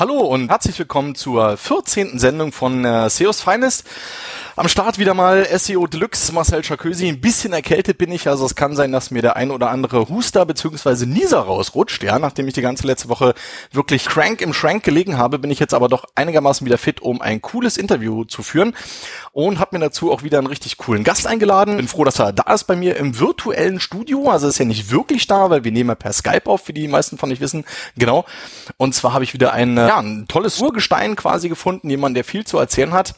Hallo 0.00 0.16
und 0.16 0.48
herzlich 0.48 0.78
willkommen 0.78 1.14
zur 1.14 1.58
14. 1.58 2.18
Sendung 2.18 2.52
von 2.52 2.86
äh, 2.86 3.10
SEOs 3.10 3.42
Finest. 3.42 3.84
Am 4.56 4.68
Start 4.68 4.98
wieder 4.98 5.14
mal 5.14 5.46
SEO 5.58 5.86
Deluxe, 5.86 6.32
Marcel 6.32 6.62
Charkösi. 6.62 7.08
Ein 7.08 7.20
bisschen 7.20 7.52
erkältet 7.52 7.98
bin 7.98 8.10
ich, 8.10 8.28
also 8.28 8.44
es 8.44 8.56
kann 8.56 8.74
sein, 8.74 8.90
dass 8.90 9.12
mir 9.12 9.22
der 9.22 9.36
ein 9.36 9.52
oder 9.52 9.70
andere 9.70 10.08
Huster 10.08 10.44
bzw. 10.44 11.06
Nieser 11.06 11.38
rausrutscht. 11.38 12.02
Ja, 12.02 12.18
nachdem 12.18 12.48
ich 12.48 12.54
die 12.54 12.60
ganze 12.60 12.86
letzte 12.86 13.08
Woche 13.08 13.34
wirklich 13.70 14.06
crank 14.06 14.40
im 14.40 14.52
Schrank 14.52 14.82
gelegen 14.82 15.16
habe, 15.16 15.38
bin 15.38 15.52
ich 15.52 15.60
jetzt 15.60 15.72
aber 15.72 15.88
doch 15.88 16.04
einigermaßen 16.16 16.66
wieder 16.66 16.78
fit, 16.78 17.00
um 17.00 17.20
ein 17.20 17.40
cooles 17.40 17.76
Interview 17.76 18.24
zu 18.24 18.42
führen 18.42 18.74
und 19.32 19.60
habe 19.60 19.78
mir 19.78 19.84
dazu 19.84 20.10
auch 20.10 20.24
wieder 20.24 20.38
einen 20.38 20.48
richtig 20.48 20.78
coolen 20.78 21.04
Gast 21.04 21.28
eingeladen. 21.28 21.76
Bin 21.76 21.88
froh, 21.88 22.04
dass 22.04 22.18
er 22.18 22.32
da 22.32 22.52
ist 22.52 22.64
bei 22.64 22.74
mir 22.74 22.96
im 22.96 23.18
virtuellen 23.18 23.78
Studio. 23.78 24.30
Also 24.30 24.48
ist 24.48 24.58
ja 24.58 24.64
nicht 24.64 24.90
wirklich 24.90 25.28
da, 25.28 25.48
weil 25.50 25.62
wir 25.62 25.72
nehmen 25.72 25.90
ja 25.90 25.94
per 25.94 26.12
Skype 26.12 26.46
auf, 26.46 26.66
wie 26.66 26.72
die 26.72 26.88
meisten 26.88 27.18
von 27.18 27.30
euch 27.30 27.40
wissen. 27.40 27.64
Genau. 27.96 28.24
Und 28.78 28.96
zwar 28.96 29.12
habe 29.12 29.22
ich 29.22 29.32
wieder 29.32 29.52
ein, 29.52 29.76
ja, 29.76 29.98
ein 29.98 30.26
tolles 30.26 30.60
Urgestein 30.60 31.14
quasi 31.14 31.48
gefunden, 31.48 31.88
jemand, 31.88 32.16
der 32.16 32.24
viel 32.24 32.44
zu 32.44 32.58
erzählen 32.58 32.92
hat. 32.92 33.14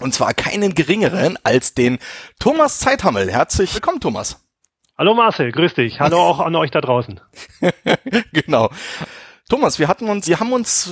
Und 0.00 0.14
zwar 0.14 0.34
keinen 0.34 0.74
geringeren 0.74 1.38
als 1.42 1.74
den 1.74 1.98
Thomas 2.38 2.78
Zeithammel. 2.78 3.30
Herzlich 3.30 3.74
willkommen, 3.74 4.00
Thomas. 4.00 4.40
Hallo 4.96 5.14
Marcel, 5.14 5.52
grüß 5.52 5.74
dich. 5.74 6.00
Hallo 6.00 6.18
auch 6.18 6.40
an 6.40 6.54
euch 6.56 6.70
da 6.70 6.80
draußen. 6.80 7.20
genau. 8.32 8.70
Thomas, 9.48 9.78
wir 9.78 9.88
hatten 9.88 10.08
uns, 10.08 10.28
wir 10.28 10.40
haben 10.40 10.52
uns, 10.52 10.90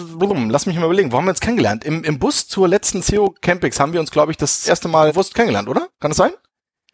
lass 0.48 0.66
mich 0.66 0.76
mal 0.76 0.86
überlegen, 0.86 1.12
wo 1.12 1.18
haben 1.18 1.26
wir 1.26 1.30
uns 1.30 1.40
kennengelernt? 1.40 1.84
Im, 1.84 2.04
im 2.04 2.18
Bus 2.18 2.48
zur 2.48 2.68
letzten 2.68 3.02
CEO 3.02 3.34
Campix 3.40 3.78
haben 3.78 3.92
wir 3.92 4.00
uns, 4.00 4.10
glaube 4.10 4.32
ich, 4.32 4.38
das 4.38 4.66
erste 4.66 4.88
Mal 4.88 5.10
bewusst 5.10 5.34
kennengelernt, 5.34 5.68
oder? 5.68 5.88
Kann 6.00 6.10
das 6.10 6.16
sein? 6.16 6.32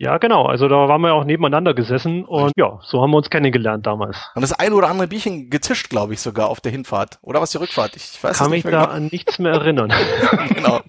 Ja, 0.02 0.19
genau. 0.19 0.47
Also 0.47 0.66
da 0.66 0.88
waren 0.88 1.01
wir 1.01 1.15
auch 1.15 1.23
nebeneinander 1.23 1.74
gesessen 1.74 2.24
und 2.24 2.51
ja, 2.56 2.80
so 2.83 3.01
haben 3.01 3.12
wir 3.12 3.19
uns 3.19 3.30
kennengelernt 3.30 3.87
damals. 3.87 4.16
Und 4.34 4.43
das 4.43 4.52
ein 4.52 4.73
oder 4.73 4.88
andere 4.88 5.06
Bierchen 5.06 5.48
gezischt, 5.48 5.91
glaube 5.91 6.12
ich, 6.12 6.20
sogar 6.20 6.48
auf 6.48 6.60
der 6.60 6.73
Hinfahrt. 6.73 7.20
Oder 7.23 7.41
was 7.41 7.52
die 7.52 7.59
Rückfahrt? 7.59 7.95
Ich 7.95 8.20
weiß 8.20 8.38
Kann 8.38 8.51
mich 8.51 8.65
da 8.65 8.70
genau. 8.70 8.84
an 8.87 9.09
nichts 9.12 9.38
mehr 9.38 9.52
erinnern. 9.52 9.93
genau. 10.48 10.80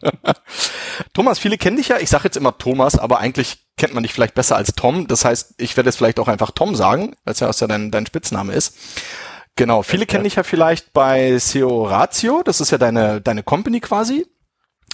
Thomas, 1.13 1.38
viele 1.38 1.60
kennen 1.60 1.77
dich 1.77 1.90
ja. 1.90 1.99
Ich 1.99 2.10
sage 2.10 2.23
jetzt 2.23 2.38
immer 2.38 2.57
Thomas, 2.57 2.98
aber 2.98 3.20
eigentlich 3.20 3.68
kennt 3.77 3.93
man 3.93 4.01
dich 4.01 4.13
vielleicht 4.13 4.34
besser 4.34 4.55
als 4.55 4.73
Tom. 4.73 5.05
Das 5.05 5.26
heißt, 5.26 5.62
ich 5.62 5.77
werde 5.77 5.90
jetzt 5.90 5.98
vielleicht 5.98 6.20
auch 6.20 6.27
einfach 6.27 6.49
Tom 6.49 6.73
sagen, 6.73 7.16
weil 7.23 7.34
es 7.34 7.40
ja, 7.40 7.51
ja 7.51 7.68
dein, 7.68 7.91
dein 7.91 8.07
Spitzname 8.07 8.54
ist. 8.54 8.76
Genau, 9.55 9.84
viele 9.84 10.05
ja. 10.05 10.07
kennen 10.07 10.23
dich 10.23 10.38
ja 10.38 10.43
vielleicht 10.43 10.91
bei 10.91 11.38
SEO 11.38 11.84
Ratio. 11.84 12.41
Das 12.43 12.60
ist 12.62 12.71
ja 12.71 12.79
deine, 12.79 13.21
deine 13.21 13.43
Company 13.43 13.79
quasi. 13.79 14.26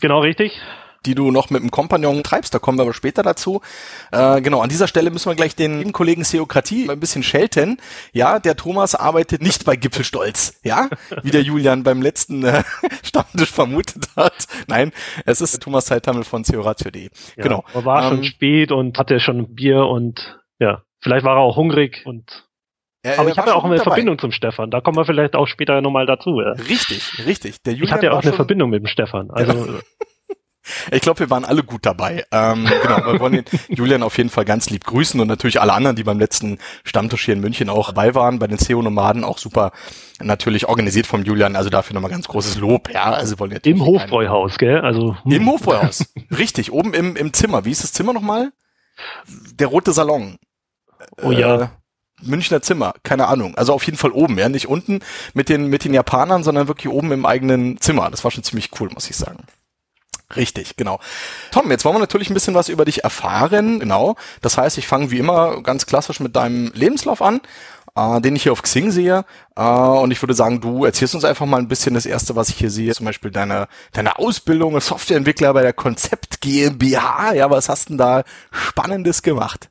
Genau, 0.01 0.19
richtig 0.19 0.59
die 1.05 1.15
du 1.15 1.31
noch 1.31 1.49
mit 1.49 1.61
dem 1.61 1.71
Kompagnon 1.71 2.23
treibst. 2.23 2.53
Da 2.53 2.59
kommen 2.59 2.77
wir 2.77 2.83
aber 2.83 2.93
später 2.93 3.23
dazu. 3.23 3.61
Äh, 4.11 4.41
genau, 4.41 4.61
an 4.61 4.69
dieser 4.69 4.87
Stelle 4.87 5.11
müssen 5.11 5.29
wir 5.29 5.35
gleich 5.35 5.55
den 5.55 5.91
Kollegen 5.93 6.23
Seokratie 6.23 6.89
ein 6.89 6.99
bisschen 6.99 7.23
schelten. 7.23 7.77
Ja, 8.13 8.39
der 8.39 8.55
Thomas 8.55 8.95
arbeitet 8.95 9.41
nicht 9.41 9.65
bei 9.65 9.75
Gipfelstolz, 9.75 10.59
ja, 10.63 10.89
wie 11.23 11.31
der 11.31 11.41
Julian 11.41 11.83
beim 11.83 12.01
letzten 12.01 12.43
äh, 12.43 12.63
Stammtisch 13.03 13.51
vermutet 13.51 14.07
hat. 14.15 14.47
Nein, 14.67 14.91
es 15.25 15.41
ist 15.41 15.61
Thomas 15.61 15.85
Zeithammel 15.85 16.23
von 16.23 16.43
seoratio.de. 16.43 17.09
Ja, 17.35 17.43
genau. 17.43 17.63
Er 17.73 17.85
war 17.85 18.03
ähm, 18.03 18.09
schon 18.09 18.23
spät 18.23 18.71
und 18.71 18.97
hatte 18.97 19.19
schon 19.19 19.55
Bier 19.55 19.85
und 19.85 20.39
ja, 20.59 20.83
vielleicht 21.01 21.25
war 21.25 21.37
er 21.37 21.41
auch 21.41 21.55
hungrig 21.55 22.03
und 22.05 22.45
ja, 23.05 23.17
aber 23.17 23.29
ich 23.29 23.37
habe 23.37 23.49
ja 23.49 23.55
auch 23.55 23.63
eine 23.63 23.77
dabei. 23.77 23.91
Verbindung 23.91 24.19
zum 24.19 24.33
Stefan. 24.33 24.71
Da 24.71 24.81
kommen 24.81 24.97
wir 24.97 25.05
vielleicht 25.05 25.33
auch 25.33 25.47
später 25.47 25.79
nochmal 25.79 26.05
dazu. 26.05 26.41
Ja. 26.41 26.51
Richtig, 26.51 27.25
richtig. 27.25 27.63
Der 27.63 27.71
Julian 27.73 27.85
ich 27.85 27.93
hatte 27.93 28.05
ja 28.07 28.11
auch 28.11 28.23
eine 28.23 28.33
Verbindung 28.33 28.71
mit 28.71 28.81
dem 28.81 28.87
Stefan. 28.87 29.31
Also 29.31 29.79
Ich 30.91 31.01
glaube, 31.01 31.19
wir 31.19 31.29
waren 31.29 31.45
alle 31.45 31.63
gut 31.63 31.85
dabei. 31.85 32.25
Ähm, 32.31 32.69
genau, 32.81 33.11
wir 33.11 33.19
wollen 33.19 33.33
den 33.33 33.45
Julian 33.69 34.03
auf 34.03 34.17
jeden 34.17 34.29
Fall 34.29 34.45
ganz 34.45 34.69
lieb 34.69 34.85
grüßen 34.85 35.19
und 35.19 35.27
natürlich 35.27 35.61
alle 35.61 35.73
anderen, 35.73 35.95
die 35.95 36.03
beim 36.03 36.19
letzten 36.19 36.57
Stammtisch 36.83 37.25
hier 37.25 37.33
in 37.33 37.41
München 37.41 37.69
auch 37.69 37.87
dabei 37.87 38.15
waren, 38.15 38.39
bei 38.39 38.47
den 38.47 38.57
SEO-Nomaden 38.57 39.23
auch 39.23 39.37
super 39.37 39.71
natürlich 40.21 40.67
organisiert 40.67 41.07
vom 41.07 41.23
Julian, 41.23 41.55
also 41.55 41.69
dafür 41.69 41.93
nochmal 41.93 42.11
ganz 42.11 42.27
großes 42.27 42.57
Lob. 42.57 42.89
Ja, 42.93 43.11
also 43.11 43.39
wollen 43.39 43.51
wir 43.51 43.65
Im 43.65 43.85
Hofbräuhaus, 43.85 44.57
gell? 44.57 44.81
Also 44.81 45.15
hm. 45.23 45.31
im 45.31 45.47
Hofbräuhaus, 45.47 46.05
richtig, 46.37 46.71
oben 46.71 46.93
im, 46.93 47.15
im 47.15 47.33
Zimmer. 47.33 47.65
Wie 47.65 47.71
ist 47.71 47.83
das 47.83 47.93
Zimmer 47.93 48.13
nochmal? 48.13 48.51
Der 49.53 49.67
rote 49.67 49.93
Salon. 49.93 50.37
Oh 51.23 51.31
ja. 51.31 51.61
Äh, 51.61 51.67
Münchner 52.21 52.61
Zimmer, 52.61 52.93
keine 53.03 53.27
Ahnung. 53.27 53.55
Also 53.55 53.73
auf 53.73 53.83
jeden 53.83 53.97
Fall 53.97 54.11
oben, 54.11 54.37
ja, 54.37 54.49
nicht 54.49 54.67
unten 54.67 54.99
mit 55.33 55.47
den 55.47 55.67
mit 55.67 55.85
den 55.85 55.93
Japanern, 55.93 56.43
sondern 56.43 56.67
wirklich 56.67 56.91
oben 56.91 57.11
im 57.13 57.25
eigenen 57.25 57.79
Zimmer. 57.79 58.09
Das 58.11 58.25
war 58.25 58.31
schon 58.31 58.43
ziemlich 58.43 58.71
cool, 58.79 58.89
muss 58.93 59.09
ich 59.09 59.15
sagen. 59.15 59.45
Richtig, 60.35 60.77
genau. 60.77 60.99
Tom, 61.51 61.71
jetzt 61.71 61.85
wollen 61.85 61.95
wir 61.95 61.99
natürlich 61.99 62.29
ein 62.29 62.35
bisschen 62.35 62.53
was 62.53 62.69
über 62.69 62.85
dich 62.85 63.03
erfahren. 63.03 63.79
Genau. 63.79 64.15
Das 64.41 64.57
heißt, 64.57 64.77
ich 64.77 64.87
fange 64.87 65.09
wie 65.09 65.17
immer 65.17 65.63
ganz 65.63 65.85
klassisch 65.87 66.19
mit 66.19 66.35
deinem 66.35 66.71
Lebenslauf 66.75 67.21
an, 67.21 67.41
äh, 67.95 68.21
den 68.21 68.35
ich 68.35 68.43
hier 68.43 68.51
auf 68.51 68.61
Xing 68.61 68.91
sehe. 68.91 69.25
Äh, 69.55 69.61
und 69.63 70.11
ich 70.11 70.21
würde 70.21 70.35
sagen, 70.35 70.61
du 70.61 70.85
erzählst 70.85 71.15
uns 71.15 71.25
einfach 71.25 71.47
mal 71.47 71.57
ein 71.57 71.67
bisschen 71.67 71.95
das 71.95 72.05
erste, 72.05 72.35
was 72.35 72.49
ich 72.49 72.57
hier 72.57 72.69
sehe. 72.69 72.93
Zum 72.93 73.07
Beispiel 73.07 73.31
deine, 73.31 73.67
deine 73.93 74.19
Ausbildung 74.19 74.75
als 74.75 74.87
Softwareentwickler 74.87 75.51
bei 75.53 75.63
der 75.63 75.73
Konzept 75.73 76.41
GmbH. 76.41 77.33
Ja, 77.33 77.49
was 77.49 77.67
hast 77.67 77.89
denn 77.89 77.97
da 77.97 78.23
Spannendes 78.51 79.23
gemacht? 79.23 79.69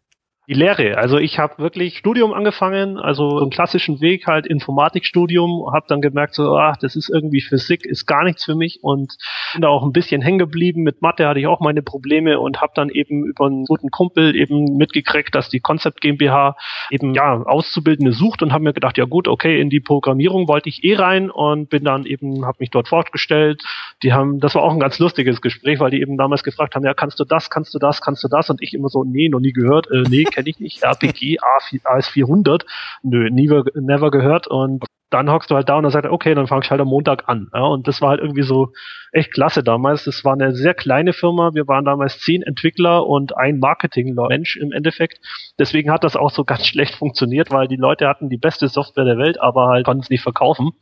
Die 0.48 0.54
Lehre. 0.54 0.96
Also 0.96 1.18
ich 1.18 1.38
habe 1.38 1.58
wirklich 1.58 1.98
Studium 1.98 2.32
angefangen, 2.32 2.96
also 2.96 3.38
im 3.40 3.50
klassischen 3.50 4.00
Weg 4.00 4.26
halt 4.26 4.46
Informatikstudium, 4.46 5.70
habe 5.74 5.84
dann 5.88 6.00
gemerkt 6.00 6.34
so, 6.34 6.56
ach, 6.56 6.78
das 6.78 6.96
ist 6.96 7.10
irgendwie 7.10 7.42
Physik, 7.42 7.84
ist 7.84 8.06
gar 8.06 8.24
nichts 8.24 8.46
für 8.46 8.54
mich 8.54 8.78
und 8.82 9.14
bin 9.52 9.60
da 9.60 9.68
auch 9.68 9.82
ein 9.82 9.92
bisschen 9.92 10.22
hängen 10.22 10.38
geblieben. 10.38 10.84
Mit 10.84 11.02
Mathe 11.02 11.28
hatte 11.28 11.38
ich 11.38 11.46
auch 11.46 11.60
meine 11.60 11.82
Probleme 11.82 12.40
und 12.40 12.62
habe 12.62 12.72
dann 12.74 12.88
eben 12.88 13.26
über 13.26 13.44
einen 13.44 13.66
guten 13.66 13.90
Kumpel 13.90 14.34
eben 14.34 14.76
mitgekriegt, 14.78 15.34
dass 15.34 15.50
die 15.50 15.60
Concept 15.60 16.00
GmbH 16.00 16.56
eben 16.90 17.12
ja 17.12 17.42
Auszubildende 17.42 18.12
sucht 18.12 18.42
und 18.42 18.52
habe 18.54 18.64
mir 18.64 18.72
gedacht, 18.72 18.96
ja 18.96 19.04
gut, 19.04 19.28
okay, 19.28 19.60
in 19.60 19.68
die 19.68 19.80
Programmierung 19.80 20.48
wollte 20.48 20.70
ich 20.70 20.82
eh 20.82 20.94
rein 20.94 21.30
und 21.30 21.68
bin 21.68 21.84
dann 21.84 22.06
eben, 22.06 22.46
habe 22.46 22.56
mich 22.60 22.70
dort 22.70 22.88
vorgestellt. 22.88 23.62
Die 24.02 24.14
haben, 24.14 24.40
das 24.40 24.54
war 24.54 24.62
auch 24.62 24.72
ein 24.72 24.80
ganz 24.80 24.98
lustiges 24.98 25.42
Gespräch, 25.42 25.78
weil 25.78 25.90
die 25.90 26.00
eben 26.00 26.16
damals 26.16 26.42
gefragt 26.42 26.74
haben, 26.74 26.86
ja, 26.86 26.94
kannst 26.94 27.20
du 27.20 27.24
das, 27.24 27.50
kannst 27.50 27.74
du 27.74 27.78
das, 27.78 28.00
kannst 28.00 28.24
du 28.24 28.28
das 28.28 28.48
und 28.48 28.62
ich 28.62 28.72
immer 28.72 28.88
so, 28.88 29.04
nee, 29.04 29.28
noch 29.28 29.40
nie 29.40 29.52
gehört, 29.52 29.90
äh, 29.90 30.04
nee, 30.08 30.24
kenne 30.38 30.50
ich 30.50 30.60
nicht. 30.60 30.84
RPG 30.84 31.38
AS400, 31.40 32.64
nö, 33.02 33.28
never, 33.30 33.64
never 33.74 34.10
gehört. 34.12 34.46
Und 34.46 34.84
dann 35.10 35.30
hockst 35.30 35.50
du 35.50 35.56
halt 35.56 35.68
da 35.68 35.76
und 35.76 35.82
dann 35.82 35.90
sagt 35.90 36.04
er, 36.04 36.12
okay, 36.12 36.34
dann 36.34 36.46
fang 36.46 36.62
ich 36.62 36.70
halt 36.70 36.80
am 36.80 36.88
Montag 36.88 37.28
an. 37.28 37.48
Ja, 37.52 37.62
und 37.62 37.88
das 37.88 38.00
war 38.00 38.10
halt 38.10 38.20
irgendwie 38.20 38.42
so 38.42 38.72
echt 39.10 39.32
klasse 39.32 39.64
damals. 39.64 40.04
Das 40.04 40.24
war 40.24 40.34
eine 40.34 40.54
sehr 40.54 40.74
kleine 40.74 41.12
Firma. 41.12 41.54
Wir 41.54 41.66
waren 41.66 41.84
damals 41.84 42.20
zehn 42.20 42.42
Entwickler 42.42 43.06
und 43.06 43.36
ein 43.36 43.58
Marketing-Mensch 43.58 44.56
im 44.58 44.70
Endeffekt. 44.70 45.18
Deswegen 45.58 45.90
hat 45.90 46.04
das 46.04 46.14
auch 46.14 46.30
so 46.30 46.44
ganz 46.52 46.66
schlecht 46.66 46.94
funktioniert, 46.94 47.50
weil 47.50 47.66
die 47.66 47.76
Leute 47.76 48.06
hatten 48.06 48.28
die 48.28 48.36
beste 48.36 48.68
Software 48.68 49.06
der 49.06 49.18
Welt, 49.18 49.40
aber 49.40 49.68
halt 49.68 49.86
konnten 49.86 50.02
es 50.02 50.10
nicht 50.10 50.22
verkaufen. 50.22 50.72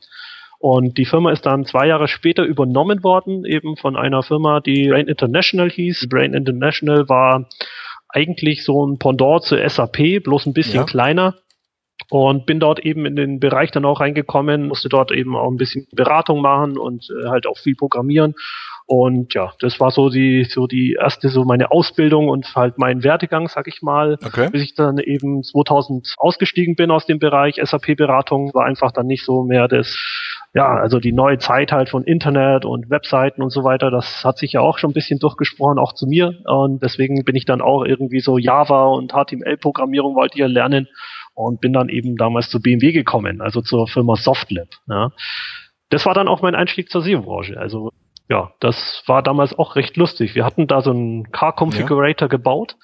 Und 0.58 0.98
die 0.98 1.04
Firma 1.04 1.32
ist 1.32 1.46
dann 1.46 1.64
zwei 1.64 1.86
Jahre 1.86 2.08
später 2.08 2.42
übernommen 2.42 3.04
worden, 3.04 3.44
eben 3.44 3.76
von 3.76 3.94
einer 3.94 4.22
Firma, 4.22 4.60
die 4.60 4.88
Brain 4.88 5.06
International 5.06 5.70
hieß. 5.70 6.08
Brain 6.08 6.34
International 6.34 7.08
war 7.08 7.46
eigentlich 8.16 8.64
so 8.64 8.84
ein 8.84 8.98
Pendant 8.98 9.42
zu 9.42 9.56
SAP, 9.56 10.22
bloß 10.24 10.46
ein 10.46 10.54
bisschen 10.54 10.80
ja. 10.80 10.84
kleiner. 10.84 11.34
Und 12.08 12.46
bin 12.46 12.60
dort 12.60 12.80
eben 12.80 13.04
in 13.04 13.16
den 13.16 13.40
Bereich 13.40 13.70
dann 13.72 13.84
auch 13.84 14.00
reingekommen, 14.00 14.68
musste 14.68 14.88
dort 14.88 15.10
eben 15.10 15.34
auch 15.34 15.50
ein 15.50 15.56
bisschen 15.56 15.86
Beratung 15.92 16.40
machen 16.40 16.78
und 16.78 17.08
äh, 17.10 17.28
halt 17.28 17.46
auch 17.46 17.58
viel 17.58 17.74
programmieren. 17.74 18.34
Und 18.86 19.34
ja, 19.34 19.52
das 19.58 19.80
war 19.80 19.90
so 19.90 20.08
die, 20.10 20.44
so 20.44 20.68
die 20.68 20.96
erste, 21.00 21.28
so 21.28 21.44
meine 21.44 21.72
Ausbildung 21.72 22.28
und 22.28 22.54
halt 22.54 22.78
mein 22.78 23.02
Werdegang, 23.02 23.48
sag 23.48 23.66
ich 23.66 23.82
mal, 23.82 24.18
okay. 24.24 24.48
bis 24.52 24.62
ich 24.62 24.74
dann 24.74 24.98
eben 24.98 25.42
2000 25.42 26.14
ausgestiegen 26.18 26.76
bin 26.76 26.92
aus 26.92 27.06
dem 27.06 27.18
Bereich 27.18 27.56
SAP-Beratung, 27.60 28.54
war 28.54 28.66
einfach 28.66 28.92
dann 28.92 29.06
nicht 29.06 29.24
so 29.24 29.42
mehr 29.42 29.66
das 29.66 29.96
ja, 30.56 30.74
also 30.74 31.00
die 31.00 31.12
neue 31.12 31.36
Zeit 31.36 31.70
halt 31.70 31.90
von 31.90 32.02
Internet 32.04 32.64
und 32.64 32.88
Webseiten 32.88 33.42
und 33.42 33.50
so 33.50 33.62
weiter, 33.62 33.90
das 33.90 34.24
hat 34.24 34.38
sich 34.38 34.52
ja 34.52 34.62
auch 34.62 34.78
schon 34.78 34.88
ein 34.88 34.94
bisschen 34.94 35.18
durchgesprochen, 35.18 35.78
auch 35.78 35.92
zu 35.92 36.06
mir. 36.06 36.32
Und 36.46 36.82
deswegen 36.82 37.22
bin 37.24 37.36
ich 37.36 37.44
dann 37.44 37.60
auch 37.60 37.84
irgendwie 37.84 38.20
so 38.20 38.38
Java 38.38 38.86
und 38.86 39.12
HTML-Programmierung 39.12 40.14
wollte 40.14 40.36
ich 40.36 40.40
ja 40.40 40.46
lernen 40.46 40.88
und 41.34 41.60
bin 41.60 41.74
dann 41.74 41.90
eben 41.90 42.16
damals 42.16 42.48
zu 42.48 42.62
BMW 42.62 42.92
gekommen, 42.92 43.42
also 43.42 43.60
zur 43.60 43.86
Firma 43.86 44.16
Softlab. 44.16 44.68
Ja. 44.88 45.10
Das 45.90 46.06
war 46.06 46.14
dann 46.14 46.26
auch 46.26 46.40
mein 46.40 46.54
Einstieg 46.54 46.88
zur 46.88 47.02
SEO-Branche. 47.02 47.60
Also 47.60 47.92
ja, 48.30 48.52
das 48.60 49.02
war 49.06 49.22
damals 49.22 49.58
auch 49.58 49.76
recht 49.76 49.98
lustig. 49.98 50.34
Wir 50.34 50.46
hatten 50.46 50.66
da 50.66 50.80
so 50.80 50.90
einen 50.90 51.30
Car-Configurator 51.32 52.28
ja. 52.28 52.30
gebaut 52.30 52.76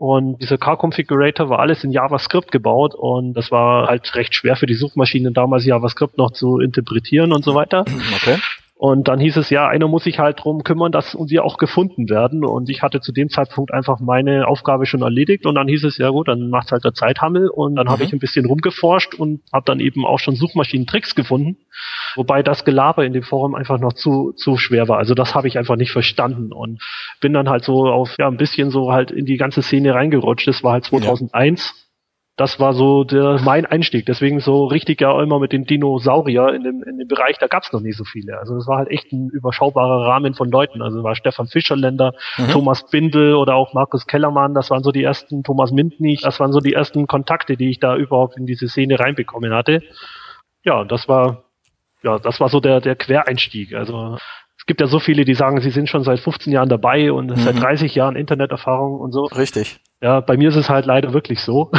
und 0.00 0.40
dieser 0.40 0.56
Car-Configurator 0.56 1.50
war 1.50 1.58
alles 1.58 1.84
in 1.84 1.90
JavaScript 1.90 2.50
gebaut 2.50 2.94
und 2.94 3.34
das 3.34 3.50
war 3.50 3.86
halt 3.86 4.14
recht 4.14 4.34
schwer 4.34 4.56
für 4.56 4.64
die 4.64 4.74
Suchmaschinen 4.74 5.34
damals 5.34 5.66
JavaScript 5.66 6.16
noch 6.16 6.30
zu 6.30 6.58
interpretieren 6.58 7.34
und 7.34 7.44
so 7.44 7.54
weiter. 7.54 7.84
Okay. 8.16 8.38
Und 8.80 9.08
dann 9.08 9.20
hieß 9.20 9.36
es 9.36 9.50
ja, 9.50 9.68
einer 9.68 9.88
muss 9.88 10.04
sich 10.04 10.18
halt 10.18 10.42
drum 10.42 10.64
kümmern, 10.64 10.90
dass 10.90 11.14
wir 11.14 11.44
auch 11.44 11.58
gefunden 11.58 12.08
werden. 12.08 12.46
Und 12.46 12.70
ich 12.70 12.80
hatte 12.80 13.02
zu 13.02 13.12
dem 13.12 13.28
Zeitpunkt 13.28 13.74
einfach 13.74 14.00
meine 14.00 14.48
Aufgabe 14.48 14.86
schon 14.86 15.02
erledigt. 15.02 15.44
Und 15.44 15.56
dann 15.56 15.68
hieß 15.68 15.84
es, 15.84 15.98
ja 15.98 16.08
gut, 16.08 16.28
dann 16.28 16.48
macht's 16.48 16.72
halt 16.72 16.82
der 16.82 16.94
Zeithammel. 16.94 17.50
Und 17.50 17.76
dann 17.76 17.88
mhm. 17.88 17.90
habe 17.90 18.04
ich 18.04 18.14
ein 18.14 18.18
bisschen 18.20 18.46
rumgeforscht 18.46 19.12
und 19.12 19.42
habe 19.52 19.66
dann 19.66 19.80
eben 19.80 20.06
auch 20.06 20.18
schon 20.18 20.34
Suchmaschinen-Tricks 20.34 21.14
gefunden. 21.14 21.58
Wobei 22.14 22.42
das 22.42 22.64
Gelaber 22.64 23.04
in 23.04 23.12
dem 23.12 23.22
Forum 23.22 23.54
einfach 23.54 23.78
noch 23.78 23.92
zu, 23.92 24.32
zu 24.32 24.56
schwer 24.56 24.88
war. 24.88 24.96
Also 24.96 25.12
das 25.12 25.34
habe 25.34 25.46
ich 25.46 25.58
einfach 25.58 25.76
nicht 25.76 25.92
verstanden. 25.92 26.50
Und 26.50 26.80
bin 27.20 27.34
dann 27.34 27.50
halt 27.50 27.64
so 27.64 27.86
auf, 27.86 28.16
ja, 28.18 28.28
ein 28.28 28.38
bisschen 28.38 28.70
so 28.70 28.92
halt 28.92 29.10
in 29.10 29.26
die 29.26 29.36
ganze 29.36 29.60
Szene 29.60 29.92
reingerutscht. 29.92 30.48
Das 30.48 30.64
war 30.64 30.72
halt 30.72 30.86
2001. 30.86 31.74
Ja 31.74 31.89
das 32.40 32.58
war 32.58 32.72
so 32.72 33.04
der, 33.04 33.38
mein 33.44 33.66
Einstieg. 33.66 34.06
Deswegen 34.06 34.40
so 34.40 34.64
richtig 34.64 35.02
ja 35.02 35.22
immer 35.22 35.38
mit 35.38 35.52
den 35.52 35.66
Dinosaurier 35.66 36.54
in 36.54 36.62
dem, 36.62 36.82
in 36.82 36.96
dem 36.96 37.06
Bereich, 37.06 37.36
da 37.36 37.48
gab's 37.48 37.70
noch 37.70 37.82
nicht 37.82 37.98
so 37.98 38.04
viele. 38.04 38.38
Also 38.38 38.56
es 38.56 38.66
war 38.66 38.78
halt 38.78 38.88
echt 38.88 39.12
ein 39.12 39.28
überschaubarer 39.28 40.06
Rahmen 40.08 40.32
von 40.32 40.50
Leuten. 40.50 40.80
Also 40.80 41.02
war 41.02 41.14
Stefan 41.14 41.48
Fischerländer, 41.48 42.14
mhm. 42.38 42.48
Thomas 42.48 42.88
Bindel 42.88 43.34
oder 43.34 43.56
auch 43.56 43.74
Markus 43.74 44.06
Kellermann, 44.06 44.54
das 44.54 44.70
waren 44.70 44.82
so 44.82 44.90
die 44.90 45.04
ersten, 45.04 45.42
Thomas 45.42 45.70
Mintnich, 45.70 46.22
das 46.22 46.40
waren 46.40 46.50
so 46.50 46.60
die 46.60 46.72
ersten 46.72 47.06
Kontakte, 47.06 47.58
die 47.58 47.68
ich 47.68 47.78
da 47.78 47.94
überhaupt 47.94 48.38
in 48.38 48.46
diese 48.46 48.68
Szene 48.68 48.98
reinbekommen 48.98 49.52
hatte. 49.52 49.82
Ja, 50.64 50.84
das 50.84 51.10
war, 51.10 51.44
ja, 52.02 52.18
das 52.18 52.40
war 52.40 52.48
so 52.48 52.60
der, 52.60 52.80
der 52.80 52.96
Quereinstieg. 52.96 53.74
Also 53.74 54.16
es 54.60 54.66
gibt 54.66 54.82
ja 54.82 54.86
so 54.86 54.98
viele, 54.98 55.24
die 55.24 55.34
sagen, 55.34 55.58
sie 55.62 55.70
sind 55.70 55.88
schon 55.88 56.04
seit 56.04 56.20
15 56.20 56.52
Jahren 56.52 56.68
dabei 56.68 57.12
und 57.12 57.30
mhm. 57.30 57.36
seit 57.36 57.58
30 57.58 57.94
Jahren 57.94 58.14
Interneterfahrung 58.14 59.00
und 59.00 59.10
so. 59.10 59.22
Richtig. 59.24 59.80
Ja, 60.02 60.20
bei 60.20 60.36
mir 60.36 60.50
ist 60.50 60.56
es 60.56 60.68
halt 60.68 60.84
leider 60.84 61.14
wirklich 61.14 61.40
so, 61.40 61.70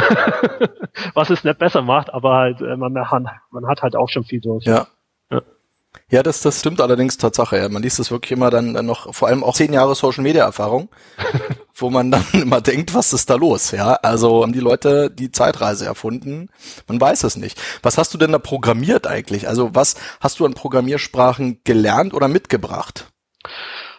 was 1.14 1.30
es 1.30 1.44
nicht 1.44 1.58
besser 1.60 1.82
macht, 1.82 2.12
aber 2.12 2.34
halt 2.34 2.60
äh, 2.60 2.76
man, 2.76 2.92
man 2.92 3.68
hat 3.68 3.82
halt 3.82 3.94
auch 3.94 4.08
schon 4.08 4.24
viel 4.24 4.40
durch. 4.40 4.64
Ja. 4.64 4.88
Ja, 5.30 5.42
das, 6.22 6.42
das 6.42 6.60
stimmt 6.60 6.82
allerdings 6.82 7.16
Tatsache. 7.16 7.56
Ja. 7.56 7.68
Man 7.70 7.82
liest 7.82 7.98
das 7.98 8.10
wirklich 8.10 8.32
immer 8.32 8.50
dann, 8.50 8.74
dann 8.74 8.84
noch, 8.84 9.14
vor 9.14 9.28
allem 9.28 9.42
auch 9.42 9.54
zehn 9.54 9.72
Jahre 9.72 9.94
Social 9.94 10.22
Media 10.22 10.44
Erfahrung, 10.44 10.90
wo 11.74 11.88
man 11.88 12.10
dann 12.10 12.26
immer 12.34 12.60
denkt, 12.60 12.92
was 12.92 13.14
ist 13.14 13.30
da 13.30 13.36
los? 13.36 13.70
Ja, 13.70 13.94
also 13.94 14.42
haben 14.42 14.52
die 14.52 14.60
Leute 14.60 15.10
die 15.10 15.32
Zeitreise 15.32 15.86
erfunden? 15.86 16.50
Man 16.86 17.00
weiß 17.00 17.24
es 17.24 17.36
nicht. 17.36 17.58
Was 17.82 17.96
hast 17.96 18.12
du 18.12 18.18
denn 18.18 18.32
da 18.32 18.38
programmiert 18.38 19.06
eigentlich? 19.06 19.48
Also 19.48 19.70
was 19.72 19.94
hast 20.20 20.38
du 20.38 20.44
an 20.44 20.52
Programmiersprachen 20.52 21.60
gelernt 21.64 22.12
oder 22.12 22.28
mitgebracht? 22.28 23.06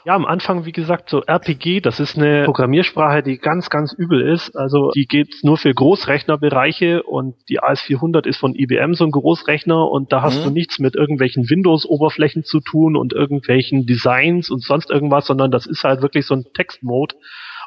Ja, 0.05 0.15
am 0.15 0.25
Anfang, 0.25 0.65
wie 0.65 0.73
gesagt, 0.73 1.09
so 1.09 1.21
RPG, 1.21 1.79
das 1.79 2.01
ist 2.01 2.17
eine 2.17 2.43
Programmiersprache, 2.43 3.23
die 3.23 3.37
ganz, 3.37 3.69
ganz 3.69 3.93
übel 3.93 4.21
ist. 4.21 4.53
Also 4.57 4.91
die 4.91 5.05
geht 5.05 5.33
nur 5.43 5.55
für 5.55 5.73
Großrechnerbereiche 5.73 7.03
und 7.03 7.35
die 7.47 7.61
AS400 7.61 8.27
ist 8.27 8.37
von 8.37 8.53
IBM 8.53 8.95
so 8.95 9.05
ein 9.05 9.11
Großrechner 9.11 9.89
und 9.89 10.11
da 10.11 10.21
hast 10.21 10.41
mhm. 10.41 10.43
du 10.43 10.49
nichts 10.49 10.79
mit 10.79 10.95
irgendwelchen 10.95 11.49
Windows-Oberflächen 11.49 12.43
zu 12.43 12.59
tun 12.59 12.97
und 12.97 13.13
irgendwelchen 13.13 13.85
Designs 13.85 14.49
und 14.49 14.61
sonst 14.61 14.89
irgendwas, 14.89 15.25
sondern 15.25 15.51
das 15.51 15.65
ist 15.65 15.85
halt 15.85 16.01
wirklich 16.01 16.25
so 16.25 16.35
ein 16.35 16.45
Textmode. 16.53 17.15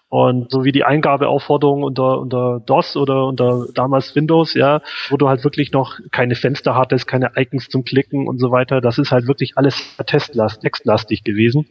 Und 0.08 0.52
so 0.52 0.62
wie 0.62 0.72
die 0.72 0.84
Eingabeaufforderung 0.84 1.82
unter, 1.82 2.20
unter 2.20 2.60
DOS 2.64 2.96
oder 2.96 3.26
unter 3.26 3.66
damals 3.74 4.14
Windows, 4.14 4.54
ja, 4.54 4.80
wo 5.08 5.16
du 5.16 5.28
halt 5.28 5.42
wirklich 5.42 5.72
noch 5.72 5.98
keine 6.12 6.36
Fenster 6.36 6.76
hattest, 6.76 7.08
keine 7.08 7.32
Icons 7.34 7.68
zum 7.68 7.82
Klicken 7.82 8.28
und 8.28 8.38
so 8.38 8.52
weiter, 8.52 8.80
das 8.80 8.98
ist 8.98 9.10
halt 9.10 9.26
wirklich 9.26 9.54
alles 9.56 9.96
testlast, 10.06 10.60
textlastig 10.60 11.24
gewesen. 11.24 11.66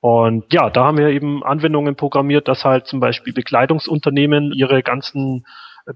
Und 0.00 0.52
ja, 0.52 0.70
da 0.70 0.84
haben 0.84 0.98
wir 0.98 1.08
eben 1.08 1.44
Anwendungen 1.44 1.94
programmiert, 1.94 2.48
dass 2.48 2.64
halt 2.64 2.86
zum 2.86 3.00
Beispiel 3.00 3.34
Bekleidungsunternehmen 3.34 4.52
ihre 4.52 4.82
ganzen 4.82 5.44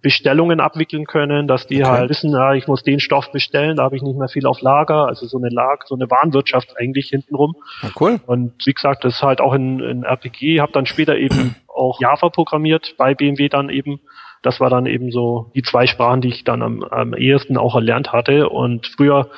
Bestellungen 0.00 0.60
abwickeln 0.60 1.06
können, 1.06 1.46
dass 1.46 1.66
die 1.66 1.82
okay. 1.82 1.90
halt 1.90 2.10
wissen, 2.10 2.32
ja, 2.32 2.54
ich 2.54 2.66
muss 2.66 2.82
den 2.82 3.00
Stoff 3.00 3.30
bestellen, 3.32 3.76
da 3.76 3.84
habe 3.84 3.96
ich 3.96 4.02
nicht 4.02 4.18
mehr 4.18 4.28
viel 4.28 4.46
auf 4.46 4.60
Lager, 4.60 5.06
also 5.06 5.26
so 5.26 5.38
eine 5.38 5.48
Lag, 5.50 5.86
so 5.86 5.94
eine 5.94 6.10
Warenwirtschaft 6.10 6.74
eigentlich 6.78 7.08
hintenrum. 7.08 7.54
Ja, 7.82 7.90
cool. 8.00 8.20
Und 8.26 8.54
wie 8.64 8.72
gesagt, 8.72 9.04
das 9.04 9.16
ist 9.16 9.22
halt 9.22 9.40
auch 9.40 9.54
in, 9.54 9.80
in 9.80 10.02
RPG, 10.04 10.60
habe 10.60 10.72
dann 10.72 10.86
später 10.86 11.16
eben 11.16 11.54
auch 11.68 12.00
Java 12.00 12.28
programmiert, 12.30 12.94
bei 12.98 13.14
BMW 13.14 13.48
dann 13.48 13.68
eben. 13.68 14.00
Das 14.42 14.60
war 14.60 14.68
dann 14.68 14.86
eben 14.86 15.10
so 15.10 15.50
die 15.54 15.62
zwei 15.62 15.86
Sprachen, 15.86 16.20
die 16.20 16.28
ich 16.28 16.44
dann 16.44 16.62
am, 16.62 16.82
am 16.82 17.14
ehesten 17.14 17.56
auch 17.56 17.74
erlernt 17.74 18.12
hatte. 18.12 18.50
Und 18.50 18.86
früher 18.86 19.30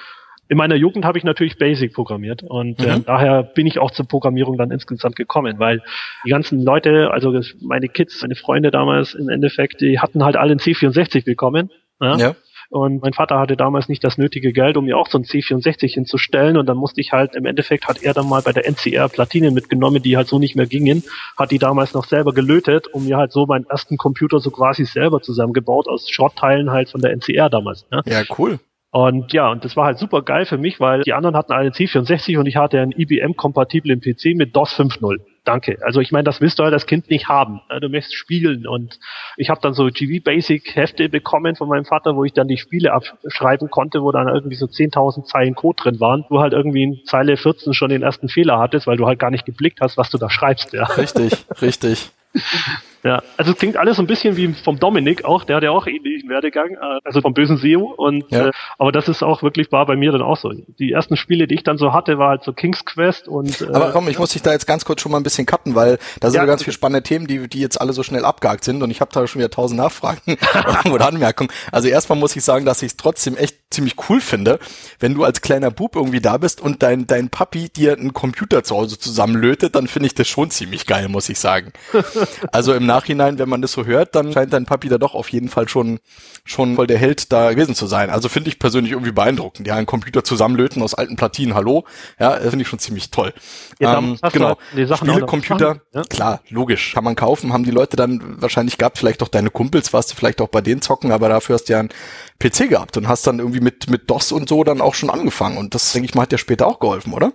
in 0.49 0.57
meiner 0.57 0.77
Jugend 0.77 1.05
habe 1.05 1.19
ich 1.19 1.25
natürlich 1.25 1.59
Basic 1.59 1.93
programmiert 1.93 2.43
und 2.43 2.81
äh, 2.81 2.87
mhm. 2.87 2.93
äh, 2.93 3.01
daher 3.05 3.43
bin 3.43 3.67
ich 3.67 3.79
auch 3.79 3.91
zur 3.91 4.07
Programmierung 4.07 4.57
dann 4.57 4.71
insgesamt 4.71 5.17
gekommen, 5.17 5.59
weil 5.59 5.83
die 6.25 6.31
ganzen 6.31 6.63
Leute, 6.63 7.11
also 7.11 7.39
meine 7.61 7.89
Kids, 7.89 8.23
meine 8.23 8.37
Freunde 8.37 8.71
damals 8.71 9.15
im 9.15 9.29
Endeffekt, 9.29 9.81
die 9.81 9.99
hatten 9.99 10.25
halt 10.25 10.37
alle 10.37 10.53
einen 10.53 10.61
C64 10.61 11.25
bekommen. 11.25 11.71
Ja? 12.01 12.17
ja. 12.17 12.37
Und 12.69 13.01
mein 13.01 13.13
Vater 13.13 13.39
hatte 13.39 13.57
damals 13.57 13.89
nicht 13.89 14.03
das 14.03 14.19
nötige 14.19 14.53
Geld, 14.53 14.77
um 14.77 14.87
mir 14.87 14.99
auch 14.99 15.09
so 15.09 15.19
ein 15.19 15.25
C64 15.25 15.95
hinzustellen. 15.95 16.57
Und 16.57 16.67
dann 16.67 16.77
musste 16.77 17.01
ich 17.01 17.13
halt, 17.13 17.35
im 17.37 17.47
Endeffekt 17.47 17.87
hat 17.87 18.03
er 18.03 18.13
dann 18.13 18.29
mal 18.29 18.43
bei 18.43 18.53
der 18.53 18.67
NCR 18.67 19.09
Platinen 19.09 19.55
mitgenommen, 19.55 20.03
die 20.03 20.17
halt 20.17 20.27
so 20.27 20.39
nicht 20.39 20.57
mehr 20.57 20.67
gingen, 20.67 21.05
hat 21.37 21.53
die 21.53 21.59
damals 21.59 21.95
noch 21.95 22.05
selber 22.05 22.35
gelötet, 22.35 22.89
um 22.89 23.05
mir 23.05 23.19
halt 23.19 23.31
so 23.31 23.47
meinen 23.47 23.67
ersten 23.67 23.97
Computer 23.97 24.41
so 24.41 24.51
quasi 24.51 24.85
selber 24.85 25.23
zusammengebaut, 25.23 25.87
aus 25.87 26.11
Schrottteilen 26.11 26.73
halt 26.73 26.91
von 26.91 27.01
der 27.01 27.13
NCR 27.13 27.49
damals. 27.49 27.87
Ja, 27.93 28.03
ja 28.05 28.23
cool. 28.37 28.59
Und 28.97 29.35
ja, 29.35 29.51
und 29.51 29.63
das 29.63 29.77
war 29.77 29.85
halt 29.85 29.99
super 29.99 30.23
geil 30.23 30.47
für 30.47 30.57
mich, 30.57 30.81
weil 30.81 31.03
die 31.03 31.13
anderen 31.13 31.37
hatten 31.37 31.53
einen 31.53 31.73
C64 31.73 32.39
und 32.39 32.47
ich 32.47 32.57
hatte 32.57 32.81
einen 32.81 32.93
IBM-kompatiblen 32.93 34.01
PC 34.01 34.35
mit 34.35 34.57
DOS 34.57 34.71
5.0. 34.81 35.19
Danke. 35.45 35.77
Also 35.85 36.01
ich 36.01 36.13
meine, 36.13 36.25
das 36.25 36.41
willst 36.41 36.59
du 36.59 36.63
halt 36.63 36.73
als 36.73 36.87
Kind 36.87 37.11
nicht 37.11 37.29
haben. 37.29 37.61
Du 37.83 37.91
möchtest 37.91 38.15
spielen 38.15 38.67
und 38.67 38.99
ich 39.37 39.51
habe 39.51 39.61
dann 39.61 39.75
so 39.75 39.89
GV 39.89 40.25
Basic 40.25 40.75
Hefte 40.75 41.11
bekommen 41.11 41.57
von 41.57 41.69
meinem 41.69 41.85
Vater, 41.85 42.17
wo 42.17 42.25
ich 42.25 42.33
dann 42.33 42.49
die 42.49 42.57
Spiele 42.57 42.95
abschreiben 42.95 43.69
konnte, 43.69 44.03
wo 44.03 44.13
dann 44.13 44.29
irgendwie 44.29 44.57
so 44.57 44.65
10.000 44.65 45.25
Zeilen 45.25 45.55
Code 45.55 45.83
drin 45.83 46.01
waren. 46.01 46.25
Du 46.31 46.41
halt 46.41 46.55
irgendwie 46.55 46.85
in 46.85 47.01
Zeile 47.05 47.37
14 47.37 47.75
schon 47.75 47.91
den 47.91 48.03
ersten 48.03 48.31
Fehler 48.31 48.59
hattest, 48.59 48.87
weil 48.87 48.97
du 48.97 49.07
halt 49.07 49.19
gar 49.19 49.31
nicht 49.31 49.45
geblickt 49.45 49.83
hast, 49.83 49.99
was 49.99 50.09
du 50.09 50.17
da 50.17 50.31
schreibst. 50.31 50.73
Ja. 50.73 50.85
Richtig, 50.85 51.45
richtig. 51.61 52.09
Ja, 53.07 53.23
also 53.37 53.53
es 53.53 53.59
klingt 53.59 53.77
alles 53.77 53.99
so 53.99 54.03
ein 54.03 54.09
bisschen 54.09 54.37
wie 54.37 54.53
vom 54.53 54.81
Dominik 54.81 55.25
auch, 55.25 55.45
der 55.45 55.57
hat 55.57 55.63
ja 55.63 55.71
auch 55.71 55.87
ähnlichen 55.87 56.29
Werdegang, 56.29 56.73
äh, 56.73 56.99
also 57.05 57.21
vom 57.21 57.35
bösen 57.35 57.57
SEO 57.57 57.95
und 57.97 58.29
ja. 58.33 58.49
äh, 58.49 58.53
aber 58.79 58.91
das 58.91 59.07
ist 59.07 59.23
auch 59.23 59.45
wirklich 59.45 59.71
war 59.71 59.87
bei 59.87 59.95
mir 59.95 60.11
dann 60.11 60.23
auch 60.23 60.37
so. 60.37 60.51
Die 60.53 60.91
ersten 60.91 61.17
Spiele, 61.17 61.47
die 61.47 61.55
ich 61.55 61.63
dann 61.63 61.79
so 61.79 61.93
hatte, 61.93 62.19
war 62.19 62.31
halt 62.31 62.43
so 62.43 62.53
King's 62.53 62.85
Quest 62.85 63.29
und 63.29 63.61
äh, 63.61 63.67
Aber 63.73 63.93
komm, 63.93 64.09
ich 64.09 64.19
muss 64.19 64.31
dich 64.31 64.43
da 64.43 64.51
jetzt 64.51 64.67
ganz 64.67 64.85
kurz 64.85 65.03
schon 65.03 65.13
mal 65.13 65.19
ein 65.19 65.23
bisschen 65.23 65.47
cutten, 65.47 65.77
weil 65.77 65.99
da 66.19 66.31
sind 66.31 66.41
ja, 66.41 66.47
ganz 66.47 66.65
viele 66.65 66.75
spannende 66.75 67.05
Themen, 67.05 67.29
die 67.29 67.47
die 67.49 67.61
jetzt 67.61 67.81
alle 67.81 67.93
so 67.93 68.03
schnell 68.03 68.25
abgehakt 68.25 68.65
sind 68.65 68.83
und 68.83 68.91
ich 68.91 69.01
habe 69.01 69.13
da 69.15 69.25
schon 69.29 69.39
wieder 69.39 69.51
tausend 69.53 69.79
Nachfragen 69.79 70.37
oder 70.91 71.07
Anmerkungen. 71.07 71.51
Also 71.71 71.87
erstmal 71.87 72.19
muss 72.19 72.35
ich 72.35 72.43
sagen, 72.43 72.65
dass 72.65 72.83
ich 72.83 72.89
es 72.89 72.97
trotzdem 72.97 73.37
echt 73.37 73.57
ziemlich 73.71 73.95
cool 74.09 74.21
finde, 74.21 74.59
wenn 74.99 75.15
du 75.15 75.23
als 75.23 75.43
kleiner 75.43 75.71
Bub 75.71 75.95
irgendwie 75.95 76.21
da 76.21 76.39
bist 76.39 76.61
und 76.61 76.83
dein 76.83 77.07
dein 77.07 77.29
Papi 77.29 77.69
dir 77.69 77.93
einen 77.93 78.13
Computer 78.15 78.65
zu 78.65 78.75
Hause 78.75 78.99
zusammenlötet, 78.99 79.77
dann 79.77 79.87
finde 79.87 80.09
ich 80.09 80.15
das 80.15 80.27
schon 80.27 80.51
ziemlich 80.51 80.87
geil, 80.87 81.09
muss 81.09 81.29
ich 81.29 81.39
sagen. 81.39 81.73
Also 82.53 82.75
im 82.75 82.87
Nachhinein, 82.97 83.39
wenn 83.39 83.49
man 83.49 83.63
das 83.63 83.73
so 83.73 83.85
hört, 83.85 84.15
dann 84.15 84.33
scheint 84.33 84.53
dein 84.53 84.65
Papi 84.65 84.89
da 84.89 84.99
doch 84.99 85.15
auf 85.15 85.29
jeden 85.29 85.49
Fall 85.49 85.69
schon, 85.69 85.99
schon 86.45 86.77
voll 86.77 86.87
der 86.87 86.99
Held 86.99 87.33
da 87.33 87.53
gewesen 87.53 87.75
zu 87.75 87.87
sein. 87.87 88.11
Also 88.11 88.29
finde 88.29 88.49
ich 88.49 88.59
persönlich 88.59 88.93
irgendwie 88.93 89.13
beeindruckend. 89.13 89.67
Ja, 89.67 89.75
einen 89.75 89.87
Computer 89.87 90.25
zusammenlöten 90.25 90.83
aus 90.83 90.95
alten 90.95 91.17
Platinen, 91.17 91.55
hallo. 91.55 91.85
Ja, 92.19 92.33
finde 92.37 92.63
ich 92.63 92.69
schon 92.69 92.79
ziemlich 92.79 93.11
toll. 93.11 93.33
Ja, 93.79 93.99
ähm, 93.99 94.19
genau. 94.33 94.57
Die 94.75 94.87
Sachen 94.87 95.07
Spiele, 95.43 95.81
ja? 95.95 96.03
klar, 96.03 96.41
logisch. 96.49 96.95
Kann 96.95 97.05
man 97.05 97.17
kaufen, 97.17 97.53
haben 97.53 97.65
die 97.65 97.71
Leute 97.71 97.97
dann 97.97 98.41
wahrscheinlich 98.41 98.79
gehabt, 98.79 98.99
vielleicht 98.99 99.23
auch 99.23 99.29
deine 99.29 99.51
Kumpels, 99.51 99.93
warst 99.93 100.13
du 100.13 100.17
vielleicht 100.17 100.41
auch 100.41 100.49
bei 100.49 100.61
denen 100.61 100.81
zocken, 100.81 101.13
aber 101.13 101.29
dafür 101.29 101.55
hast 101.55 101.69
du 101.69 101.75
ja 101.75 101.81
einen 101.81 101.91
PC 102.39 102.69
gehabt 102.69 102.97
und 102.97 103.09
hast 103.09 103.27
dann 103.27 103.39
irgendwie 103.39 103.61
mit, 103.61 103.91
mit 103.91 104.09
DOS 104.11 104.33
und 104.33 104.49
so 104.49 104.65
dann 104.65 104.81
auch 104.81 104.95
schon 104.95 105.11
angefangen. 105.11 105.59
Und 105.59 105.75
das, 105.75 105.93
denke 105.93 106.07
ich 106.07 106.15
mal, 106.15 106.23
hat 106.23 106.33
dir 106.33 106.39
später 106.39 106.67
auch 106.67 106.79
geholfen, 106.79 107.13
oder? 107.13 107.33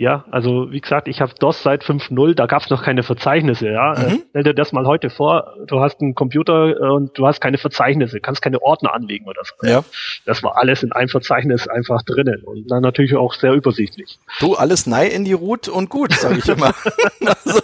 Ja, 0.00 0.24
also 0.30 0.72
wie 0.72 0.80
gesagt, 0.80 1.08
ich 1.08 1.20
habe 1.20 1.34
DOS 1.38 1.62
seit 1.62 1.84
5.0, 1.84 2.32
da 2.32 2.46
gab 2.46 2.62
es 2.62 2.70
noch 2.70 2.82
keine 2.82 3.02
Verzeichnisse. 3.02 3.68
Ja, 3.68 3.92
mhm. 3.98 4.14
Äh, 4.14 4.18
stell 4.30 4.42
dir 4.44 4.54
das 4.54 4.72
mal 4.72 4.86
heute 4.86 5.10
vor, 5.10 5.52
du 5.66 5.80
hast 5.80 6.00
einen 6.00 6.14
Computer 6.14 6.70
äh, 6.70 6.90
und 6.90 7.18
du 7.18 7.26
hast 7.26 7.42
keine 7.42 7.58
Verzeichnisse, 7.58 8.18
kannst 8.18 8.40
keine 8.40 8.62
Ordner 8.62 8.94
anlegen 8.94 9.26
oder 9.26 9.42
so. 9.44 9.68
Ja. 9.68 9.84
Das 10.24 10.42
war 10.42 10.56
alles 10.56 10.82
in 10.82 10.92
einem 10.92 11.10
Verzeichnis 11.10 11.68
einfach 11.68 12.00
drinnen 12.00 12.44
und 12.44 12.66
dann 12.70 12.82
natürlich 12.82 13.14
auch 13.14 13.34
sehr 13.34 13.52
übersichtlich. 13.52 14.18
Du, 14.38 14.54
alles 14.54 14.86
nei 14.86 15.06
in 15.06 15.26
die 15.26 15.34
Root 15.34 15.68
und 15.68 15.90
gut, 15.90 16.14
sage 16.14 16.38
ich 16.38 16.48
immer. 16.48 16.72
also, 17.20 17.60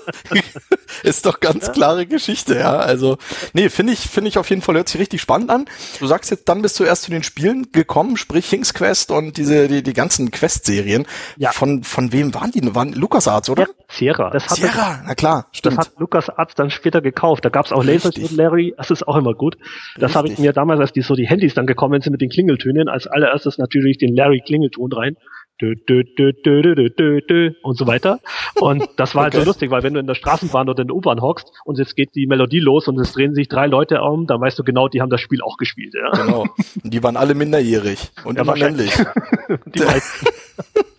ist 1.03 1.25
doch 1.25 1.41
ganz 1.41 1.69
ja. 1.69 1.73
klare 1.73 2.05
Geschichte, 2.05 2.59
ja. 2.59 2.77
Also, 2.77 3.17
nee, 3.55 3.71
finde 3.71 3.95
ich, 3.95 4.01
finde 4.01 4.29
ich 4.29 4.37
auf 4.37 4.51
jeden 4.51 4.61
Fall, 4.61 4.75
hört 4.75 4.91
sich 4.91 5.01
richtig 5.01 5.23
spannend 5.23 5.49
an. 5.49 5.65
Du 6.01 6.07
sagst 6.07 6.31
jetzt, 6.31 6.51
dann 6.51 6.61
bist 6.61 6.79
du 6.79 6.85
erst 6.85 7.05
zu 7.05 7.11
den 7.11 7.23
Spielen 7.23 7.73
gekommen, 7.73 8.19
sprich 8.19 8.51
King's 8.51 8.75
Quest 8.75 9.11
und 9.11 9.39
diese, 9.39 9.69
die, 9.69 9.83
die 9.83 9.95
ganzen 9.95 10.31
Quest-Serien. 10.31 11.07
Ja. 11.39 11.53
Von, 11.53 11.83
von 11.83 12.13
wem 12.13 12.26
wem 12.27 12.35
waren 12.35 12.51
die? 12.51 12.75
Waren 12.75 12.93
LucasArts, 12.93 13.51
oder? 13.51 13.63
Ja, 13.63 13.69
Sierra. 13.89 14.31
Das 14.31 14.49
hat 14.49 14.57
Sierra, 14.57 15.03
na 15.07 15.15
klar, 15.15 15.47
stimmt. 15.53 15.79
Das 15.79 15.89
hat 15.89 15.99
LucasArts 15.99 16.55
dann 16.55 16.71
später 16.71 17.01
gekauft. 17.01 17.45
Da 17.45 17.49
gab's 17.49 17.73
auch 17.73 17.85
Lasershot 17.85 18.33
Larry, 18.33 18.75
das 18.77 18.91
ist 18.91 19.07
auch 19.07 19.17
immer 19.17 19.35
gut. 19.35 19.57
Das 19.99 20.15
habe 20.15 20.29
ich 20.29 20.39
mir 20.39 20.53
damals, 20.53 20.81
als 20.81 20.93
die 20.93 21.03
so 21.03 21.15
die 21.15 21.27
Handys 21.27 21.55
dann 21.55 21.67
gekommen 21.67 22.01
sind 22.01 22.13
mit 22.13 22.21
den 22.21 22.31
Klingeltönen, 22.31 22.89
als 22.89 23.07
allererstes 23.07 23.59
natürlich 23.59 23.99
den 23.99 24.15
Larry 24.15 24.43
Klingelton 24.45 24.93
rein. 24.93 25.17
Dö, 25.59 25.75
dö, 25.89 26.03
dö, 26.19 26.33
dö, 26.45 26.61
dö, 26.61 26.91
dö, 26.91 27.21
dö, 27.27 27.51
und 27.63 27.79
so 27.79 27.87
weiter. 27.87 28.21
Und 28.61 28.87
das 28.99 29.15
war 29.15 29.23
halt 29.23 29.35
okay. 29.35 29.43
so 29.43 29.49
lustig, 29.49 29.71
weil 29.71 29.83
wenn 29.83 29.95
du 29.95 30.01
in 30.01 30.07
der 30.07 30.15
Straßenbahn 30.15 30.69
oder 30.69 30.83
in 30.83 30.89
der 30.89 30.97
U-Bahn 30.97 31.23
hockst 31.23 31.51
und 31.65 31.79
jetzt 31.79 31.97
geht 31.97 32.15
die 32.15 32.27
Melodie 32.27 32.61
los 32.61 32.89
und 32.89 33.01
es 33.01 33.13
drehen 33.13 33.35
sich 33.35 33.49
drei 33.49 33.67
Leute 33.67 34.03
um, 34.03 34.27
dann 34.27 34.39
weißt 34.39 34.59
du 34.59 34.65
genau, 34.65 34.89
die 34.89 35.01
haben 35.01 35.09
das 35.09 35.23
Spiel 35.23 35.41
auch 35.41 35.57
gespielt. 35.57 35.95
Ja. 35.95 36.11
Genau. 36.11 36.43
Und 36.43 36.93
die 36.93 37.03
waren 37.03 37.17
alle 37.17 37.35
minderjährig 37.35 38.11
und 38.25 38.37
ja, 38.37 38.43
immer 38.43 38.55
männlich. 38.55 38.93
die 39.75 39.83
meisten. 39.83 40.27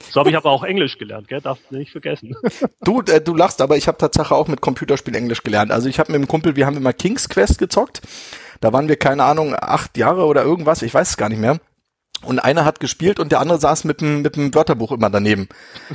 So 0.10 0.22
habe 0.22 0.30
ich 0.30 0.38
aber 0.38 0.52
auch 0.52 0.64
Englisch 0.64 0.98
gelernt, 0.98 1.28
gell? 1.28 1.42
Darfst 1.42 1.64
du 1.70 1.78
nicht 1.78 1.92
vergessen. 1.92 2.36
Du, 2.82 3.02
äh, 3.02 3.22
du 3.22 3.36
lachst, 3.36 3.62
aber 3.62 3.78
ich 3.78 3.88
habe 3.88 3.98
tatsächlich 3.98 4.32
auch 4.32 4.48
mit 4.48 4.62
Computerspiel 4.62 5.16
Englisch 5.16 5.44
gelernt. 5.44 5.72
Also 5.72 5.90
ich 5.90 6.00
habe 6.00 6.12
mit 6.12 6.22
dem 6.22 6.28
Kumpel, 6.28 6.56
wir 6.56 6.66
haben 6.66 6.78
immer 6.78 6.94
King's 6.94 7.28
Quest 7.30 7.60
gezockt. 7.60 8.02
Da 8.62 8.74
waren 8.74 8.88
wir, 8.88 8.96
keine 8.96 9.24
Ahnung, 9.24 9.56
acht 9.56 9.98
Jahre 9.98 10.26
oder 10.26 10.44
irgendwas, 10.44 10.82
ich 10.82 10.94
weiß 10.94 11.10
es 11.10 11.18
gar 11.18 11.30
nicht 11.30 11.40
mehr. 11.40 11.60
Und 12.24 12.40
einer 12.40 12.66
hat 12.66 12.80
gespielt 12.80 13.20
und 13.20 13.32
der 13.32 13.40
andere 13.40 13.60
saß 13.60 13.84
mit 13.84 14.02
dem, 14.02 14.24
mit 14.24 14.36
dem 14.36 14.54
Wörterbuch 14.54 14.92
immer 14.92 15.10
daneben. 15.10 15.48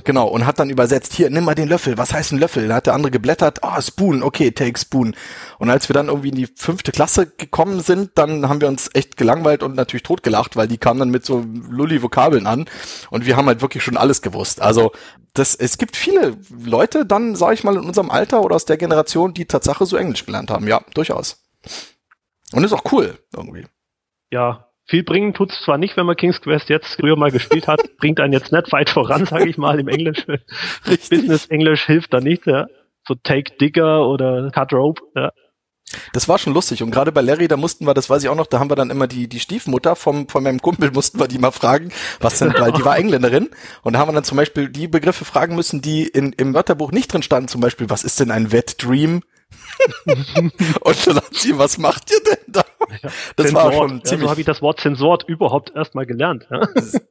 Genau. 0.04 0.28
Und 0.28 0.46
hat 0.46 0.60
dann 0.60 0.70
übersetzt, 0.70 1.14
hier, 1.14 1.30
nimm 1.30 1.44
mal 1.44 1.56
den 1.56 1.68
Löffel. 1.68 1.98
Was 1.98 2.12
heißt 2.12 2.32
ein 2.32 2.38
Löffel? 2.38 2.68
Da 2.68 2.76
hat 2.76 2.86
der 2.86 2.94
andere 2.94 3.10
geblättert, 3.10 3.64
ah, 3.64 3.74
oh, 3.76 3.80
Spoon, 3.80 4.22
okay, 4.22 4.52
take 4.52 4.78
Spoon. 4.78 5.16
Und 5.58 5.68
als 5.68 5.88
wir 5.88 5.94
dann 5.94 6.06
irgendwie 6.06 6.28
in 6.28 6.36
die 6.36 6.46
fünfte 6.46 6.92
Klasse 6.92 7.26
gekommen 7.26 7.80
sind, 7.80 8.12
dann 8.14 8.48
haben 8.48 8.60
wir 8.60 8.68
uns 8.68 8.88
echt 8.94 9.16
gelangweilt 9.16 9.64
und 9.64 9.74
natürlich 9.74 10.04
totgelacht, 10.04 10.56
weil 10.56 10.68
die 10.68 10.78
kamen 10.78 11.00
dann 11.00 11.10
mit 11.10 11.26
so 11.26 11.44
Lulli-Vokabeln 11.68 12.46
an. 12.46 12.66
Und 13.10 13.26
wir 13.26 13.36
haben 13.36 13.46
halt 13.46 13.60
wirklich 13.60 13.82
schon 13.82 13.96
alles 13.96 14.22
gewusst. 14.22 14.62
Also, 14.62 14.92
das, 15.34 15.54
es 15.56 15.76
gibt 15.76 15.96
viele 15.96 16.36
Leute 16.64 17.04
dann, 17.04 17.34
sag 17.34 17.54
ich 17.54 17.64
mal, 17.64 17.74
in 17.74 17.82
unserem 17.84 18.10
Alter 18.10 18.42
oder 18.42 18.54
aus 18.54 18.64
der 18.64 18.76
Generation, 18.76 19.34
die 19.34 19.46
Tatsache 19.46 19.86
so 19.86 19.96
Englisch 19.96 20.24
gelernt 20.24 20.50
haben. 20.50 20.68
Ja, 20.68 20.82
durchaus. 20.94 21.42
Und 22.52 22.62
ist 22.62 22.72
auch 22.72 22.92
cool, 22.92 23.18
irgendwie. 23.34 23.66
Ja, 24.30 24.71
viel 24.92 25.04
bringen 25.04 25.32
tut's 25.32 25.62
zwar 25.62 25.78
nicht, 25.78 25.96
wenn 25.96 26.04
man 26.04 26.16
King's 26.16 26.42
Quest 26.42 26.68
jetzt 26.68 27.00
früher 27.00 27.16
mal 27.16 27.30
gespielt 27.30 27.66
hat, 27.66 27.80
bringt 27.96 28.20
einen 28.20 28.34
jetzt 28.34 28.52
nicht 28.52 28.70
weit 28.72 28.90
voran, 28.90 29.24
sage 29.24 29.48
ich 29.48 29.56
mal, 29.56 29.80
im 29.80 29.88
Englisch. 29.88 30.26
Business 30.84 31.46
Englisch 31.46 31.86
hilft 31.86 32.12
da 32.12 32.20
nicht, 32.20 32.46
ja. 32.46 32.66
So 33.08 33.14
Take 33.14 33.56
Digger 33.56 34.06
oder 34.06 34.50
Cut 34.50 34.74
Rope, 34.74 35.00
ja. 35.16 35.32
Das 36.12 36.28
war 36.28 36.38
schon 36.38 36.52
lustig 36.52 36.82
und 36.82 36.90
gerade 36.90 37.10
bei 37.10 37.22
Larry, 37.22 37.48
da 37.48 37.56
mussten 37.56 37.86
wir, 37.86 37.94
das 37.94 38.10
weiß 38.10 38.22
ich 38.22 38.28
auch 38.28 38.36
noch, 38.36 38.46
da 38.46 38.58
haben 38.58 38.70
wir 38.70 38.76
dann 38.76 38.90
immer 38.90 39.06
die 39.06 39.28
die 39.28 39.40
Stiefmutter 39.40 39.96
vom 39.96 40.28
von 40.28 40.42
meinem 40.42 40.60
Kumpel 40.60 40.90
mussten 40.90 41.18
wir 41.18 41.28
die 41.28 41.38
mal 41.38 41.52
fragen, 41.52 41.90
was 42.20 42.38
denn, 42.38 42.52
weil 42.58 42.72
die 42.72 42.84
war 42.84 42.96
Engländerin 42.98 43.48
und 43.82 43.94
da 43.94 43.98
haben 43.98 44.08
wir 44.08 44.14
dann 44.14 44.24
zum 44.24 44.36
Beispiel 44.36 44.68
die 44.68 44.88
Begriffe 44.88 45.24
fragen 45.24 45.54
müssen, 45.54 45.80
die 45.82 46.06
in, 46.06 46.32
im 46.32 46.54
Wörterbuch 46.54 46.92
nicht 46.92 47.12
drin 47.12 47.22
standen, 47.22 47.48
zum 47.48 47.60
Beispiel, 47.62 47.88
was 47.88 48.04
ist 48.04 48.20
denn 48.20 48.30
ein 48.30 48.52
Wet 48.52 48.82
Dream? 48.82 49.22
und 50.80 51.06
dann 51.06 51.16
hat 51.16 51.34
sie, 51.34 51.58
was 51.58 51.78
macht 51.78 52.10
ihr 52.10 52.20
denn 52.22 52.44
da? 52.46 52.64
Ja, 53.02 53.10
das 53.36 53.46
Zensort. 53.46 53.64
war 53.64 53.72
schon 53.72 54.04
ziemlich. 54.04 54.10
Ja, 54.10 54.18
so 54.18 54.30
habe 54.30 54.40
ich 54.40 54.46
das 54.46 54.62
Wort 54.62 54.80
Zensort 54.80 55.24
überhaupt 55.28 55.74
erstmal 55.74 56.06
gelernt. 56.06 56.46
Ja. 56.50 56.68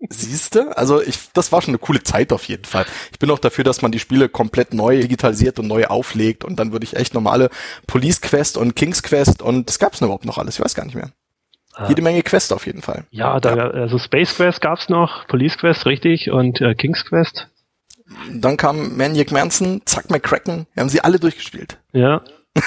Siehste, 0.09 0.77
also 0.77 1.01
ich, 1.01 1.31
das 1.33 1.51
war 1.51 1.61
schon 1.61 1.71
eine 1.71 1.79
coole 1.79 2.03
Zeit 2.03 2.31
auf 2.33 2.45
jeden 2.45 2.65
Fall. 2.65 2.85
Ich 3.11 3.19
bin 3.19 3.29
auch 3.31 3.39
dafür, 3.39 3.63
dass 3.63 3.81
man 3.81 3.91
die 3.91 3.99
Spiele 3.99 4.29
komplett 4.29 4.73
neu 4.73 5.01
digitalisiert 5.01 5.59
und 5.59 5.67
neu 5.67 5.85
auflegt 5.85 6.43
und 6.43 6.59
dann 6.59 6.71
würde 6.71 6.85
ich 6.85 6.95
echt 6.95 7.13
normale 7.13 7.49
Police 7.87 8.21
Quest 8.21 8.57
und 8.57 8.75
King's 8.75 9.03
Quest 9.03 9.41
und 9.41 9.69
das 9.69 9.79
gab's 9.79 9.99
denn 9.99 10.07
überhaupt 10.07 10.25
noch 10.25 10.37
alles, 10.37 10.55
ich 10.55 10.63
weiß 10.63 10.75
gar 10.75 10.85
nicht 10.85 10.95
mehr. 10.95 11.11
Ah. 11.73 11.87
Jede 11.87 12.01
Menge 12.01 12.21
Quest 12.21 12.51
auf 12.53 12.65
jeden 12.65 12.81
Fall. 12.81 13.05
Ja, 13.11 13.39
da, 13.39 13.55
also 13.55 13.97
Space 13.97 14.35
Quest 14.35 14.61
gab's 14.61 14.89
noch, 14.89 15.27
Police 15.27 15.57
Quest, 15.57 15.85
richtig, 15.85 16.29
und 16.29 16.59
äh, 16.61 16.75
King's 16.75 17.05
Quest. 17.05 17.47
Dann 18.31 18.57
kam 18.57 18.97
Maniac 18.97 19.31
Manson, 19.31 19.81
Zack 19.85 20.09
McCracken, 20.09 20.67
wir 20.73 20.81
haben 20.81 20.89
sie 20.89 21.03
alle 21.03 21.19
durchgespielt. 21.19 21.77
Ja, 21.93 22.21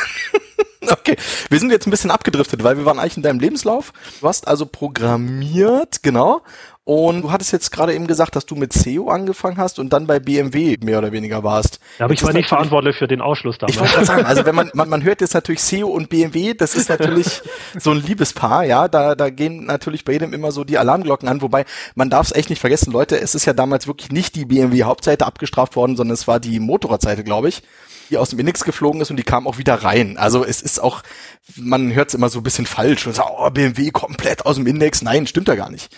Okay, 0.90 1.16
wir 1.48 1.58
sind 1.58 1.70
jetzt 1.70 1.86
ein 1.86 1.90
bisschen 1.90 2.10
abgedriftet, 2.10 2.62
weil 2.62 2.76
wir 2.76 2.84
waren 2.84 2.98
eigentlich 2.98 3.16
in 3.16 3.22
deinem 3.22 3.40
Lebenslauf. 3.40 3.92
Du 4.20 4.28
hast 4.28 4.46
also 4.46 4.66
programmiert, 4.66 6.02
genau. 6.02 6.42
Und 6.86 7.22
du 7.22 7.32
hattest 7.32 7.50
jetzt 7.50 7.70
gerade 7.70 7.94
eben 7.94 8.06
gesagt, 8.06 8.36
dass 8.36 8.44
du 8.44 8.56
mit 8.56 8.74
SEO 8.74 9.08
angefangen 9.08 9.56
hast 9.56 9.78
und 9.78 9.94
dann 9.94 10.06
bei 10.06 10.20
BMW 10.20 10.76
mehr 10.82 10.98
oder 10.98 11.12
weniger 11.12 11.42
warst. 11.42 11.80
Ja, 11.98 12.04
aber 12.04 12.12
ich 12.12 12.22
war 12.22 12.34
nicht 12.34 12.50
verantwortlich 12.50 12.96
für 12.96 13.08
den 13.08 13.22
Ausschluss 13.22 13.56
damals. 13.56 13.74
Ich 13.74 13.80
wollte 13.80 14.04
sagen, 14.04 14.26
also 14.26 14.44
wenn 14.44 14.54
man, 14.54 14.70
man, 14.74 14.90
man 14.90 15.02
hört 15.02 15.22
jetzt 15.22 15.32
natürlich 15.32 15.62
SEO 15.62 15.88
und 15.88 16.10
BMW, 16.10 16.52
das 16.52 16.74
ist 16.74 16.90
natürlich 16.90 17.40
so 17.78 17.90
ein 17.90 18.02
Liebespaar, 18.02 18.64
ja, 18.64 18.88
da, 18.88 19.14
da 19.14 19.30
gehen 19.30 19.64
natürlich 19.64 20.04
bei 20.04 20.12
jedem 20.12 20.34
immer 20.34 20.52
so 20.52 20.62
die 20.62 20.76
Alarmglocken 20.76 21.26
an, 21.26 21.40
wobei 21.40 21.64
man 21.94 22.10
darf 22.10 22.26
es 22.26 22.32
echt 22.32 22.50
nicht 22.50 22.60
vergessen, 22.60 22.92
Leute, 22.92 23.18
es 23.18 23.34
ist 23.34 23.46
ja 23.46 23.54
damals 23.54 23.86
wirklich 23.86 24.12
nicht 24.12 24.36
die 24.36 24.44
BMW 24.44 24.82
Hauptseite 24.82 25.24
abgestraft 25.24 25.76
worden, 25.76 25.96
sondern 25.96 26.12
es 26.12 26.28
war 26.28 26.38
die 26.38 26.60
Motorradseite, 26.60 27.24
glaube 27.24 27.48
ich 27.48 27.62
die 28.10 28.18
aus 28.18 28.28
dem 28.28 28.38
Index 28.38 28.64
geflogen 28.64 29.00
ist 29.00 29.10
und 29.10 29.16
die 29.16 29.22
kam 29.22 29.46
auch 29.46 29.56
wieder 29.56 29.76
rein. 29.76 30.18
Also 30.18 30.44
es 30.44 30.60
ist 30.60 30.78
auch, 30.78 31.02
man 31.56 31.94
hört 31.94 32.08
es 32.08 32.14
immer 32.14 32.28
so 32.28 32.40
ein 32.40 32.42
bisschen 32.42 32.66
falsch 32.66 33.06
und 33.06 33.14
sagt, 33.14 33.30
oh, 33.34 33.48
BMW 33.48 33.90
komplett 33.92 34.44
aus 34.44 34.56
dem 34.56 34.66
Index. 34.66 35.00
Nein, 35.00 35.26
stimmt 35.26 35.48
ja 35.48 35.54
gar 35.54 35.70
nicht. 35.70 35.90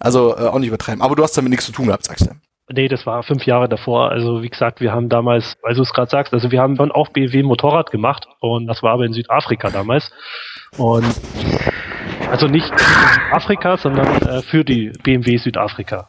Also 0.00 0.36
äh, 0.36 0.48
auch 0.48 0.58
nicht 0.58 0.68
übertreiben. 0.68 1.02
Aber 1.02 1.14
du 1.14 1.22
hast 1.22 1.36
damit 1.36 1.50
nichts 1.50 1.66
zu 1.66 1.72
tun 1.72 1.86
gehabt, 1.86 2.04
sagst 2.04 2.26
du. 2.26 2.34
Nee, 2.72 2.88
das 2.88 3.04
war 3.04 3.22
fünf 3.22 3.46
Jahre 3.46 3.68
davor. 3.68 4.10
Also 4.10 4.42
wie 4.42 4.48
gesagt, 4.48 4.80
wir 4.80 4.92
haben 4.92 5.08
damals, 5.08 5.56
weil 5.62 5.74
du 5.74 5.82
es 5.82 5.92
gerade 5.92 6.10
sagst, 6.10 6.32
also 6.32 6.50
wir 6.50 6.60
haben 6.60 6.76
dann 6.76 6.92
auch 6.92 7.08
BMW 7.08 7.42
Motorrad 7.42 7.90
gemacht 7.90 8.26
und 8.40 8.66
das 8.66 8.82
war 8.82 8.92
aber 8.92 9.04
in 9.04 9.12
Südafrika 9.12 9.70
damals. 9.70 10.10
Und 10.76 11.04
also 12.30 12.46
nicht 12.46 12.70
in 12.70 12.78
Südafrika, 12.78 13.76
sondern 13.76 14.22
äh, 14.22 14.42
für 14.42 14.64
die 14.64 14.92
BMW 15.02 15.36
Südafrika. 15.38 16.08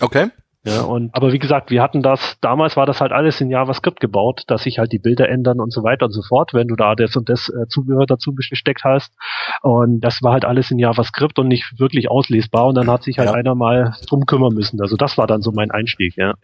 Okay. 0.00 0.28
Ja, 0.68 0.82
und, 0.82 1.14
aber 1.14 1.32
wie 1.32 1.38
gesagt, 1.38 1.70
wir 1.70 1.82
hatten 1.82 2.02
das, 2.02 2.36
damals 2.40 2.76
war 2.76 2.86
das 2.86 3.00
halt 3.00 3.12
alles 3.12 3.40
in 3.40 3.50
JavaScript 3.50 4.00
gebaut, 4.00 4.44
dass 4.46 4.62
sich 4.62 4.78
halt 4.78 4.92
die 4.92 4.98
Bilder 4.98 5.28
ändern 5.28 5.60
und 5.60 5.72
so 5.72 5.82
weiter 5.82 6.06
und 6.06 6.12
so 6.12 6.22
fort, 6.22 6.54
wenn 6.54 6.68
du 6.68 6.76
da 6.76 6.94
das 6.94 7.16
und 7.16 7.28
das 7.28 7.48
äh, 7.48 7.66
Zubehör 7.68 8.06
dazu 8.06 8.34
gesteckt 8.34 8.84
hast. 8.84 9.12
Und 9.62 10.00
das 10.00 10.22
war 10.22 10.32
halt 10.32 10.44
alles 10.44 10.70
in 10.70 10.78
JavaScript 10.78 11.38
und 11.38 11.48
nicht 11.48 11.78
wirklich 11.78 12.10
auslesbar 12.10 12.66
und 12.66 12.74
dann 12.74 12.90
hat 12.90 13.02
sich 13.02 13.18
halt 13.18 13.30
ja. 13.30 13.34
einer 13.34 13.54
mal 13.54 13.94
drum 14.08 14.26
kümmern 14.26 14.54
müssen. 14.54 14.80
Also 14.80 14.96
das 14.96 15.18
war 15.18 15.26
dann 15.26 15.42
so 15.42 15.52
mein 15.52 15.70
Einstieg, 15.70 16.16
ja. 16.16 16.34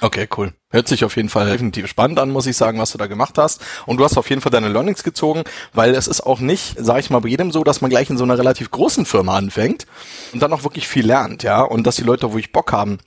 Okay, 0.00 0.28
cool. 0.36 0.52
Hört 0.70 0.86
sich 0.86 1.04
auf 1.04 1.16
jeden 1.16 1.28
Fall 1.28 1.50
definitiv 1.50 1.88
spannend 1.88 2.20
an, 2.20 2.30
muss 2.30 2.46
ich 2.46 2.56
sagen, 2.56 2.78
was 2.78 2.92
du 2.92 2.98
da 2.98 3.06
gemacht 3.06 3.36
hast. 3.36 3.64
Und 3.86 3.96
du 3.96 4.04
hast 4.04 4.16
auf 4.16 4.28
jeden 4.30 4.40
Fall 4.40 4.52
deine 4.52 4.68
Learnings 4.68 5.02
gezogen, 5.02 5.42
weil 5.72 5.94
es 5.94 6.06
ist 6.06 6.20
auch 6.20 6.40
nicht, 6.40 6.76
sage 6.78 7.00
ich 7.00 7.10
mal, 7.10 7.20
bei 7.20 7.28
jedem 7.28 7.50
so, 7.50 7.64
dass 7.64 7.80
man 7.80 7.90
gleich 7.90 8.08
in 8.08 8.16
so 8.16 8.24
einer 8.24 8.38
relativ 8.38 8.70
großen 8.70 9.06
Firma 9.06 9.36
anfängt 9.36 9.86
und 10.32 10.40
dann 10.40 10.52
auch 10.52 10.62
wirklich 10.62 10.86
viel 10.86 11.06
lernt, 11.06 11.42
ja. 11.42 11.62
Und 11.62 11.86
dass 11.86 11.96
die 11.96 12.04
Leute, 12.04 12.32
wo 12.32 12.38
ich 12.38 12.52
Bock 12.52 12.72
haben, 12.72 12.98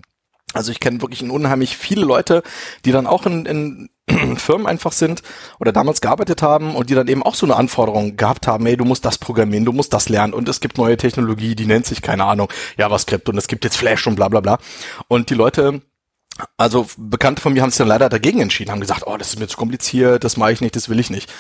also 0.54 0.72
ich 0.72 0.80
kenne 0.80 1.02
wirklich 1.02 1.24
unheimlich 1.24 1.78
viele 1.78 2.06
Leute, 2.06 2.44
die 2.86 2.92
dann 2.92 3.08
auch 3.08 3.26
in, 3.26 3.46
in 3.46 3.90
Firmen 4.38 4.68
einfach 4.68 4.92
sind 4.92 5.22
oder 5.60 5.72
damals 5.72 6.02
gearbeitet 6.02 6.42
haben 6.42 6.76
und 6.76 6.90
die 6.90 6.96
dann 6.96 7.08
eben 7.08 7.24
auch 7.24 7.36
so 7.36 7.46
eine 7.46 7.56
Anforderung 7.56 8.18
gehabt 8.18 8.48
haben, 8.48 8.66
hey, 8.66 8.78
du 8.78 8.86
musst 8.86 9.06
das 9.06 9.18
programmieren, 9.18 9.66
du 9.66 9.72
musst 9.72 9.94
das 9.94 10.10
lernen 10.10 10.34
und 10.34 10.50
es 10.50 10.60
gibt 10.60 10.78
neue 10.78 10.98
Technologie, 10.98 11.56
die 11.56 11.66
nennt 11.66 11.86
sich, 11.86 12.02
keine 12.02 12.26
Ahnung, 12.26 12.50
JavaScript 12.78 13.30
und 13.30 13.38
es 13.38 13.48
gibt 13.48 13.64
jetzt 13.64 13.78
Flash 13.78 14.08
und 14.08 14.16
bla 14.16 14.30
bla 14.30 14.42
bla. 14.42 14.58
Und 15.08 15.30
die 15.30 15.36
Leute 15.36 15.82
also 16.58 16.88
Bekannte 16.98 17.42
von 17.42 17.54
mir 17.54 17.62
haben 17.62 17.72
sich 17.72 17.78
dann 17.78 17.88
leider 17.88 18.10
dagegen 18.10 18.42
entschieden, 18.42 18.72
haben 18.72 18.80
gesagt, 18.80 19.04
oh, 19.06 19.18
das 19.18 19.30
ist 19.30 19.40
mir 19.40 19.48
zu 19.48 19.58
kompliziert, 19.58 20.24
das 20.24 20.38
mache 20.38 20.54
ich 20.54 20.62
nicht, 20.62 20.76
das 20.76 20.90
will 20.90 21.00
ich 21.00 21.10
nicht. 21.10 21.32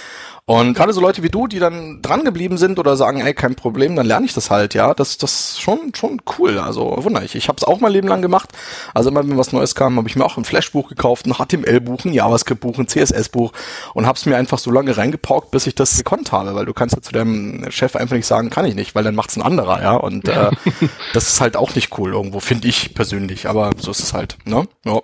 Und 0.45 0.73
gerade 0.73 0.91
so 0.91 1.01
Leute 1.01 1.23
wie 1.23 1.29
du, 1.29 1.47
die 1.47 1.59
dann 1.59 2.01
dran 2.01 2.25
geblieben 2.25 2.57
sind 2.57 2.79
oder 2.79 2.97
sagen, 2.97 3.21
ey, 3.21 3.33
kein 3.33 3.55
Problem, 3.55 3.95
dann 3.95 4.05
lerne 4.05 4.25
ich 4.25 4.33
das 4.33 4.49
halt, 4.49 4.73
ja, 4.73 4.93
das 4.93 5.17
das 5.17 5.59
schon 5.59 5.93
schon 5.95 6.21
cool. 6.37 6.57
Also 6.57 6.97
wundere 6.97 7.23
ich. 7.23 7.35
Ich 7.35 7.47
habe 7.47 7.57
es 7.57 7.63
auch 7.63 7.79
mein 7.79 7.91
Leben 7.91 8.07
lang 8.07 8.21
gemacht. 8.21 8.49
Also 8.93 9.09
immer 9.09 9.27
wenn 9.27 9.37
was 9.37 9.53
Neues 9.53 9.75
kam, 9.75 9.97
habe 9.97 10.09
ich 10.09 10.15
mir 10.15 10.25
auch 10.25 10.37
ein 10.37 10.45
Flashbuch 10.45 10.89
gekauft, 10.89 11.25
ein 11.25 11.33
HTML-Buch, 11.33 12.05
ein 12.05 12.13
JavaScript-Buch, 12.13 12.77
ein 12.79 12.87
CSS-Buch 12.87 13.51
und 13.93 14.05
habe 14.05 14.17
es 14.17 14.25
mir 14.25 14.35
einfach 14.35 14.57
so 14.59 14.71
lange 14.71 14.97
reingepaukt, 14.97 15.51
bis 15.51 15.67
ich 15.67 15.75
das 15.75 15.95
gekonnt 15.97 16.31
habe, 16.31 16.55
weil 16.55 16.65
du 16.65 16.73
kannst 16.73 16.95
ja 16.95 17.01
zu 17.01 17.11
deinem 17.11 17.69
Chef 17.71 17.95
einfach 17.95 18.15
nicht 18.15 18.27
sagen, 18.27 18.49
kann 18.49 18.65
ich 18.65 18.75
nicht, 18.75 18.95
weil 18.95 19.03
dann 19.03 19.15
macht's 19.15 19.37
ein 19.37 19.43
anderer, 19.43 19.81
ja. 19.81 19.95
Und 19.95 20.27
äh, 20.27 20.51
das 21.13 21.29
ist 21.29 21.41
halt 21.41 21.55
auch 21.55 21.75
nicht 21.75 21.97
cool 21.97 22.13
irgendwo, 22.13 22.39
finde 22.39 22.67
ich 22.67 22.93
persönlich. 22.93 23.47
Aber 23.47 23.71
so 23.77 23.91
ist 23.91 23.99
es 23.99 24.13
halt, 24.13 24.37
ne? 24.45 24.67
Ja. 24.85 25.01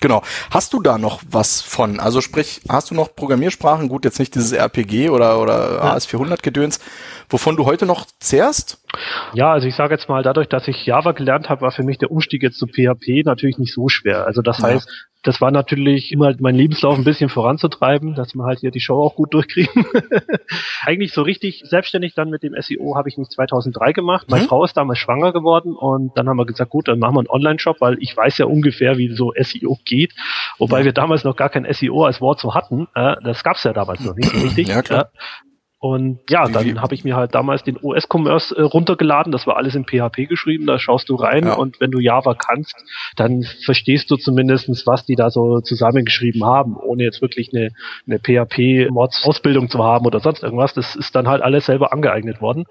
Genau. 0.00 0.22
Hast 0.50 0.72
du 0.72 0.82
da 0.82 0.98
noch 0.98 1.22
was 1.28 1.62
von? 1.62 2.00
Also 2.00 2.20
sprich, 2.20 2.60
hast 2.68 2.90
du 2.90 2.94
noch 2.94 3.14
Programmiersprachen? 3.14 3.88
Gut, 3.88 4.04
jetzt 4.04 4.18
nicht 4.18 4.34
dieses 4.34 4.52
RPG 4.52 5.08
oder, 5.08 5.40
oder 5.40 5.76
ja. 5.76 5.96
AS400-Gedöns, 5.96 6.80
wovon 7.28 7.56
du 7.56 7.64
heute 7.64 7.86
noch 7.86 8.06
zehrst? 8.18 8.82
Ja, 9.32 9.52
also 9.52 9.66
ich 9.66 9.74
sage 9.74 9.94
jetzt 9.94 10.08
mal, 10.08 10.22
dadurch, 10.22 10.48
dass 10.48 10.68
ich 10.68 10.84
Java 10.84 11.12
gelernt 11.12 11.48
habe, 11.48 11.62
war 11.62 11.72
für 11.72 11.84
mich 11.84 11.98
der 11.98 12.10
Umstieg 12.10 12.42
jetzt 12.42 12.58
zu 12.58 12.66
PHP 12.66 13.24
natürlich 13.24 13.58
nicht 13.58 13.72
so 13.72 13.88
schwer. 13.88 14.26
Also 14.26 14.42
das 14.42 14.58
ja. 14.58 14.68
heißt, 14.68 14.88
das 15.24 15.40
war 15.40 15.50
natürlich 15.50 16.12
immer 16.12 16.26
halt 16.26 16.40
mein 16.40 16.54
Lebenslauf 16.54 16.96
ein 16.96 17.04
bisschen 17.04 17.30
voranzutreiben, 17.30 18.14
dass 18.14 18.34
wir 18.34 18.44
halt 18.44 18.60
hier 18.60 18.70
die 18.70 18.80
Show 18.80 19.02
auch 19.02 19.16
gut 19.16 19.32
durchkriegen. 19.32 19.86
Eigentlich 20.82 21.12
so 21.12 21.22
richtig 21.22 21.62
selbstständig 21.64 22.14
dann 22.14 22.28
mit 22.28 22.42
dem 22.42 22.54
SEO 22.60 22.94
habe 22.96 23.08
ich 23.08 23.16
mich 23.16 23.30
2003 23.30 23.92
gemacht. 23.92 24.30
Meine 24.30 24.44
mhm. 24.44 24.48
Frau 24.48 24.64
ist 24.64 24.76
damals 24.76 24.98
schwanger 24.98 25.32
geworden 25.32 25.74
und 25.74 26.16
dann 26.16 26.28
haben 26.28 26.36
wir 26.36 26.44
gesagt, 26.44 26.70
gut, 26.70 26.88
dann 26.88 26.98
machen 26.98 27.14
wir 27.14 27.20
einen 27.20 27.30
Online-Shop, 27.30 27.80
weil 27.80 27.96
ich 28.00 28.14
weiß 28.14 28.38
ja 28.38 28.46
ungefähr, 28.46 28.98
wie 28.98 29.14
so 29.14 29.32
SEO 29.36 29.78
geht. 29.84 30.12
Wobei 30.58 30.80
ja. 30.80 30.84
wir 30.84 30.92
damals 30.92 31.24
noch 31.24 31.36
gar 31.36 31.48
kein 31.48 31.66
SEO 31.72 32.04
als 32.04 32.20
Wort 32.20 32.38
so 32.38 32.54
hatten. 32.54 32.86
Äh, 32.94 33.16
das 33.24 33.42
gab's 33.42 33.64
ja 33.64 33.72
damals 33.72 34.00
noch 34.00 34.14
nicht 34.14 34.30
so 34.30 34.38
richtig. 34.38 34.68
Ja, 34.68 34.82
klar. 34.82 35.10
Und 35.84 36.20
ja, 36.30 36.48
dann 36.48 36.80
habe 36.80 36.94
ich 36.94 37.04
mir 37.04 37.14
halt 37.14 37.34
damals 37.34 37.62
den 37.62 37.76
OS-Commerce 37.76 38.56
äh, 38.56 38.62
runtergeladen. 38.62 39.32
Das 39.32 39.46
war 39.46 39.58
alles 39.58 39.74
in 39.74 39.84
PHP 39.84 40.30
geschrieben. 40.30 40.64
Da 40.64 40.78
schaust 40.78 41.10
du 41.10 41.14
rein 41.14 41.44
ja. 41.44 41.56
und 41.56 41.78
wenn 41.78 41.90
du 41.90 41.98
Java 41.98 42.32
kannst, 42.32 42.74
dann 43.16 43.42
verstehst 43.66 44.10
du 44.10 44.16
zumindestens, 44.16 44.86
was 44.86 45.04
die 45.04 45.14
da 45.14 45.28
so 45.28 45.60
zusammengeschrieben 45.60 46.42
haben, 46.42 46.74
ohne 46.74 47.02
jetzt 47.02 47.20
wirklich 47.20 47.50
eine, 47.52 47.68
eine 48.06 48.18
PHP-Mods-Ausbildung 48.18 49.68
zu 49.68 49.84
haben 49.84 50.06
oder 50.06 50.20
sonst 50.20 50.42
irgendwas. 50.42 50.72
Das 50.72 50.96
ist 50.96 51.14
dann 51.14 51.28
halt 51.28 51.42
alles 51.42 51.66
selber 51.66 51.92
angeeignet 51.92 52.40
worden. 52.40 52.64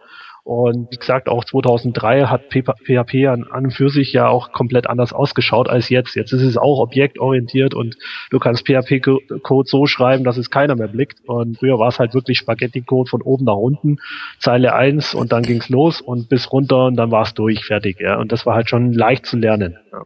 Und 0.44 0.92
wie 0.92 0.98
gesagt, 0.98 1.30
auch 1.30 1.46
2003 1.46 2.26
hat 2.26 2.52
PHP 2.52 3.28
an, 3.28 3.44
und 3.44 3.72
für 3.72 3.90
sich 3.90 4.12
ja 4.12 4.28
auch 4.28 4.52
komplett 4.52 4.88
anders 4.88 5.14
ausgeschaut 5.14 5.70
als 5.70 5.88
jetzt. 5.88 6.16
Jetzt 6.16 6.34
ist 6.34 6.42
es 6.42 6.58
auch 6.58 6.80
objektorientiert 6.80 7.74
und 7.74 7.96
du 8.30 8.40
kannst 8.40 8.68
PHP-Code 8.68 9.70
so 9.70 9.86
schreiben, 9.86 10.26
dass 10.26 10.36
es 10.36 10.50
keiner 10.50 10.76
mehr 10.76 10.90
blickt. 10.90 11.22
Und 11.28 11.60
früher 11.60 11.80
war 11.80 11.88
es 11.88 12.00
halt 12.00 12.14
wirklich 12.14 12.40
Spaghetti-Code 12.40 13.10
von 13.10 13.22
oben 13.22 13.46
nach 13.46 13.56
unten, 13.56 14.00
Zeile 14.38 14.74
eins 14.74 15.14
und 15.14 15.32
dann 15.32 15.44
ging's 15.44 15.70
los 15.70 16.02
und 16.02 16.28
bis 16.28 16.52
runter 16.52 16.88
und 16.88 16.98
dann 16.98 17.10
war 17.10 17.24
es 17.24 17.34
durch, 17.34 17.64
fertig. 17.64 18.02
Ja. 18.02 18.18
Und 18.18 18.34
das 18.34 18.46
war 18.46 18.54
halt 18.54 18.70
schon 18.70 18.92
leicht 18.92 19.26
zu 19.26 19.38
lernen. 19.38 19.78
Ja. 19.94 20.02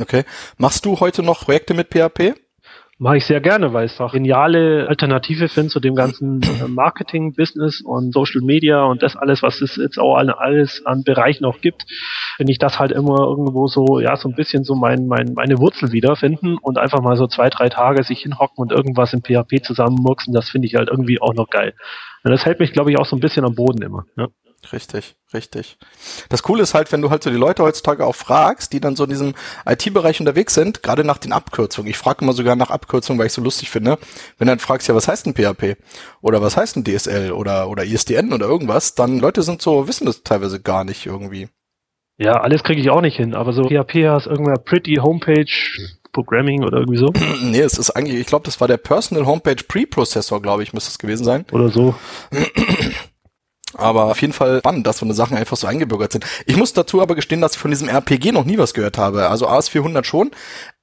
Okay. 0.00 0.22
Machst 0.56 0.84
du 0.84 1.00
heute 1.00 1.24
noch 1.24 1.40
Projekte 1.44 1.74
mit 1.74 1.88
PHP? 1.88 2.34
Mache 3.00 3.18
ich 3.18 3.26
sehr 3.26 3.40
gerne, 3.40 3.72
weil 3.72 3.86
es 3.86 4.00
auch 4.00 4.12
geniale 4.12 4.88
Alternative 4.88 5.48
finde 5.48 5.70
zu 5.70 5.78
dem 5.78 5.94
ganzen 5.94 6.42
äh, 6.42 6.66
Marketing-Business 6.66 7.80
und 7.80 8.12
Social 8.12 8.40
Media 8.40 8.82
und 8.82 9.04
das 9.04 9.14
alles, 9.14 9.40
was 9.40 9.60
es 9.60 9.76
jetzt 9.76 9.98
auch 9.98 10.16
alles 10.16 10.84
an 10.84 11.04
Bereichen 11.04 11.44
auch 11.44 11.60
gibt, 11.60 11.84
finde 12.36 12.50
ich 12.50 12.58
das 12.58 12.80
halt 12.80 12.90
immer 12.90 13.20
irgendwo 13.20 13.68
so, 13.68 14.00
ja, 14.00 14.16
so 14.16 14.28
ein 14.28 14.34
bisschen 14.34 14.64
so 14.64 14.74
mein, 14.74 15.06
mein, 15.06 15.32
meine 15.34 15.58
Wurzel 15.58 15.92
wiederfinden 15.92 16.58
und 16.58 16.76
einfach 16.76 17.00
mal 17.00 17.16
so 17.16 17.28
zwei, 17.28 17.50
drei 17.50 17.68
Tage 17.68 18.02
sich 18.02 18.22
hinhocken 18.22 18.56
und 18.56 18.72
irgendwas 18.72 19.12
im 19.12 19.22
PHP 19.22 19.62
zusammenmurksen, 19.62 20.34
das 20.34 20.48
finde 20.50 20.66
ich 20.66 20.74
halt 20.74 20.88
irgendwie 20.88 21.20
auch 21.20 21.34
noch 21.34 21.50
geil. 21.50 21.74
Und 22.24 22.32
das 22.32 22.46
hält 22.46 22.58
mich, 22.58 22.72
glaube 22.72 22.90
ich, 22.90 22.98
auch 22.98 23.06
so 23.06 23.14
ein 23.14 23.20
bisschen 23.20 23.44
am 23.44 23.54
Boden 23.54 23.80
immer. 23.80 24.06
Ja. 24.16 24.26
Richtig, 24.72 25.16
richtig. 25.32 25.78
Das 26.28 26.42
Coole 26.42 26.62
ist 26.62 26.74
halt, 26.74 26.90
wenn 26.92 27.00
du 27.00 27.10
halt 27.10 27.22
so 27.22 27.30
die 27.30 27.36
Leute 27.36 27.62
heutzutage 27.62 28.04
auch 28.04 28.14
fragst, 28.14 28.72
die 28.72 28.80
dann 28.80 28.96
so 28.96 29.04
in 29.04 29.10
diesem 29.10 29.34
IT-Bereich 29.64 30.20
unterwegs 30.20 30.54
sind, 30.54 30.82
gerade 30.82 31.04
nach 31.04 31.18
den 31.18 31.32
Abkürzungen. 31.32 31.88
Ich 31.88 31.96
frage 31.96 32.22
immer 32.22 32.32
sogar 32.32 32.56
nach 32.56 32.70
Abkürzungen, 32.70 33.18
weil 33.18 33.28
ich 33.28 33.32
so 33.32 33.42
lustig 33.42 33.70
finde. 33.70 33.98
Wenn 34.36 34.46
du 34.46 34.52
dann 34.52 34.58
fragst, 34.58 34.88
ja, 34.88 34.94
was 34.94 35.08
heißt 35.08 35.26
ein 35.26 35.34
PHP? 35.34 35.76
Oder 36.20 36.42
was 36.42 36.56
heißt 36.56 36.76
ein 36.76 36.84
DSL? 36.84 37.32
Oder, 37.32 37.68
oder 37.68 37.84
ISDN 37.84 38.32
oder 38.32 38.46
irgendwas, 38.46 38.94
dann 38.94 39.20
Leute 39.20 39.42
sind 39.42 39.62
so, 39.62 39.86
wissen 39.88 40.06
das 40.06 40.22
teilweise 40.22 40.60
gar 40.60 40.84
nicht 40.84 41.06
irgendwie. 41.06 41.48
Ja, 42.18 42.40
alles 42.40 42.64
kriege 42.64 42.80
ich 42.80 42.90
auch 42.90 43.00
nicht 43.00 43.16
hin, 43.16 43.34
aber 43.34 43.52
so 43.52 43.62
PHP 43.62 44.08
hast 44.08 44.26
irgendwer 44.26 44.58
Pretty 44.58 44.96
Homepage 44.96 45.46
Programming 46.12 46.64
oder 46.64 46.78
irgendwie 46.78 46.98
so? 46.98 47.12
nee, 47.42 47.60
es 47.60 47.78
ist 47.78 47.90
eigentlich, 47.90 48.18
ich 48.18 48.26
glaube, 48.26 48.44
das 48.44 48.60
war 48.60 48.66
der 48.66 48.76
Personal 48.76 49.24
Homepage 49.24 49.62
Preprocessor, 49.66 50.42
glaube 50.42 50.64
ich, 50.64 50.72
müsste 50.72 50.90
es 50.90 50.98
gewesen 50.98 51.24
sein. 51.24 51.46
Oder 51.52 51.68
so. 51.68 51.94
Aber 53.74 54.06
auf 54.06 54.20
jeden 54.20 54.32
Fall 54.32 54.60
spannend, 54.60 54.86
dass 54.86 54.98
so 54.98 55.04
eine 55.04 55.14
Sachen 55.14 55.36
einfach 55.36 55.56
so 55.56 55.66
eingebürgert 55.66 56.12
sind. 56.12 56.24
Ich 56.46 56.56
muss 56.56 56.72
dazu 56.72 57.02
aber 57.02 57.14
gestehen, 57.14 57.40
dass 57.40 57.52
ich 57.52 57.58
von 57.58 57.70
diesem 57.70 57.88
RPG 57.88 58.32
noch 58.32 58.44
nie 58.44 58.56
was 58.56 58.72
gehört 58.72 58.96
habe. 58.96 59.28
Also 59.28 59.48
AS400 59.48 60.04
schon. 60.04 60.30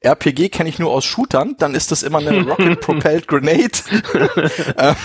RPG 0.01 0.49
kenne 0.49 0.69
ich 0.69 0.77
nur 0.77 0.91
aus 0.91 1.03
Shootern, 1.03 1.55
dann 1.57 1.73
ist 1.73 1.91
das 1.91 2.03
immer 2.03 2.19
eine 2.19 2.43
Rocket-Propelled 2.47 3.27
Grenade. 3.27 3.79
ähm, 4.77 4.95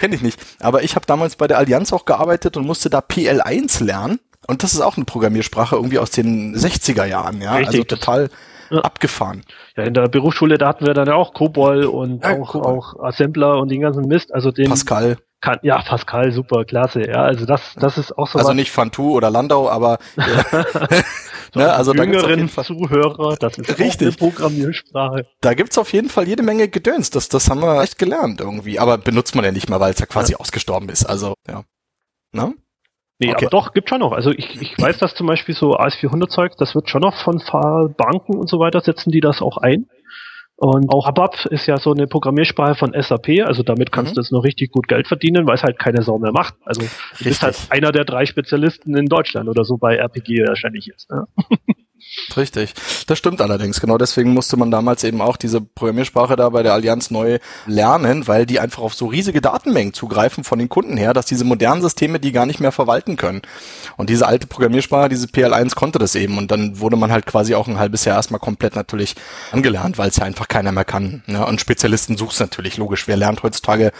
kenne 0.00 0.16
ich 0.16 0.22
nicht. 0.22 0.40
Aber 0.58 0.82
ich 0.82 0.96
habe 0.96 1.06
damals 1.06 1.36
bei 1.36 1.46
der 1.46 1.58
Allianz 1.58 1.92
auch 1.92 2.04
gearbeitet 2.04 2.56
und 2.56 2.66
musste 2.66 2.90
da 2.90 2.98
PL1 2.98 3.84
lernen. 3.84 4.18
Und 4.48 4.62
das 4.62 4.74
ist 4.74 4.80
auch 4.80 4.96
eine 4.96 5.04
Programmiersprache 5.04 5.76
irgendwie 5.76 5.98
aus 5.98 6.10
den 6.10 6.56
60er 6.56 7.04
Jahren, 7.04 7.40
ja. 7.40 7.54
Richtig. 7.54 7.74
Also 7.74 7.84
total 7.84 8.30
ja. 8.70 8.80
abgefahren. 8.80 9.42
Ja, 9.76 9.84
in 9.84 9.94
der 9.94 10.08
Berufsschule, 10.08 10.58
da 10.58 10.68
hatten 10.68 10.86
wir 10.86 10.94
dann 10.94 11.06
ja 11.06 11.14
auch 11.14 11.34
COBOL 11.34 11.84
und 11.84 12.24
ja, 12.24 12.38
auch, 12.38 12.54
auch 12.54 13.00
Assembler 13.02 13.58
und 13.58 13.70
den 13.70 13.80
ganzen 13.80 14.06
Mist. 14.06 14.32
Also 14.34 14.50
den 14.50 14.68
Pascal. 14.68 15.18
Kann, 15.40 15.58
ja, 15.62 15.80
Pascal, 15.82 16.32
super, 16.32 16.64
klasse. 16.64 17.06
Ja, 17.06 17.22
also 17.22 17.46
das, 17.46 17.74
das 17.76 17.96
ist 17.96 18.16
auch 18.18 18.26
so. 18.26 18.40
Also 18.40 18.54
nicht 18.54 18.72
Fantu 18.72 19.12
oder 19.12 19.30
Landau, 19.30 19.70
aber 19.70 19.98
ja. 20.16 20.24
ne, 21.54 21.72
also 21.72 21.94
jüngeren 21.94 22.50
da 22.54 22.64
Zuhörer, 22.64 23.36
das 23.36 23.56
ist 23.56 23.78
richtig. 23.78 24.08
eine 24.08 24.16
Programmiersprache. 24.16 25.26
Da 25.40 25.54
gibt's 25.54 25.78
auf 25.78 25.92
jeden 25.92 26.08
Fall 26.08 26.26
jede 26.26 26.42
Menge 26.42 26.68
Gedöns. 26.68 27.10
Das, 27.10 27.28
das 27.28 27.48
haben 27.48 27.60
wir 27.60 27.82
echt 27.82 27.98
gelernt 27.98 28.40
irgendwie. 28.40 28.80
Aber 28.80 28.98
benutzt 28.98 29.36
man 29.36 29.44
ja 29.44 29.52
nicht 29.52 29.68
mehr, 29.68 29.78
weil 29.78 29.92
es 29.92 30.00
ja 30.00 30.06
quasi 30.06 30.32
ja. 30.32 30.38
ausgestorben 30.38 30.88
ist. 30.88 31.04
Also 31.04 31.34
ja. 31.46 31.62
Ne? 32.32 32.54
Nee, 33.20 33.30
okay. 33.30 33.46
aber 33.46 33.50
doch, 33.50 33.72
gibt 33.72 33.88
schon 33.88 34.00
noch. 34.00 34.12
Also 34.12 34.30
ich, 34.30 34.60
ich 34.60 34.78
weiß, 34.78 34.98
dass 34.98 35.14
zum 35.14 35.26
Beispiel 35.26 35.54
so 35.54 35.76
AS400-Zeug, 35.76 36.52
das 36.56 36.74
wird 36.74 36.88
schon 36.88 37.00
noch 37.00 37.16
von 37.16 37.42
Banken 37.96 38.36
und 38.36 38.48
so 38.48 38.60
weiter, 38.60 38.80
setzen 38.80 39.10
die 39.10 39.20
das 39.20 39.42
auch 39.42 39.56
ein. 39.56 39.86
Und 40.60 40.92
auch 40.92 41.06
ABAP 41.06 41.46
ist 41.46 41.66
ja 41.66 41.78
so 41.78 41.92
eine 41.92 42.08
Programmiersprache 42.08 42.74
von 42.74 42.92
SAP, 42.92 43.46
also 43.46 43.62
damit 43.62 43.92
kannst 43.92 44.12
mhm. 44.12 44.14
du 44.16 44.20
jetzt 44.22 44.32
noch 44.32 44.42
richtig 44.42 44.72
gut 44.72 44.88
Geld 44.88 45.06
verdienen, 45.06 45.46
weil 45.46 45.54
es 45.54 45.62
halt 45.62 45.78
keine 45.78 46.02
Sau 46.02 46.18
mehr 46.18 46.32
macht. 46.32 46.54
Also 46.64 46.80
du 46.80 47.24
bist 47.24 47.44
halt 47.44 47.56
einer 47.70 47.92
der 47.92 48.04
drei 48.04 48.26
Spezialisten 48.26 48.96
in 48.96 49.06
Deutschland 49.06 49.48
oder 49.48 49.64
so 49.64 49.76
bei 49.76 49.96
RPG 49.96 50.44
wahrscheinlich 50.48 50.86
jetzt. 50.86 51.10
Ne? 51.10 51.26
Richtig. 52.36 52.74
Das 53.06 53.18
stimmt 53.18 53.40
allerdings. 53.40 53.80
Genau 53.80 53.98
deswegen 53.98 54.32
musste 54.32 54.56
man 54.56 54.70
damals 54.70 55.04
eben 55.04 55.20
auch 55.20 55.36
diese 55.36 55.60
Programmiersprache 55.60 56.36
da 56.36 56.48
bei 56.48 56.62
der 56.62 56.72
Allianz 56.72 57.10
neu 57.10 57.38
lernen, 57.66 58.26
weil 58.28 58.46
die 58.46 58.60
einfach 58.60 58.82
auf 58.82 58.94
so 58.94 59.06
riesige 59.06 59.40
Datenmengen 59.40 59.92
zugreifen 59.92 60.44
von 60.44 60.58
den 60.58 60.68
Kunden 60.68 60.96
her, 60.96 61.12
dass 61.12 61.26
diese 61.26 61.44
modernen 61.44 61.82
Systeme 61.82 62.20
die 62.20 62.32
gar 62.32 62.46
nicht 62.46 62.60
mehr 62.60 62.72
verwalten 62.72 63.16
können. 63.16 63.42
Und 63.96 64.10
diese 64.10 64.26
alte 64.26 64.46
Programmiersprache, 64.46 65.08
diese 65.08 65.26
PL1 65.26 65.74
konnte 65.74 65.98
das 65.98 66.14
eben. 66.14 66.38
Und 66.38 66.50
dann 66.50 66.80
wurde 66.80 66.96
man 66.96 67.10
halt 67.10 67.26
quasi 67.26 67.54
auch 67.54 67.68
ein 67.68 67.78
halbes 67.78 68.04
Jahr 68.04 68.16
erstmal 68.16 68.40
komplett 68.40 68.76
natürlich 68.76 69.14
angelernt, 69.52 69.98
weil 69.98 70.08
es 70.08 70.16
ja 70.16 70.24
einfach 70.24 70.48
keiner 70.48 70.72
mehr 70.72 70.84
kann. 70.84 71.22
Ne? 71.26 71.44
Und 71.44 71.60
Spezialisten 71.60 72.16
suchst 72.16 72.40
natürlich, 72.40 72.76
logisch. 72.76 73.08
Wer 73.08 73.16
lernt 73.16 73.42
heutzutage 73.42 73.92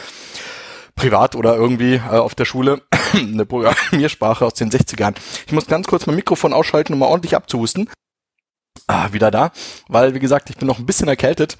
privat 0.99 1.37
oder 1.37 1.55
irgendwie 1.55 1.95
äh, 1.95 2.19
auf 2.19 2.35
der 2.35 2.45
Schule 2.45 2.83
eine 3.15 3.47
Programmiersprache 3.47 4.45
aus 4.45 4.55
den 4.55 4.71
60ern. 4.71 5.15
Ich 5.47 5.53
muss 5.53 5.67
ganz 5.67 5.87
kurz 5.87 6.07
mein 6.07 6.17
Mikrofon 6.17 6.53
ausschalten, 6.53 6.93
um 6.93 6.99
mal 6.99 7.07
ordentlich 7.07 7.37
abzuhusten. 7.37 7.89
Ah, 8.87 9.13
wieder 9.13 9.31
da, 9.31 9.53
weil 9.89 10.15
wie 10.15 10.19
gesagt, 10.19 10.51
ich 10.51 10.57
bin 10.57 10.67
noch 10.67 10.79
ein 10.79 10.87
bisschen 10.87 11.09
erkältet. 11.09 11.57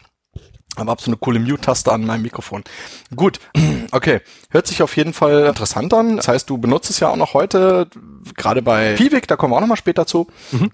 Aber 0.77 0.93
hab 0.93 1.01
so 1.01 1.11
eine 1.11 1.17
coole 1.17 1.41
Mute-Taste 1.41 1.91
an 1.91 2.05
meinem 2.05 2.23
Mikrofon. 2.23 2.63
Gut, 3.15 3.41
okay. 3.91 4.21
Hört 4.51 4.67
sich 4.67 4.83
auf 4.83 4.97
jeden 4.97 5.13
Fall 5.13 5.47
interessant 5.47 5.93
an. 5.95 6.17
Das 6.17 6.29
heißt, 6.29 6.49
du 6.49 6.59
benutzt 6.59 6.91
es 6.91 7.01
ja 7.01 7.09
auch 7.09 7.17
noch 7.17 7.35
heute, 7.35 7.89
gerade 8.37 8.63
bei 8.63 8.95
Piwik, 8.95 9.27
da 9.27 9.37
kommen 9.37 9.53
wir 9.53 9.57
auch 9.57 9.61
noch 9.61 9.69
mal 9.69 9.77
später 9.77 10.07
zu. 10.07 10.29
Mhm. 10.53 10.71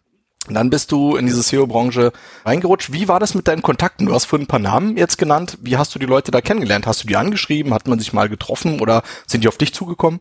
Dann 0.49 0.69
bist 0.69 0.93
du 0.93 1.17
in 1.17 1.27
diese 1.27 1.43
SEO-Branche 1.43 2.13
reingerutscht. 2.45 2.93
Wie 2.93 3.09
war 3.09 3.19
das 3.19 3.35
mit 3.35 3.49
deinen 3.49 3.63
Kontakten? 3.63 4.07
Du 4.07 4.15
hast 4.15 4.27
vorhin 4.27 4.45
ein 4.45 4.49
paar 4.49 4.59
Namen 4.59 4.97
jetzt 4.97 5.17
genannt. 5.17 5.57
Wie 5.63 5.77
hast 5.79 5.95
du 5.95 5.99
die 5.99 6.07
Leute 6.07 6.31
da 6.31 6.43
kennengelernt? 6.43 6.87
Hast 6.87 7.03
du 7.03 7.07
die 7.07 7.17
angeschrieben? 7.17 7.73
Hat 7.73 7.89
man 7.89 7.99
sich 7.99 8.13
mal 8.13 8.29
getroffen 8.29 8.81
oder 8.81 9.03
sind 9.27 9.43
die 9.43 9.49
auf 9.49 9.57
dich 9.57 9.73
zugekommen? 9.73 10.21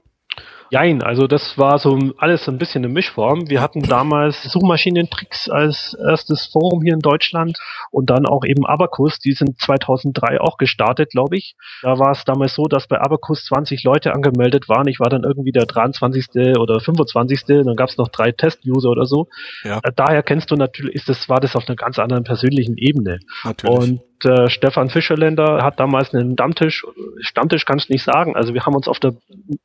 Jein, 0.70 1.04
also 1.04 1.28
das 1.28 1.58
war 1.58 1.80
so 1.80 1.98
alles 2.18 2.48
ein 2.50 2.58
bisschen 2.58 2.84
eine 2.84 2.94
Mischform. 2.94 3.50
Wir 3.50 3.62
hatten 3.62 3.82
damals 3.82 4.44
Suchmaschinentricks 4.44 5.50
als 5.50 5.94
erstes 5.94 6.48
Forum 6.48 6.82
hier 6.82 6.94
in 6.94 7.00
Deutschland 7.00 7.58
und 7.92 8.10
dann 8.10 8.26
auch 8.26 8.44
eben 8.44 8.66
Abacus, 8.66 9.20
die 9.20 9.34
sind 9.34 9.60
2003 9.60 10.42
auch 10.42 10.58
gestartet, 10.58 11.12
glaube 11.12 11.38
ich. 11.38 11.56
Da 11.82 12.00
war 12.00 12.12
es 12.12 12.26
damals 12.26 12.56
so, 12.56 12.66
dass 12.66 12.88
bei 12.88 13.00
Abacus 13.00 13.46
20 13.46 13.84
Leute 13.84 14.14
angemeldet 14.14 14.70
waren. 14.70 14.88
Ich 14.88 15.00
war 15.00 15.10
dann 15.10 15.24
irgendwie 15.24 15.52
der 15.52 15.66
23. 15.66 16.58
oder 16.58 16.80
25. 16.80 17.46
Dann 17.46 17.76
gab 17.76 17.90
es 17.90 17.98
noch 17.98 18.08
drei 18.08 18.32
Test-User 18.32 18.90
oder 18.90 19.06
so. 19.06 19.28
Ja. 19.64 19.80
Äh, 19.84 19.92
daher 19.96 20.24
kennst 20.24 20.52
du 20.52 20.56
natürlich, 20.56 20.96
ist 20.96 21.10
das, 21.10 21.30
war 21.30 21.40
das 21.40 21.56
auf 21.56 21.68
einer 21.68 21.76
ganz 21.76 22.00
anderen 22.00 22.24
persönlichen 22.24 22.78
Ebene. 22.78 23.20
Natürlich. 23.44 23.78
Und 23.78 24.02
äh, 24.26 24.50
Stefan 24.50 24.90
Fischerländer 24.90 25.64
hat 25.64 25.80
damals 25.80 26.14
einen 26.14 26.34
Stammtisch, 26.34 26.86
Stammtisch 27.20 27.66
kannst 27.66 27.90
du 27.90 27.94
nicht 27.94 28.04
sagen, 28.04 28.36
also 28.36 28.54
wir 28.54 28.66
haben 28.66 28.76
uns 28.76 28.88
auf 28.88 29.00
der 29.00 29.14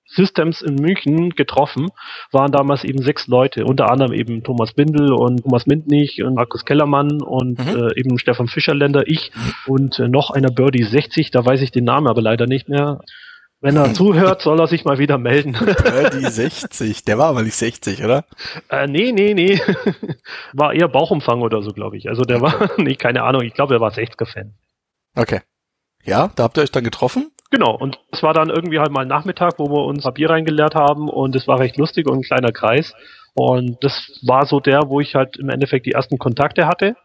Systems 0.06 0.62
in 0.62 0.76
München 0.76 1.30
getroffen, 1.30 1.88
waren 2.32 2.52
damals 2.52 2.84
eben 2.84 3.02
sechs 3.02 3.26
Leute, 3.26 3.64
unter 3.64 3.90
anderem 3.90 4.12
eben 4.12 4.42
Thomas 4.42 4.72
Bindel 4.72 5.12
und 5.12 5.42
Thomas 5.42 5.66
Mintnich 5.66 6.22
und 6.22 6.34
Markus 6.34 6.64
Kellermann 6.64 7.22
und 7.22 7.58
mhm. 7.58 7.88
äh, 7.88 7.98
eben 7.98 8.18
Stefan 8.18 8.48
Fischerländer, 8.48 9.04
ich 9.06 9.32
und 9.66 9.98
äh, 9.98 10.08
noch 10.08 10.30
einer 10.30 10.50
Birdie 10.50 10.84
60, 10.84 11.30
da 11.30 11.44
weiß 11.44 11.62
ich 11.62 11.70
den 11.70 11.84
Namen 11.84 12.06
aber 12.06 12.22
leider 12.22 12.46
nicht 12.46 12.68
mehr. 12.68 13.00
Wenn 13.60 13.76
er 13.76 13.92
zuhört, 13.94 14.42
soll 14.42 14.60
er 14.60 14.66
sich 14.66 14.84
mal 14.84 14.98
wieder 14.98 15.18
melden. 15.18 15.56
Die 16.12 16.24
60, 16.26 17.04
der 17.04 17.18
war 17.18 17.26
aber 17.26 17.42
nicht 17.42 17.56
60, 17.56 18.04
oder? 18.04 18.24
Äh, 18.68 18.86
nee, 18.86 19.12
nee, 19.12 19.34
nee. 19.34 19.60
War 20.52 20.72
eher 20.74 20.88
Bauchumfang 20.88 21.42
oder 21.42 21.62
so, 21.62 21.72
glaube 21.72 21.96
ich. 21.96 22.08
Also 22.08 22.22
der 22.22 22.40
war, 22.40 22.70
nee, 22.78 22.94
keine 22.94 23.22
Ahnung, 23.22 23.42
ich 23.42 23.54
glaube, 23.54 23.74
er 23.74 23.80
war 23.80 23.90
60er-Fan. 23.90 24.54
Okay. 25.16 25.40
Ja, 26.04 26.30
da 26.36 26.44
habt 26.44 26.56
ihr 26.56 26.62
euch 26.62 26.70
dann 26.70 26.84
getroffen? 26.84 27.32
Genau, 27.50 27.74
und 27.74 27.98
es 28.12 28.22
war 28.22 28.34
dann 28.34 28.50
irgendwie 28.50 28.78
halt 28.78 28.92
mal 28.92 29.06
Nachmittag, 29.06 29.58
wo 29.58 29.68
wir 29.68 29.84
uns 29.86 30.04
Papier 30.04 30.30
reingeleert 30.30 30.74
haben 30.74 31.08
und 31.08 31.34
es 31.34 31.48
war 31.48 31.58
recht 31.58 31.76
lustig 31.76 32.06
und 32.06 32.18
ein 32.18 32.22
kleiner 32.22 32.52
Kreis. 32.52 32.94
Und 33.38 33.76
das 33.84 34.18
war 34.26 34.46
so 34.46 34.58
der, 34.58 34.88
wo 34.88 34.98
ich 34.98 35.14
halt 35.14 35.36
im 35.36 35.48
Endeffekt 35.48 35.86
die 35.86 35.92
ersten 35.92 36.18
Kontakte 36.18 36.66
hatte. 36.66 36.96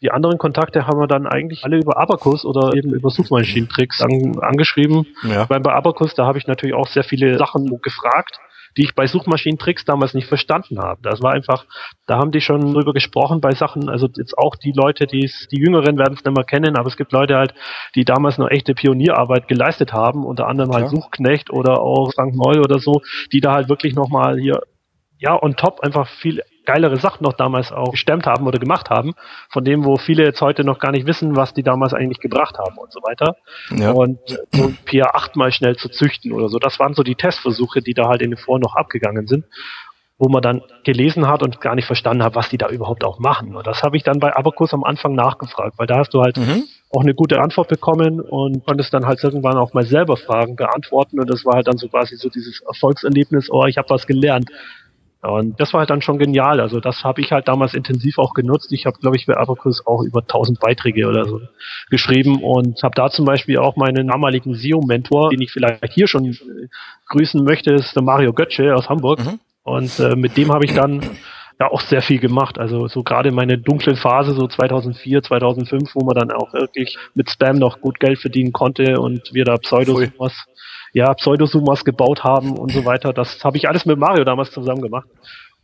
Die 0.00 0.10
anderen 0.10 0.38
Kontakte 0.38 0.86
haben 0.86 0.98
wir 0.98 1.06
dann 1.06 1.26
eigentlich 1.26 1.64
alle 1.64 1.76
über 1.76 1.98
Abacus 1.98 2.46
oder 2.46 2.74
eben 2.74 2.94
über 2.94 3.10
Suchmaschinentricks 3.10 4.00
an, 4.00 4.38
angeschrieben. 4.40 5.06
Ja. 5.28 5.50
Weil 5.50 5.60
bei 5.60 5.74
Abacus, 5.74 6.14
da 6.14 6.24
habe 6.24 6.38
ich 6.38 6.46
natürlich 6.46 6.74
auch 6.74 6.86
sehr 6.86 7.04
viele 7.04 7.36
Sachen 7.36 7.66
gefragt, 7.82 8.38
die 8.78 8.84
ich 8.84 8.94
bei 8.94 9.06
Suchmaschinentricks 9.06 9.84
damals 9.84 10.14
nicht 10.14 10.28
verstanden 10.28 10.78
habe. 10.78 11.00
Das 11.02 11.20
war 11.20 11.32
einfach, 11.32 11.66
da 12.06 12.16
haben 12.16 12.32
die 12.32 12.40
schon 12.40 12.72
drüber 12.72 12.94
gesprochen 12.94 13.42
bei 13.42 13.50
Sachen, 13.50 13.90
also 13.90 14.08
jetzt 14.16 14.38
auch 14.38 14.56
die 14.56 14.72
Leute, 14.72 15.06
die 15.06 15.26
es, 15.26 15.46
die 15.52 15.60
Jüngeren 15.60 15.98
werden 15.98 16.14
es 16.14 16.24
nicht 16.24 16.34
mehr 16.34 16.46
kennen, 16.46 16.76
aber 16.76 16.88
es 16.88 16.96
gibt 16.96 17.12
Leute 17.12 17.36
halt, 17.36 17.52
die 17.94 18.06
damals 18.06 18.38
noch 18.38 18.48
echte 18.48 18.72
Pionierarbeit 18.74 19.46
geleistet 19.46 19.92
haben, 19.92 20.24
unter 20.24 20.48
anderem 20.48 20.72
halt 20.72 20.88
Suchknecht 20.88 21.50
oder 21.50 21.82
auch 21.82 22.12
St. 22.12 22.34
Neu 22.34 22.60
oder 22.60 22.78
so, 22.78 23.02
die 23.30 23.42
da 23.42 23.52
halt 23.52 23.68
wirklich 23.68 23.94
nochmal 23.94 24.38
hier 24.38 24.62
ja, 25.22 25.40
on 25.40 25.54
top 25.54 25.80
einfach 25.80 26.08
viel 26.08 26.42
geilere 26.64 26.96
Sachen 26.96 27.22
noch 27.24 27.32
damals 27.32 27.72
auch 27.72 27.92
gestemmt 27.92 28.26
haben 28.26 28.46
oder 28.46 28.58
gemacht 28.58 28.90
haben, 28.90 29.14
von 29.50 29.64
dem, 29.64 29.84
wo 29.84 29.96
viele 29.96 30.24
jetzt 30.24 30.40
heute 30.40 30.64
noch 30.64 30.78
gar 30.78 30.90
nicht 30.90 31.06
wissen, 31.06 31.36
was 31.36 31.54
die 31.54 31.62
damals 31.62 31.94
eigentlich 31.94 32.20
gebracht 32.20 32.58
haben 32.58 32.76
und 32.76 32.92
so 32.92 33.00
weiter. 33.00 33.36
Ja. 33.70 33.92
Und 33.92 34.18
so 34.52 34.64
ein 34.64 34.78
PA8 34.84 35.30
mal 35.34 35.52
schnell 35.52 35.76
zu 35.76 35.88
züchten 35.88 36.32
oder 36.32 36.48
so, 36.48 36.58
das 36.58 36.78
waren 36.78 36.94
so 36.94 37.02
die 37.02 37.14
Testversuche, 37.14 37.82
die 37.82 37.94
da 37.94 38.08
halt 38.08 38.20
in 38.20 38.30
den 38.30 38.36
Foren 38.36 38.60
noch 38.60 38.74
abgegangen 38.74 39.26
sind, 39.26 39.44
wo 40.18 40.28
man 40.28 40.42
dann 40.42 40.62
gelesen 40.84 41.28
hat 41.28 41.42
und 41.42 41.60
gar 41.60 41.76
nicht 41.76 41.86
verstanden 41.86 42.24
hat, 42.24 42.34
was 42.34 42.48
die 42.48 42.58
da 42.58 42.68
überhaupt 42.68 43.04
auch 43.04 43.18
machen. 43.18 43.54
Und 43.54 43.66
das 43.66 43.82
habe 43.82 43.96
ich 43.96 44.02
dann 44.02 44.18
bei 44.18 44.36
Abacus 44.36 44.74
am 44.74 44.84
Anfang 44.84 45.14
nachgefragt, 45.14 45.74
weil 45.78 45.86
da 45.86 45.98
hast 45.98 46.14
du 46.14 46.20
halt 46.20 46.36
mhm. 46.36 46.64
auch 46.90 47.02
eine 47.02 47.14
gute 47.14 47.40
Antwort 47.40 47.68
bekommen 47.68 48.20
und 48.20 48.64
konntest 48.64 48.92
dann 48.92 49.06
halt 49.06 49.22
irgendwann 49.22 49.56
auch 49.56 49.72
mal 49.72 49.84
selber 49.84 50.16
Fragen 50.16 50.56
beantworten 50.56 51.20
und 51.20 51.30
das 51.30 51.44
war 51.44 51.54
halt 51.54 51.68
dann 51.68 51.78
so 51.78 51.88
quasi 51.88 52.16
so 52.16 52.28
dieses 52.28 52.60
Erfolgserlebnis, 52.60 53.50
oh, 53.50 53.66
ich 53.66 53.78
habe 53.78 53.90
was 53.90 54.06
gelernt 54.06 54.50
Und 55.22 55.60
das 55.60 55.72
war 55.72 55.80
halt 55.80 55.90
dann 55.90 56.02
schon 56.02 56.18
genial. 56.18 56.60
Also 56.60 56.80
das 56.80 57.04
habe 57.04 57.20
ich 57.20 57.30
halt 57.30 57.46
damals 57.46 57.74
intensiv 57.74 58.18
auch 58.18 58.34
genutzt. 58.34 58.72
Ich 58.72 58.86
habe, 58.86 58.98
glaube 58.98 59.16
ich, 59.16 59.26
bei 59.26 59.36
Abacus 59.36 59.86
auch 59.86 60.02
über 60.02 60.20
1000 60.20 60.58
Beiträge 60.58 61.06
oder 61.06 61.24
so 61.24 61.40
geschrieben 61.90 62.42
und 62.42 62.82
habe 62.82 62.94
da 62.96 63.08
zum 63.08 63.24
Beispiel 63.24 63.58
auch 63.58 63.76
meinen 63.76 64.08
damaligen 64.08 64.54
SEO-Mentor, 64.54 65.30
den 65.30 65.40
ich 65.40 65.52
vielleicht 65.52 65.92
hier 65.92 66.08
schon 66.08 66.24
äh, 66.24 66.36
grüßen 67.08 67.44
möchte, 67.44 67.72
ist 67.72 67.94
der 67.94 68.02
Mario 68.02 68.32
Götze 68.32 68.74
aus 68.74 68.88
Hamburg. 68.88 69.20
Mhm. 69.20 69.38
Und 69.62 70.00
äh, 70.00 70.16
mit 70.16 70.36
dem 70.36 70.52
habe 70.52 70.64
ich 70.64 70.74
dann 70.74 71.00
ja 71.60 71.70
auch 71.70 71.82
sehr 71.82 72.02
viel 72.02 72.18
gemacht. 72.18 72.58
Also 72.58 72.88
so 72.88 73.04
gerade 73.04 73.30
meine 73.30 73.58
dunkle 73.58 73.94
Phase, 73.94 74.34
so 74.34 74.48
2004, 74.48 75.22
2005, 75.22 75.94
wo 75.94 76.04
man 76.04 76.16
dann 76.16 76.32
auch 76.32 76.52
wirklich 76.52 76.98
mit 77.14 77.30
Spam 77.30 77.58
noch 77.58 77.80
gut 77.80 78.00
Geld 78.00 78.18
verdienen 78.18 78.52
konnte 78.52 79.00
und 79.00 79.32
wir 79.32 79.44
da 79.44 79.56
Pseudosumas, 79.56 80.34
ja, 80.92 81.14
Pseudosumas 81.14 81.84
gebaut 81.84 82.24
haben 82.24 82.58
und 82.58 82.72
so 82.72 82.84
weiter. 82.84 83.12
Das 83.12 83.42
habe 83.44 83.56
ich 83.56 83.68
alles 83.68 83.86
mit 83.86 83.98
Mario 83.98 84.24
damals 84.24 84.50
zusammen 84.50 84.82
gemacht. 84.82 85.08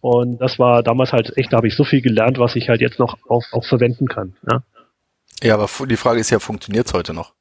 Und 0.01 0.39
das 0.41 0.59
war 0.59 0.83
damals 0.83 1.13
halt 1.13 1.37
echt, 1.37 1.53
da 1.53 1.59
habe 1.59 1.69
ich 1.69 1.77
so 1.77 1.85
viel 1.85 2.01
gelernt, 2.01 2.39
was 2.39 2.57
ich 2.57 2.69
halt 2.69 2.81
jetzt 2.81 2.99
noch 2.99 3.19
auch, 3.29 3.45
auch 3.53 3.65
verwenden 3.65 4.07
kann. 4.07 4.37
Ja. 4.51 4.63
ja, 5.43 5.55
aber 5.55 5.69
die 5.87 5.97
Frage 5.97 6.21
ist 6.21 6.31
ja, 6.31 6.39
funktioniert 6.39 6.87
es 6.87 6.95
heute 6.95 7.13
noch? 7.13 7.33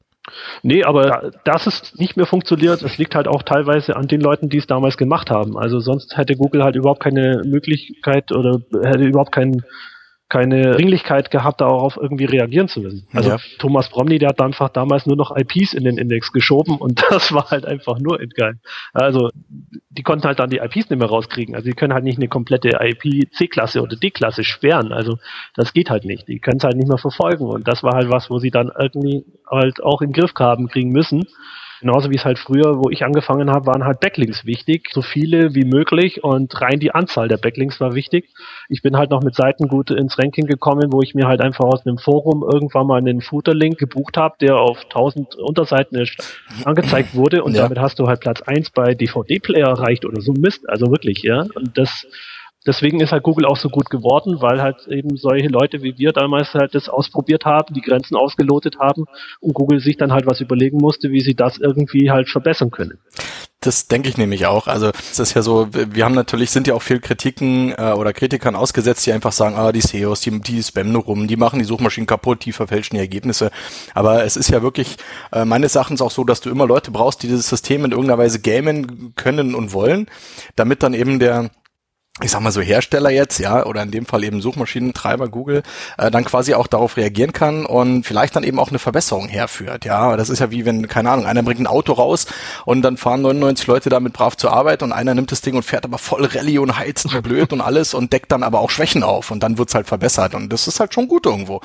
Nee, 0.61 0.83
aber 0.83 1.31
dass 1.45 1.67
es 1.67 1.95
nicht 1.95 2.17
mehr 2.17 2.25
funktioniert, 2.25 2.81
es 2.81 2.97
liegt 2.97 3.15
halt 3.15 3.27
auch 3.27 3.43
teilweise 3.43 3.95
an 3.95 4.07
den 4.07 4.19
Leuten, 4.19 4.49
die 4.49 4.57
es 4.57 4.67
damals 4.67 4.97
gemacht 4.97 5.29
haben. 5.29 5.57
Also 5.57 5.79
sonst 5.79 6.17
hätte 6.17 6.35
Google 6.35 6.63
halt 6.63 6.75
überhaupt 6.75 7.01
keine 7.01 7.43
Möglichkeit 7.45 8.31
oder 8.31 8.59
hätte 8.83 9.05
überhaupt 9.05 9.31
keinen 9.31 9.63
keine 10.29 10.71
Dringlichkeit 10.73 11.31
gehabt, 11.31 11.61
darauf 11.61 11.97
irgendwie 11.97 12.25
reagieren 12.25 12.67
zu 12.67 12.81
müssen. 12.81 13.07
Also 13.13 13.29
ja. 13.29 13.37
Thomas 13.59 13.89
Bromley, 13.89 14.19
der 14.19 14.29
hat 14.29 14.41
einfach 14.41 14.69
damals 14.69 15.05
nur 15.05 15.15
noch 15.15 15.35
IPs 15.35 15.73
in 15.73 15.85
den 15.85 15.97
Index 15.97 16.33
geschoben 16.33 16.77
und 16.77 17.01
das 17.09 17.33
war 17.33 17.49
halt 17.49 17.65
einfach 17.65 17.99
nur 17.99 18.19
geil. 18.35 18.59
Also 18.93 19.29
die 19.89 20.03
konnten 20.03 20.25
halt 20.25 20.39
dann 20.39 20.49
die 20.49 20.57
IPs 20.57 20.89
nicht 20.89 20.99
mehr 20.99 21.07
rauskriegen. 21.07 21.55
Also 21.55 21.69
die 21.69 21.75
können 21.75 21.93
halt 21.93 22.03
nicht 22.03 22.17
eine 22.17 22.27
komplette 22.27 22.77
IP 22.81 23.31
C-Klasse 23.33 23.81
oder 23.81 23.95
D-Klasse 23.95 24.43
sperren. 24.43 24.91
Also 24.91 25.17
das 25.55 25.73
geht 25.73 25.89
halt 25.89 26.03
nicht. 26.03 26.27
Die 26.27 26.39
können 26.39 26.57
es 26.57 26.63
halt 26.63 26.75
nicht 26.75 26.89
mehr 26.89 26.97
verfolgen 26.97 27.45
und 27.45 27.67
das 27.67 27.83
war 27.83 27.93
halt 27.93 28.09
was, 28.09 28.29
wo 28.29 28.39
sie 28.39 28.51
dann 28.51 28.71
irgendwie 28.77 29.25
halt 29.49 29.81
auch 29.81 30.01
in 30.01 30.11
den 30.11 30.21
Griff 30.21 30.33
haben 30.37 30.67
kriegen 30.67 30.91
müssen. 30.91 31.25
Genauso 31.79 32.09
wie 32.09 32.15
es 32.15 32.25
halt 32.25 32.39
früher, 32.39 32.77
wo 32.77 32.89
ich 32.89 33.03
angefangen 33.05 33.49
habe, 33.51 33.67
waren 33.67 33.83
halt 33.83 33.99
Backlinks 33.99 34.45
wichtig, 34.45 34.89
so 34.91 35.01
viele 35.01 35.53
wie 35.53 35.65
möglich 35.65 36.23
und 36.23 36.59
rein 36.61 36.79
die 36.79 36.91
Anzahl 36.91 37.27
der 37.27 37.37
Backlinks 37.37 37.79
war 37.79 37.93
wichtig. 37.93 38.29
Ich 38.69 38.81
bin 38.81 38.97
halt 38.97 39.11
noch 39.11 39.21
mit 39.21 39.35
Seiten 39.35 39.67
gut 39.67 39.91
ins 39.91 40.17
Ranking 40.17 40.45
gekommen, 40.45 40.91
wo 40.91 41.01
ich 41.01 41.13
mir 41.13 41.27
halt 41.27 41.41
einfach 41.41 41.65
aus 41.65 41.85
einem 41.85 41.97
Forum 41.97 42.43
irgendwann 42.43 42.87
mal 42.87 42.97
einen 42.97 43.21
Footer-Link 43.21 43.77
gebucht 43.77 44.17
habe, 44.17 44.35
der 44.41 44.57
auf 44.57 44.83
1000 44.85 45.35
Unterseiten 45.35 46.03
angezeigt 46.63 47.15
wurde 47.15 47.43
und 47.43 47.55
ja. 47.55 47.63
damit 47.63 47.79
hast 47.79 47.99
du 47.99 48.07
halt 48.07 48.19
Platz 48.19 48.41
eins 48.41 48.69
bei 48.69 48.93
DVD-Player 48.93 49.67
erreicht 49.67 50.05
oder 50.05 50.21
so 50.21 50.33
Mist, 50.33 50.67
also 50.69 50.91
wirklich, 50.91 51.21
ja. 51.21 51.45
Und 51.55 51.77
das 51.77 52.07
deswegen 52.67 52.99
ist 52.99 53.11
halt 53.11 53.23
Google 53.23 53.45
auch 53.45 53.57
so 53.57 53.69
gut 53.69 53.89
geworden, 53.89 54.41
weil 54.41 54.61
halt 54.61 54.87
eben 54.87 55.17
solche 55.17 55.47
Leute 55.47 55.81
wie 55.81 55.97
wir 55.97 56.11
damals 56.11 56.53
halt 56.53 56.75
das 56.75 56.89
ausprobiert 56.89 57.45
haben, 57.45 57.73
die 57.73 57.81
Grenzen 57.81 58.15
ausgelotet 58.15 58.77
haben 58.79 59.05
und 59.39 59.53
Google 59.53 59.79
sich 59.79 59.97
dann 59.97 60.11
halt 60.11 60.27
was 60.27 60.41
überlegen 60.41 60.77
musste, 60.77 61.11
wie 61.11 61.21
sie 61.21 61.33
das 61.33 61.57
irgendwie 61.57 62.11
halt 62.11 62.29
verbessern 62.29 62.69
können. 62.69 62.99
Das 63.59 63.87
denke 63.87 64.07
ich 64.07 64.17
nämlich 64.17 64.45
auch. 64.45 64.67
Also 64.67 64.91
es 65.11 65.17
ist 65.17 65.33
ja 65.33 65.41
so, 65.41 65.67
wir 65.71 66.05
haben 66.05 66.13
natürlich, 66.13 66.51
sind 66.51 66.67
ja 66.67 66.75
auch 66.75 66.81
viel 66.83 66.99
Kritiken 66.99 67.73
äh, 67.75 67.91
oder 67.91 68.13
Kritikern 68.13 68.55
ausgesetzt, 68.55 69.05
die 69.07 69.11
einfach 69.11 69.31
sagen, 69.31 69.55
ah, 69.55 69.71
die 69.71 69.81
SEOs, 69.81 70.21
die, 70.21 70.39
die 70.39 70.61
spammen 70.61 70.93
nur 70.93 71.03
rum, 71.03 71.27
die 71.27 71.37
machen 71.37 71.57
die 71.57 71.65
Suchmaschinen 71.65 72.05
kaputt, 72.05 72.45
die 72.45 72.51
verfälschen 72.51 72.95
die 72.95 73.01
Ergebnisse. 73.01 73.49
Aber 73.95 74.23
es 74.23 74.37
ist 74.37 74.51
ja 74.51 74.61
wirklich 74.61 74.97
äh, 75.31 75.43
meines 75.43 75.73
Erachtens 75.73 76.03
auch 76.03 76.11
so, 76.11 76.23
dass 76.23 76.39
du 76.39 76.51
immer 76.51 76.67
Leute 76.67 76.91
brauchst, 76.91 77.23
die 77.23 77.27
dieses 77.27 77.49
System 77.49 77.83
in 77.83 77.91
irgendeiner 77.91 78.19
Weise 78.19 78.39
gamen 78.39 79.15
können 79.15 79.55
und 79.55 79.73
wollen, 79.73 80.05
damit 80.55 80.83
dann 80.83 80.93
eben 80.93 81.17
der 81.17 81.49
ich 82.21 82.31
sag 82.31 82.41
mal 82.41 82.51
so 82.51 82.61
Hersteller 82.61 83.11
jetzt, 83.11 83.37
ja, 83.37 83.63
oder 83.65 83.83
in 83.83 83.91
dem 83.91 84.05
Fall 84.07 84.23
eben 84.23 84.41
Suchmaschinentreiber 84.41 85.29
Google, 85.29 85.61
äh, 85.99 86.09
dann 86.09 86.25
quasi 86.25 86.55
auch 86.55 86.65
darauf 86.65 86.97
reagieren 86.97 87.31
kann 87.31 87.65
und 87.65 88.05
vielleicht 88.05 88.35
dann 88.35 88.43
eben 88.43 88.59
auch 88.59 88.69
eine 88.69 88.79
Verbesserung 88.79 89.27
herführt, 89.27 89.85
ja. 89.85 90.17
Das 90.17 90.29
ist 90.29 90.39
ja 90.39 90.49
wie 90.49 90.65
wenn, 90.65 90.87
keine 90.87 91.11
Ahnung, 91.11 91.27
einer 91.27 91.43
bringt 91.43 91.59
ein 91.59 91.67
Auto 91.67 91.93
raus 91.93 92.25
und 92.65 92.81
dann 92.81 92.97
fahren 92.97 93.21
99 93.21 93.67
Leute 93.67 93.89
damit 93.89 94.13
brav 94.13 94.35
zur 94.35 94.51
Arbeit 94.51 94.81
und 94.81 94.93
einer 94.93 95.13
nimmt 95.13 95.31
das 95.31 95.41
Ding 95.41 95.55
und 95.55 95.63
fährt 95.63 95.85
aber 95.85 95.99
voll 95.99 96.25
Rallye 96.25 96.57
und 96.57 96.77
heizt 96.77 97.05
und 97.05 97.21
blöd 97.21 97.53
und 97.53 97.61
alles 97.61 97.93
und 97.93 98.11
deckt 98.11 98.31
dann 98.31 98.41
aber 98.41 98.61
auch 98.61 98.71
Schwächen 98.71 99.03
auf 99.03 99.29
und 99.29 99.43
dann 99.43 99.59
wird's 99.59 99.75
halt 99.75 99.87
verbessert 99.87 100.33
und 100.33 100.51
das 100.51 100.67
ist 100.67 100.79
halt 100.79 100.95
schon 100.95 101.07
gut 101.07 101.27
irgendwo. 101.27 101.61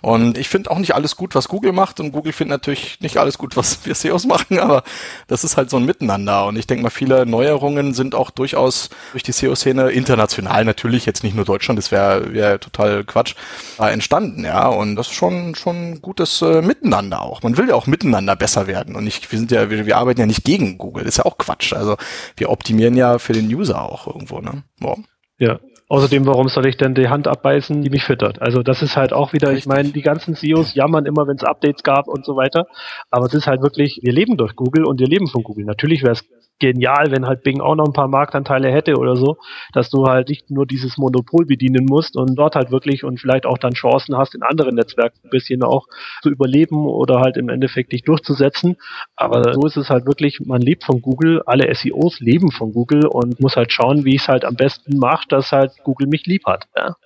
Und 0.00 0.38
ich 0.38 0.48
finde 0.48 0.70
auch 0.70 0.78
nicht 0.78 0.94
alles 0.94 1.16
gut, 1.16 1.34
was 1.34 1.48
Google 1.48 1.72
macht 1.72 1.98
und 1.98 2.12
Google 2.12 2.32
findet 2.32 2.62
natürlich 2.62 3.00
nicht 3.00 3.16
alles 3.16 3.36
gut, 3.36 3.56
was 3.56 3.84
wir 3.84 3.96
SEOs 3.96 4.26
machen, 4.26 4.58
aber 4.60 4.84
das 5.26 5.42
ist 5.42 5.56
halt 5.56 5.70
so 5.70 5.76
ein 5.76 5.84
Miteinander 5.84 6.46
und 6.46 6.56
ich 6.56 6.68
denke 6.68 6.84
mal, 6.84 6.90
viele 6.90 7.26
Neuerungen 7.26 7.94
sind 7.94 8.14
auch 8.14 8.30
durchaus 8.30 8.90
durch 9.10 9.24
die 9.24 9.32
SEO-Szene 9.32 9.87
international 9.90 10.64
natürlich, 10.64 11.06
jetzt 11.06 11.22
nicht 11.22 11.36
nur 11.36 11.44
Deutschland, 11.44 11.78
das 11.78 11.90
wäre 11.90 12.32
wär 12.32 12.60
total 12.60 13.04
Quatsch, 13.04 13.34
äh, 13.78 13.92
entstanden, 13.92 14.44
ja. 14.44 14.66
Und 14.68 14.96
das 14.96 15.08
ist 15.08 15.14
schon, 15.14 15.54
schon 15.54 16.00
gutes 16.00 16.42
äh, 16.42 16.62
Miteinander 16.62 17.22
auch. 17.22 17.42
Man 17.42 17.56
will 17.56 17.68
ja 17.68 17.74
auch 17.74 17.86
miteinander 17.86 18.36
besser 18.36 18.66
werden. 18.66 18.96
Und 18.96 19.04
nicht, 19.04 19.30
wir 19.30 19.38
sind 19.38 19.50
ja, 19.50 19.70
wir, 19.70 19.86
wir 19.86 19.96
arbeiten 19.96 20.20
ja 20.20 20.26
nicht 20.26 20.44
gegen 20.44 20.78
Google, 20.78 21.04
das 21.04 21.14
ist 21.14 21.18
ja 21.18 21.24
auch 21.24 21.38
Quatsch. 21.38 21.72
Also 21.72 21.96
wir 22.36 22.50
optimieren 22.50 22.96
ja 22.96 23.18
für 23.18 23.32
den 23.32 23.46
User 23.46 23.82
auch 23.82 24.06
irgendwo, 24.06 24.40
ne? 24.40 24.62
Wow. 24.80 24.98
Ja, 25.38 25.60
Außerdem, 25.90 26.26
warum 26.26 26.48
soll 26.48 26.66
ich 26.66 26.76
denn 26.76 26.94
die 26.94 27.08
Hand 27.08 27.26
abbeißen, 27.26 27.80
die 27.80 27.88
mich 27.88 28.04
füttert? 28.04 28.42
Also 28.42 28.62
das 28.62 28.82
ist 28.82 28.96
halt 28.96 29.14
auch 29.14 29.32
wieder, 29.32 29.48
Richtig. 29.48 29.64
ich 29.64 29.68
meine, 29.68 29.88
die 29.90 30.02
ganzen 30.02 30.34
CEOs 30.34 30.74
jammern 30.74 31.06
immer, 31.06 31.26
wenn 31.26 31.36
es 31.36 31.44
Updates 31.44 31.82
gab 31.82 32.08
und 32.08 32.26
so 32.26 32.36
weiter. 32.36 32.66
Aber 33.10 33.24
es 33.26 33.32
ist 33.32 33.46
halt 33.46 33.62
wirklich, 33.62 34.00
wir 34.02 34.12
leben 34.12 34.36
durch 34.36 34.54
Google 34.54 34.84
und 34.84 35.00
wir 35.00 35.06
leben 35.06 35.28
von 35.28 35.42
Google. 35.42 35.64
Natürlich 35.64 36.02
wäre 36.02 36.12
es 36.12 36.24
genial, 36.58 37.10
wenn 37.10 37.26
halt 37.26 37.42
Bing 37.42 37.60
auch 37.60 37.74
noch 37.74 37.86
ein 37.86 37.92
paar 37.92 38.08
Marktanteile 38.08 38.70
hätte 38.70 38.96
oder 38.96 39.16
so, 39.16 39.36
dass 39.72 39.90
du 39.90 40.06
halt 40.06 40.28
nicht 40.28 40.50
nur 40.50 40.66
dieses 40.66 40.98
Monopol 40.98 41.46
bedienen 41.46 41.86
musst 41.86 42.16
und 42.16 42.34
dort 42.36 42.56
halt 42.56 42.70
wirklich 42.70 43.04
und 43.04 43.20
vielleicht 43.20 43.46
auch 43.46 43.58
dann 43.58 43.74
Chancen 43.74 44.16
hast, 44.16 44.34
in 44.34 44.42
anderen 44.42 44.74
Netzwerken 44.74 45.18
ein 45.24 45.30
bisschen 45.30 45.62
auch 45.62 45.86
zu 46.22 46.30
überleben 46.30 46.86
oder 46.86 47.20
halt 47.20 47.36
im 47.36 47.48
Endeffekt 47.48 47.92
dich 47.92 48.02
durchzusetzen. 48.02 48.76
Aber 49.16 49.54
so 49.54 49.66
ist 49.66 49.76
es 49.76 49.90
halt 49.90 50.06
wirklich, 50.06 50.40
man 50.44 50.60
lebt 50.60 50.84
von 50.84 51.00
Google, 51.00 51.42
alle 51.46 51.72
SEOs 51.72 52.20
leben 52.20 52.50
von 52.50 52.72
Google 52.72 53.06
und 53.06 53.40
muss 53.40 53.56
halt 53.56 53.72
schauen, 53.72 54.04
wie 54.04 54.16
ich 54.16 54.22
es 54.22 54.28
halt 54.28 54.44
am 54.44 54.56
besten 54.56 54.98
mache, 54.98 55.28
dass 55.28 55.52
halt 55.52 55.72
Google 55.82 56.06
mich 56.06 56.26
lieb 56.26 56.44
hat. 56.46 56.66
Ja. 56.76 56.96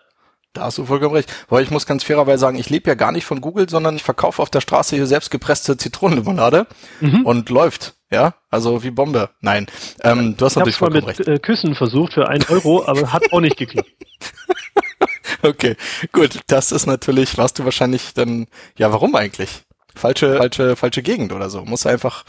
Da 0.52 0.64
hast 0.64 0.76
du 0.76 0.84
vollkommen 0.84 1.14
recht. 1.14 1.32
Weil 1.48 1.62
ich 1.62 1.70
muss 1.70 1.86
ganz 1.86 2.04
fairerweise 2.04 2.38
sagen, 2.38 2.58
ich 2.58 2.68
lebe 2.68 2.88
ja 2.90 2.94
gar 2.94 3.12
nicht 3.12 3.24
von 3.24 3.40
Google, 3.40 3.68
sondern 3.68 3.96
ich 3.96 4.02
verkaufe 4.02 4.42
auf 4.42 4.50
der 4.50 4.60
Straße 4.60 4.96
hier 4.96 5.06
selbst 5.06 5.30
gepresste 5.30 5.76
Zitronenlimonade 5.76 6.66
mhm. 7.00 7.24
und 7.24 7.48
läuft. 7.48 7.94
Ja, 8.10 8.34
also 8.50 8.82
wie 8.82 8.90
Bombe. 8.90 9.30
Nein, 9.40 9.66
ähm, 10.02 10.36
du 10.36 10.44
hast 10.44 10.52
ich 10.52 10.56
natürlich 10.56 10.76
vollkommen 10.76 11.04
recht. 11.06 11.20
Ich 11.20 11.26
habe 11.26 11.32
mit 11.32 11.40
äh, 11.40 11.42
Küssen 11.42 11.74
versucht 11.74 12.12
für 12.12 12.28
einen 12.28 12.44
Euro, 12.50 12.84
aber 12.86 13.10
hat 13.10 13.32
auch 13.32 13.40
nicht 13.40 13.56
geklappt. 13.56 13.88
okay, 15.42 15.76
gut. 16.12 16.40
Das 16.46 16.72
ist 16.72 16.84
natürlich, 16.84 17.38
warst 17.38 17.58
du 17.58 17.64
wahrscheinlich 17.64 18.12
dann, 18.12 18.48
ja, 18.76 18.92
warum 18.92 19.14
eigentlich? 19.14 19.62
Falsche, 19.94 20.36
falsche, 20.36 20.76
falsche 20.76 21.02
Gegend 21.02 21.32
oder 21.32 21.50
so. 21.50 21.64
Muss 21.64 21.86
einfach 21.86 22.24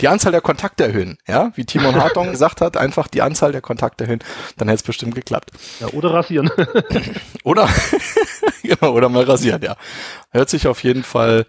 die 0.00 0.08
Anzahl 0.08 0.32
der 0.32 0.40
Kontakte 0.40 0.84
erhöhen, 0.84 1.18
ja, 1.26 1.52
wie 1.54 1.64
Timon 1.64 1.94
Hartong 2.02 2.30
gesagt 2.30 2.60
hat, 2.60 2.76
einfach 2.76 3.08
die 3.08 3.22
Anzahl 3.22 3.52
der 3.52 3.60
Kontakte 3.60 4.04
erhöhen, 4.04 4.20
dann 4.56 4.68
hätte 4.68 4.76
es 4.76 4.82
bestimmt 4.82 5.14
geklappt. 5.14 5.50
Ja, 5.80 5.88
oder 5.88 6.12
rasieren. 6.14 6.50
oder, 7.44 7.68
genau, 8.62 8.92
oder 8.92 9.08
mal 9.08 9.24
rasieren, 9.24 9.62
ja. 9.62 9.76
Hört 10.30 10.50
sich 10.50 10.66
auf 10.66 10.82
jeden 10.82 11.02
Fall 11.02 11.46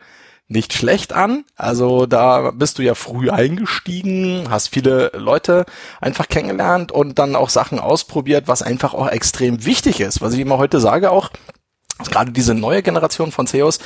nicht 0.51 0.73
schlecht 0.73 1.13
an. 1.13 1.45
Also 1.55 2.05
da 2.05 2.51
bist 2.51 2.77
du 2.77 2.83
ja 2.83 2.93
früh 2.93 3.29
eingestiegen, 3.29 4.47
hast 4.49 4.67
viele 4.67 5.11
Leute 5.15 5.65
einfach 6.01 6.27
kennengelernt 6.27 6.91
und 6.91 7.19
dann 7.19 7.35
auch 7.35 7.49
Sachen 7.49 7.79
ausprobiert, 7.79 8.47
was 8.47 8.61
einfach 8.61 8.93
auch 8.93 9.07
extrem 9.07 9.65
wichtig 9.65 10.01
ist. 10.01 10.21
Was 10.21 10.33
ich 10.33 10.39
immer 10.39 10.57
heute 10.57 10.79
sage 10.79 11.11
auch, 11.11 11.29
gerade 12.09 12.31
diese 12.31 12.55
neue 12.55 12.81
Generation 12.81 13.31
von 13.31 13.47
CEOs, 13.47 13.79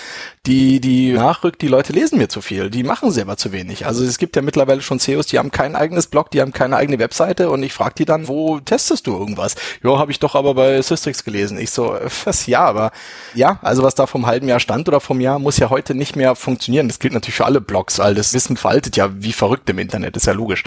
die, 0.45 0.80
die 0.80 1.13
nachrückt, 1.13 1.62
die 1.62 1.67
Leute 1.67 1.93
lesen 1.93 2.17
mir 2.17 2.30
zu 2.30 2.41
viel, 2.41 2.69
die 2.69 2.84
machen 2.84 3.12
selber 3.12 3.38
zu 3.38 3.51
wenig. 3.51 3.86
Also 3.86 4.04
es 4.04 4.17
gibt 4.17 4.36
ja 4.36 4.41
mittlerweile 4.41 4.82
schon 4.82 4.99
CEOs, 4.99 5.28
die 5.28 5.39
haben 5.39 5.51
kein 5.51 5.75
eigenes 5.75 6.08
Blog, 6.08 6.32
die 6.32 6.41
haben 6.41 6.54
keine 6.54 6.78
eigene 6.78 6.99
Webseite 6.99 7.49
und 7.49 7.63
ich 7.63 7.73
frage 7.73 7.95
die 7.97 8.06
dann, 8.06 8.28
wo 8.28 8.60
testest 8.60 9.08
du 9.08 9.17
irgendwas? 9.17 9.56
Ja, 9.84 9.97
habe 9.97 10.12
ich 10.12 10.19
doch 10.19 10.36
aber 10.36 10.54
bei 10.54 10.82
Systrix 10.82 11.23
gelesen. 11.23 11.58
Ich 11.58 11.71
so, 11.71 11.97
was 12.23 12.45
ja, 12.45 12.65
aber 12.65 12.91
ja, 13.34 13.60
also 13.62 13.84
was 13.84 13.95
da 13.95 14.08
vom 14.08 14.25
halben 14.25 14.47
Jahr 14.47 14.60
stand 14.60 14.88
oder 14.88 14.99
vom 14.99 15.19
Jahr, 15.19 15.39
muss 15.39 15.58
ja 15.58 15.69
heute 15.69 15.95
nicht 15.95 16.15
mehr 16.15 16.36
funktionieren. 16.36 16.88
Das 16.88 16.99
gilt 16.99 17.13
natürlich 17.13 17.36
für 17.36 17.45
alle 17.45 17.62
Blogs, 17.62 17.99
weil 17.99 18.15
das 18.15 18.34
Wissen 18.34 18.58
veraltet 18.58 18.97
ja 18.97 19.10
wie 19.13 19.34
verrückt 19.34 19.69
im 19.69 19.80
Internet, 19.80 20.15
ist 20.17 20.28
ja 20.28 20.34
logisch. 20.34 20.63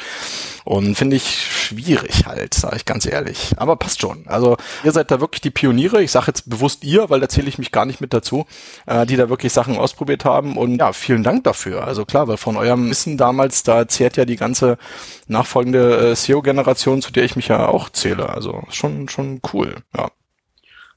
Und 0.64 0.96
finde 0.96 1.16
ich 1.16 1.46
schwierig 1.50 2.26
halt, 2.26 2.52
sage 2.52 2.76
ich 2.76 2.84
ganz 2.84 3.06
ehrlich. 3.06 3.52
Aber 3.56 3.76
passt 3.76 4.02
schon. 4.02 4.26
Also 4.26 4.56
ihr 4.84 4.92
seid 4.92 5.10
da 5.10 5.20
wirklich 5.20 5.40
die 5.40 5.50
Pioniere. 5.50 6.02
Ich 6.02 6.10
sage 6.10 6.26
jetzt 6.28 6.50
bewusst 6.50 6.84
ihr, 6.84 7.08
weil 7.08 7.20
da 7.20 7.28
zähle 7.38 7.48
ich 7.48 7.58
mich 7.58 7.70
gar 7.70 7.86
nicht 7.86 8.00
mit 8.00 8.12
dazu, 8.12 8.46
äh, 8.86 9.06
die 9.06 9.16
da 9.16 9.28
wirklich 9.28 9.52
Sachen 9.52 9.76
ausprobiert 9.76 10.24
haben. 10.24 10.56
Und 10.56 10.78
ja, 10.78 10.92
vielen 10.92 11.22
Dank 11.22 11.44
dafür. 11.44 11.86
Also 11.86 12.04
klar, 12.04 12.26
weil 12.26 12.36
von 12.36 12.56
eurem 12.56 12.90
Wissen 12.90 13.16
damals, 13.16 13.62
da 13.62 13.86
zehrt 13.86 14.16
ja 14.16 14.24
die 14.24 14.34
ganze 14.34 14.76
nachfolgende 15.28 16.10
äh, 16.10 16.16
SEO-Generation, 16.16 17.00
zu 17.00 17.12
der 17.12 17.24
ich 17.24 17.36
mich 17.36 17.46
ja 17.46 17.68
auch 17.68 17.90
zähle. 17.90 18.28
Also 18.28 18.64
schon, 18.70 19.08
schon 19.08 19.40
cool, 19.52 19.76
ja. 19.96 20.08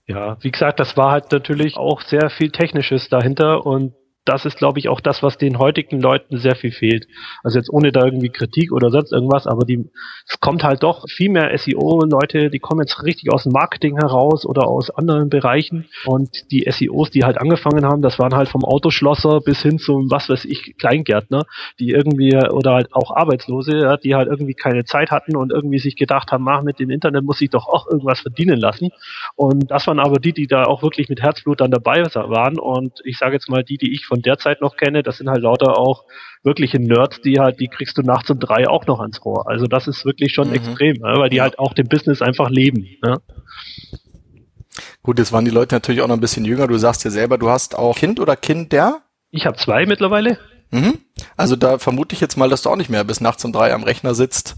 Ja, 0.07 0.37
wie 0.41 0.51
gesagt, 0.51 0.79
das 0.79 0.97
war 0.97 1.11
halt 1.11 1.31
natürlich 1.31 1.77
auch 1.77 2.01
sehr 2.01 2.31
viel 2.31 2.49
Technisches 2.49 3.07
dahinter 3.07 3.65
und 3.65 3.93
das 4.25 4.45
ist, 4.45 4.57
glaube 4.57 4.77
ich, 4.79 4.87
auch 4.87 4.99
das, 4.99 5.23
was 5.23 5.37
den 5.37 5.57
heutigen 5.57 5.99
Leuten 5.99 6.37
sehr 6.37 6.55
viel 6.55 6.71
fehlt. 6.71 7.07
Also 7.43 7.57
jetzt 7.57 7.71
ohne 7.71 7.91
da 7.91 8.05
irgendwie 8.05 8.29
Kritik 8.29 8.71
oder 8.71 8.91
sonst 8.91 9.11
irgendwas, 9.11 9.47
aber 9.47 9.65
die, 9.65 9.89
es 10.27 10.39
kommt 10.39 10.63
halt 10.63 10.83
doch 10.83 11.05
viel 11.09 11.31
mehr 11.31 11.57
SEO-Leute, 11.57 12.51
die 12.51 12.59
kommen 12.59 12.81
jetzt 12.81 13.03
richtig 13.03 13.33
aus 13.33 13.43
dem 13.43 13.51
Marketing 13.51 13.97
heraus 13.97 14.45
oder 14.45 14.67
aus 14.67 14.91
anderen 14.91 15.29
Bereichen. 15.29 15.87
Und 16.05 16.51
die 16.51 16.69
SEOs, 16.69 17.09
die 17.09 17.23
halt 17.23 17.39
angefangen 17.39 17.83
haben, 17.85 18.03
das 18.03 18.19
waren 18.19 18.35
halt 18.35 18.47
vom 18.47 18.63
Autoschlosser 18.63 19.39
bis 19.41 19.63
hin 19.63 19.79
zum, 19.79 20.11
was 20.11 20.29
weiß 20.29 20.45
ich, 20.45 20.75
Kleingärtner, 20.77 21.45
die 21.79 21.89
irgendwie, 21.89 22.35
oder 22.35 22.73
halt 22.73 22.93
auch 22.93 23.15
Arbeitslose, 23.15 23.79
ja, 23.79 23.97
die 23.97 24.13
halt 24.13 24.27
irgendwie 24.27 24.53
keine 24.53 24.85
Zeit 24.85 25.09
hatten 25.09 25.35
und 25.35 25.51
irgendwie 25.51 25.79
sich 25.79 25.95
gedacht 25.95 26.31
haben, 26.31 26.43
mach, 26.43 26.61
mit 26.61 26.79
dem 26.79 26.91
Internet 26.91 27.23
muss 27.23 27.41
ich 27.41 27.49
doch 27.49 27.67
auch 27.67 27.87
irgendwas 27.87 28.19
verdienen 28.19 28.59
lassen. 28.59 28.89
Und 29.35 29.71
das 29.71 29.87
waren 29.87 29.99
aber 29.99 30.19
die, 30.19 30.33
die 30.33 30.45
da 30.45 30.65
auch 30.65 30.83
wirklich 30.83 31.09
mit 31.09 31.21
Herzblut 31.21 31.59
dann 31.61 31.71
dabei 31.71 32.03
waren. 32.03 32.59
Und 32.59 32.99
ich 33.03 33.17
sage 33.17 33.33
jetzt 33.33 33.49
mal, 33.49 33.63
die, 33.63 33.77
die 33.77 33.93
ich 33.93 34.10
von 34.11 34.21
der 34.21 34.37
Zeit 34.37 34.59
noch 34.59 34.75
kenne, 34.75 35.03
das 35.03 35.19
sind 35.19 35.29
halt 35.29 35.41
lauter 35.41 35.77
auch 35.77 36.03
wirkliche 36.43 36.79
Nerds, 36.79 37.21
die 37.21 37.39
halt, 37.39 37.61
die 37.61 37.69
kriegst 37.69 37.97
du 37.97 38.01
nachts 38.01 38.29
um 38.29 38.39
drei 38.41 38.67
auch 38.67 38.85
noch 38.85 38.99
ans 38.99 39.23
Rohr. 39.23 39.47
Also 39.47 39.67
das 39.67 39.87
ist 39.87 40.03
wirklich 40.03 40.33
schon 40.33 40.49
mhm. 40.49 40.55
extrem, 40.55 40.97
ne? 40.97 41.13
weil 41.15 41.29
die 41.29 41.39
halt 41.39 41.57
auch 41.57 41.73
dem 41.73 41.87
Business 41.87 42.21
einfach 42.21 42.49
leben. 42.49 42.85
Ne? 43.01 43.21
Gut, 45.01 45.17
jetzt 45.17 45.31
waren 45.31 45.45
die 45.45 45.51
Leute 45.51 45.75
natürlich 45.75 46.01
auch 46.01 46.09
noch 46.09 46.17
ein 46.17 46.19
bisschen 46.19 46.43
jünger. 46.43 46.67
Du 46.67 46.77
sagst 46.77 47.05
ja 47.05 47.09
selber, 47.09 47.37
du 47.37 47.49
hast 47.49 47.73
auch 47.77 47.95
Kind 47.95 48.19
oder 48.19 48.35
Kind 48.35 48.73
der? 48.73 48.99
Ich 49.29 49.45
habe 49.45 49.55
zwei 49.55 49.85
mittlerweile. 49.85 50.37
Mhm. 50.71 50.99
Also 51.37 51.55
da 51.55 51.79
vermute 51.79 52.13
ich 52.13 52.19
jetzt 52.19 52.35
mal, 52.35 52.49
dass 52.49 52.63
du 52.63 52.69
auch 52.69 52.75
nicht 52.75 52.89
mehr 52.89 53.05
bis 53.05 53.21
nachts 53.21 53.45
um 53.45 53.53
drei 53.53 53.73
am 53.73 53.83
Rechner 53.83 54.13
sitzt. 54.13 54.57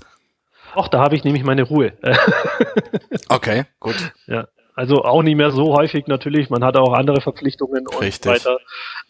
Auch 0.73 0.87
da 0.87 0.99
habe 0.99 1.15
ich 1.15 1.23
nämlich 1.23 1.43
meine 1.43 1.61
Ruhe. 1.61 1.93
okay, 3.29 3.65
gut. 3.79 4.13
Ja. 4.25 4.47
Also 4.75 5.03
auch 5.03 5.21
nicht 5.21 5.35
mehr 5.35 5.51
so 5.51 5.75
häufig 5.75 6.07
natürlich. 6.07 6.49
Man 6.49 6.63
hat 6.63 6.77
auch 6.77 6.93
andere 6.93 7.21
Verpflichtungen 7.21 7.87
und 7.87 8.01
Richtig. 8.01 8.23
so 8.23 8.29
weiter. 8.31 8.57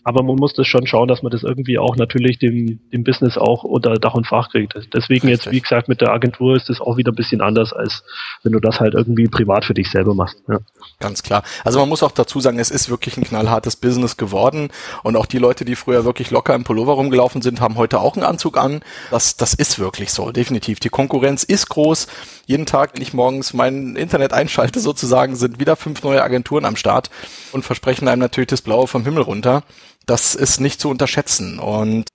Aber 0.03 0.23
man 0.23 0.35
muss 0.35 0.53
das 0.53 0.67
schon 0.67 0.85
schauen, 0.85 1.07
dass 1.07 1.23
man 1.23 1.31
das 1.31 1.43
irgendwie 1.43 1.79
auch 1.79 1.95
natürlich 1.95 2.37
dem, 2.37 2.79
dem 2.91 3.03
Business 3.03 3.37
auch 3.37 3.63
unter 3.63 3.93
Dach 3.95 4.13
und 4.15 4.27
Fach 4.27 4.49
kriegt. 4.49 4.73
Deswegen 4.93 5.27
Richtig. 5.27 5.45
jetzt, 5.45 5.51
wie 5.51 5.61
gesagt, 5.61 5.87
mit 5.87 6.01
der 6.01 6.11
Agentur 6.11 6.55
ist 6.55 6.69
das 6.69 6.81
auch 6.81 6.97
wieder 6.97 7.11
ein 7.11 7.15
bisschen 7.15 7.41
anders, 7.41 7.71
als 7.71 8.03
wenn 8.43 8.51
du 8.51 8.59
das 8.59 8.79
halt 8.79 8.95
irgendwie 8.95 9.27
privat 9.27 9.63
für 9.63 9.73
dich 9.73 9.89
selber 9.89 10.13
machst. 10.13 10.43
Ja. 10.47 10.59
Ganz 10.99 11.23
klar. 11.23 11.43
Also 11.63 11.79
man 11.79 11.87
muss 11.87 12.03
auch 12.03 12.11
dazu 12.11 12.41
sagen, 12.41 12.59
es 12.59 12.69
ist 12.69 12.89
wirklich 12.89 13.17
ein 13.17 13.23
knallhartes 13.23 13.77
Business 13.77 14.17
geworden. 14.17 14.69
Und 15.03 15.15
auch 15.15 15.25
die 15.25 15.37
Leute, 15.37 15.63
die 15.63 15.75
früher 15.75 16.03
wirklich 16.03 16.31
locker 16.31 16.53
im 16.53 16.65
Pullover 16.65 16.93
rumgelaufen 16.93 17.41
sind, 17.41 17.61
haben 17.61 17.77
heute 17.77 17.99
auch 17.99 18.15
einen 18.15 18.25
Anzug 18.25 18.57
an. 18.57 18.81
Das, 19.09 19.37
das 19.37 19.53
ist 19.53 19.79
wirklich 19.79 20.11
so, 20.11 20.31
definitiv. 20.31 20.79
Die 20.79 20.89
Konkurrenz 20.89 21.43
ist 21.43 21.69
groß. 21.69 22.07
Jeden 22.45 22.65
Tag, 22.65 22.91
wenn 22.95 23.01
ich 23.01 23.13
morgens 23.13 23.53
mein 23.53 23.95
Internet 23.95 24.33
einschalte, 24.33 24.81
sozusagen, 24.81 25.37
sind 25.37 25.59
wieder 25.59 25.77
fünf 25.77 26.03
neue 26.03 26.21
Agenturen 26.21 26.65
am 26.65 26.75
Start 26.75 27.09
und 27.53 27.63
versprechen 27.63 28.09
einem 28.09 28.19
natürlich 28.19 28.47
das 28.47 28.61
Blaue 28.61 28.87
vom 28.87 29.05
Himmel 29.05 29.23
runter 29.23 29.63
das 30.05 30.35
ist 30.35 30.59
nicht 30.59 30.79
zu 30.79 30.89
unterschätzen. 30.89 31.59
Und 31.59 32.05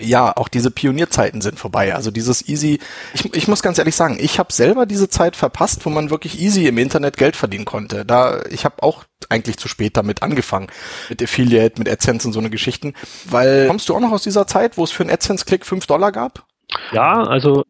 ja, 0.00 0.36
auch 0.36 0.48
diese 0.48 0.70
Pionierzeiten 0.70 1.40
sind 1.40 1.58
vorbei. 1.58 1.94
Also 1.94 2.10
dieses 2.10 2.48
easy, 2.48 2.80
ich, 3.14 3.32
ich 3.34 3.48
muss 3.48 3.62
ganz 3.62 3.78
ehrlich 3.78 3.94
sagen, 3.94 4.16
ich 4.18 4.38
habe 4.38 4.52
selber 4.52 4.84
diese 4.84 5.08
Zeit 5.08 5.36
verpasst, 5.36 5.86
wo 5.86 5.90
man 5.90 6.10
wirklich 6.10 6.40
easy 6.40 6.66
im 6.66 6.78
Internet 6.78 7.16
Geld 7.16 7.36
verdienen 7.36 7.64
konnte. 7.64 8.04
Da 8.04 8.42
ich 8.50 8.64
habe 8.64 8.82
auch 8.82 9.04
eigentlich 9.28 9.58
zu 9.58 9.68
spät 9.68 9.96
damit 9.96 10.22
angefangen 10.22 10.68
mit 11.08 11.22
Affiliate, 11.22 11.78
mit 11.78 11.88
AdSense 11.88 12.26
und 12.26 12.32
so 12.32 12.40
eine 12.40 12.50
Geschichten. 12.50 12.94
Weil 13.26 13.68
kommst 13.68 13.88
du 13.88 13.94
auch 13.94 14.00
noch 14.00 14.12
aus 14.12 14.22
dieser 14.22 14.46
Zeit, 14.46 14.76
wo 14.76 14.84
es 14.84 14.90
für 14.90 15.04
einen 15.04 15.12
AdSense-Klick 15.12 15.64
fünf 15.64 15.86
Dollar 15.86 16.10
gab? 16.10 16.44
Ja, 16.92 17.22
also 17.22 17.62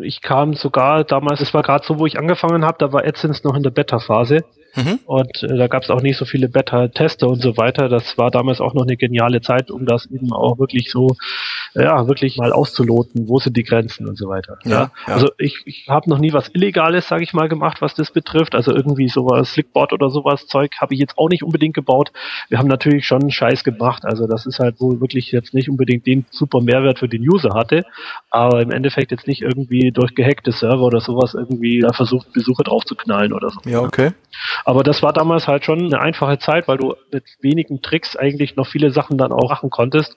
ich 0.00 0.20
kam 0.20 0.54
sogar 0.54 1.04
damals, 1.04 1.40
es 1.40 1.54
war 1.54 1.62
gerade 1.62 1.84
so, 1.86 1.98
wo 1.98 2.06
ich 2.06 2.18
angefangen 2.18 2.64
habe, 2.64 2.76
da 2.78 2.92
war 2.92 3.04
AdSense 3.04 3.40
noch 3.44 3.56
in 3.56 3.62
der 3.62 3.70
Beta-Phase. 3.70 4.44
Mhm. 4.74 5.00
Und 5.06 5.42
äh, 5.42 5.56
da 5.56 5.66
gab 5.66 5.82
es 5.82 5.90
auch 5.90 6.02
nicht 6.02 6.16
so 6.16 6.24
viele 6.24 6.48
Beta-Tester 6.48 7.28
und 7.28 7.42
so 7.42 7.56
weiter. 7.56 7.88
Das 7.88 8.18
war 8.18 8.30
damals 8.30 8.60
auch 8.60 8.74
noch 8.74 8.82
eine 8.82 8.96
geniale 8.96 9.40
Zeit, 9.40 9.70
um 9.70 9.86
das 9.86 10.06
eben 10.06 10.32
auch 10.32 10.58
wirklich 10.58 10.90
so, 10.90 11.16
ja, 11.74 12.06
wirklich 12.08 12.36
mal 12.36 12.52
auszuloten, 12.52 13.28
wo 13.28 13.38
sind 13.38 13.56
die 13.56 13.64
Grenzen 13.64 14.08
und 14.08 14.16
so 14.16 14.28
weiter. 14.28 14.58
Ja, 14.64 14.70
ja. 14.70 14.90
ja. 15.06 15.14
Also 15.14 15.30
ich, 15.38 15.62
ich 15.64 15.86
habe 15.88 16.08
noch 16.10 16.18
nie 16.18 16.32
was 16.32 16.48
Illegales, 16.54 17.08
sage 17.08 17.22
ich 17.24 17.32
mal, 17.32 17.48
gemacht, 17.48 17.80
was 17.80 17.94
das 17.94 18.10
betrifft. 18.10 18.54
Also 18.54 18.74
irgendwie 18.74 19.08
sowas, 19.08 19.52
Slickboard 19.52 19.92
oder 19.92 20.10
sowas 20.10 20.46
Zeug 20.46 20.72
habe 20.80 20.94
ich 20.94 21.00
jetzt 21.00 21.18
auch 21.18 21.28
nicht 21.28 21.42
unbedingt 21.42 21.74
gebaut. 21.74 22.12
Wir 22.48 22.58
haben 22.58 22.68
natürlich 22.68 23.06
schon 23.06 23.22
einen 23.22 23.30
Scheiß 23.30 23.64
gemacht. 23.64 24.04
Also 24.04 24.26
das 24.26 24.46
ist 24.46 24.58
halt 24.58 24.80
wohl 24.80 25.00
wirklich 25.00 25.32
jetzt 25.32 25.54
nicht 25.54 25.68
unbedingt 25.68 26.06
den 26.06 26.26
super 26.30 26.60
Mehrwert 26.60 26.98
für 26.98 27.08
den 27.08 27.22
User 27.28 27.54
hatte, 27.54 27.84
aber 28.30 28.62
im 28.62 28.70
Endeffekt 28.70 29.10
jetzt 29.10 29.26
nicht 29.26 29.42
irgendwie 29.42 29.90
durch 29.92 30.14
gehackte 30.14 30.52
Server 30.52 30.82
oder 30.82 31.00
sowas 31.00 31.34
irgendwie 31.34 31.80
da 31.80 31.92
versucht, 31.92 32.32
Besucher 32.32 32.64
drauf 32.64 32.84
zu 32.84 32.94
knallen 32.94 33.32
oder 33.32 33.50
so. 33.50 33.60
Ja, 33.68 33.80
okay. 33.80 34.12
Aber 34.68 34.82
das 34.82 35.02
war 35.02 35.14
damals 35.14 35.48
halt 35.48 35.64
schon 35.64 35.86
eine 35.86 35.98
einfache 35.98 36.38
Zeit, 36.38 36.68
weil 36.68 36.76
du 36.76 36.94
mit 37.10 37.24
wenigen 37.40 37.80
Tricks 37.80 38.16
eigentlich 38.16 38.54
noch 38.54 38.66
viele 38.66 38.90
Sachen 38.90 39.16
dann 39.16 39.32
auch 39.32 39.48
machen 39.48 39.70
konntest. 39.70 40.14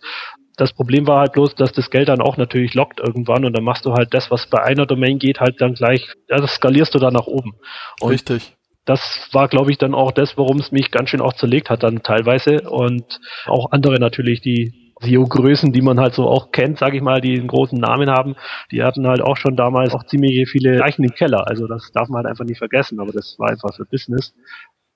Das 0.58 0.74
Problem 0.74 1.08
war 1.08 1.22
halt 1.22 1.32
bloß, 1.32 1.56
dass 1.56 1.72
das 1.72 1.90
Geld 1.90 2.10
dann 2.10 2.20
auch 2.20 2.36
natürlich 2.36 2.74
lockt 2.74 3.00
irgendwann 3.00 3.46
und 3.46 3.56
dann 3.56 3.64
machst 3.64 3.86
du 3.86 3.94
halt 3.94 4.14
das, 4.14 4.30
was 4.30 4.48
bei 4.48 4.62
einer 4.62 4.86
Domain 4.86 5.20
geht, 5.20 5.40
halt 5.40 5.62
dann 5.62 5.76
gleich, 5.76 6.06
das 6.28 6.56
skalierst 6.56 6.94
du 6.94 7.00
dann 7.00 7.14
nach 7.14 7.28
oben. 7.28 7.54
Und 8.02 8.12
Richtig 8.12 8.58
das 8.84 9.30
war, 9.32 9.48
glaube 9.48 9.72
ich, 9.72 9.78
dann 9.78 9.94
auch 9.94 10.12
das, 10.12 10.38
warum 10.38 10.58
es 10.58 10.72
mich 10.72 10.90
ganz 10.90 11.12
schön 11.12 11.22
auch 11.22 11.34
zerlegt 11.34 11.70
hat 11.70 11.84
dann 11.84 12.02
teilweise 12.02 12.68
und 12.70 13.20
auch 13.46 13.72
andere 13.72 14.00
natürlich, 14.00 14.42
die 14.42 14.91
SEO-Größen, 15.02 15.72
die 15.72 15.82
man 15.82 16.00
halt 16.00 16.14
so 16.14 16.28
auch 16.28 16.52
kennt, 16.52 16.80
sage 16.80 16.98
ich 16.98 17.04
mal, 17.04 17.22
die 17.22 17.38
einen 17.38 17.48
großen 17.48 17.80
Namen 17.80 18.10
haben, 18.10 18.36
die 18.72 18.84
hatten 18.84 19.08
halt 19.08 19.22
auch 19.22 19.38
schon 19.38 19.56
damals 19.56 19.94
auch 19.94 20.06
ziemlich 20.06 20.50
viele 20.50 20.78
Leichen 20.78 21.04
im 21.04 21.14
Keller. 21.14 21.48
Also 21.48 21.68
das 21.68 21.92
darf 21.92 22.10
man 22.10 22.18
halt 22.18 22.28
einfach 22.28 22.46
nicht 22.46 22.60
vergessen, 22.60 23.00
aber 23.00 23.12
das 23.12 23.38
war 23.40 23.50
einfach 23.50 23.76
für 23.76 23.86
Business. 23.86 24.34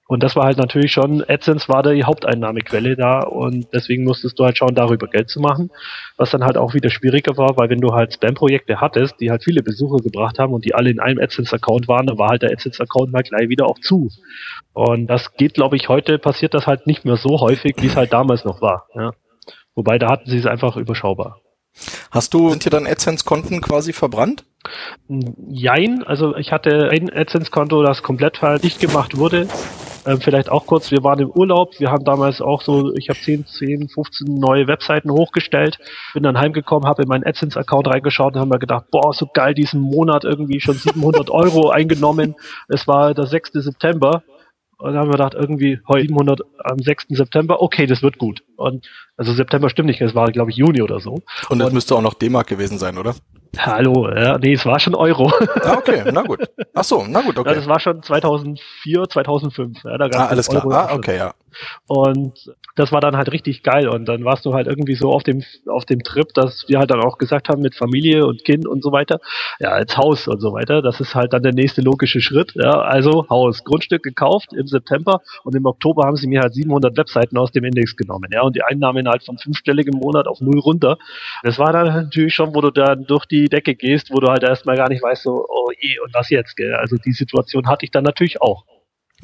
Und 0.07 0.21
das 0.21 0.35
war 0.35 0.45
halt 0.45 0.57
natürlich 0.57 0.91
schon, 0.91 1.23
AdSense 1.27 1.67
war 1.67 1.81
die 1.81 2.03
Haupteinnahmequelle 2.03 2.95
da 2.95 3.21
und 3.21 3.67
deswegen 3.73 4.03
musstest 4.03 4.37
du 4.37 4.45
halt 4.45 4.55
schauen, 4.55 4.75
darüber 4.75 5.07
Geld 5.07 5.29
zu 5.29 5.39
machen, 5.39 5.71
was 6.15 6.29
dann 6.29 6.43
halt 6.43 6.57
auch 6.57 6.75
wieder 6.75 6.91
schwieriger 6.91 7.37
war, 7.37 7.57
weil 7.57 7.69
wenn 7.71 7.81
du 7.81 7.91
halt 7.93 8.13
Spam-Projekte 8.13 8.79
hattest, 8.79 9.19
die 9.19 9.31
halt 9.31 9.43
viele 9.43 9.63
Besucher 9.63 10.03
gebracht 10.03 10.37
haben 10.37 10.53
und 10.53 10.63
die 10.63 10.75
alle 10.75 10.91
in 10.91 10.99
einem 10.99 11.19
AdSense-Account 11.19 11.87
waren, 11.87 12.05
dann 12.05 12.19
war 12.19 12.29
halt 12.29 12.43
der 12.43 12.51
AdSense-Account 12.51 13.11
mal 13.11 13.23
gleich 13.23 13.49
wieder 13.49 13.65
auch 13.65 13.79
zu. 13.79 14.11
Und 14.73 15.07
das 15.07 15.33
geht, 15.37 15.55
glaube 15.55 15.75
ich, 15.75 15.89
heute 15.89 16.19
passiert 16.19 16.53
das 16.53 16.67
halt 16.67 16.85
nicht 16.85 17.03
mehr 17.03 17.17
so 17.17 17.39
häufig, 17.39 17.75
wie 17.79 17.87
es 17.87 17.95
halt 17.95 18.13
damals 18.13 18.45
noch 18.45 18.61
war. 18.61 18.85
Ja. 18.93 19.11
Wobei 19.75 19.97
da 19.99 20.09
hatten 20.09 20.29
sie 20.29 20.38
es 20.38 20.45
einfach 20.45 20.77
überschaubar. 20.77 21.41
Hast 22.09 22.33
du, 22.33 22.49
sind 22.49 22.63
dir 22.63 22.69
dann 22.69 22.88
AdSense-Konten 22.88 23.59
quasi 23.59 23.91
verbrannt? 23.91 24.45
Jein, 25.49 26.03
also 26.03 26.35
ich 26.38 26.53
hatte 26.53 26.89
ein 26.89 27.11
AdSense-Konto, 27.11 27.83
das 27.83 28.01
komplett 28.01 28.39
dicht 28.63 28.79
gemacht 28.79 29.17
wurde. 29.17 29.47
Ähm, 30.05 30.21
vielleicht 30.21 30.49
auch 30.49 30.65
kurz, 30.67 30.91
wir 30.91 31.03
waren 31.03 31.19
im 31.19 31.31
Urlaub, 31.31 31.79
wir 31.79 31.91
haben 31.91 32.05
damals 32.05 32.39
auch 32.39 32.61
so, 32.61 32.93
ich 32.93 33.09
habe 33.09 33.19
10, 33.19 33.47
10, 33.47 33.89
15 33.89 34.35
neue 34.35 34.67
Webseiten 34.67 35.11
hochgestellt, 35.11 35.79
bin 36.13 36.23
dann 36.23 36.38
heimgekommen, 36.38 36.88
habe 36.88 37.03
in 37.03 37.09
meinen 37.09 37.25
AdSense-Account 37.25 37.88
reingeschaut 37.88 38.35
und 38.35 38.39
haben 38.39 38.49
mir 38.49 38.59
gedacht, 38.59 38.85
boah, 38.91 39.13
so 39.13 39.27
geil, 39.33 39.53
diesen 39.55 39.81
Monat 39.81 40.23
irgendwie 40.23 40.61
schon 40.61 40.75
700 40.75 41.29
Euro 41.31 41.69
eingenommen. 41.69 42.35
Es 42.67 42.88
war 42.88 43.13
der 43.13 43.25
6. 43.25 43.53
September 43.53 44.23
und 44.77 44.93
dann 44.93 44.97
haben 44.97 45.07
wir 45.07 45.17
gedacht, 45.17 45.33
irgendwie 45.33 45.79
heute 45.88 46.07
700 46.07 46.41
am 46.63 46.79
6. 46.79 47.05
September, 47.09 47.61
okay, 47.61 47.85
das 47.85 48.01
wird 48.01 48.17
gut. 48.17 48.43
Und 48.55 48.88
also 49.17 49.33
September 49.33 49.69
stimmt 49.69 49.88
nicht, 49.88 50.01
es 50.01 50.15
war 50.15 50.31
glaube 50.31 50.51
ich 50.51 50.57
Juni 50.57 50.81
oder 50.81 50.99
so. 50.99 51.21
Und 51.49 51.59
das 51.59 51.69
und, 51.69 51.73
müsste 51.73 51.95
auch 51.95 52.01
noch 52.01 52.13
D-Mark 52.13 52.47
gewesen 52.47 52.77
sein, 52.77 52.97
oder? 52.97 53.15
Hallo, 53.57 54.09
ja, 54.09 54.37
nee, 54.37 54.53
es 54.53 54.65
war 54.65 54.79
schon 54.79 54.95
Euro. 54.95 55.31
Ah, 55.63 55.77
okay, 55.77 56.03
na 56.11 56.21
gut. 56.21 56.47
Ach 56.73 56.83
so, 56.83 57.05
na 57.07 57.21
gut, 57.21 57.37
okay. 57.37 57.49
Ja, 57.49 57.55
das 57.55 57.67
war 57.67 57.79
schon 57.79 58.01
2004, 58.03 59.09
2005. 59.09 59.83
Ja, 59.83 59.97
da 59.97 60.07
gab 60.07 60.21
ah, 60.21 60.25
alles 60.27 60.49
Euro 60.49 60.69
klar. 60.69 60.89
Ah, 60.89 60.93
okay, 60.95 61.17
ja. 61.17 61.33
Und 61.87 62.55
das 62.75 62.91
war 62.91 62.99
dann 62.99 63.15
halt 63.15 63.31
richtig 63.31 63.63
geil. 63.63 63.87
Und 63.87 64.05
dann 64.05 64.25
warst 64.25 64.45
du 64.45 64.53
halt 64.53 64.67
irgendwie 64.67 64.95
so 64.95 65.11
auf 65.11 65.23
dem, 65.23 65.43
auf 65.67 65.85
dem 65.85 66.03
Trip, 66.03 66.27
dass 66.33 66.65
wir 66.67 66.79
halt 66.79 66.91
dann 66.91 67.01
auch 67.01 67.17
gesagt 67.17 67.49
haben, 67.49 67.61
mit 67.61 67.75
Familie 67.75 68.25
und 68.25 68.43
Kind 68.43 68.67
und 68.67 68.83
so 68.83 68.91
weiter, 68.91 69.19
ja, 69.59 69.69
als 69.69 69.97
Haus 69.97 70.27
und 70.27 70.41
so 70.41 70.53
weiter. 70.53 70.81
Das 70.81 70.99
ist 70.99 71.15
halt 71.15 71.33
dann 71.33 71.43
der 71.43 71.53
nächste 71.53 71.81
logische 71.81 72.21
Schritt. 72.21 72.53
Ja, 72.55 72.81
also 72.81 73.27
Haus, 73.29 73.63
Grundstück 73.63 74.03
gekauft 74.03 74.53
im 74.53 74.67
September 74.67 75.21
und 75.43 75.55
im 75.55 75.65
Oktober 75.65 76.03
haben 76.03 76.17
sie 76.17 76.27
mir 76.27 76.41
halt 76.41 76.53
700 76.53 76.97
Webseiten 76.97 77.37
aus 77.37 77.51
dem 77.51 77.63
Index 77.63 77.95
genommen. 77.95 78.29
Ja, 78.31 78.41
und 78.41 78.55
die 78.55 78.63
Einnahmen 78.63 79.07
halt 79.07 79.23
von 79.23 79.37
fünfstelligem 79.37 79.97
Monat 79.97 80.27
auf 80.27 80.41
null 80.41 80.59
runter. 80.59 80.97
Das 81.43 81.57
war 81.57 81.71
dann 81.71 81.87
natürlich 81.87 82.33
schon, 82.33 82.53
wo 82.53 82.61
du 82.61 82.71
dann 82.71 83.05
durch 83.05 83.25
die 83.25 83.44
Decke 83.49 83.75
gehst, 83.75 84.12
wo 84.12 84.19
du 84.19 84.29
halt 84.29 84.43
erstmal 84.43 84.75
gar 84.75 84.89
nicht 84.89 85.03
weißt, 85.03 85.23
so, 85.23 85.45
oh 85.47 85.69
je, 85.79 85.99
und 85.99 86.13
was 86.13 86.29
jetzt, 86.29 86.55
gell? 86.55 86.75
Also 86.75 86.97
die 86.97 87.13
Situation 87.13 87.67
hatte 87.67 87.86
ich 87.86 87.91
dann 87.91 88.03
natürlich 88.03 88.41
auch. 88.41 88.65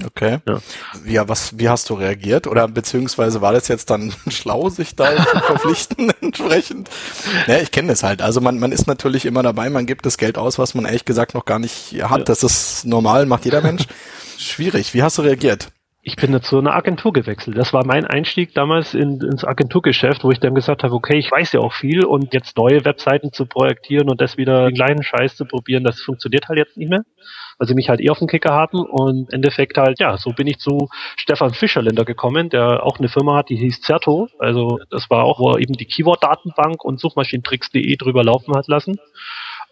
Okay. 0.06 0.40
Ja. 0.48 0.60
ja, 1.06 1.30
was, 1.30 1.60
wie 1.60 1.70
hast 1.70 1.90
du 1.90 1.94
reagiert? 1.94 2.48
Oder 2.48 2.68
beziehungsweise 2.68 3.42
war 3.42 3.54
das 3.54 3.68
jetzt 3.68 3.90
dann 3.90 4.14
schlau, 4.30 4.70
sich 4.70 4.96
da 4.96 5.16
zu 5.16 5.40
verpflichten 5.40 6.12
entsprechend? 6.22 6.90
Ja, 7.48 7.58
ich 7.58 7.72
kenne 7.72 7.90
das 7.90 8.04
halt. 8.04 8.22
Also 8.22 8.42
man, 8.42 8.60
man 8.60 8.72
ist 8.72 8.88
natürlich 8.88 9.26
immer 9.26 9.44
dabei, 9.44 9.70
man 9.70 9.86
gibt 9.86 10.06
das 10.06 10.18
Geld 10.18 10.38
aus, 10.38 10.58
was 10.58 10.74
man 10.74 10.86
ehrlich 10.86 11.06
gesagt 11.06 11.34
noch 11.34 11.46
gar 11.46 11.60
nicht 11.60 11.94
hat. 12.04 12.20
Ja. 12.20 12.24
Das 12.24 12.44
ist 12.44 12.86
normal, 12.86 13.26
macht 13.26 13.46
jeder 13.46 13.62
Mensch. 13.62 13.84
Schwierig. 14.38 14.94
Wie 14.94 15.04
hast 15.04 15.18
du 15.18 15.22
reagiert? 15.22 15.72
Ich 16.04 16.16
bin 16.16 16.40
zu 16.42 16.58
einer 16.58 16.74
Agentur 16.74 17.14
gewechselt. 17.14 17.58
Das 17.58 17.74
war 17.74 17.86
mein 17.86 18.06
Einstieg 18.06 18.56
damals 18.56 18.96
in, 18.96 19.22
ins 19.22 19.46
Agenturgeschäft, 19.46 20.24
wo 20.24 20.32
ich 20.32 20.40
dann 20.40 20.56
gesagt 20.56 20.84
habe, 20.84 20.96
okay, 20.96 21.18
ich 21.18 21.32
weiß 21.32 21.52
ja 21.54 21.60
auch 21.60 21.74
viel 21.74 22.06
und 22.06 22.34
jetzt 22.34 22.58
neue 22.58 22.84
Webseiten 22.86 23.32
zu 23.32 23.46
projektieren 23.46 24.10
und 24.10 24.20
das 24.20 24.36
wieder 24.36 24.66
den 24.66 24.76
kleinen 24.76 25.04
Scheiß 25.04 25.36
zu 25.36 25.46
probieren, 25.46 25.84
das 25.84 26.02
funktioniert 26.02 26.48
halt 26.48 26.58
jetzt 26.58 26.78
nicht 26.78 26.90
mehr 26.90 27.04
weil 27.62 27.68
sie 27.68 27.76
mich 27.76 27.90
halt 27.90 28.02
eh 28.02 28.10
auf 28.10 28.18
den 28.18 28.28
Kicker 28.28 28.56
hatten 28.56 28.80
und 28.80 29.30
im 29.30 29.36
Endeffekt 29.36 29.78
halt, 29.78 30.00
ja, 30.00 30.18
so 30.18 30.32
bin 30.32 30.48
ich 30.48 30.58
zu 30.58 30.90
Stefan 31.16 31.54
Fischerländer 31.54 32.06
gekommen, 32.06 32.50
der 32.50 32.84
auch 32.84 32.98
eine 32.98 33.08
Firma 33.08 33.36
hat, 33.36 33.50
die 33.50 33.56
hieß 33.56 33.82
Zerto. 33.82 34.30
Also 34.40 34.80
das 34.90 35.12
war 35.12 35.26
auch, 35.26 35.40
wo 35.40 35.52
er 35.52 35.60
eben 35.60 35.74
die 35.74 35.86
Keyword-Datenbank 35.86 36.84
und 36.84 37.00
Suchmaschinentricks.de 37.00 37.96
drüber 37.98 38.24
laufen 38.24 38.56
hat 38.56 38.68
lassen. 38.68 38.98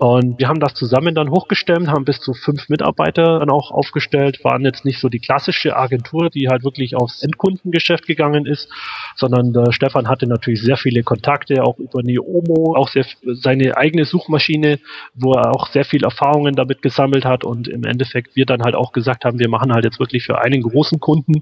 Und 0.02 0.40
wir 0.40 0.48
haben 0.48 0.62
das 0.62 0.76
zusammen 0.76 1.14
dann 1.14 1.30
hochgestemmt, 1.30 1.90
haben 1.90 2.06
bis 2.06 2.22
zu 2.22 2.34
fünf 2.34 2.70
Mitarbeiter 2.70 3.40
dann 3.40 3.50
auch 3.50 3.70
aufgestellt, 3.70 4.42
waren 4.46 4.64
jetzt 4.64 4.86
nicht 4.86 4.98
so 5.02 5.10
die 5.10 5.20
klassische 5.20 5.76
Agentur, 5.76 6.30
die 6.30 6.48
halt 6.48 6.64
wirklich 6.64 6.96
aufs 6.96 7.22
Endkundengeschäft 7.22 8.08
gegangen 8.08 8.46
ist, 8.46 8.70
sondern 9.18 9.52
der 9.52 9.74
Stefan 9.74 10.08
hatte 10.08 10.26
natürlich 10.26 10.62
sehr 10.62 10.78
viele 10.78 11.04
Kontakte, 11.04 11.66
auch 11.66 11.78
über 11.80 12.02
Neomo, 12.02 12.78
auch 12.78 12.88
sehr, 12.88 13.06
seine 13.26 13.76
eigene 13.76 14.06
Suchmaschine, 14.06 14.80
wo 15.16 15.34
er 15.34 15.54
auch 15.54 15.68
sehr 15.68 15.84
viel 15.84 16.06
Erfahrungen 16.06 16.56
damit 16.56 16.82
gesammelt 16.82 17.26
hat 17.26 17.44
und 17.44 17.68
im 17.68 17.84
Endeffekt 17.84 18.38
wir 18.38 18.46
dann 18.46 18.62
halt 18.62 18.76
auch 18.76 18.94
gesagt 18.94 19.26
haben, 19.26 19.38
wir 19.38 19.50
machen 19.50 19.74
halt 19.74 19.84
jetzt 19.84 20.00
wirklich 20.00 20.24
für 20.24 20.40
einen 20.40 20.62
großen 20.62 21.02
Kunden 21.02 21.42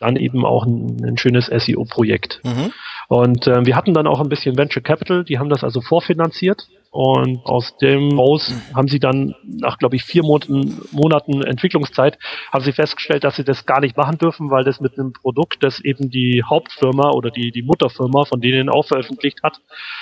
dann 0.00 0.16
eben 0.16 0.46
auch 0.46 0.64
ein, 0.64 0.96
ein 1.04 1.18
schönes 1.18 1.48
SEO-Projekt. 1.48 2.40
Mhm. 2.42 2.72
Und 3.08 3.46
äh, 3.46 3.66
wir 3.66 3.76
hatten 3.76 3.92
dann 3.92 4.06
auch 4.06 4.20
ein 4.20 4.30
bisschen 4.30 4.56
Venture 4.56 4.82
Capital, 4.82 5.24
die 5.24 5.38
haben 5.38 5.50
das 5.50 5.62
also 5.62 5.82
vorfinanziert 5.82 6.68
und 6.90 7.44
aus 7.44 7.76
dem 7.76 8.16
Haus 8.18 8.52
haben 8.74 8.88
sie 8.88 8.98
dann 8.98 9.34
nach, 9.44 9.78
glaube 9.78 9.96
ich, 9.96 10.04
vier 10.04 10.22
Monaten, 10.22 10.80
Monaten 10.90 11.42
Entwicklungszeit, 11.42 12.18
haben 12.50 12.64
sie 12.64 12.72
festgestellt, 12.72 13.24
dass 13.24 13.36
sie 13.36 13.44
das 13.44 13.66
gar 13.66 13.80
nicht 13.80 13.96
machen 13.96 14.16
dürfen, 14.18 14.50
weil 14.50 14.64
das 14.64 14.80
mit 14.80 14.98
einem 14.98 15.12
Produkt, 15.12 15.62
das 15.62 15.80
eben 15.80 16.10
die 16.10 16.42
Hauptfirma 16.48 17.10
oder 17.10 17.30
die, 17.30 17.50
die 17.50 17.62
Mutterfirma 17.62 18.24
von 18.24 18.40
denen 18.40 18.70
auch 18.70 18.86
veröffentlicht 18.86 19.42
hat, 19.42 19.60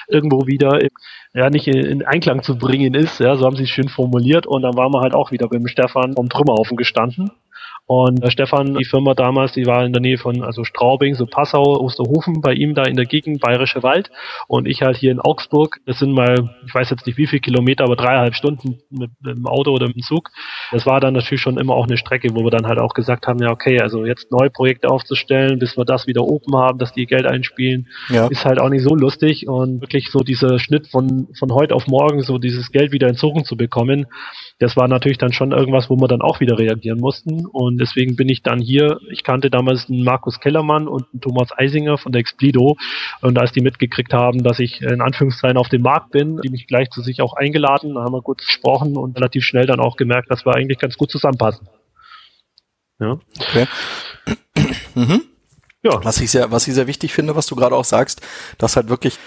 irgendwo 0.08 0.46
wieder 0.46 0.80
ja 1.34 1.50
nicht 1.50 1.66
in 1.66 2.04
Einklang 2.04 2.42
zu 2.42 2.56
bringen 2.56 2.94
ist. 2.94 3.18
Ja, 3.20 3.36
so 3.36 3.44
haben 3.44 3.56
sie 3.56 3.64
es 3.64 3.70
schön 3.70 3.88
formuliert. 3.88 4.46
Und 4.46 4.62
dann 4.62 4.76
waren 4.76 4.92
wir 4.92 5.00
halt 5.00 5.14
auch 5.14 5.32
wieder 5.32 5.48
beim 5.48 5.66
Stefan 5.66 6.14
vom 6.14 6.28
Trümmerhaufen 6.28 6.76
gestanden 6.76 7.30
und 7.86 8.22
äh, 8.22 8.30
Stefan, 8.30 8.74
die 8.74 8.84
Firma 8.84 9.14
damals, 9.14 9.52
die 9.52 9.64
war 9.64 9.84
in 9.84 9.92
der 9.92 10.02
Nähe 10.02 10.18
von 10.18 10.42
also 10.42 10.64
Straubing, 10.64 11.14
so 11.14 11.26
Passau, 11.26 11.62
Osterhofen, 11.80 12.40
bei 12.40 12.52
ihm 12.52 12.74
da 12.74 12.82
in 12.82 12.96
der 12.96 13.06
Gegend, 13.06 13.40
Bayerische 13.40 13.82
Wald. 13.84 14.10
Und 14.48 14.66
ich 14.66 14.82
halt 14.82 14.96
hier 14.96 15.12
in 15.12 15.20
Augsburg. 15.20 15.78
Das 15.86 16.00
sind 16.00 16.12
mal, 16.12 16.50
ich 16.66 16.74
weiß 16.74 16.90
jetzt 16.90 17.06
nicht 17.06 17.16
wie 17.16 17.28
viele 17.28 17.40
Kilometer, 17.40 17.84
aber 17.84 17.94
dreieinhalb 17.94 18.34
Stunden 18.34 18.78
mit, 18.90 19.10
mit 19.20 19.36
dem 19.36 19.46
Auto 19.46 19.70
oder 19.70 19.86
mit 19.86 19.96
dem 19.96 20.02
Zug. 20.02 20.30
Das 20.72 20.84
war 20.84 21.00
dann 21.00 21.14
natürlich 21.14 21.40
schon 21.40 21.58
immer 21.58 21.74
auch 21.74 21.86
eine 21.86 21.96
Strecke, 21.96 22.34
wo 22.34 22.42
wir 22.42 22.50
dann 22.50 22.66
halt 22.66 22.80
auch 22.80 22.92
gesagt 22.92 23.28
haben, 23.28 23.40
ja 23.40 23.50
okay, 23.50 23.80
also 23.80 24.04
jetzt 24.04 24.32
neue 24.32 24.50
Projekte 24.50 24.88
aufzustellen, 24.88 25.60
bis 25.60 25.76
wir 25.76 25.84
das 25.84 26.08
wieder 26.08 26.24
open 26.24 26.56
haben, 26.56 26.78
dass 26.78 26.92
die 26.92 27.06
Geld 27.06 27.26
einspielen, 27.26 27.86
ja. 28.08 28.26
ist 28.26 28.44
halt 28.44 28.60
auch 28.60 28.68
nicht 28.68 28.82
so 28.82 28.96
lustig. 28.96 29.46
Und 29.46 29.80
wirklich 29.80 30.10
so 30.10 30.20
dieser 30.20 30.58
Schnitt 30.58 30.88
von, 30.88 31.28
von 31.38 31.52
heute 31.52 31.74
auf 31.74 31.86
morgen, 31.86 32.22
so 32.22 32.38
dieses 32.38 32.72
Geld 32.72 32.90
wieder 32.90 33.06
entzogen 33.06 33.44
zu 33.44 33.56
bekommen, 33.56 34.06
das 34.58 34.76
war 34.76 34.88
natürlich 34.88 35.18
dann 35.18 35.32
schon 35.32 35.52
irgendwas, 35.52 35.90
wo 35.90 35.96
wir 35.96 36.08
dann 36.08 36.22
auch 36.22 36.40
wieder 36.40 36.58
reagieren 36.58 36.98
mussten. 36.98 37.44
Und 37.46 37.75
deswegen 37.78 38.16
bin 38.16 38.28
ich 38.28 38.42
dann 38.42 38.60
hier. 38.60 39.00
Ich 39.10 39.22
kannte 39.22 39.50
damals 39.50 39.88
einen 39.88 40.04
Markus 40.04 40.40
Kellermann 40.40 40.88
und 40.88 41.06
einen 41.12 41.20
Thomas 41.20 41.48
Eisinger 41.56 41.98
von 41.98 42.12
der 42.12 42.20
Explido. 42.20 42.76
Und 43.22 43.38
als 43.38 43.52
die 43.52 43.60
mitgekriegt 43.60 44.12
haben, 44.12 44.42
dass 44.42 44.58
ich 44.58 44.82
in 44.82 45.00
Anführungszeichen 45.00 45.56
auf 45.56 45.68
dem 45.68 45.82
Markt 45.82 46.10
bin, 46.12 46.40
die 46.42 46.50
mich 46.50 46.66
gleich 46.66 46.90
zu 46.90 47.02
sich 47.02 47.20
auch 47.20 47.34
eingeladen, 47.34 47.94
da 47.94 48.02
haben 48.02 48.12
wir 48.12 48.22
kurz 48.22 48.44
gesprochen 48.46 48.96
und 48.96 49.16
relativ 49.16 49.44
schnell 49.44 49.66
dann 49.66 49.80
auch 49.80 49.96
gemerkt, 49.96 50.30
dass 50.30 50.44
wir 50.46 50.54
eigentlich 50.54 50.78
ganz 50.78 50.96
gut 50.96 51.10
zusammenpassen. 51.10 51.68
Ja. 52.98 53.18
Okay. 53.38 53.66
mhm. 54.94 55.22
Ja. 55.82 56.04
Was 56.04 56.20
ich 56.20 56.30
sehr, 56.30 56.50
was 56.50 56.66
ich 56.66 56.74
sehr 56.74 56.86
wichtig 56.86 57.12
finde, 57.12 57.36
was 57.36 57.46
du 57.46 57.54
gerade 57.54 57.76
auch 57.76 57.84
sagst, 57.84 58.20
dass 58.58 58.76
halt 58.76 58.88
wirklich 58.88 59.18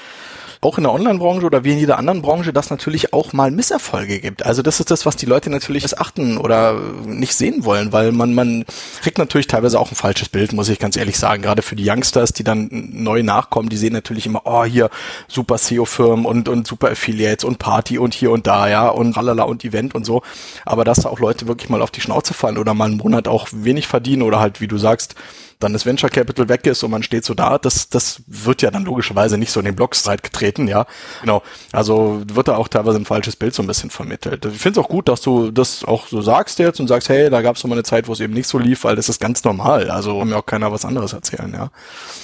auch 0.61 0.77
in 0.77 0.83
der 0.83 0.93
Online-Branche 0.93 1.45
oder 1.45 1.63
wie 1.63 1.71
in 1.71 1.79
jeder 1.79 1.97
anderen 1.97 2.21
Branche, 2.21 2.51
dass 2.51 2.69
natürlich 2.69 3.13
auch 3.13 3.31
mal 3.31 3.49
Misserfolge 3.49 4.19
gibt. 4.19 4.45
Also 4.45 4.61
das 4.61 4.81
ist 4.81 4.91
das, 4.91 5.05
was 5.05 5.15
die 5.15 5.25
Leute 5.25 5.49
natürlich 5.49 5.97
achten 5.97 6.37
oder 6.37 6.73
nicht 7.05 7.33
sehen 7.33 7.63
wollen, 7.63 7.93
weil 7.93 8.11
man, 8.11 8.33
man 8.33 8.65
kriegt 9.01 9.17
natürlich 9.19 9.47
teilweise 9.47 9.79
auch 9.79 9.89
ein 9.89 9.95
falsches 9.95 10.27
Bild, 10.27 10.51
muss 10.51 10.67
ich 10.67 10.77
ganz 10.77 10.97
ehrlich 10.97 11.17
sagen. 11.17 11.43
Gerade 11.43 11.61
für 11.61 11.77
die 11.77 11.89
Youngsters, 11.89 12.33
die 12.33 12.43
dann 12.43 12.67
neu 12.71 13.23
nachkommen, 13.23 13.69
die 13.69 13.77
sehen 13.77 13.93
natürlich 13.93 14.25
immer, 14.25 14.41
oh, 14.43 14.65
hier 14.65 14.89
super 15.29 15.57
SEO-Firmen 15.57 16.25
und, 16.25 16.49
und 16.49 16.67
super 16.67 16.91
Affiliates 16.91 17.45
und 17.45 17.57
Party 17.57 17.97
und 17.97 18.13
hier 18.13 18.31
und 18.31 18.45
da, 18.45 18.67
ja, 18.67 18.89
und 18.89 19.15
ralala 19.15 19.43
und 19.43 19.63
Event 19.63 19.95
und 19.95 20.05
so. 20.05 20.23
Aber 20.65 20.83
dass 20.83 20.99
da 20.99 21.09
auch 21.09 21.19
Leute 21.19 21.47
wirklich 21.47 21.69
mal 21.69 21.81
auf 21.81 21.91
die 21.91 22.01
Schnauze 22.01 22.33
fallen 22.33 22.57
oder 22.57 22.73
mal 22.73 22.85
einen 22.85 22.97
Monat 22.97 23.29
auch 23.29 23.47
wenig 23.53 23.87
verdienen 23.87 24.23
oder 24.23 24.41
halt, 24.41 24.59
wie 24.59 24.67
du 24.67 24.77
sagst, 24.77 25.15
dann 25.59 25.73
das 25.73 25.85
Venture 25.85 26.09
Capital 26.09 26.47
weg 26.47 26.65
ist 26.65 26.83
und 26.83 26.91
man 26.91 27.03
steht 27.03 27.25
so 27.25 27.33
da, 27.33 27.57
das, 27.57 27.89
das 27.89 28.23
wird 28.27 28.61
ja 28.61 28.71
dann 28.71 28.85
logischerweise 28.85 29.37
nicht 29.37 29.51
so 29.51 29.59
in 29.59 29.65
den 29.65 29.75
Blogs 29.75 30.03
getreten, 30.03 30.69
ja. 30.69 30.85
Genau. 31.19 31.43
Also 31.73 32.23
wird 32.33 32.47
da 32.47 32.55
auch 32.55 32.69
teilweise 32.69 32.97
ein 32.97 33.05
falsches 33.05 33.35
Bild 33.35 33.53
so 33.53 33.61
ein 33.61 33.67
bisschen 33.67 33.89
vermittelt. 33.89 34.45
Ich 34.45 34.61
finde 34.61 34.79
es 34.79 34.85
auch 34.85 34.89
gut, 34.89 35.09
dass 35.09 35.21
du 35.21 35.51
das 35.51 35.83
auch 35.83 36.07
so 36.07 36.21
sagst 36.21 36.59
jetzt 36.59 36.79
und 36.79 36.87
sagst, 36.87 37.09
hey, 37.09 37.29
da 37.29 37.41
gab 37.41 37.57
es 37.57 37.63
mal 37.65 37.73
eine 37.73 37.83
Zeit, 37.83 38.07
wo 38.07 38.13
es 38.13 38.21
eben 38.21 38.33
nicht 38.33 38.47
so 38.47 38.57
lief, 38.57 38.85
weil 38.85 38.95
das 38.95 39.09
ist 39.09 39.19
ganz 39.19 39.43
normal. 39.43 39.91
Also 39.91 40.23
mir 40.23 40.37
auch 40.37 40.45
keiner 40.45 40.71
was 40.71 40.85
anderes 40.85 41.11
erzählen, 41.11 41.51
ja. 41.53 41.71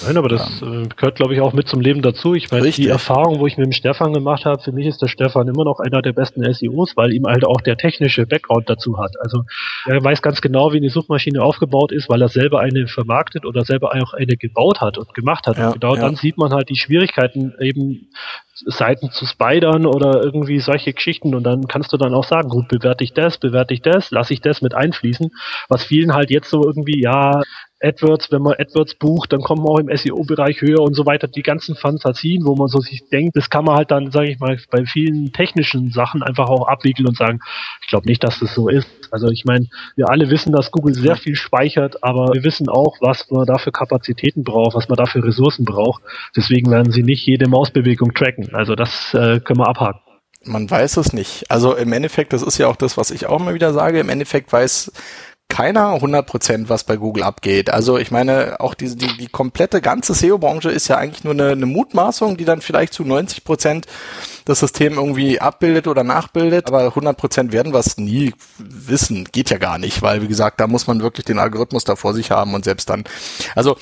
Nein, 0.06 0.16
aber 0.16 0.30
das 0.30 0.62
ähm, 0.62 0.88
gehört, 0.96 1.16
glaube 1.16 1.34
ich, 1.34 1.42
auch 1.42 1.52
mit 1.52 1.68
zum 1.68 1.82
Leben 1.82 2.02
dazu. 2.02 2.36
Ich 2.36 2.52
meine, 2.52 2.70
die 2.72 2.88
Erfahrung, 2.88 3.40
wo 3.40 3.48
ich 3.48 3.58
mit 3.58 3.66
dem 3.66 3.74
Stefan 3.74 4.14
gemacht 4.14 4.46
habe, 4.46 4.62
für 4.64 4.72
mich 4.72 4.88
ist 4.88 5.02
der 5.02 5.08
Stefan 5.08 5.50
immer 5.50 5.66
noch 5.66 5.82
einer 5.82 6.02
der 6.02 6.14
besten 6.14 6.42
SEOs, 6.54 6.96
weil 6.96 7.12
ihm 7.12 7.26
halt 7.26 7.46
auch 7.46 7.60
der 7.60 7.76
technische 7.76 8.26
Background 8.26 8.70
dazu 8.70 8.98
hat. 8.98 9.12
Also 9.20 9.44
er 9.88 10.02
weiß 10.02 10.22
ganz 10.22 10.40
genau, 10.40 10.72
wie 10.72 10.78
eine 10.78 10.90
Suchmaschine 10.90 11.44
aufgebaut 11.44 11.92
ist, 11.92 12.10
weil 12.10 12.22
er 12.22 12.30
selber 12.30 12.62
eine 12.62 12.88
vermarktet 12.88 13.25
oder 13.46 13.66
selber 13.66 13.94
auch 13.96 14.14
eine 14.14 14.38
gebaut 14.38 14.82
hat 14.82 14.98
und 14.98 15.14
gemacht 15.14 15.48
hat. 15.48 15.58
Ja, 15.58 15.68
und 15.68 15.82
genau 15.82 15.96
ja. 15.96 16.02
dann 16.02 16.16
sieht 16.16 16.38
man 16.38 16.54
halt 16.54 16.70
die 16.70 16.76
Schwierigkeiten 16.76 17.54
eben 17.60 18.10
Seiten 18.54 19.12
zu 19.12 19.26
spidern 19.26 19.86
oder 19.86 20.24
irgendwie 20.24 20.60
solche 20.60 20.94
Geschichten 20.94 21.36
und 21.36 21.44
dann 21.44 21.68
kannst 21.68 21.92
du 21.92 21.98
dann 21.98 22.14
auch 22.14 22.24
sagen, 22.24 22.50
gut, 22.50 22.68
bewerte 22.70 23.04
ich 23.04 23.14
das, 23.14 23.38
bewerte 23.38 23.74
ich 23.74 23.82
das, 23.82 24.12
lasse 24.12 24.34
ich 24.34 24.42
das 24.42 24.62
mit 24.62 24.74
einfließen, 24.74 25.32
was 25.68 25.84
vielen 25.84 26.14
halt 26.14 26.30
jetzt 26.30 26.50
so 26.50 26.64
irgendwie, 26.64 27.02
ja, 27.02 27.42
AdWords, 27.86 28.32
wenn 28.32 28.42
man 28.42 28.56
AdWords 28.58 28.96
bucht, 28.96 29.32
dann 29.32 29.42
kommt 29.42 29.64
man 29.64 29.72
auch 29.72 29.80
im 29.80 29.96
SEO-Bereich 29.96 30.62
höher 30.62 30.82
und 30.82 30.96
so 30.96 31.06
weiter. 31.06 31.28
Die 31.28 31.44
ganzen 31.44 31.76
Fantasien, 31.76 32.46
wo 32.46 32.56
man 32.56 32.68
so 32.68 32.80
sich 32.80 33.08
denkt, 33.10 33.36
das 33.36 33.50
kann 33.50 33.66
man 33.66 33.76
halt 33.76 33.92
dann, 33.92 34.12
sage 34.12 34.32
ich 34.32 34.40
mal, 34.40 34.58
bei 34.72 34.86
vielen 34.86 35.32
technischen 35.32 35.92
Sachen 35.92 36.24
einfach 36.24 36.50
auch 36.50 36.68
abwickeln 36.68 37.08
und 37.08 37.18
sagen, 37.18 37.40
ich 37.82 37.88
glaube 37.88 38.08
nicht, 38.08 38.24
dass 38.24 38.40
das 38.40 38.54
so 38.54 38.68
ist. 38.68 38.88
Also 39.12 39.30
ich 39.30 39.46
meine, 39.46 39.68
wir 39.96 40.10
alle 40.10 40.30
wissen, 40.30 40.52
dass 40.52 40.72
Google 40.72 40.94
sehr 40.94 41.16
viel 41.16 41.36
speichert, 41.36 42.04
aber 42.04 42.34
wir 42.34 42.44
wissen 42.44 42.70
auch, 42.70 42.98
was 43.02 43.30
man 43.30 43.46
dafür 43.46 43.72
Kapazitäten 43.72 44.44
braucht, 44.44 44.76
was 44.76 44.90
man 44.90 44.98
dafür 44.98 45.24
Ressourcen 45.24 45.66
braucht. 45.66 46.02
Deswegen 46.36 46.72
werden 46.72 46.92
sie 46.92 47.04
nicht 47.04 47.26
jede 47.26 47.48
Mausbewegung 47.48 48.14
tracken. 48.14 48.54
Also 48.54 48.76
das 48.76 49.14
äh, 49.14 49.40
können 49.40 49.60
wir 49.60 49.68
abhaken. 49.68 50.02
Man 50.44 50.70
weiß 50.70 50.98
es 50.98 51.12
nicht. 51.12 51.50
Also 51.50 51.76
im 51.76 51.92
Endeffekt, 51.92 52.32
das 52.32 52.44
ist 52.44 52.58
ja 52.58 52.68
auch 52.68 52.76
das, 52.76 52.98
was 52.98 53.10
ich 53.10 53.26
auch 53.26 53.42
immer 53.42 53.56
wieder 53.56 53.74
sage, 53.74 54.00
im 54.00 54.10
Endeffekt 54.10 54.54
weiß 54.54 54.92
keiner 55.50 55.94
100% 55.94 56.70
was 56.70 56.84
bei 56.84 56.98
Google 56.98 57.24
abgeht. 57.24 57.70
Also 57.70 57.98
ich 57.98 58.12
meine, 58.12 58.60
auch 58.60 58.74
diese, 58.74 58.98
die, 58.98 59.16
die 59.18 59.28
komplette 59.28 59.80
ganze 59.80 60.14
SEO-Branche 60.14 60.70
ist 60.70 60.88
ja 60.88 60.98
eigentlich 60.98 61.24
nur 61.24 61.34
eine, 61.34 61.50
eine 61.50 61.66
Mutmaßung, 61.66 62.36
die 62.36 62.46
dann 62.46 62.62
vielleicht 62.62 62.94
zu 62.94 63.04
90% 63.04 63.86
das 64.46 64.60
System 64.60 64.94
irgendwie 64.96 65.40
abbildet 65.40 65.88
oder 65.88 66.04
nachbildet. 66.04 66.68
Aber 66.68 66.88
100% 66.88 67.52
werden 67.52 67.74
wir 67.74 67.80
es 67.80 67.98
nie 67.98 68.34
wissen. 68.58 69.26
Geht 69.32 69.50
ja 69.50 69.58
gar 69.58 69.78
nicht, 69.78 70.02
weil 70.02 70.22
wie 70.22 70.28
gesagt, 70.28 70.60
da 70.60 70.68
muss 70.68 70.88
man 70.88 71.02
wirklich 71.02 71.26
den 71.26 71.40
Algorithmus 71.40 71.84
da 71.84 71.96
vor 71.96 72.14
sich 72.14 72.32
haben 72.32 72.54
und 72.54 72.66
selbst 72.66 72.90
dann. 72.90 73.04
Also 73.56 73.78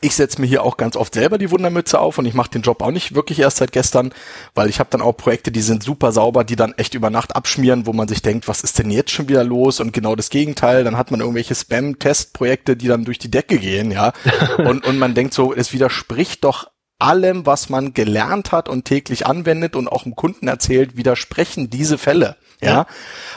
ich 0.00 0.14
setze 0.14 0.40
mir 0.40 0.46
hier 0.46 0.62
auch 0.62 0.76
ganz 0.76 0.96
oft 0.96 1.14
selber 1.14 1.38
die 1.38 1.50
Wundermütze 1.50 1.98
auf 1.98 2.18
und 2.18 2.26
ich 2.26 2.34
mache 2.34 2.50
den 2.50 2.62
Job 2.62 2.82
auch 2.82 2.90
nicht 2.90 3.14
wirklich 3.14 3.38
erst 3.38 3.58
seit 3.58 3.72
gestern, 3.72 4.12
weil 4.54 4.68
ich 4.68 4.78
habe 4.80 4.90
dann 4.90 5.02
auch 5.02 5.12
Projekte, 5.12 5.52
die 5.52 5.60
sind 5.60 5.82
super 5.82 6.12
sauber, 6.12 6.44
die 6.44 6.56
dann 6.56 6.74
echt 6.74 6.94
über 6.94 7.10
Nacht 7.10 7.36
abschmieren, 7.36 7.86
wo 7.86 7.92
man 7.92 8.08
sich 8.08 8.22
denkt, 8.22 8.48
was 8.48 8.62
ist 8.62 8.78
denn 8.78 8.90
jetzt 8.90 9.10
schon 9.10 9.28
wieder 9.28 9.44
los? 9.44 9.80
Und 9.80 9.92
genau 9.92 10.16
das 10.16 10.30
Gegenteil, 10.30 10.84
dann 10.84 10.96
hat 10.96 11.10
man 11.10 11.20
irgendwelche 11.20 11.54
Spam-Testprojekte, 11.54 12.76
die 12.76 12.88
dann 12.88 13.04
durch 13.04 13.18
die 13.18 13.30
Decke 13.30 13.58
gehen, 13.58 13.90
ja. 13.90 14.12
und, 14.58 14.86
und 14.86 14.98
man 14.98 15.14
denkt 15.14 15.34
so, 15.34 15.54
es 15.54 15.72
widerspricht 15.72 16.44
doch 16.44 16.68
allem, 16.98 17.46
was 17.46 17.68
man 17.68 17.94
gelernt 17.94 18.52
hat 18.52 18.68
und 18.68 18.84
täglich 18.84 19.26
anwendet 19.26 19.76
und 19.76 19.88
auch 19.88 20.04
dem 20.04 20.16
Kunden 20.16 20.48
erzählt, 20.48 20.96
widersprechen 20.96 21.70
diese 21.70 21.98
Fälle. 21.98 22.36
Ja. 22.60 22.68
ja. 22.68 22.86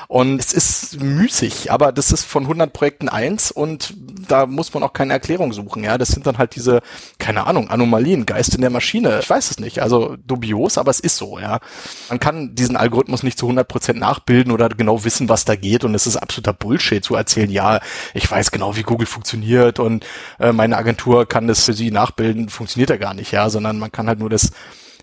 Und 0.07 0.39
es 0.39 0.53
ist 0.53 1.01
müßig, 1.01 1.71
aber 1.71 1.91
das 1.91 2.11
ist 2.11 2.23
von 2.23 2.43
100 2.43 2.71
Projekten 2.71 3.09
eins 3.09 3.51
und 3.51 3.93
da 4.27 4.45
muss 4.45 4.73
man 4.73 4.81
auch 4.81 4.93
keine 4.93 5.13
Erklärung 5.13 5.53
suchen. 5.53 5.83
Ja, 5.83 5.97
das 5.97 6.09
sind 6.09 6.25
dann 6.25 6.37
halt 6.37 6.55
diese, 6.55 6.81
keine 7.19 7.45
Ahnung, 7.45 7.69
Anomalien, 7.69 8.25
Geist 8.25 8.55
in 8.55 8.61
der 8.61 8.69
Maschine. 8.69 9.19
Ich 9.19 9.29
weiß 9.29 9.51
es 9.51 9.59
nicht. 9.59 9.81
Also 9.81 10.15
dubios, 10.25 10.77
aber 10.77 10.89
es 10.89 10.99
ist 10.99 11.17
so. 11.17 11.37
Ja, 11.37 11.59
man 12.09 12.19
kann 12.19 12.55
diesen 12.55 12.77
Algorithmus 12.77 13.23
nicht 13.23 13.37
zu 13.37 13.45
100 13.45 13.67
Prozent 13.67 13.99
nachbilden 13.99 14.51
oder 14.51 14.69
genau 14.69 15.03
wissen, 15.03 15.29
was 15.29 15.45
da 15.45 15.55
geht. 15.55 15.83
Und 15.83 15.93
es 15.93 16.07
ist 16.07 16.17
absoluter 16.17 16.53
Bullshit 16.53 17.03
zu 17.03 17.15
erzählen. 17.15 17.51
Ja, 17.51 17.81
ich 18.13 18.29
weiß 18.29 18.51
genau, 18.51 18.75
wie 18.77 18.83
Google 18.83 19.07
funktioniert 19.07 19.79
und 19.79 20.05
äh, 20.39 20.53
meine 20.53 20.77
Agentur 20.77 21.27
kann 21.27 21.47
das 21.47 21.65
für 21.65 21.73
Sie 21.73 21.91
nachbilden. 21.91 22.49
Funktioniert 22.49 22.89
ja 22.89 22.97
gar 22.97 23.13
nicht. 23.13 23.31
Ja, 23.31 23.48
sondern 23.49 23.79
man 23.79 23.91
kann 23.91 24.07
halt 24.07 24.19
nur 24.19 24.29
das 24.29 24.51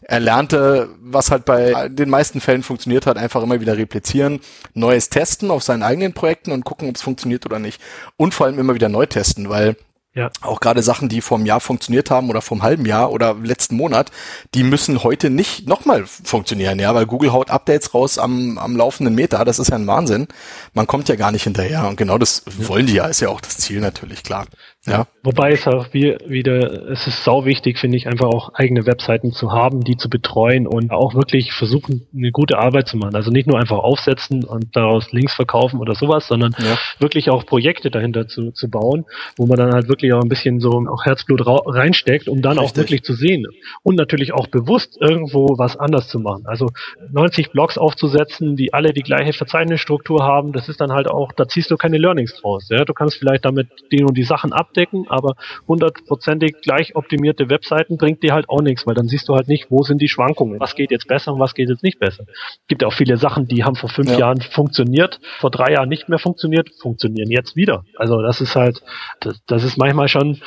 er 0.02 0.20
lernte, 0.20 0.88
was 1.00 1.30
halt 1.30 1.44
bei 1.44 1.88
den 1.88 2.10
meisten 2.10 2.40
Fällen 2.40 2.62
funktioniert 2.62 3.06
hat, 3.06 3.16
einfach 3.16 3.42
immer 3.42 3.60
wieder 3.60 3.76
replizieren, 3.76 4.40
Neues 4.74 5.08
testen 5.08 5.50
auf 5.50 5.64
seinen 5.64 5.82
eigenen 5.82 6.12
Projekten 6.12 6.52
und 6.52 6.64
gucken, 6.64 6.88
ob 6.88 6.94
es 6.94 7.02
funktioniert 7.02 7.44
oder 7.44 7.58
nicht. 7.58 7.80
Und 8.16 8.32
vor 8.32 8.46
allem 8.46 8.58
immer 8.58 8.74
wieder 8.74 8.88
neu 8.88 9.06
testen, 9.06 9.48
weil 9.48 9.76
ja. 10.16 10.30
Auch 10.40 10.60
gerade 10.60 10.82
Sachen, 10.82 11.10
die 11.10 11.20
vor 11.20 11.36
einem 11.36 11.44
Jahr 11.44 11.60
funktioniert 11.60 12.10
haben 12.10 12.30
oder 12.30 12.40
vor 12.40 12.56
einem 12.56 12.62
halben 12.62 12.86
Jahr 12.86 13.12
oder 13.12 13.34
letzten 13.34 13.76
Monat, 13.76 14.10
die 14.54 14.62
müssen 14.62 15.02
heute 15.02 15.28
nicht 15.28 15.68
nochmal 15.68 16.06
funktionieren, 16.06 16.78
ja, 16.78 16.94
weil 16.94 17.04
Google 17.04 17.34
haut 17.34 17.50
Updates 17.50 17.92
raus 17.92 18.16
am, 18.16 18.56
am 18.56 18.76
laufenden 18.76 19.14
Meter. 19.14 19.44
Das 19.44 19.58
ist 19.58 19.68
ja 19.68 19.76
ein 19.76 19.86
Wahnsinn. 19.86 20.26
Man 20.72 20.86
kommt 20.86 21.10
ja 21.10 21.16
gar 21.16 21.32
nicht 21.32 21.42
hinterher. 21.42 21.86
Und 21.86 21.96
genau 21.96 22.16
das 22.16 22.44
ja. 22.46 22.66
wollen 22.66 22.86
die 22.86 22.94
ja, 22.94 23.04
ist 23.04 23.20
ja 23.20 23.28
auch 23.28 23.42
das 23.42 23.58
Ziel 23.58 23.80
natürlich, 23.80 24.22
klar. 24.22 24.46
Ja. 24.86 25.06
Wobei 25.22 25.50
es 25.50 25.66
auch 25.66 25.88
wie, 25.92 26.16
wieder, 26.26 26.90
es 26.90 27.06
ist 27.06 27.24
sau 27.24 27.44
wichtig, 27.44 27.78
finde 27.78 27.96
ich, 27.96 28.06
einfach 28.06 28.28
auch 28.28 28.54
eigene 28.54 28.86
Webseiten 28.86 29.32
zu 29.32 29.50
haben, 29.50 29.82
die 29.82 29.96
zu 29.96 30.08
betreuen 30.08 30.66
und 30.66 30.92
auch 30.92 31.14
wirklich 31.14 31.52
versuchen, 31.52 32.06
eine 32.16 32.30
gute 32.30 32.58
Arbeit 32.58 32.86
zu 32.86 32.96
machen. 32.96 33.16
Also 33.16 33.32
nicht 33.32 33.48
nur 33.48 33.58
einfach 33.58 33.78
aufsetzen 33.78 34.44
und 34.44 34.76
daraus 34.76 35.10
Links 35.10 35.34
verkaufen 35.34 35.80
oder 35.80 35.96
sowas, 35.96 36.28
sondern 36.28 36.54
ja. 36.58 36.78
wirklich 37.00 37.30
auch 37.30 37.44
Projekte 37.44 37.90
dahinter 37.90 38.28
zu, 38.28 38.52
zu 38.52 38.70
bauen, 38.70 39.04
wo 39.36 39.46
man 39.46 39.58
dann 39.58 39.72
halt 39.72 39.88
wirklich 39.88 40.12
auch 40.12 40.22
ein 40.22 40.28
bisschen 40.28 40.60
so 40.60 40.70
auch 40.88 41.04
Herzblut 41.04 41.42
reinsteckt, 41.44 42.28
um 42.28 42.40
dann 42.40 42.58
Richtig. 42.58 42.72
auch 42.72 42.76
wirklich 42.76 43.02
zu 43.02 43.14
sehen. 43.14 43.46
Und 43.82 43.96
natürlich 43.96 44.32
auch 44.32 44.46
bewusst 44.46 44.96
irgendwo 45.00 45.58
was 45.58 45.76
anders 45.76 46.08
zu 46.08 46.20
machen. 46.20 46.44
Also 46.46 46.70
90 47.10 47.50
Blogs 47.50 47.76
aufzusetzen, 47.76 48.54
die 48.54 48.72
alle 48.72 48.92
die 48.92 49.02
gleiche 49.02 49.32
Verzeichnisstruktur 49.32 50.22
haben, 50.22 50.52
das 50.52 50.68
ist 50.68 50.80
dann 50.80 50.92
halt 50.92 51.08
auch, 51.08 51.32
da 51.32 51.48
ziehst 51.48 51.72
du 51.72 51.76
keine 51.76 51.98
Learnings 51.98 52.34
draus. 52.40 52.68
Ja? 52.68 52.84
Du 52.84 52.94
kannst 52.94 53.16
vielleicht 53.16 53.44
damit 53.44 53.68
die 53.90 54.04
und 54.04 54.16
die 54.16 54.22
Sachen 54.22 54.52
ab 54.52 54.75
abdecken, 54.76 55.06
aber 55.08 55.34
hundertprozentig 55.66 56.56
gleich 56.62 56.94
optimierte 56.94 57.48
Webseiten 57.48 57.96
bringt 57.96 58.22
dir 58.22 58.34
halt 58.34 58.48
auch 58.48 58.60
nichts, 58.60 58.86
weil 58.86 58.94
dann 58.94 59.08
siehst 59.08 59.28
du 59.28 59.34
halt 59.34 59.48
nicht, 59.48 59.70
wo 59.70 59.82
sind 59.82 60.00
die 60.00 60.08
Schwankungen, 60.08 60.60
was 60.60 60.74
geht 60.74 60.90
jetzt 60.90 61.08
besser 61.08 61.32
und 61.32 61.40
was 61.40 61.54
geht 61.54 61.68
jetzt 61.68 61.82
nicht 61.82 61.98
besser. 61.98 62.24
Es 62.28 62.66
gibt 62.68 62.82
ja 62.82 62.88
auch 62.88 62.92
viele 62.92 63.16
Sachen, 63.16 63.48
die 63.48 63.64
haben 63.64 63.76
vor 63.76 63.88
fünf 63.88 64.10
ja. 64.10 64.18
Jahren 64.18 64.40
funktioniert, 64.40 65.20
vor 65.40 65.50
drei 65.50 65.72
Jahren 65.72 65.88
nicht 65.88 66.08
mehr 66.08 66.18
funktioniert, 66.18 66.70
funktionieren 66.80 67.30
jetzt 67.30 67.56
wieder. 67.56 67.84
Also 67.96 68.20
das 68.22 68.40
ist 68.40 68.56
halt, 68.56 68.82
das, 69.20 69.40
das 69.46 69.64
ist 69.64 69.76
manchmal 69.78 70.08
schon 70.08 70.40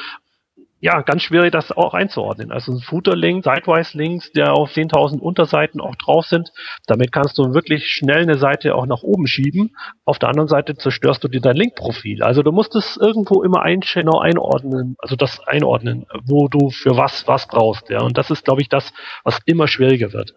ja, 0.81 1.01
ganz 1.01 1.23
schwierig, 1.23 1.51
das 1.51 1.71
auch 1.71 1.93
einzuordnen. 1.93 2.51
Also 2.51 2.71
ein 2.71 2.79
Footer-Link, 2.79 3.43
Sidewise-Links, 3.43 4.31
der 4.31 4.53
auf 4.53 4.71
10.000 4.71 5.19
Unterseiten 5.19 5.81
auch 5.81 5.95
drauf 5.95 6.25
sind, 6.25 6.51
damit 6.87 7.11
kannst 7.11 7.37
du 7.37 7.53
wirklich 7.53 7.87
schnell 7.87 8.23
eine 8.23 8.37
Seite 8.37 8.75
auch 8.75 8.85
nach 8.85 9.03
oben 9.03 9.27
schieben. 9.27 9.75
Auf 10.05 10.19
der 10.19 10.29
anderen 10.29 10.47
Seite 10.47 10.75
zerstörst 10.75 11.23
du 11.23 11.27
dir 11.27 11.41
dein 11.41 11.57
Link-Profil. 11.57 12.23
Also 12.23 12.43
du 12.43 12.51
musst 12.51 12.75
es 12.75 12.97
irgendwo 12.97 13.43
immer 13.43 13.61
ein 13.61 13.81
genau 13.81 14.19
einordnen, 14.19 14.95
also 14.99 15.15
das 15.15 15.39
einordnen, 15.41 16.05
wo 16.23 16.47
du 16.47 16.69
für 16.69 16.95
was 16.95 17.27
was 17.27 17.47
brauchst. 17.47 17.89
Ja, 17.89 18.01
und 18.01 18.17
das 18.17 18.31
ist, 18.31 18.45
glaube 18.45 18.61
ich, 18.61 18.69
das, 18.69 18.93
was 19.23 19.39
immer 19.45 19.67
schwieriger 19.67 20.13
wird. 20.13 20.33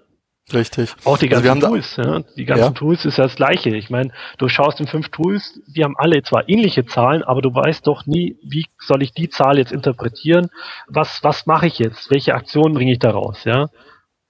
Richtig. 0.52 0.94
Auch 1.04 1.18
die 1.18 1.30
also 1.30 1.42
ganzen 1.42 1.64
also 1.64 1.68
Tools, 1.68 1.96
ja. 1.96 2.20
Die 2.36 2.44
ganzen 2.44 2.64
ja. 2.64 2.70
Tools 2.70 3.04
ist 3.04 3.18
ja 3.18 3.24
das 3.24 3.36
gleiche. 3.36 3.70
Ich 3.70 3.90
meine, 3.90 4.10
du 4.38 4.48
schaust 4.48 4.80
in 4.80 4.86
fünf 4.86 5.08
Tools, 5.08 5.60
die 5.66 5.84
haben 5.84 5.96
alle 5.96 6.22
zwar 6.22 6.48
ähnliche 6.48 6.84
Zahlen, 6.84 7.22
aber 7.22 7.42
du 7.42 7.54
weißt 7.54 7.86
doch 7.86 8.06
nie, 8.06 8.36
wie 8.42 8.66
soll 8.78 9.02
ich 9.02 9.12
die 9.12 9.28
Zahl 9.28 9.58
jetzt 9.58 9.72
interpretieren? 9.72 10.50
Was, 10.88 11.22
was 11.22 11.46
mache 11.46 11.66
ich 11.66 11.78
jetzt? 11.78 12.10
Welche 12.10 12.34
Aktionen 12.34 12.74
bringe 12.74 12.92
ich 12.92 12.98
daraus, 12.98 13.44
ja? 13.44 13.68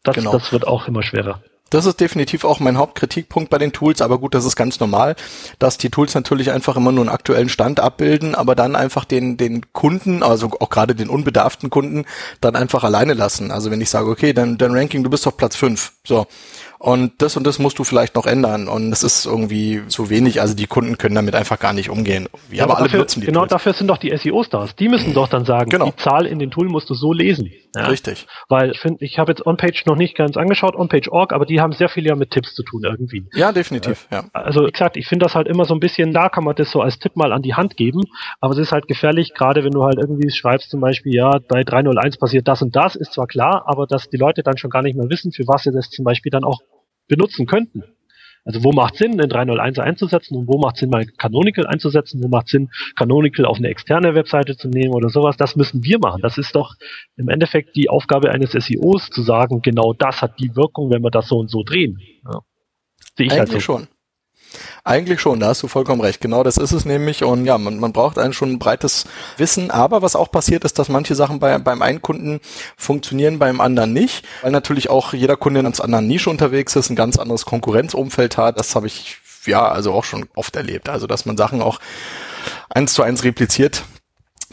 Das, 0.03 0.17
genau. 0.17 0.33
das 0.33 0.53
wird 0.53 0.67
auch 0.67 0.89
immer 0.89 1.03
schwerer. 1.03 1.41
Das 1.73 1.87
ist 1.87 2.01
definitiv 2.01 2.45
auch 2.45 2.61
mein 2.61 2.77
Hauptkritikpunkt 2.77 3.49
bei 3.49 3.57
den 3.57 3.73
Tools, 3.73 4.03
aber 4.03 4.19
gut, 4.19 4.35
das 4.35 4.45
ist 4.45 4.57
ganz 4.57 4.79
normal, 4.79 5.17
dass 5.59 5.79
die 5.79 5.89
Tools 5.89 6.15
natürlich 6.15 6.51
einfach 6.51 6.77
immer 6.77 6.93
nur 6.93 7.03
einen 7.03 7.09
aktuellen 7.09 7.49
Stand 7.49 7.81
abbilden, 7.81 8.35
aber 8.35 8.55
dann 8.55 8.77
einfach 8.77 9.07
den, 9.07 9.39
den 9.39 9.73
Kunden, 9.73 10.23
also 10.23 10.51
auch 10.61 10.69
gerade 10.69 10.95
den 10.95 11.09
unbedarften 11.09 11.71
Kunden, 11.71 12.05
dann 12.43 12.57
einfach 12.57 12.85
alleine 12.85 13.15
lassen. 13.15 13.51
Also 13.51 13.71
wenn 13.71 13.81
ich 13.81 13.89
sage, 13.89 14.11
okay, 14.11 14.35
dann 14.35 14.59
dein 14.59 14.77
Ranking, 14.77 15.03
du 15.03 15.09
bist 15.09 15.27
auf 15.27 15.39
Platz 15.39 15.57
fünf, 15.57 15.93
so 16.05 16.27
und 16.83 17.23
das 17.23 17.37
und 17.37 17.47
das 17.47 17.61
musst 17.61 17.79
du 17.79 17.85
vielleicht 17.85 18.17
noch 18.17 18.27
ändern 18.27 18.67
und 18.67 18.91
das 18.91 19.05
ist 19.05 19.25
irgendwie 19.25 19.83
zu 19.87 20.11
wenig, 20.11 20.41
also 20.41 20.57
die 20.57 20.67
Kunden 20.67 20.99
können 20.99 21.15
damit 21.15 21.37
einfach 21.37 21.61
gar 21.61 21.73
nicht 21.73 21.91
umgehen. 21.91 22.29
Ja, 22.51 22.65
aber, 22.65 22.77
alle 22.77 22.87
dafür, 22.87 22.99
benutzen 22.99 23.21
die 23.21 23.27
Genau 23.27 23.41
Tools. 23.43 23.51
dafür 23.51 23.73
sind 23.73 23.87
doch 23.87 23.99
die 23.99 24.11
SEO-Stars. 24.17 24.75
Die 24.75 24.89
müssen 24.89 25.15
doch 25.15 25.29
dann 25.29 25.45
sagen, 25.45 25.71
genau. 25.71 25.87
die 25.87 25.97
Zahl 25.97 26.27
in 26.27 26.41
den 26.41 26.51
Tool 26.51 26.69
musst 26.69 26.91
du 26.91 26.95
so 26.95 27.13
lesen. 27.13 27.53
Ja? 27.77 27.87
Richtig. 27.87 28.27
Weil 28.49 28.73
ich 28.73 28.81
finde, 28.81 29.05
ich 29.05 29.21
habe 29.21 29.31
jetzt 29.31 29.47
OnPage 29.47 29.85
noch 29.87 29.95
nicht 29.95 30.17
ganz 30.17 30.37
angeschaut, 30.37 30.75
OnPage.org, 30.75 31.33
aber 31.33 31.47
die 31.47 31.61
haben 31.61 31.73
sehr 31.73 31.89
viel 31.89 32.05
ja 32.05 32.17
mit 32.17 32.33
Tipps 32.33 32.53
zu 32.57 32.65
tun 32.65 32.83
irgendwie. 32.83 33.29
Ja, 33.33 33.53
definitiv, 33.53 34.09
ja. 34.11 34.25
Also 34.33 34.67
wie 34.67 34.73
gesagt, 34.73 34.97
ich 34.97 35.07
finde 35.07 35.25
das 35.25 35.37
halt 35.37 35.47
immer 35.47 35.65
so 35.65 35.75
ein 35.75 35.81
bisschen, 35.81 36.13
da 36.13 36.29
kann 36.29 36.43
man 36.43 36.57
das 36.57 36.73
so 36.73 36.81
als 36.81 36.99
Tipp 36.99 37.15
mal 37.15 37.33
an 37.33 37.43
die 37.43 37.55
Hand 37.55 37.77
geben, 37.77 38.03
aber 38.41 38.55
es 38.55 38.59
ist 38.59 38.73
halt 38.73 38.89
gefährlich, 38.89 39.35
gerade 39.35 39.63
wenn 39.63 39.71
du 39.71 39.85
halt 39.85 39.99
irgendwie 39.99 40.31
schreibst 40.31 40.71
zum 40.71 40.81
Beispiel, 40.81 41.15
ja, 41.15 41.39
bei 41.49 41.63
301 41.63 42.19
passiert 42.19 42.49
das 42.49 42.61
und 42.61 42.75
das, 42.75 42.97
ist 42.97 43.13
zwar 43.13 43.29
klar, 43.29 43.63
aber 43.67 43.87
dass 43.87 44.11
die 44.11 44.17
Leute 44.17 44.43
dann 44.43 44.59
schon 44.59 44.71
gar 44.71 44.83
nicht 44.83 44.97
mehr 44.97 45.09
wissen, 45.09 45.31
für 45.31 45.47
was 45.47 45.63
sie 45.63 45.71
das 45.71 45.91
zum 45.91 46.05
Beispiel 46.05 46.31
dann 46.31 46.43
auch 46.43 46.59
benutzen 47.09 47.47
könnten. 47.47 47.85
Also 48.45 48.65
wo 48.65 48.73
macht 48.73 48.97
Sinn, 48.97 49.19
den 49.19 49.29
301 49.29 49.79
einzusetzen 49.79 50.37
und 50.37 50.49
wo 50.49 50.59
macht 50.59 50.77
Sinn, 50.77 50.91
mal 50.91 51.07
Canonical 51.07 51.67
einzusetzen, 51.67 52.23
wo 52.23 52.29
macht 52.29 52.49
Sinn, 52.49 52.71
Canonical 52.97 53.47
auf 53.47 53.59
eine 53.59 53.69
externe 53.69 54.15
Webseite 54.15 54.57
zu 54.57 54.69
nehmen 54.69 54.95
oder 54.95 55.11
sowas, 55.11 55.37
das 55.37 55.55
müssen 55.55 55.85
wir 55.85 55.99
machen. 56.01 56.23
Das 56.23 56.39
ist 56.39 56.55
doch 56.57 56.75
im 57.17 57.29
Endeffekt 57.29 57.77
die 57.77 57.89
Aufgabe 57.89 58.31
eines 58.31 58.51
SEOs 58.51 59.11
zu 59.11 59.23
sagen, 59.23 59.63
genau 59.63 59.93
das 59.93 60.23
hat 60.23 60.41
die 60.41 60.57
Wirkung, 60.57 60.91
wenn 60.91 61.03
wir 61.03 61.11
das 61.11 61.29
so 61.29 61.39
und 61.39 61.51
so 61.51 61.63
drehen. 61.63 62.01
Ja. 62.25 62.41
Sehe 63.17 63.27
ich 63.27 63.33
halt 63.33 63.43
Eigentlich 63.43 63.53
halt 63.53 63.63
so. 63.63 63.87
schon. 63.87 63.89
Eigentlich 64.85 65.21
schon, 65.21 65.41
da 65.41 65.49
hast 65.49 65.63
du 65.63 65.69
vollkommen 65.69 66.01
recht. 66.01 66.21
Genau 66.21 66.43
das 66.43 66.57
ist 66.57 66.73
es 66.73 66.85
nämlich. 66.85 67.25
Und 67.25 67.45
ja, 67.45 67.59
man, 67.59 67.79
man 67.79 67.93
braucht 67.93 68.19
eigentlich 68.19 68.37
schon 68.37 68.59
breites 68.59 69.05
Wissen. 69.37 69.71
Aber 69.71 70.03
was 70.03 70.17
auch 70.17 70.31
passiert 70.31 70.65
ist, 70.65 70.79
dass 70.79 70.89
manche 70.89 71.15
Sachen 71.15 71.39
bei, 71.39 71.57
beim 71.59 71.83
einen 71.83 72.03
Kunden 72.03 72.41
funktionieren, 72.77 73.39
beim 73.39 73.61
anderen 73.61 73.93
nicht. 73.93 74.25
Weil 74.43 74.53
natürlich 74.53 74.91
auch 74.91 75.13
jeder 75.13 75.37
Kunde 75.37 75.61
in 75.61 75.67
einer 75.67 75.81
anderen 75.83 76.07
Nische 76.07 76.31
unterwegs 76.31 76.77
ist, 76.77 76.91
ein 76.91 76.97
ganz 76.97 77.19
anderes 77.19 77.45
Konkurrenzumfeld 77.45 78.37
hat. 78.37 78.59
Das 78.59 78.75
habe 78.75 78.87
ich 78.87 79.19
ja 79.47 79.69
also 79.69 79.93
auch 79.93 80.05
schon 80.05 80.27
oft 80.35 80.57
erlebt. 80.57 80.89
Also 80.89 81.07
dass 81.07 81.27
man 81.27 81.37
Sachen 81.37 81.63
auch 81.63 81.81
eins 82.69 82.95
zu 82.95 83.03
eins 83.03 83.25
repliziert, 83.25 83.85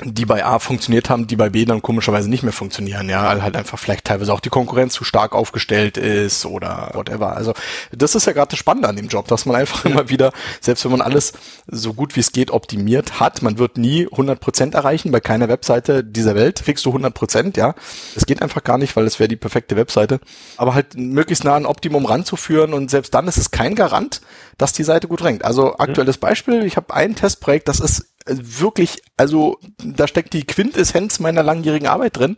die 0.03 0.25
bei 0.25 0.45
A 0.45 0.59
funktioniert 0.59 1.09
haben, 1.09 1.27
die 1.27 1.35
bei 1.35 1.49
B 1.49 1.65
dann 1.65 1.81
komischerweise 1.81 2.29
nicht 2.29 2.43
mehr 2.43 2.53
funktionieren, 2.53 3.09
ja, 3.09 3.25
weil 3.25 3.43
halt 3.43 3.55
einfach 3.55 3.77
vielleicht 3.77 4.05
teilweise 4.05 4.33
auch 4.33 4.39
die 4.39 4.49
Konkurrenz 4.49 4.93
zu 4.93 5.03
stark 5.03 5.33
aufgestellt 5.33 5.97
ist 5.97 6.45
oder 6.45 6.91
whatever. 6.93 7.35
Also 7.35 7.53
das 7.91 8.15
ist 8.15 8.25
ja 8.25 8.33
gerade 8.33 8.49
das 8.49 8.59
Spannende 8.59 8.87
an 8.87 8.95
dem 8.95 9.07
Job, 9.07 9.27
dass 9.27 9.45
man 9.45 9.55
einfach 9.55 9.85
immer 9.85 10.09
wieder, 10.09 10.31
selbst 10.61 10.85
wenn 10.85 10.91
man 10.91 11.01
alles 11.01 11.33
so 11.67 11.93
gut 11.93 12.15
wie 12.15 12.21
es 12.21 12.31
geht 12.31 12.51
optimiert 12.51 13.19
hat, 13.19 13.41
man 13.41 13.57
wird 13.57 13.77
nie 13.77 14.07
100 14.09 14.39
Prozent 14.39 14.75
erreichen, 14.75 15.11
bei 15.11 15.19
keiner 15.19 15.49
Webseite 15.49 16.03
dieser 16.03 16.35
Welt 16.35 16.61
kriegst 16.63 16.85
du 16.85 16.89
100 16.89 17.13
Prozent, 17.13 17.57
ja. 17.57 17.75
Das 18.15 18.25
geht 18.25 18.41
einfach 18.41 18.63
gar 18.63 18.77
nicht, 18.77 18.95
weil 18.95 19.05
es 19.05 19.19
wäre 19.19 19.27
die 19.27 19.35
perfekte 19.35 19.75
Webseite. 19.75 20.19
Aber 20.57 20.73
halt 20.73 20.95
möglichst 20.95 21.43
nah 21.43 21.55
an 21.55 21.65
Optimum 21.65 22.05
ranzuführen 22.05 22.73
und 22.73 22.89
selbst 22.89 23.13
dann 23.13 23.27
ist 23.27 23.37
es 23.37 23.51
kein 23.51 23.75
Garant, 23.75 24.21
dass 24.57 24.73
die 24.73 24.83
Seite 24.83 25.07
gut 25.07 25.23
rankt. 25.23 25.45
Also 25.45 25.77
aktuelles 25.77 26.17
Beispiel, 26.17 26.63
ich 26.63 26.75
habe 26.75 26.93
ein 26.93 27.15
Testprojekt, 27.15 27.67
das 27.67 27.79
ist 27.79 28.08
wirklich, 28.25 29.01
also 29.17 29.59
da 29.83 30.07
steckt 30.07 30.33
die 30.33 30.45
Quintessenz 30.45 31.19
meiner 31.19 31.43
langjährigen 31.43 31.87
Arbeit 31.87 32.17
drin. 32.17 32.37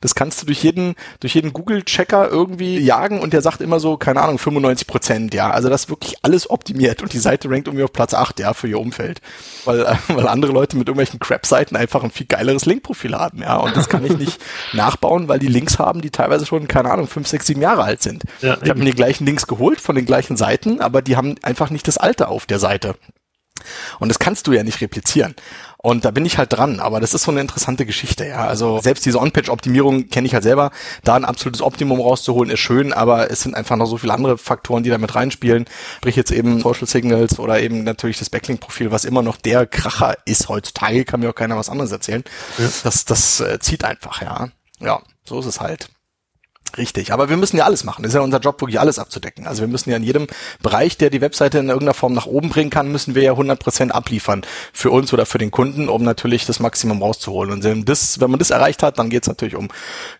Das 0.00 0.14
kannst 0.14 0.42
du 0.42 0.46
durch 0.46 0.62
jeden, 0.62 0.94
durch 1.20 1.34
jeden 1.34 1.52
Google-Checker 1.52 2.28
irgendwie 2.28 2.78
jagen 2.78 3.20
und 3.20 3.32
der 3.32 3.42
sagt 3.42 3.60
immer 3.60 3.80
so, 3.80 3.96
keine 3.96 4.22
Ahnung, 4.22 4.38
95 4.38 4.86
Prozent, 4.86 5.34
ja. 5.34 5.50
Also 5.50 5.68
das 5.68 5.82
ist 5.82 5.90
wirklich 5.90 6.16
alles 6.22 6.50
optimiert 6.50 7.02
und 7.02 7.12
die 7.12 7.18
Seite 7.18 7.50
rankt 7.50 7.68
irgendwie 7.68 7.84
auf 7.84 7.92
Platz 7.92 8.14
8, 8.14 8.40
ja, 8.40 8.54
für 8.54 8.68
ihr 8.68 8.80
Umfeld. 8.80 9.20
Weil, 9.64 9.80
äh, 9.80 9.96
weil 10.08 10.26
andere 10.26 10.52
Leute 10.52 10.76
mit 10.76 10.88
irgendwelchen 10.88 11.20
Crap-Seiten 11.20 11.76
einfach 11.76 12.02
ein 12.02 12.10
viel 12.10 12.26
geileres 12.26 12.66
Link-Profil 12.66 13.14
haben, 13.14 13.42
ja. 13.42 13.56
Und 13.56 13.76
das 13.76 13.88
kann 13.88 14.04
ich 14.04 14.16
nicht 14.16 14.40
nachbauen, 14.72 15.28
weil 15.28 15.38
die 15.38 15.48
Links 15.48 15.78
haben, 15.78 16.00
die 16.00 16.10
teilweise 16.10 16.46
schon, 16.46 16.66
keine 16.66 16.90
Ahnung, 16.90 17.06
5, 17.06 17.26
6, 17.26 17.46
7 17.46 17.62
Jahre 17.62 17.84
alt 17.84 18.02
sind. 18.02 18.24
Ja, 18.40 18.58
ich 18.62 18.68
habe 18.68 18.78
mir 18.78 18.86
die 18.86 18.96
gleichen 18.96 19.26
Links 19.26 19.46
geholt 19.46 19.80
von 19.80 19.94
den 19.94 20.06
gleichen 20.06 20.36
Seiten, 20.36 20.80
aber 20.80 21.02
die 21.02 21.16
haben 21.16 21.36
einfach 21.42 21.70
nicht 21.70 21.86
das 21.86 21.98
Alter 21.98 22.28
auf 22.28 22.46
der 22.46 22.58
Seite. 22.58 22.96
Und 23.98 24.08
das 24.08 24.18
kannst 24.18 24.46
du 24.46 24.52
ja 24.52 24.62
nicht 24.62 24.80
replizieren. 24.80 25.34
Und 25.82 26.04
da 26.04 26.10
bin 26.10 26.26
ich 26.26 26.36
halt 26.36 26.52
dran. 26.52 26.78
Aber 26.80 27.00
das 27.00 27.14
ist 27.14 27.22
so 27.22 27.30
eine 27.30 27.40
interessante 27.40 27.86
Geschichte, 27.86 28.26
ja. 28.26 28.44
Also 28.46 28.80
selbst 28.80 29.06
diese 29.06 29.18
On-Page-Optimierung 29.18 30.08
kenne 30.10 30.26
ich 30.26 30.34
halt 30.34 30.42
selber. 30.42 30.70
Da 31.04 31.16
ein 31.16 31.24
absolutes 31.24 31.62
Optimum 31.62 32.00
rauszuholen 32.00 32.50
ist 32.50 32.60
schön, 32.60 32.92
aber 32.92 33.30
es 33.30 33.40
sind 33.40 33.54
einfach 33.54 33.76
noch 33.76 33.86
so 33.86 33.96
viele 33.96 34.12
andere 34.12 34.36
Faktoren, 34.36 34.82
die 34.82 34.90
da 34.90 34.98
mit 34.98 35.14
reinspielen. 35.14 35.64
Sprich 35.96 36.16
jetzt 36.16 36.32
eben 36.32 36.60
Social 36.60 36.86
Signals 36.86 37.38
oder 37.38 37.60
eben 37.60 37.84
natürlich 37.84 38.18
das 38.18 38.28
Backlink-Profil, 38.28 38.90
was 38.90 39.04
immer 39.04 39.22
noch 39.22 39.36
der 39.36 39.66
Kracher 39.66 40.16
ist 40.26 40.48
heutzutage, 40.48 41.04
kann 41.04 41.20
mir 41.20 41.30
auch 41.30 41.34
keiner 41.34 41.56
was 41.56 41.70
anderes 41.70 41.92
erzählen. 41.92 42.24
Ja. 42.58 42.68
Das, 42.84 43.04
das 43.06 43.40
äh, 43.40 43.58
zieht 43.58 43.84
einfach, 43.84 44.20
ja. 44.20 44.48
Ja, 44.80 45.00
so 45.24 45.40
ist 45.40 45.46
es 45.46 45.60
halt. 45.60 45.88
Richtig, 46.78 47.12
aber 47.12 47.28
wir 47.28 47.36
müssen 47.36 47.56
ja 47.56 47.64
alles 47.64 47.84
machen. 47.84 48.02
Das 48.02 48.10
ist 48.10 48.14
ja 48.14 48.20
unser 48.20 48.38
Job, 48.38 48.60
wirklich 48.60 48.78
alles 48.78 48.98
abzudecken. 48.98 49.46
Also 49.46 49.62
wir 49.62 49.68
müssen 49.68 49.90
ja 49.90 49.96
in 49.96 50.02
jedem 50.02 50.26
Bereich, 50.62 50.96
der 50.96 51.10
die 51.10 51.20
Webseite 51.20 51.58
in 51.58 51.68
irgendeiner 51.68 51.94
Form 51.94 52.12
nach 52.14 52.26
oben 52.26 52.48
bringen 52.48 52.70
kann, 52.70 52.92
müssen 52.92 53.14
wir 53.14 53.22
ja 53.22 53.32
100% 53.32 53.90
abliefern 53.90 54.42
für 54.72 54.90
uns 54.90 55.12
oder 55.12 55.26
für 55.26 55.38
den 55.38 55.50
Kunden, 55.50 55.88
um 55.88 56.04
natürlich 56.04 56.46
das 56.46 56.60
Maximum 56.60 57.02
rauszuholen. 57.02 57.52
Und 57.52 57.64
wenn, 57.64 57.84
das, 57.84 58.20
wenn 58.20 58.30
man 58.30 58.38
das 58.38 58.50
erreicht 58.50 58.82
hat, 58.82 58.98
dann 58.98 59.10
geht 59.10 59.22
es 59.22 59.28
natürlich 59.28 59.56
um, 59.56 59.68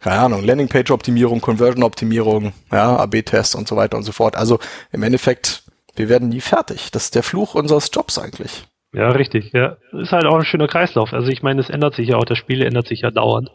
keine 0.00 0.18
Ahnung, 0.18 0.44
Landingpage-Optimierung, 0.44 1.40
Conversion-Optimierung, 1.40 2.52
ja, 2.72 2.96
AB-Tests 2.96 3.54
und 3.54 3.68
so 3.68 3.76
weiter 3.76 3.96
und 3.96 4.02
so 4.02 4.12
fort. 4.12 4.36
Also 4.36 4.58
im 4.92 5.02
Endeffekt, 5.02 5.62
wir 5.94 6.08
werden 6.08 6.30
nie 6.30 6.40
fertig. 6.40 6.90
Das 6.90 7.04
ist 7.04 7.14
der 7.14 7.22
Fluch 7.22 7.54
unseres 7.54 7.90
Jobs 7.92 8.18
eigentlich. 8.18 8.64
Ja, 8.92 9.10
richtig, 9.10 9.52
ja. 9.52 9.76
Ist 9.92 10.12
halt 10.12 10.24
auch 10.24 10.36
ein 10.36 10.44
schöner 10.44 10.66
Kreislauf. 10.66 11.12
Also 11.12 11.28
ich 11.28 11.42
meine, 11.42 11.60
es 11.60 11.70
ändert 11.70 11.94
sich 11.94 12.08
ja 12.08 12.16
auch, 12.16 12.24
das 12.24 12.38
Spiel 12.38 12.62
ändert 12.62 12.88
sich 12.88 13.02
ja 13.02 13.10
dauernd. 13.10 13.50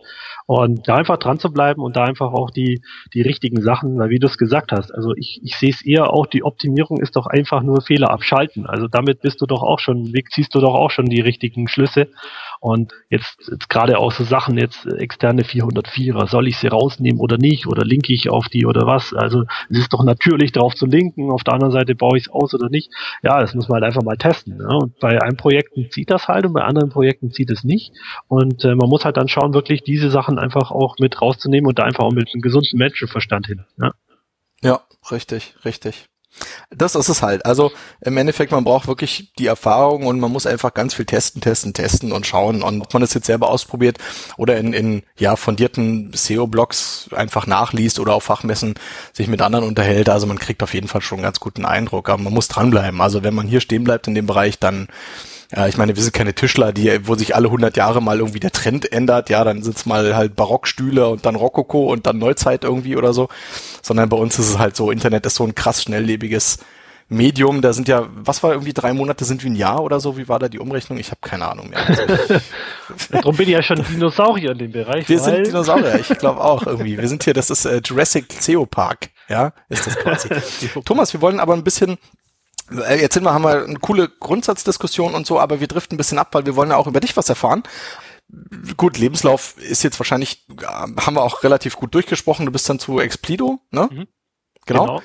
Und 0.48 0.88
da 0.88 0.96
einfach 0.96 1.18
dran 1.18 1.40
zu 1.40 1.52
bleiben 1.52 1.82
und 1.82 1.96
da 1.96 2.04
einfach 2.04 2.32
auch 2.32 2.52
die, 2.52 2.82
die 3.14 3.22
richtigen 3.22 3.62
Sachen, 3.62 3.98
weil 3.98 4.10
wie 4.10 4.20
du 4.20 4.28
es 4.28 4.38
gesagt 4.38 4.72
hast, 4.72 4.94
also 4.94 5.14
ich, 5.16 5.42
ich 5.44 5.56
sehe 5.56 5.72
es 5.72 5.84
eher 5.84 6.14
auch, 6.14 6.28
die 6.28 6.44
Optimierung 6.44 7.02
ist 7.02 7.16
doch 7.16 7.26
einfach 7.26 7.64
nur 7.64 7.82
Fehler 7.82 8.12
abschalten. 8.12 8.68
Also 8.68 8.88
damit 8.88 9.22
bist 9.22 9.42
du 9.42 9.48
doch 9.48 9.64
auch 9.64 9.80
schon, 9.80 10.14
ziehst 10.32 10.54
du 10.54 10.60
doch 10.60 10.76
auch 10.76 10.92
schon 10.92 11.06
die 11.06 11.22
richtigen 11.22 11.68
Schlüsse. 11.68 12.10
Und 12.66 12.94
jetzt, 13.12 13.48
jetzt 13.48 13.70
gerade 13.70 14.00
auch 14.00 14.12
so 14.12 14.24
Sachen, 14.24 14.58
jetzt 14.58 14.88
externe 14.88 15.44
404er, 15.44 16.28
soll 16.28 16.48
ich 16.48 16.58
sie 16.58 16.66
rausnehmen 16.66 17.22
oder 17.22 17.38
nicht? 17.38 17.68
Oder 17.68 17.86
linke 17.86 18.12
ich 18.12 18.32
auf 18.32 18.50
die 18.50 18.66
oder 18.66 18.88
was? 18.88 19.14
Also 19.14 19.44
es 19.70 19.78
ist 19.78 19.94
doch 19.94 20.04
natürlich 20.04 20.52
darauf 20.52 20.74
zu 20.74 20.88
linken, 20.88 21.30
auf 21.30 21.44
der 21.44 21.54
anderen 21.54 21.72
Seite 21.72 21.94
baue 21.94 22.18
ich 22.18 22.24
es 22.24 22.32
aus 22.32 22.56
oder 22.56 22.70
nicht. 22.70 22.92
Ja, 23.22 23.40
das 23.40 23.54
muss 23.54 23.70
man 23.70 23.76
halt 23.76 23.84
einfach 23.84 24.02
mal 24.02 24.18
testen. 24.18 24.58
Ne? 24.58 24.68
Und 24.68 25.00
bei 25.00 25.22
einem 25.22 25.38
Projekten 25.38 25.92
zieht 25.92 26.10
das 26.10 26.28
halt 26.28 26.48
und 26.48 26.54
bei 26.54 26.64
anderen 26.64 26.90
Projekten 26.90 27.30
zieht 27.30 27.52
es 27.52 27.64
nicht. 27.64 27.94
Und 28.30 28.66
äh, 28.66 28.74
man 28.74 28.90
muss 28.90 29.06
halt 29.06 29.18
dann 29.18 29.28
schauen, 29.28 29.54
wirklich 29.54 29.84
diese 29.84 30.10
Sachen 30.10 30.40
einfach 30.40 30.72
auch 30.72 30.96
mit 31.00 31.22
rauszunehmen 31.22 31.68
und 31.68 31.78
da 31.78 31.84
einfach 31.84 32.06
auch 32.06 32.14
mit 32.14 32.32
einem 32.34 32.42
gesunden 32.42 32.80
Menschenverstand 32.80 33.46
hin. 33.46 33.64
Ne? 33.78 33.92
Ja, 34.64 34.82
richtig, 35.12 35.54
richtig. 35.66 36.08
Das 36.70 36.96
ist 36.96 37.10
es 37.10 37.22
halt. 37.22 37.46
Also 37.46 37.72
im 38.02 38.18
Endeffekt, 38.18 38.52
man 38.52 38.64
braucht 38.64 38.88
wirklich 38.88 39.32
die 39.38 39.48
Erfahrung 39.48 40.08
und 40.08 40.20
man 40.20 40.32
muss 40.32 40.46
einfach 40.46 40.74
ganz 40.74 40.94
viel 40.94 41.06
testen, 41.06 41.42
testen, 41.42 41.74
testen 41.74 42.12
und 42.12 42.26
schauen. 42.26 42.62
Und 42.62 42.82
ob 42.82 42.94
man 42.94 43.02
das 43.02 43.14
jetzt 43.14 43.28
selber 43.28 43.50
ausprobiert 43.50 43.98
oder 44.38 44.58
in, 44.58 44.74
in 44.74 45.04
ja 45.18 45.36
fundierten 45.36 46.12
SEO-Blogs 46.14 47.10
einfach 47.16 47.48
nachliest 47.48 48.00
oder 48.00 48.14
auf 48.14 48.24
Fachmessen 48.24 48.76
sich 49.14 49.28
mit 49.28 49.42
anderen 49.42 49.66
unterhält. 49.66 50.10
Also 50.10 50.28
man 50.28 50.40
kriegt 50.40 50.64
auf 50.64 50.74
jeden 50.74 50.88
Fall 50.88 51.02
schon 51.02 51.20
einen 51.20 51.24
ganz 51.24 51.40
guten 51.40 51.66
Eindruck. 51.66 52.10
Aber 52.10 52.22
man 52.22 52.34
muss 52.34 52.48
dranbleiben. 52.48 53.02
Also 53.02 53.24
wenn 53.24 53.36
man 53.36 53.48
hier 53.48 53.62
stehen 53.62 53.84
bleibt 53.84 54.08
in 54.08 54.16
dem 54.16 54.26
Bereich, 54.26 54.60
dann 54.60 54.88
ja, 55.56 55.68
ich 55.68 55.78
meine, 55.78 55.96
wir 55.96 56.04
sind 56.04 56.14
keine 56.14 56.34
Tischler, 56.34 56.74
die, 56.74 57.08
wo 57.08 57.16
sich 57.16 57.34
alle 57.36 57.48
100 57.48 57.78
Jahre 57.78 58.02
mal 58.02 58.20
irgendwie 58.20 58.42
der 58.42 58.52
Trend 58.52 58.92
ändert. 58.92 59.30
Ja, 59.30 59.44
dann 59.44 59.64
sind's 59.64 59.86
mal 59.86 60.16
halt 60.16 60.36
Barockstühle 60.36 61.08
und 61.08 61.26
dann 61.26 61.36
Rokoko 61.36 61.92
und 61.92 62.06
dann 62.08 62.18
Neuzeit 62.18 62.66
irgendwie 62.66 62.98
oder 62.98 63.14
so. 63.14 63.30
Sondern 63.82 64.10
bei 64.10 64.18
uns 64.18 64.38
ist 64.38 64.50
es 64.50 64.60
halt 64.60 64.76
so, 64.76 64.92
Internet 64.92 65.26
ist 65.26 65.36
so 65.36 65.46
ein 65.46 65.56
krass 65.56 65.84
schnelllebiges 65.84 66.60
Medium. 67.08 67.62
Da 67.62 67.72
sind 67.72 67.88
ja, 67.88 68.08
was 68.16 68.44
war 68.44 68.52
irgendwie 68.52 68.74
drei 68.74 68.92
Monate 68.92 69.24
sind 69.24 69.46
wie 69.46 69.50
ein 69.50 69.56
Jahr 69.56 69.82
oder 69.82 70.02
so? 70.02 70.18
Wie 70.18 70.28
war 70.28 70.40
da 70.40 70.50
die 70.50 70.60
Umrechnung? 70.60 70.98
Ich 70.98 71.12
habe 71.12 71.22
keine 71.22 71.48
Ahnung 71.48 71.70
mehr. 71.70 71.88
Also 71.88 72.02
Darum 73.12 73.38
bin 73.38 73.48
ich 73.48 73.54
ja 73.54 73.64
schon 73.64 73.82
Dinosaurier 73.84 74.52
in 74.52 74.58
dem 74.58 74.72
Bereich. 74.74 75.08
Wir 75.08 75.20
sind 75.20 75.48
Dinosaurier, 75.48 76.00
ich 76.00 76.10
glaube 76.20 76.42
auch 76.42 76.66
irgendwie. 76.66 76.98
Wir 76.98 77.08
sind 77.08 77.24
hier, 77.24 77.34
das 77.34 77.50
ist 77.50 77.66
äh, 77.66 77.82
Jurassic 77.84 78.28
Theo 78.42 78.66
Park, 78.66 79.10
ja, 79.30 79.54
ist 79.70 79.88
das 79.88 79.96
quasi. 79.96 80.30
Thomas, 80.84 81.14
wir 81.14 81.22
wollen 81.22 81.40
aber 81.40 81.54
ein 81.54 81.64
bisschen 81.64 81.98
Jetzt 82.72 83.14
sind 83.14 83.24
wir, 83.24 83.34
haben 83.34 83.44
wir 83.44 83.64
eine 83.64 83.80
coole 83.80 84.10
Grundsatzdiskussion 84.10 85.14
und 85.14 85.28
so, 85.28 85.40
aber 85.40 85.60
wir 85.60 85.68
driften 85.68 85.96
ein 85.96 85.98
bisschen 85.98 86.18
ab, 86.18 86.30
weil 86.32 86.46
wir 86.46 86.56
wollen 86.56 86.72
ja 86.72 86.78
auch 86.78 86.88
über 86.88 87.00
dich 87.00 87.16
was 87.16 87.30
erfahren. 87.30 87.64
Gut, 88.76 88.98
Lebenslauf 88.98 89.58
ist 89.58 89.84
jetzt 89.84 90.00
wahrscheinlich, 90.00 90.48
äh, 90.50 90.66
haben 90.66 91.14
wir 91.14 91.22
auch 91.22 91.44
relativ 91.44 91.76
gut 91.76 91.94
durchgesprochen. 91.94 92.46
Du 92.46 92.52
bist 92.52 92.68
dann 92.68 92.80
zu 92.80 93.00
Explido, 93.00 93.60
ne? 93.70 93.88
Mhm. 93.92 94.08
Genau. 94.66 94.86
genau. 94.86 95.02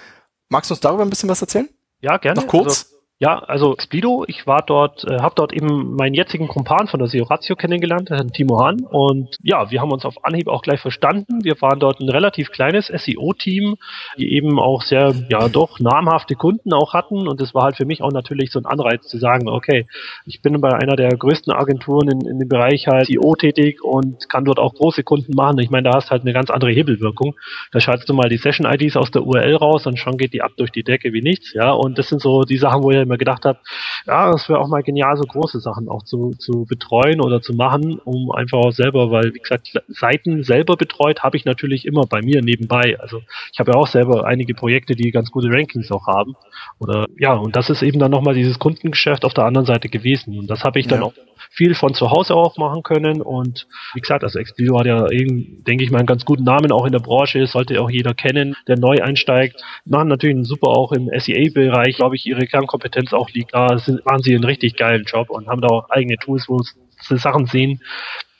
Magst 0.48 0.70
du 0.70 0.74
uns 0.74 0.80
darüber 0.80 1.02
ein 1.02 1.10
bisschen 1.10 1.28
was 1.28 1.42
erzählen? 1.42 1.68
Ja, 2.00 2.16
gerne. 2.16 2.40
Noch 2.40 2.48
kurz? 2.48 2.66
Also 2.66 2.99
ja, 3.22 3.38
also 3.38 3.76
Splido, 3.78 4.24
ich 4.28 4.46
war 4.46 4.62
dort, 4.66 5.04
äh, 5.04 5.20
habe 5.20 5.34
dort 5.36 5.52
eben 5.52 5.94
meinen 5.94 6.14
jetzigen 6.14 6.48
Kumpan 6.48 6.86
von 6.86 7.00
der 7.00 7.06
SEO 7.06 7.24
Ratio 7.24 7.54
kennengelernt, 7.54 8.08
Herrn 8.08 8.32
Timo 8.32 8.58
Hahn. 8.58 8.80
Und 8.80 9.36
ja, 9.42 9.70
wir 9.70 9.82
haben 9.82 9.92
uns 9.92 10.06
auf 10.06 10.24
Anhieb 10.24 10.48
auch 10.48 10.62
gleich 10.62 10.80
verstanden. 10.80 11.44
Wir 11.44 11.60
waren 11.60 11.78
dort 11.78 12.00
ein 12.00 12.08
relativ 12.08 12.50
kleines 12.50 12.86
SEO-Team, 12.86 13.76
die 14.16 14.32
eben 14.32 14.58
auch 14.58 14.80
sehr, 14.80 15.12
ja 15.28 15.50
doch, 15.50 15.80
namhafte 15.80 16.34
Kunden 16.34 16.72
auch 16.72 16.94
hatten. 16.94 17.28
Und 17.28 17.42
das 17.42 17.54
war 17.54 17.64
halt 17.64 17.76
für 17.76 17.84
mich 17.84 18.02
auch 18.02 18.10
natürlich 18.10 18.52
so 18.52 18.58
ein 18.58 18.64
Anreiz 18.64 19.06
zu 19.06 19.18
sagen, 19.18 19.50
okay, 19.50 19.86
ich 20.24 20.40
bin 20.40 20.58
bei 20.58 20.72
einer 20.72 20.96
der 20.96 21.10
größten 21.10 21.52
Agenturen 21.52 22.08
in, 22.08 22.26
in 22.26 22.38
dem 22.38 22.48
Bereich 22.48 22.86
halt 22.86 23.08
SEO 23.08 23.34
tätig 23.34 23.84
und 23.84 24.30
kann 24.30 24.46
dort 24.46 24.58
auch 24.58 24.72
große 24.72 25.02
Kunden 25.02 25.34
machen. 25.36 25.58
Ich 25.58 25.68
meine, 25.68 25.90
da 25.90 25.96
hast 25.96 26.10
halt 26.10 26.22
eine 26.22 26.32
ganz 26.32 26.48
andere 26.48 26.70
Hebelwirkung. 26.70 27.34
Da 27.70 27.80
schaltest 27.80 28.08
du 28.08 28.14
mal 28.14 28.30
die 28.30 28.38
Session-IDs 28.38 28.96
aus 28.96 29.10
der 29.10 29.26
URL 29.26 29.56
raus 29.56 29.86
und 29.86 29.98
schon 29.98 30.16
geht 30.16 30.32
die 30.32 30.40
ab 30.40 30.52
durch 30.56 30.72
die 30.72 30.84
Decke 30.84 31.12
wie 31.12 31.20
nichts. 31.20 31.52
Ja, 31.52 31.72
und 31.72 31.98
das 31.98 32.08
sind 32.08 32.22
so 32.22 32.44
die 32.44 32.56
Sachen, 32.56 32.82
wo 32.82 32.90
ihr 32.90 33.09
immer 33.10 33.18
gedacht 33.18 33.44
habe, 33.44 33.58
ja, 34.06 34.30
das 34.30 34.48
wäre 34.48 34.60
auch 34.60 34.68
mal 34.68 34.82
genial, 34.82 35.16
so 35.16 35.24
große 35.24 35.60
Sachen 35.60 35.88
auch 35.88 36.04
zu, 36.04 36.32
zu 36.38 36.64
betreuen 36.64 37.20
oder 37.20 37.42
zu 37.42 37.54
machen, 37.54 37.98
um 38.04 38.30
einfach 38.30 38.58
auch 38.58 38.72
selber, 38.72 39.10
weil, 39.10 39.34
wie 39.34 39.40
gesagt, 39.40 39.72
Seiten 39.88 40.42
selber 40.44 40.76
betreut 40.76 41.22
habe 41.22 41.36
ich 41.36 41.44
natürlich 41.44 41.86
immer 41.86 42.06
bei 42.06 42.22
mir 42.22 42.42
nebenbei. 42.42 42.98
Also 43.00 43.22
ich 43.52 43.58
habe 43.58 43.72
ja 43.72 43.78
auch 43.78 43.88
selber 43.88 44.24
einige 44.24 44.54
Projekte, 44.54 44.94
die 44.94 45.10
ganz 45.10 45.30
gute 45.30 45.48
Rankings 45.48 45.90
auch 45.90 46.06
haben. 46.06 46.36
Oder 46.78 47.06
ja, 47.18 47.34
und 47.34 47.56
das 47.56 47.70
ist 47.70 47.82
eben 47.82 47.98
dann 47.98 48.10
nochmal 48.10 48.34
dieses 48.34 48.58
Kundengeschäft 48.58 49.24
auf 49.24 49.34
der 49.34 49.44
anderen 49.44 49.66
Seite 49.66 49.88
gewesen. 49.88 50.38
Und 50.38 50.48
das 50.48 50.64
habe 50.64 50.78
ich 50.78 50.86
dann 50.86 51.00
ja. 51.00 51.06
auch 51.06 51.14
viel 51.50 51.74
von 51.74 51.94
zu 51.94 52.10
Hause 52.10 52.34
auch 52.34 52.56
machen 52.56 52.82
können. 52.82 53.22
Und 53.22 53.66
wie 53.94 54.00
gesagt, 54.00 54.22
also 54.22 54.38
Explio 54.38 54.78
hat 54.78 54.86
ja 54.86 55.10
eben, 55.10 55.64
denke 55.64 55.84
ich 55.84 55.90
mal, 55.90 55.98
einen 55.98 56.06
ganz 56.06 56.24
guten 56.24 56.44
Namen 56.44 56.70
auch 56.72 56.86
in 56.86 56.92
der 56.92 57.00
Branche, 57.00 57.46
sollte 57.46 57.80
auch 57.80 57.90
jeder 57.90 58.14
kennen, 58.14 58.54
der 58.68 58.78
neu 58.78 59.02
einsteigt. 59.02 59.62
Machen 59.84 60.08
natürlich 60.08 60.46
super 60.46 60.68
auch 60.68 60.92
im 60.92 61.10
SEA-Bereich, 61.12 61.96
glaube 61.96 62.16
ich, 62.16 62.26
ihre 62.26 62.46
Kernkompetenz 62.46 62.99
auch 63.12 63.30
liegt. 63.30 63.54
Da 63.54 63.78
sind, 63.78 64.04
machen 64.04 64.22
sie 64.22 64.34
einen 64.34 64.44
richtig 64.44 64.76
geilen 64.76 65.04
Job 65.04 65.30
und 65.30 65.48
haben 65.48 65.60
da 65.60 65.68
auch 65.68 65.90
eigene 65.90 66.16
Tools, 66.16 66.48
wo 66.48 66.60
sie 66.62 67.18
Sachen 67.18 67.46
sehen, 67.46 67.80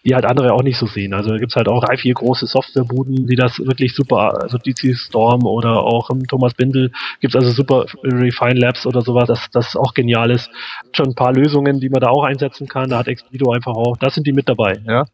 die 0.05 0.15
halt 0.15 0.25
andere 0.25 0.53
auch 0.53 0.63
nicht 0.63 0.79
so 0.79 0.87
sehen. 0.87 1.13
Also 1.13 1.35
gibt's 1.37 1.57
halt 1.57 1.69
auch 1.69 1.85
drei, 1.85 1.97
vier 1.97 2.15
große 2.15 2.47
Softwarebuden, 2.47 3.27
die 3.27 3.37
das 3.37 3.59
wirklich 3.59 3.95
super, 3.95 4.43
also 4.43 4.59
DC 4.59 4.97
Storm 4.97 5.45
oder 5.45 5.83
auch 5.83 6.11
um, 6.11 6.27
Thomas 6.27 6.55
Bindel 6.55 6.91
gibt's 7.21 7.37
also 7.37 7.51
super 7.51 7.87
Refine 8.03 8.59
Labs 8.59 8.87
oder 8.87 9.03
sowas, 9.03 9.29
das, 9.29 9.51
das 9.53 9.77
auch 9.77 9.93
genial 9.95 10.31
ist. 10.31 10.51
Schon 10.93 11.09
ein 11.09 11.15
paar 11.15 11.33
Lösungen, 11.33 11.81
die 11.81 11.91
man 11.91 12.01
da 12.01 12.09
auch 12.09 12.25
einsetzen 12.25 12.67
kann. 12.67 12.89
Da 12.89 12.99
hat 12.99 13.09
Expedo 13.09 13.53
einfach 13.53 13.75
auch, 13.75 13.97
da 13.99 14.11
sind 14.11 14.27
die 14.27 14.33
mit 14.33 14.49
dabei, 14.49 14.81
ja. 14.87 15.05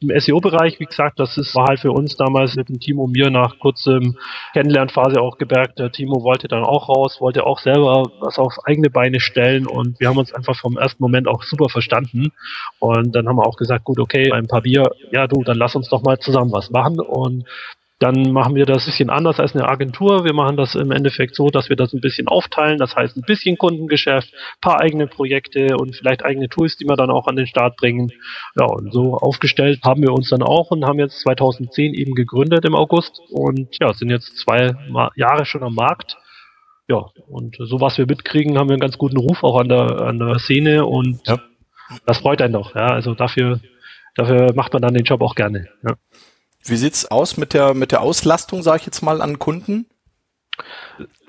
Im 0.00 0.18
SEO-Bereich, 0.18 0.80
wie 0.80 0.86
gesagt, 0.86 1.18
das 1.18 1.36
ist, 1.36 1.54
war 1.54 1.66
halt 1.66 1.80
für 1.80 1.92
uns 1.92 2.16
damals 2.16 2.56
mit 2.56 2.68
dem 2.68 2.80
Timo 2.80 3.06
mir 3.06 3.30
nach 3.30 3.58
kurzem 3.58 4.16
Kennenlernphase 4.52 5.20
auch 5.20 5.38
gemerkt, 5.38 5.78
der 5.78 5.92
Timo 5.92 6.22
wollte 6.22 6.48
dann 6.48 6.64
auch 6.64 6.88
raus, 6.88 7.20
wollte 7.20 7.46
auch 7.46 7.60
selber 7.60 8.10
was 8.20 8.38
auf 8.38 8.54
eigene 8.64 8.90
Beine 8.90 9.20
stellen 9.20 9.66
und 9.66 10.00
wir 10.00 10.08
haben 10.08 10.18
uns 10.18 10.32
einfach 10.32 10.56
vom 10.56 10.76
ersten 10.76 11.02
Moment 11.02 11.28
auch 11.28 11.42
super 11.42 11.68
verstanden 11.68 12.32
und 12.78 13.14
dann 13.14 13.28
haben 13.28 13.36
wir 13.36 13.46
auch 13.46 13.56
gesagt, 13.56 13.84
gut, 13.84 13.98
okay, 13.98 14.23
ein 14.32 14.46
paar 14.46 14.62
Bier, 14.62 14.90
ja 15.10 15.26
du, 15.26 15.42
dann 15.42 15.58
lass 15.58 15.74
uns 15.76 15.88
doch 15.88 16.02
mal 16.02 16.18
zusammen 16.18 16.52
was 16.52 16.70
machen 16.70 17.00
und 17.00 17.44
dann 18.00 18.32
machen 18.32 18.56
wir 18.56 18.66
das 18.66 18.84
ein 18.84 18.90
bisschen 18.90 19.08
anders 19.08 19.38
als 19.38 19.54
eine 19.54 19.68
Agentur. 19.68 20.24
Wir 20.24 20.34
machen 20.34 20.56
das 20.56 20.74
im 20.74 20.90
Endeffekt 20.90 21.36
so, 21.36 21.48
dass 21.48 21.68
wir 21.68 21.76
das 21.76 21.92
ein 21.92 22.00
bisschen 22.00 22.26
aufteilen. 22.26 22.76
Das 22.76 22.96
heißt, 22.96 23.16
ein 23.16 23.22
bisschen 23.22 23.56
Kundengeschäft, 23.56 24.34
paar 24.60 24.80
eigene 24.80 25.06
Projekte 25.06 25.76
und 25.78 25.94
vielleicht 25.94 26.24
eigene 26.24 26.48
Tools, 26.48 26.76
die 26.76 26.86
wir 26.86 26.96
dann 26.96 27.10
auch 27.10 27.28
an 27.28 27.36
den 27.36 27.46
Start 27.46 27.76
bringen. 27.76 28.12
Ja, 28.58 28.66
und 28.66 28.92
so 28.92 29.14
aufgestellt 29.14 29.80
haben 29.84 30.02
wir 30.02 30.12
uns 30.12 30.28
dann 30.28 30.42
auch 30.42 30.70
und 30.70 30.84
haben 30.84 30.98
jetzt 30.98 31.20
2010 31.20 31.94
eben 31.94 32.14
gegründet 32.14 32.64
im 32.64 32.74
August 32.74 33.20
und 33.30 33.76
ja, 33.80 33.92
sind 33.94 34.10
jetzt 34.10 34.38
zwei 34.38 34.74
Jahre 35.14 35.46
schon 35.46 35.62
am 35.62 35.74
Markt. 35.74 36.16
Ja, 36.88 37.06
und 37.28 37.56
so 37.58 37.80
was 37.80 37.96
wir 37.96 38.06
mitkriegen, 38.06 38.58
haben 38.58 38.68
wir 38.68 38.74
einen 38.74 38.80
ganz 38.80 38.98
guten 38.98 39.16
Ruf 39.16 39.42
auch 39.42 39.58
an 39.58 39.68
der, 39.68 40.02
an 40.02 40.18
der 40.18 40.38
Szene 40.40 40.84
und 40.84 41.20
ja. 41.26 41.38
das 42.04 42.18
freut 42.18 42.42
einen 42.42 42.52
doch. 42.52 42.74
Ja, 42.74 42.88
also 42.88 43.14
dafür, 43.14 43.60
dafür 44.14 44.52
macht 44.54 44.72
man 44.72 44.82
dann 44.82 44.94
den 44.94 45.04
Job 45.04 45.20
auch 45.20 45.34
gerne. 45.34 45.68
Ja. 45.86 45.94
Wie 46.66 46.76
sieht's 46.76 47.10
aus 47.10 47.36
mit 47.36 47.52
der, 47.52 47.74
mit 47.74 47.92
der 47.92 48.00
Auslastung, 48.00 48.62
sage 48.62 48.80
ich 48.80 48.86
jetzt 48.86 49.02
mal, 49.02 49.20
an 49.20 49.38
Kunden? 49.38 49.86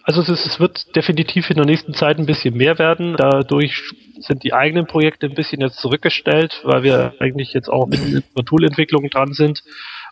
Also 0.03 0.21
es, 0.21 0.29
ist, 0.29 0.45
es 0.45 0.59
wird 0.59 0.95
definitiv 0.95 1.49
in 1.49 1.57
der 1.57 1.65
nächsten 1.65 1.95
Zeit 1.95 2.19
ein 2.19 2.27
bisschen 2.27 2.55
mehr 2.55 2.77
werden. 2.77 3.15
Dadurch 3.17 3.91
sind 4.19 4.43
die 4.43 4.53
eigenen 4.53 4.85
Projekte 4.85 5.25
ein 5.25 5.33
bisschen 5.33 5.61
jetzt 5.61 5.77
zurückgestellt, 5.77 6.61
weil 6.63 6.83
wir 6.83 7.15
eigentlich 7.19 7.53
jetzt 7.53 7.69
auch 7.69 7.87
mit 7.87 8.23
der 8.37 8.45
Toolentwicklung 8.45 9.09
dran 9.09 9.33
sind 9.33 9.63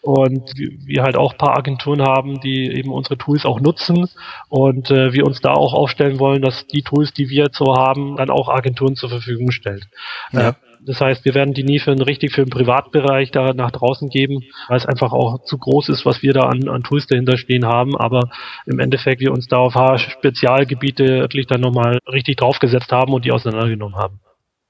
und 0.01 0.51
wir 0.57 1.03
halt 1.03 1.15
auch 1.15 1.37
paar 1.37 1.55
Agenturen 1.57 2.01
haben, 2.01 2.41
die 2.41 2.71
eben 2.71 2.91
unsere 2.91 3.17
Tools 3.17 3.45
auch 3.45 3.61
nutzen 3.61 4.09
und 4.49 4.89
äh, 4.89 5.13
wir 5.13 5.25
uns 5.25 5.39
da 5.41 5.51
auch 5.51 5.73
aufstellen 5.73 6.19
wollen, 6.19 6.41
dass 6.41 6.67
die 6.67 6.81
Tools, 6.81 7.13
die 7.13 7.29
wir 7.29 7.45
jetzt 7.45 7.57
so 7.57 7.77
haben, 7.77 8.17
dann 8.17 8.29
auch 8.29 8.49
Agenturen 8.49 8.95
zur 8.95 9.09
Verfügung 9.09 9.51
stellt. 9.51 9.87
Ja. 10.31 10.49
Äh, 10.49 10.53
das 10.85 11.01
heißt, 11.01 11.25
wir 11.25 11.33
werden 11.33 11.53
die 11.53 11.63
nie 11.63 11.79
für 11.79 11.91
einen, 11.91 12.01
richtig 12.01 12.33
für 12.33 12.43
den 12.43 12.49
Privatbereich 12.49 13.31
da 13.31 13.53
nach 13.53 13.71
draußen 13.71 14.09
geben, 14.09 14.41
weil 14.67 14.77
es 14.77 14.85
einfach 14.85 15.11
auch 15.11 15.43
zu 15.43 15.57
groß 15.57 15.89
ist, 15.89 16.05
was 16.05 16.21
wir 16.21 16.33
da 16.33 16.41
an, 16.41 16.67
an 16.67 16.83
Tools 16.83 17.07
dahinter 17.07 17.37
stehen 17.37 17.65
haben. 17.65 17.95
Aber 17.97 18.29
im 18.65 18.79
Endeffekt 18.79 19.21
wir 19.21 19.31
uns 19.31 19.47
da 19.47 19.57
auf 19.57 19.73
Spezialgebiete 19.97 21.21
wirklich 21.21 21.47
dann 21.47 21.61
nochmal 21.61 21.99
richtig 22.11 22.37
draufgesetzt 22.37 22.91
haben 22.91 23.13
und 23.13 23.25
die 23.25 23.31
auseinandergenommen 23.31 23.97
haben. 23.97 24.19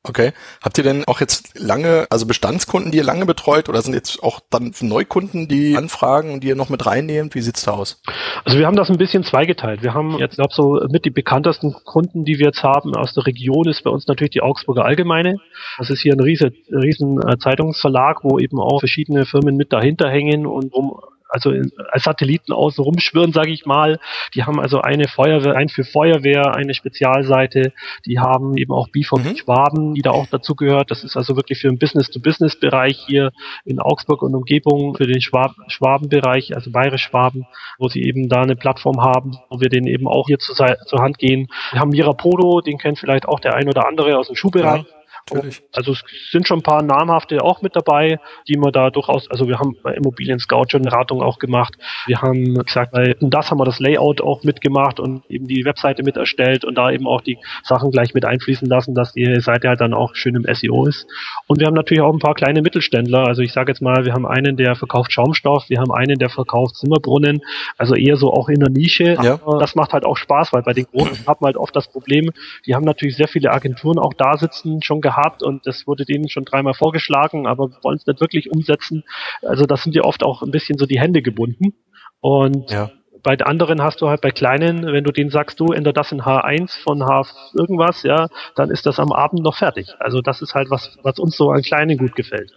Okay. 0.05 0.33
Habt 0.61 0.77
ihr 0.77 0.83
denn 0.83 1.05
auch 1.05 1.21
jetzt 1.21 1.57
lange, 1.57 2.07
also 2.09 2.25
Bestandskunden, 2.25 2.91
die 2.91 2.97
ihr 2.97 3.05
lange 3.05 3.25
betreut 3.25 3.69
oder 3.69 3.81
sind 3.81 3.93
jetzt 3.93 4.21
auch 4.21 4.41
dann 4.49 4.73
Neukunden, 4.81 5.47
die 5.47 5.77
anfragen 5.77 6.33
und 6.33 6.43
die 6.43 6.49
ihr 6.49 6.57
noch 6.57 6.67
mit 6.67 6.85
reinnehmt? 6.85 7.35
Wie 7.35 7.41
sieht's 7.41 7.63
da 7.63 7.71
aus? 7.71 8.01
Also 8.43 8.59
wir 8.59 8.67
haben 8.67 8.75
das 8.75 8.89
ein 8.89 8.97
bisschen 8.97 9.23
zweigeteilt. 9.23 9.81
Wir 9.81 9.93
haben 9.93 10.17
jetzt, 10.19 10.35
glaube 10.35 10.53
so 10.53 10.85
mit 10.89 11.05
die 11.05 11.09
bekanntesten 11.09 11.73
Kunden, 11.85 12.25
die 12.25 12.37
wir 12.37 12.47
jetzt 12.47 12.63
haben 12.63 12.93
aus 12.95 13.13
der 13.13 13.25
Region, 13.25 13.69
ist 13.69 13.83
bei 13.83 13.91
uns 13.91 14.05
natürlich 14.07 14.31
die 14.31 14.41
Augsburger 14.41 14.83
Allgemeine. 14.83 15.37
Das 15.77 15.89
ist 15.89 16.01
hier 16.01 16.11
ein 16.11 16.19
riesen, 16.19 16.53
riesen 16.69 17.19
äh, 17.25 17.37
Zeitungsverlag, 17.37 18.23
wo 18.23 18.39
eben 18.39 18.59
auch 18.59 18.79
verschiedene 18.79 19.25
Firmen 19.25 19.55
mit 19.55 19.71
dahinter 19.71 20.09
hängen 20.09 20.45
und 20.45 20.73
um 20.73 20.99
also 21.33 21.51
als 21.91 22.03
Satelliten 22.03 22.53
außen 22.53 22.83
rumschwirren, 22.83 23.33
sage 23.33 23.51
ich 23.51 23.65
mal. 23.65 23.99
Die 24.35 24.43
haben 24.43 24.59
also 24.59 24.81
eine 24.81 25.07
Feuerwehr, 25.07 25.55
ein 25.55 25.67
für 25.67 25.83
Feuerwehr, 25.83 26.55
eine 26.55 26.75
Spezialseite. 26.75 27.73
Die 28.05 28.19
haben 28.19 28.55
eben 28.55 28.71
auch 28.71 28.89
BVB 28.89 29.31
mhm. 29.31 29.37
Schwaben, 29.37 29.93
die 29.95 30.01
da 30.01 30.11
auch 30.11 30.27
dazu 30.27 30.55
gehört. 30.55 30.91
Das 30.91 31.03
ist 31.03 31.17
also 31.17 31.35
wirklich 31.35 31.59
für 31.59 31.69
den 31.69 31.79
Business-to-Business-Bereich 31.79 33.03
hier 33.07 33.31
in 33.65 33.79
Augsburg 33.79 34.21
und 34.21 34.35
Umgebung, 34.35 34.95
für 34.95 35.07
den 35.07 35.21
Schwab 35.21 35.55
Schwabenbereich, 35.67 36.55
also 36.55 36.71
Bayerisch 36.71 37.03
Schwaben, 37.03 37.47
wo 37.79 37.87
sie 37.87 38.03
eben 38.03 38.29
da 38.29 38.41
eine 38.41 38.55
Plattform 38.55 39.01
haben, 39.01 39.37
wo 39.49 39.59
wir 39.59 39.69
denen 39.69 39.87
eben 39.87 40.07
auch 40.07 40.27
hier 40.27 40.37
zur, 40.37 40.55
zur 40.55 40.99
Hand 40.99 41.17
gehen. 41.17 41.47
Wir 41.71 41.79
haben 41.79 41.89
Mirapodo, 41.89 42.61
den 42.61 42.77
kennt 42.77 42.99
vielleicht 42.99 43.27
auch 43.27 43.39
der 43.39 43.55
ein 43.55 43.67
oder 43.67 43.87
andere 43.87 44.17
aus 44.17 44.27
dem 44.27 44.35
Schuhbereich. 44.35 44.83
Ja. 44.83 45.02
Natürlich. 45.31 45.63
Also 45.71 45.93
es 45.93 46.03
sind 46.31 46.47
schon 46.47 46.59
ein 46.59 46.63
paar 46.63 46.83
namhafte 46.83 47.41
auch 47.43 47.61
mit 47.61 47.75
dabei, 47.75 48.19
die 48.47 48.57
man 48.57 48.71
da 48.71 48.89
durchaus, 48.89 49.29
also 49.31 49.47
wir 49.47 49.57
haben 49.57 49.77
bei 49.81 49.93
Immobilien 49.93 50.39
Scout 50.39 50.65
schon 50.69 50.83
Beratung 50.83 51.21
auch 51.21 51.39
gemacht. 51.39 51.75
Wir 52.05 52.21
haben 52.21 52.55
gesagt, 52.55 52.91
bei 52.91 53.15
das 53.19 53.49
haben 53.49 53.59
wir 53.59 53.65
das 53.65 53.79
Layout 53.79 54.21
auch 54.21 54.43
mitgemacht 54.43 54.99
und 54.99 55.23
eben 55.29 55.47
die 55.47 55.63
Webseite 55.63 56.03
mit 56.03 56.17
erstellt 56.17 56.65
und 56.65 56.75
da 56.75 56.91
eben 56.91 57.07
auch 57.07 57.21
die 57.21 57.37
Sachen 57.63 57.91
gleich 57.91 58.13
mit 58.13 58.25
einfließen 58.25 58.67
lassen, 58.67 58.95
dass 58.95 59.13
die 59.13 59.39
Seite 59.39 59.69
halt 59.69 59.79
dann 59.81 59.93
auch 59.93 60.13
schön 60.15 60.35
im 60.35 60.45
SEO 60.53 60.85
ist. 60.85 61.07
Und 61.47 61.59
wir 61.59 61.67
haben 61.67 61.73
natürlich 61.73 62.01
auch 62.01 62.13
ein 62.13 62.19
paar 62.19 62.35
kleine 62.35 62.61
Mittelständler. 62.61 63.25
Also 63.25 63.41
ich 63.41 63.53
sage 63.53 63.71
jetzt 63.71 63.81
mal, 63.81 64.05
wir 64.05 64.13
haben 64.13 64.25
einen, 64.25 64.57
der 64.57 64.75
verkauft 64.75 65.13
Schaumstoff, 65.13 65.69
wir 65.69 65.79
haben 65.79 65.91
einen, 65.91 66.19
der 66.19 66.29
verkauft 66.29 66.75
Zimmerbrunnen, 66.75 67.41
also 67.77 67.95
eher 67.95 68.17
so 68.17 68.33
auch 68.33 68.49
in 68.49 68.59
der 68.59 68.69
Nische. 68.69 69.17
Ja. 69.23 69.39
Aber 69.45 69.57
das 69.57 69.75
macht 69.75 69.93
halt 69.93 70.05
auch 70.05 70.17
Spaß, 70.17 70.51
weil 70.51 70.63
bei 70.63 70.73
den 70.73 70.85
Großen 70.85 71.25
hat 71.27 71.39
man 71.39 71.47
halt 71.47 71.57
oft 71.57 71.75
das 71.75 71.87
Problem, 71.87 72.31
die 72.65 72.75
haben 72.75 72.83
natürlich 72.83 73.15
sehr 73.15 73.27
viele 73.27 73.51
Agenturen 73.51 73.99
auch 73.99 74.13
da 74.13 74.37
sitzen, 74.37 74.81
schon 74.81 74.99
gehabt 74.99 75.12
gehabt 75.13 75.43
und 75.43 75.65
das 75.65 75.87
wurde 75.87 76.05
denen 76.05 76.29
schon 76.29 76.45
dreimal 76.45 76.73
vorgeschlagen, 76.73 77.47
aber 77.47 77.69
wollen 77.83 77.97
es 77.97 78.05
nicht 78.05 78.21
wirklich 78.21 78.51
umsetzen. 78.51 79.03
Also 79.41 79.65
das 79.65 79.83
sind 79.83 79.95
ja 79.95 80.03
oft 80.03 80.23
auch 80.23 80.41
ein 80.41 80.51
bisschen 80.51 80.77
so 80.77 80.85
die 80.85 80.99
Hände 80.99 81.21
gebunden. 81.21 81.73
Und 82.19 82.71
ja. 82.71 82.89
bei 83.21 83.37
anderen 83.39 83.81
hast 83.81 84.01
du 84.01 84.07
halt 84.07 84.21
bei 84.21 84.31
kleinen, 84.31 84.85
wenn 84.85 85.03
du 85.03 85.11
denen 85.11 85.29
sagst, 85.29 85.59
du 85.59 85.67
änder 85.67 85.93
das 85.93 86.11
in 86.11 86.21
H1 86.21 86.81
von 86.81 87.03
H 87.03 87.27
irgendwas, 87.53 88.03
ja, 88.03 88.27
dann 88.55 88.69
ist 88.69 88.85
das 88.85 88.99
am 88.99 89.11
Abend 89.11 89.43
noch 89.43 89.57
fertig. 89.57 89.87
Also 89.99 90.21
das 90.21 90.41
ist 90.41 90.53
halt 90.53 90.69
was, 90.69 90.97
was 91.03 91.19
uns 91.19 91.35
so 91.35 91.49
an 91.49 91.61
Kleinen 91.61 91.97
gut 91.97 92.15
gefällt. 92.15 92.51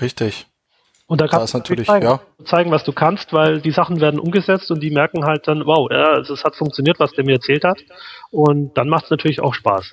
Richtig. 0.00 0.46
Und 1.06 1.20
da 1.20 1.28
kannst 1.28 1.52
du 1.52 1.58
natürlich 1.58 1.86
zeigen, 1.86 2.06
ja. 2.06 2.20
zeigen, 2.44 2.70
was 2.70 2.82
du 2.84 2.92
kannst, 2.92 3.32
weil 3.34 3.60
die 3.60 3.72
Sachen 3.72 4.00
werden 4.00 4.18
umgesetzt 4.18 4.70
und 4.70 4.80
die 4.80 4.90
merken 4.90 5.26
halt 5.26 5.46
dann, 5.46 5.66
wow, 5.66 5.90
ja, 5.90 6.14
also 6.14 6.32
es 6.32 6.44
hat 6.44 6.56
funktioniert, 6.56 6.98
was 6.98 7.12
der 7.12 7.24
mir 7.24 7.34
erzählt 7.34 7.64
hat. 7.64 7.78
Und 8.30 8.76
dann 8.78 8.88
macht 8.88 9.04
es 9.04 9.10
natürlich 9.10 9.40
auch 9.40 9.52
Spaß. 9.52 9.92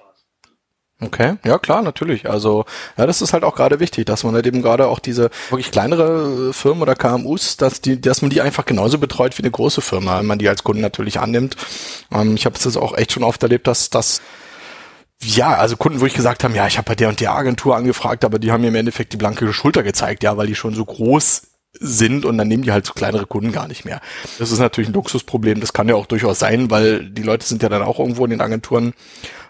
Okay, 1.04 1.38
ja 1.44 1.58
klar, 1.58 1.82
natürlich. 1.82 2.30
Also 2.30 2.66
ja, 2.96 3.08
das 3.08 3.24
ist 3.24 3.34
halt 3.34 3.44
auch 3.44 3.56
gerade 3.56 3.80
wichtig, 3.80 4.06
dass 4.06 4.24
man 4.24 4.36
halt 4.36 4.46
eben 4.46 4.62
gerade 4.62 4.88
auch 4.88 5.00
diese 5.00 5.32
wirklich 5.50 5.72
kleinere 5.72 6.50
äh, 6.50 6.54
Firmen 6.54 6.84
oder 6.84 6.96
KMUs, 6.96 7.58
dass 7.58 7.82
die, 7.82 8.00
dass 8.00 8.22
man 8.22 8.30
die 8.30 8.42
einfach 8.42 8.66
genauso 8.66 9.00
betreut 9.00 9.36
wie 9.38 9.42
eine 9.42 9.50
große 9.52 9.82
Firma, 9.82 10.20
wenn 10.20 10.28
man 10.28 10.38
die 10.38 10.48
als 10.48 10.64
Kunden 10.64 10.82
natürlich 10.82 11.20
annimmt. 11.20 11.58
Ähm, 12.12 12.36
ich 12.36 12.46
habe 12.46 12.56
es 12.56 12.78
auch 12.78 12.96
echt 12.96 13.14
schon 13.14 13.24
oft 13.24 13.42
erlebt, 13.42 13.66
dass 13.66 13.90
das 13.90 14.22
ja, 15.24 15.54
also 15.54 15.78
Kunden, 15.78 16.02
wo 16.02 16.06
ich 16.06 16.14
gesagt 16.14 16.44
habe, 16.44 16.56
ja, 16.56 16.66
ich 16.66 16.78
habe 16.78 16.88
bei 16.88 16.96
der 16.96 17.10
und 17.10 17.20
der 17.20 17.34
Agentur 17.34 17.76
angefragt, 17.76 18.26
aber 18.26 18.40
die 18.40 18.52
haben 18.52 18.62
mir 18.62 18.70
im 18.70 18.76
Endeffekt 18.76 19.14
die 19.14 19.18
blanke 19.18 19.52
Schulter 19.54 19.84
gezeigt, 19.84 20.24
ja, 20.24 20.36
weil 20.36 20.48
die 20.48 20.56
schon 20.56 20.74
so 20.74 20.84
groß 20.84 21.44
sind 21.80 22.26
und 22.26 22.38
dann 22.38 22.48
nehmen 22.48 22.64
die 22.64 22.72
halt 22.72 22.86
so 22.86 22.94
kleinere 22.94 23.26
Kunden 23.26 23.52
gar 23.52 23.68
nicht 23.68 23.86
mehr. 23.86 24.02
Das 24.40 24.52
ist 24.52 24.60
natürlich 24.60 24.90
ein 24.90 24.94
Luxusproblem, 24.94 25.62
das 25.62 25.74
kann 25.74 25.88
ja 25.88 25.96
auch 25.96 26.06
durchaus 26.06 26.40
sein, 26.40 26.70
weil 26.70 27.10
die 27.10 27.24
Leute 27.24 27.46
sind 27.46 27.64
ja 27.64 27.70
dann 27.70 27.82
auch 27.82 28.00
irgendwo 28.00 28.26
in 28.26 28.32
den 28.32 28.42
Agenturen 28.42 28.94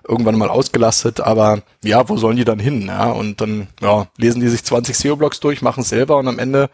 irgendwann 0.07 0.37
mal 0.37 0.49
ausgelastet, 0.49 1.19
aber 1.19 1.61
ja, 1.83 2.07
wo 2.09 2.17
sollen 2.17 2.37
die 2.37 2.45
dann 2.45 2.59
hin? 2.59 2.87
Ja? 2.87 3.11
Und 3.11 3.41
dann 3.41 3.67
ja, 3.81 4.07
lesen 4.17 4.41
die 4.41 4.47
sich 4.47 4.63
20 4.63 4.97
SEO-Blogs 4.97 5.39
durch, 5.39 5.61
machen 5.61 5.81
es 5.81 5.89
selber 5.89 6.17
und 6.17 6.27
am 6.27 6.39
Ende 6.39 6.69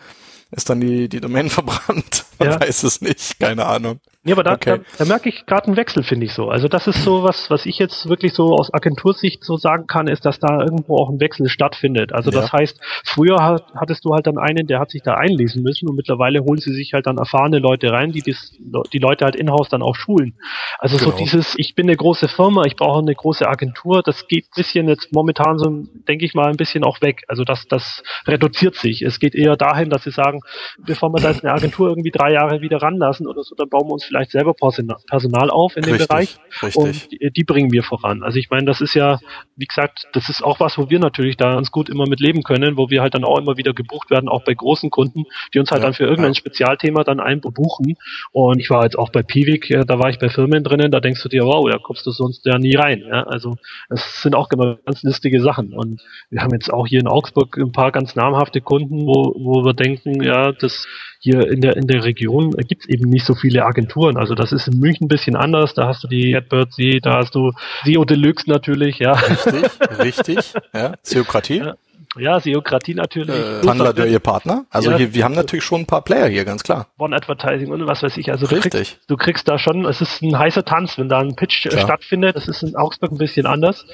ist 0.51 0.69
dann 0.69 0.80
die, 0.80 1.09
die 1.09 1.19
Domain 1.19 1.49
verbrannt. 1.49 2.25
Man 2.39 2.51
ja. 2.51 2.59
weiß 2.59 2.84
es 2.84 3.01
nicht, 3.01 3.39
keine 3.39 3.65
Ahnung. 3.65 3.99
Ja, 4.28 4.36
aber 4.36 4.43
da, 4.43 4.53
okay. 4.53 4.80
da, 4.97 5.03
da 5.03 5.05
merke 5.05 5.30
ich 5.30 5.45
gerade 5.45 5.67
einen 5.67 5.78
Wechsel, 5.78 6.03
finde 6.03 6.25
ich 6.25 6.34
so. 6.34 6.49
Also 6.49 6.67
das 6.67 6.86
ist 6.88 7.03
so 7.03 7.23
was, 7.23 7.49
was 7.49 7.65
ich 7.65 7.80
jetzt 7.80 8.09
wirklich 8.09 8.34
so 8.34 8.53
aus 8.53 8.73
Agentursicht 8.73 9.41
so 9.41 9.55
sagen 9.55 9.88
kann, 9.88 10.07
ist, 10.07 10.25
dass 10.25 10.38
da 10.39 10.59
irgendwo 10.59 10.97
auch 10.97 11.09
ein 11.09 11.21
Wechsel 11.21 11.47
stattfindet. 11.47 12.11
Also 12.11 12.30
ja. 12.32 12.41
das 12.41 12.51
heißt, 12.51 12.78
früher 13.05 13.41
hat, 13.41 13.63
hattest 13.75 14.03
du 14.03 14.13
halt 14.13 14.28
dann 14.28 14.38
einen, 14.38 14.67
der 14.67 14.80
hat 14.80 14.91
sich 14.91 15.01
da 15.01 15.13
einlesen 15.13 15.63
müssen 15.63 15.88
und 15.88 15.95
mittlerweile 15.95 16.41
holen 16.41 16.59
sie 16.59 16.73
sich 16.73 16.91
halt 16.93 17.07
dann 17.07 17.17
erfahrene 17.17 17.59
Leute 17.59 17.89
rein, 17.91 18.11
die 18.11 18.21
das, 18.21 18.51
die 18.91 18.99
Leute 18.99 19.23
halt 19.23 19.38
in-house 19.38 19.69
dann 19.69 19.82
auch 19.82 19.95
schulen. 19.95 20.34
Also 20.78 20.97
genau. 20.97 21.11
so 21.11 21.17
dieses, 21.17 21.53
ich 21.57 21.73
bin 21.73 21.88
eine 21.88 21.95
große 21.95 22.28
Firma, 22.28 22.63
ich 22.65 22.75
brauche 22.75 22.99
eine 22.99 23.15
große 23.15 23.47
Agentur, 23.47 24.03
das 24.03 24.28
geht 24.28 24.47
bisschen 24.57 24.89
jetzt 24.89 25.13
momentan 25.13 25.57
so, 25.57 25.84
denke 26.07 26.25
ich 26.25 26.34
mal, 26.34 26.47
ein 26.47 26.57
bisschen 26.57 26.84
auch 26.84 26.99
weg. 27.01 27.23
Also 27.28 27.43
das, 27.43 27.65
das 27.67 28.03
reduziert 28.25 28.75
sich. 28.75 29.03
Es 29.03 29.19
geht 29.19 29.36
eher 29.36 29.55
dahin, 29.55 29.89
dass 29.89 30.03
sie 30.03 30.11
sagen, 30.11 30.41
bevor 30.86 31.13
wir 31.13 31.21
da 31.21 31.30
jetzt 31.30 31.45
eine 31.45 31.53
Agentur 31.53 31.89
irgendwie 31.89 32.11
drei 32.11 32.34
Jahre 32.34 32.59
wieder 32.61 32.82
ranlassen 32.82 33.28
oder 33.28 33.43
so, 33.43 33.55
dann 33.55 33.69
bauen 33.69 33.88
wir 33.88 33.93
uns 33.93 34.03
vielleicht 34.03 34.16
vielleicht 34.18 34.32
selber 34.32 34.53
Personal 34.53 35.49
auf 35.49 35.76
in 35.76 35.84
dem 35.84 35.91
richtig, 35.91 36.07
Bereich 36.07 36.38
richtig. 36.61 36.76
und 36.76 37.11
die, 37.11 37.32
die, 37.32 37.43
bringen 37.43 37.72
wir 37.72 37.84
voran. 37.84 38.24
Also 38.24 38.39
ich 38.39 38.49
meine, 38.49 38.65
das 38.65 38.82
ist 38.82 38.93
ja, 38.93 39.20
wie 39.55 39.65
gesagt, 39.65 40.07
das 40.13 40.30
ist 40.30 40.43
auch 40.43 40.59
was, 40.59 40.78
wo 40.78 40.89
wir 40.89 40.99
natürlich 40.99 41.38
da 41.38 41.55
ganz 41.55 41.72
gut 41.72 41.89
immer 41.89 42.07
mit 42.07 42.20
leben 42.20 42.43
können, 42.43 42.78
wo 42.78 42.89
wir 42.89 43.01
halt 43.01 43.13
dann 43.13 43.24
auch 43.24 43.38
immer 43.38 43.57
wieder 43.57 43.74
gebucht 43.74 44.09
werden, 44.09 44.28
auch 44.30 44.43
bei 44.43 44.53
großen 44.53 44.89
Kunden, 44.89 45.26
die 45.53 45.59
uns 45.59 45.72
halt 45.72 45.82
ja, 45.82 45.88
dann 45.88 45.93
für 45.93 46.03
irgendein 46.03 46.34
ja. 46.34 46.39
Spezialthema 46.39 47.03
dann 47.03 47.20
einbuchen. 47.20 47.95
Und 48.32 48.59
ich 48.59 48.70
war 48.70 48.84
jetzt 48.84 48.97
auch 48.97 49.09
bei 49.09 49.24
Piwik, 49.24 49.68
da 49.86 49.99
war 49.99 50.09
ich 50.09 50.20
bei 50.20 50.30
Firmen 50.30 50.63
drinnen, 50.63 50.91
da 50.91 50.99
denkst 50.99 51.22
du 51.22 51.30
dir, 51.30 51.45
wow, 51.45 51.70
da 51.70 51.78
kommst 51.78 52.05
du 52.05 52.11
sonst 52.11 52.45
ja 52.45 52.57
nie 52.57 52.76
rein. 52.76 53.03
Ja? 53.07 53.24
Also 53.24 53.55
es 53.89 54.22
sind 54.22 54.36
auch 54.36 54.49
immer 54.51 54.78
ganz 54.86 55.03
listige 55.03 55.41
Sachen. 55.41 55.74
Und 55.74 56.01
wir 56.30 56.41
haben 56.41 56.53
jetzt 56.53 56.74
auch 56.74 56.88
hier 56.88 56.99
in 56.99 57.07
Augsburg 57.07 57.57
ein 57.57 57.72
paar 57.72 57.91
ganz 57.91 58.15
namhafte 58.15 58.61
Kunden, 58.61 59.05
wo, 59.05 59.34
wo 59.38 59.63
wir 59.63 59.74
denken, 59.74 60.24
ja, 60.24 60.51
das 60.51 60.88
hier 61.20 61.49
in 61.49 61.61
der, 61.61 61.78
in 61.78 61.88
der 61.88 62.03
Region 62.03 62.51
gibt 62.51 62.84
es 62.84 62.89
eben 62.89 63.09
nicht 63.09 63.26
so 63.26 63.36
viele 63.36 63.65
Agenturen. 63.65 64.18
Also 64.18 64.36
das 64.36 64.51
ist 64.51 64.68
in 64.68 64.80
München 64.80 65.05
ein 65.05 65.09
bisschen 65.09 65.36
anders. 65.36 65.74
Da 65.74 65.88
hast 65.88 66.03
du 66.03 66.07
die 66.07 66.36
Adbird 66.36 66.74
See, 66.74 66.99
da 66.99 67.18
hast 67.18 67.36
du 67.36 67.51
SEO 67.86 68.05
Deluxe 68.05 68.49
natürlich, 68.49 68.99
ja. 68.99 69.13
Richtig, 69.13 69.63
richtig, 69.99 70.53
ja. 70.74 70.93
Seokratie. 71.01 71.57
Ja. 71.57 71.76
Ja, 72.17 72.39
Seokratie 72.39 72.93
natürlich. 72.93 73.35
Äh, 73.35 73.61
Tandler, 73.61 74.05
ihr 74.05 74.19
Partner. 74.19 74.65
Also 74.69 74.91
ja, 74.91 74.97
hier, 74.97 75.13
wir 75.13 75.23
haben 75.23 75.35
natürlich 75.35 75.65
schon 75.65 75.81
ein 75.81 75.85
paar 75.85 76.03
Player 76.03 76.27
hier, 76.27 76.45
ganz 76.45 76.63
klar. 76.63 76.87
One 76.97 77.15
Advertising 77.15 77.71
und 77.71 77.85
was 77.87 78.01
weiß 78.01 78.17
ich. 78.17 78.31
Also 78.31 78.45
Richtig. 78.47 78.63
Du 78.63 78.69
kriegst, 78.69 78.99
du 79.09 79.17
kriegst 79.17 79.47
da 79.47 79.59
schon, 79.59 79.85
es 79.85 80.01
ist 80.01 80.21
ein 80.21 80.37
heißer 80.37 80.65
Tanz, 80.65 80.97
wenn 80.97 81.09
da 81.09 81.19
ein 81.19 81.35
Pitch 81.35 81.67
Klar. 81.67 81.83
stattfindet. 81.83 82.35
Das 82.35 82.47
ist 82.47 82.63
in 82.63 82.75
Augsburg 82.75 83.11
ein 83.11 83.17
bisschen 83.17 83.45
anders. 83.45 83.85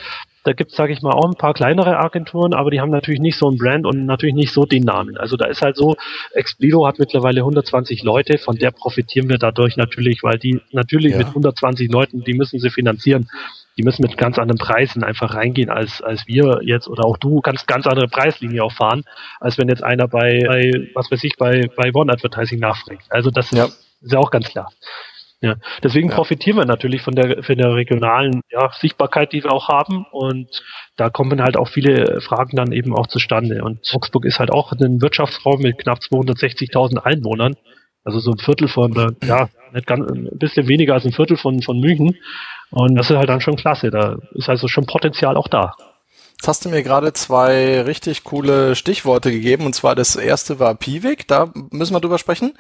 Da 0.44 0.52
gibt's, 0.52 0.76
sage 0.76 0.92
ich 0.92 1.02
mal, 1.02 1.14
auch 1.14 1.26
ein 1.26 1.38
paar 1.38 1.54
kleinere 1.54 1.98
Agenturen, 1.98 2.54
aber 2.54 2.70
die 2.70 2.82
haben 2.82 2.92
natürlich 2.92 3.22
nicht 3.22 3.38
so 3.38 3.50
ein 3.50 3.58
Brand 3.58 3.86
und 3.86 4.06
natürlich 4.06 4.36
nicht 4.36 4.52
so 4.52 4.66
den 4.66 4.84
Namen. 4.84 5.18
Also 5.18 5.38
da 5.38 5.46
ist 5.46 5.62
halt 5.62 5.78
so, 5.78 5.96
Explido 6.34 6.86
hat 6.86 7.00
mittlerweile 7.00 7.42
120 7.42 8.04
Leute, 8.04 8.38
von 8.38 8.58
der 8.58 8.72
profitieren 8.72 9.30
wir 9.30 9.38
dadurch 9.38 9.78
natürlich, 9.78 10.22
weil 10.22 10.38
die 10.38 10.60
natürlich 10.72 11.14
ja. 11.14 11.20
mit 11.20 11.28
120 11.28 11.90
Leuten, 11.90 12.24
die 12.24 12.34
müssen 12.34 12.60
sie 12.60 12.70
finanzieren. 12.70 13.30
Die 13.78 13.84
müssen 13.84 14.04
mit 14.04 14.18
ganz 14.18 14.38
anderen 14.38 14.60
Preisen 14.60 15.04
einfach 15.04 15.34
reingehen, 15.34 15.70
als, 15.70 16.02
als 16.02 16.28
wir 16.28 16.60
jetzt 16.64 16.88
oder 16.88 17.06
auch 17.06 17.18
du 17.18 17.42
kannst 17.42 17.68
ganz 17.68 17.88
andere 17.88 18.08
Preislinie 18.08 18.64
auch 18.64 18.72
fahren, 18.72 19.04
als 19.40 19.58
wenn 19.58 19.70
jetzt 19.70 19.84
einer 19.84 20.08
bei, 20.08 20.44
bei 20.48 20.90
was 20.94 21.10
weiß 21.12 21.24
ich, 21.24 21.38
bei, 21.38 21.70
bei 21.76 21.92
One 21.94 22.12
Advertising 22.12 22.60
nachfragt. 22.60 23.06
Also 23.10 23.32
das 23.32 23.52
ja. 23.52 23.66
ist, 23.66 23.86
ist 24.02 24.14
ja 24.14 24.20
auch 24.20 24.32
ganz 24.32 24.50
klar. 24.50 24.70
Ja, 25.44 25.58
deswegen 25.84 26.08
ja. 26.08 26.16
profitieren 26.16 26.56
wir 26.56 26.66
natürlich 26.66 27.02
von 27.02 27.16
der, 27.16 27.44
von 27.44 27.58
der 27.58 27.76
regionalen 27.76 28.40
ja, 28.50 28.72
Sichtbarkeit, 28.80 29.34
die 29.34 29.44
wir 29.44 29.52
auch 29.52 29.68
haben. 29.68 30.06
Und 30.10 30.48
da 30.96 31.10
kommen 31.10 31.44
halt 31.44 31.58
auch 31.58 31.68
viele 31.68 32.22
Fragen 32.22 32.56
dann 32.56 32.72
eben 32.72 32.96
auch 32.96 33.08
zustande. 33.08 33.62
Und 33.62 33.82
Augsburg 33.94 34.24
ist 34.24 34.40
halt 34.40 34.52
auch 34.52 34.72
ein 34.72 35.02
Wirtschaftsraum 35.02 35.62
mit 35.62 35.80
knapp 35.80 36.00
260.000 36.00 37.00
Einwohnern. 37.00 37.56
Also 38.06 38.20
so 38.20 38.32
ein 38.32 38.38
Viertel 38.38 38.70
von, 38.70 39.18
ja, 39.22 39.50
nicht 39.74 39.86
ganz, 39.86 40.10
ein 40.10 40.30
bisschen 40.40 40.70
weniger 40.70 40.94
als 40.94 41.04
ein 41.04 41.12
Viertel 41.12 41.36
von, 41.36 41.62
von 41.62 41.78
München. 41.78 42.16
Und 42.74 42.96
das 42.96 43.10
ist 43.10 43.16
halt 43.16 43.30
dann 43.30 43.40
schon 43.40 43.56
klasse. 43.56 43.92
Da 43.92 44.18
ist 44.34 44.50
also 44.50 44.68
schon 44.68 44.88
Potenzial 44.88 45.38
auch 45.38 45.48
da. 45.48 45.76
Jetzt 46.32 46.48
hast 46.48 46.66
du 46.66 46.70
mir 46.70 46.84
gerade 46.84 47.14
zwei 47.14 47.82
richtig 47.82 48.24
coole 48.24 48.76
Stichworte 48.76 49.32
gegeben 49.32 49.66
und 49.66 49.76
zwar 49.76 49.96
das 49.96 50.16
erste 50.16 50.60
war 50.60 50.76
Piwik, 50.76 51.26
da 51.28 51.52
müssen 51.72 51.94
wir 51.94 52.02
drüber 52.02 52.18
sprechen, 52.18 52.58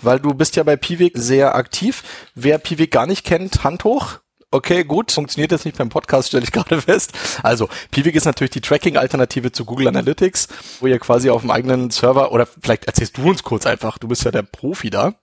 weil 0.00 0.20
du 0.20 0.32
bist 0.32 0.56
ja 0.56 0.62
bei 0.62 0.76
Piwik 0.76 1.12
sehr 1.18 1.54
aktiv. 1.54 2.02
Wer 2.34 2.56
Piwik 2.56 2.92
gar 2.92 3.06
nicht 3.06 3.26
kennt, 3.26 3.62
Hand 3.62 3.84
hoch. 3.84 4.20
Okay, 4.52 4.84
gut, 4.84 5.12
funktioniert 5.12 5.50
jetzt 5.50 5.66
nicht 5.66 5.76
beim 5.76 5.90
Podcast, 5.90 6.28
stelle 6.28 6.44
ich 6.44 6.52
gerade 6.52 6.80
fest. 6.80 7.12
Also, 7.42 7.68
Piwik 7.90 8.14
ist 8.14 8.24
natürlich 8.24 8.52
die 8.52 8.60
Tracking-Alternative 8.62 9.52
zu 9.52 9.64
Google 9.66 9.88
Analytics, 9.88 10.48
wo 10.80 10.86
ihr 10.86 11.00
quasi 11.00 11.28
auf 11.28 11.42
dem 11.42 11.50
eigenen 11.50 11.90
Server, 11.90 12.32
oder 12.32 12.46
vielleicht 12.46 12.86
erzählst 12.86 13.18
du 13.18 13.28
uns 13.28 13.42
kurz 13.42 13.66
einfach, 13.66 13.98
du 13.98 14.08
bist 14.08 14.24
ja 14.24 14.30
der 14.30 14.44
Profi 14.44 14.88
da. 14.88 15.14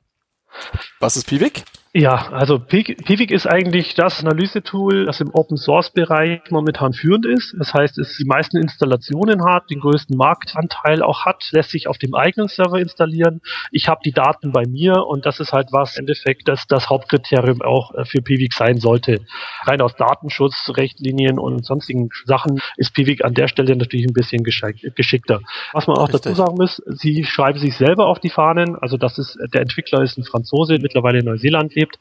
Was 0.99 1.17
ist 1.17 1.25
Piwik? 1.25 1.63
Ja, 1.95 2.29
also 2.31 2.57
Pivik 2.57 3.29
ist 3.29 3.45
eigentlich 3.45 3.93
das 3.93 4.19
Analysetool, 4.19 5.05
das 5.05 5.21
im 5.21 5.29
Open 5.31 5.57
Source 5.57 5.91
Bereich 5.91 6.41
momentan 6.49 6.93
führend 6.93 7.27
ist. 7.27 7.55
Das 7.59 7.71
heißt, 7.75 7.99
es 7.99 8.17
die 8.17 8.25
meisten 8.25 8.57
Installationen 8.57 9.45
hat, 9.45 9.69
den 9.69 9.79
größten 9.79 10.17
Marktanteil 10.17 11.03
auch 11.03 11.23
hat, 11.25 11.47
lässt 11.51 11.69
sich 11.69 11.87
auf 11.87 11.99
dem 11.99 12.15
eigenen 12.15 12.47
Server 12.47 12.79
installieren. 12.79 13.41
Ich 13.69 13.89
habe 13.89 14.01
die 14.03 14.11
Daten 14.11 14.51
bei 14.51 14.63
mir 14.65 15.05
und 15.05 15.27
das 15.27 15.39
ist 15.39 15.53
halt 15.53 15.67
was 15.71 15.95
im 15.95 16.05
Endeffekt 16.05 16.47
das, 16.47 16.65
das 16.65 16.89
Hauptkriterium 16.89 17.61
auch 17.61 17.93
äh, 17.93 18.05
für 18.05 18.23
Pivik 18.23 18.53
sein 18.53 18.79
sollte. 18.79 19.19
Rein 19.61 19.79
aus 19.79 19.95
Datenschutzrechtlinien 19.95 21.37
und 21.37 21.63
sonstigen 21.63 22.09
Sachen 22.25 22.59
ist 22.75 22.95
Pivik 22.95 23.23
an 23.23 23.35
der 23.35 23.47
Stelle 23.47 23.75
natürlich 23.75 24.07
ein 24.07 24.13
bisschen 24.13 24.43
geschickter. 24.43 25.41
Was 25.73 25.85
man 25.85 25.97
auch 25.97 26.07
Richtig. 26.07 26.23
dazu 26.23 26.35
sagen 26.35 26.55
muss, 26.57 26.81
sie 26.87 27.23
schreiben 27.23 27.59
sich 27.59 27.77
selber 27.77 28.07
auf 28.07 28.19
die 28.19 28.31
Fahnen, 28.31 28.75
also 28.77 28.97
das 28.97 29.19
ist 29.19 29.37
der 29.53 29.61
Entwickler 29.61 30.01
ist 30.01 30.17
ein 30.17 30.23
Franzose, 30.23 30.79
mittlerweile 30.79 31.19
in 31.19 31.25
Neuseeland 31.25 31.71
gibt, 31.83 31.99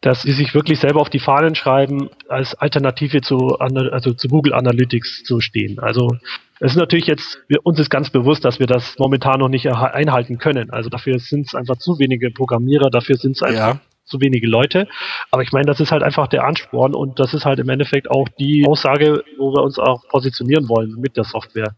dass 0.00 0.22
sie 0.22 0.32
sich 0.32 0.54
wirklich 0.54 0.78
selber 0.78 1.00
auf 1.00 1.10
die 1.10 1.18
Fahnen 1.18 1.54
schreiben, 1.54 2.10
als 2.28 2.54
Alternative 2.54 3.22
zu, 3.22 3.56
also 3.58 4.12
zu 4.12 4.28
Google 4.28 4.52
Analytics 4.52 5.24
zu 5.24 5.40
stehen. 5.40 5.78
Also 5.78 6.16
es 6.60 6.72
ist 6.72 6.78
natürlich 6.78 7.06
jetzt, 7.06 7.40
uns 7.64 7.78
ist 7.78 7.90
ganz 7.90 8.10
bewusst, 8.10 8.44
dass 8.44 8.58
wir 8.58 8.66
das 8.66 8.96
momentan 8.98 9.40
noch 9.40 9.48
nicht 9.48 9.66
einhalten 9.68 10.38
können. 10.38 10.70
Also 10.70 10.90
dafür 10.90 11.18
sind 11.18 11.48
es 11.48 11.54
einfach 11.54 11.76
zu 11.76 11.98
wenige 11.98 12.30
Programmierer, 12.30 12.90
dafür 12.90 13.16
sind 13.16 13.32
es 13.32 13.42
einfach 13.42 13.74
ja. 13.74 13.80
zu 14.04 14.20
wenige 14.20 14.46
Leute. 14.46 14.86
Aber 15.30 15.42
ich 15.42 15.52
meine, 15.52 15.66
das 15.66 15.80
ist 15.80 15.92
halt 15.92 16.02
einfach 16.02 16.28
der 16.28 16.44
Ansporn 16.44 16.94
und 16.94 17.18
das 17.18 17.34
ist 17.34 17.44
halt 17.44 17.58
im 17.58 17.68
Endeffekt 17.68 18.10
auch 18.10 18.28
die 18.38 18.64
Aussage, 18.66 19.24
wo 19.38 19.52
wir 19.52 19.62
uns 19.62 19.78
auch 19.78 20.06
positionieren 20.08 20.68
wollen 20.68 20.94
mit 21.00 21.16
der 21.16 21.24
Software. 21.24 21.74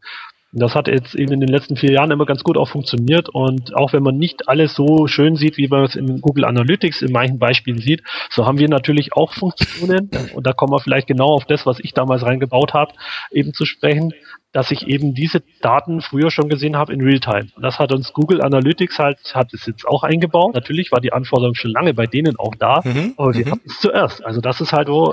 Das 0.52 0.74
hat 0.74 0.88
jetzt 0.88 1.14
eben 1.14 1.32
in 1.32 1.40
den 1.40 1.50
letzten 1.50 1.76
vier 1.76 1.92
Jahren 1.92 2.10
immer 2.10 2.24
ganz 2.24 2.42
gut 2.42 2.56
auch 2.56 2.68
funktioniert 2.68 3.28
und 3.28 3.76
auch 3.76 3.92
wenn 3.92 4.02
man 4.02 4.16
nicht 4.16 4.48
alles 4.48 4.74
so 4.74 5.06
schön 5.06 5.36
sieht, 5.36 5.58
wie 5.58 5.68
man 5.68 5.84
es 5.84 5.94
in 5.94 6.22
Google 6.22 6.46
Analytics 6.46 7.02
in 7.02 7.12
manchen 7.12 7.38
Beispielen 7.38 7.78
sieht, 7.78 8.02
so 8.30 8.46
haben 8.46 8.58
wir 8.58 8.68
natürlich 8.68 9.12
auch 9.12 9.34
Funktionen 9.34 10.10
und 10.34 10.46
da 10.46 10.52
kommen 10.54 10.72
wir 10.72 10.80
vielleicht 10.80 11.06
genau 11.06 11.26
auf 11.26 11.44
das, 11.44 11.66
was 11.66 11.78
ich 11.80 11.92
damals 11.92 12.24
reingebaut 12.24 12.72
habe, 12.72 12.94
eben 13.30 13.52
zu 13.52 13.66
sprechen, 13.66 14.14
dass 14.52 14.70
ich 14.70 14.86
eben 14.86 15.14
diese 15.14 15.42
Daten 15.60 16.00
früher 16.00 16.30
schon 16.30 16.48
gesehen 16.48 16.76
habe 16.76 16.94
in 16.94 17.02
Realtime. 17.02 17.48
Und 17.54 17.62
das 17.62 17.78
hat 17.78 17.92
uns 17.92 18.14
Google 18.14 18.40
Analytics 18.40 18.98
halt, 18.98 19.18
hat 19.34 19.52
es 19.52 19.66
jetzt 19.66 19.86
auch 19.86 20.02
eingebaut. 20.02 20.54
Natürlich 20.54 20.90
war 20.90 21.00
die 21.00 21.12
Anforderung 21.12 21.54
schon 21.54 21.70
lange 21.70 21.92
bei 21.92 22.06
denen 22.06 22.38
auch 22.38 22.54
da, 22.54 22.80
mhm. 22.82 23.12
aber 23.18 23.34
wir 23.34 23.46
mhm. 23.46 23.50
hatten 23.50 23.66
es 23.66 23.80
zuerst. 23.80 24.24
Also 24.24 24.40
das 24.40 24.62
ist 24.62 24.72
halt, 24.72 24.88
wo 24.88 25.12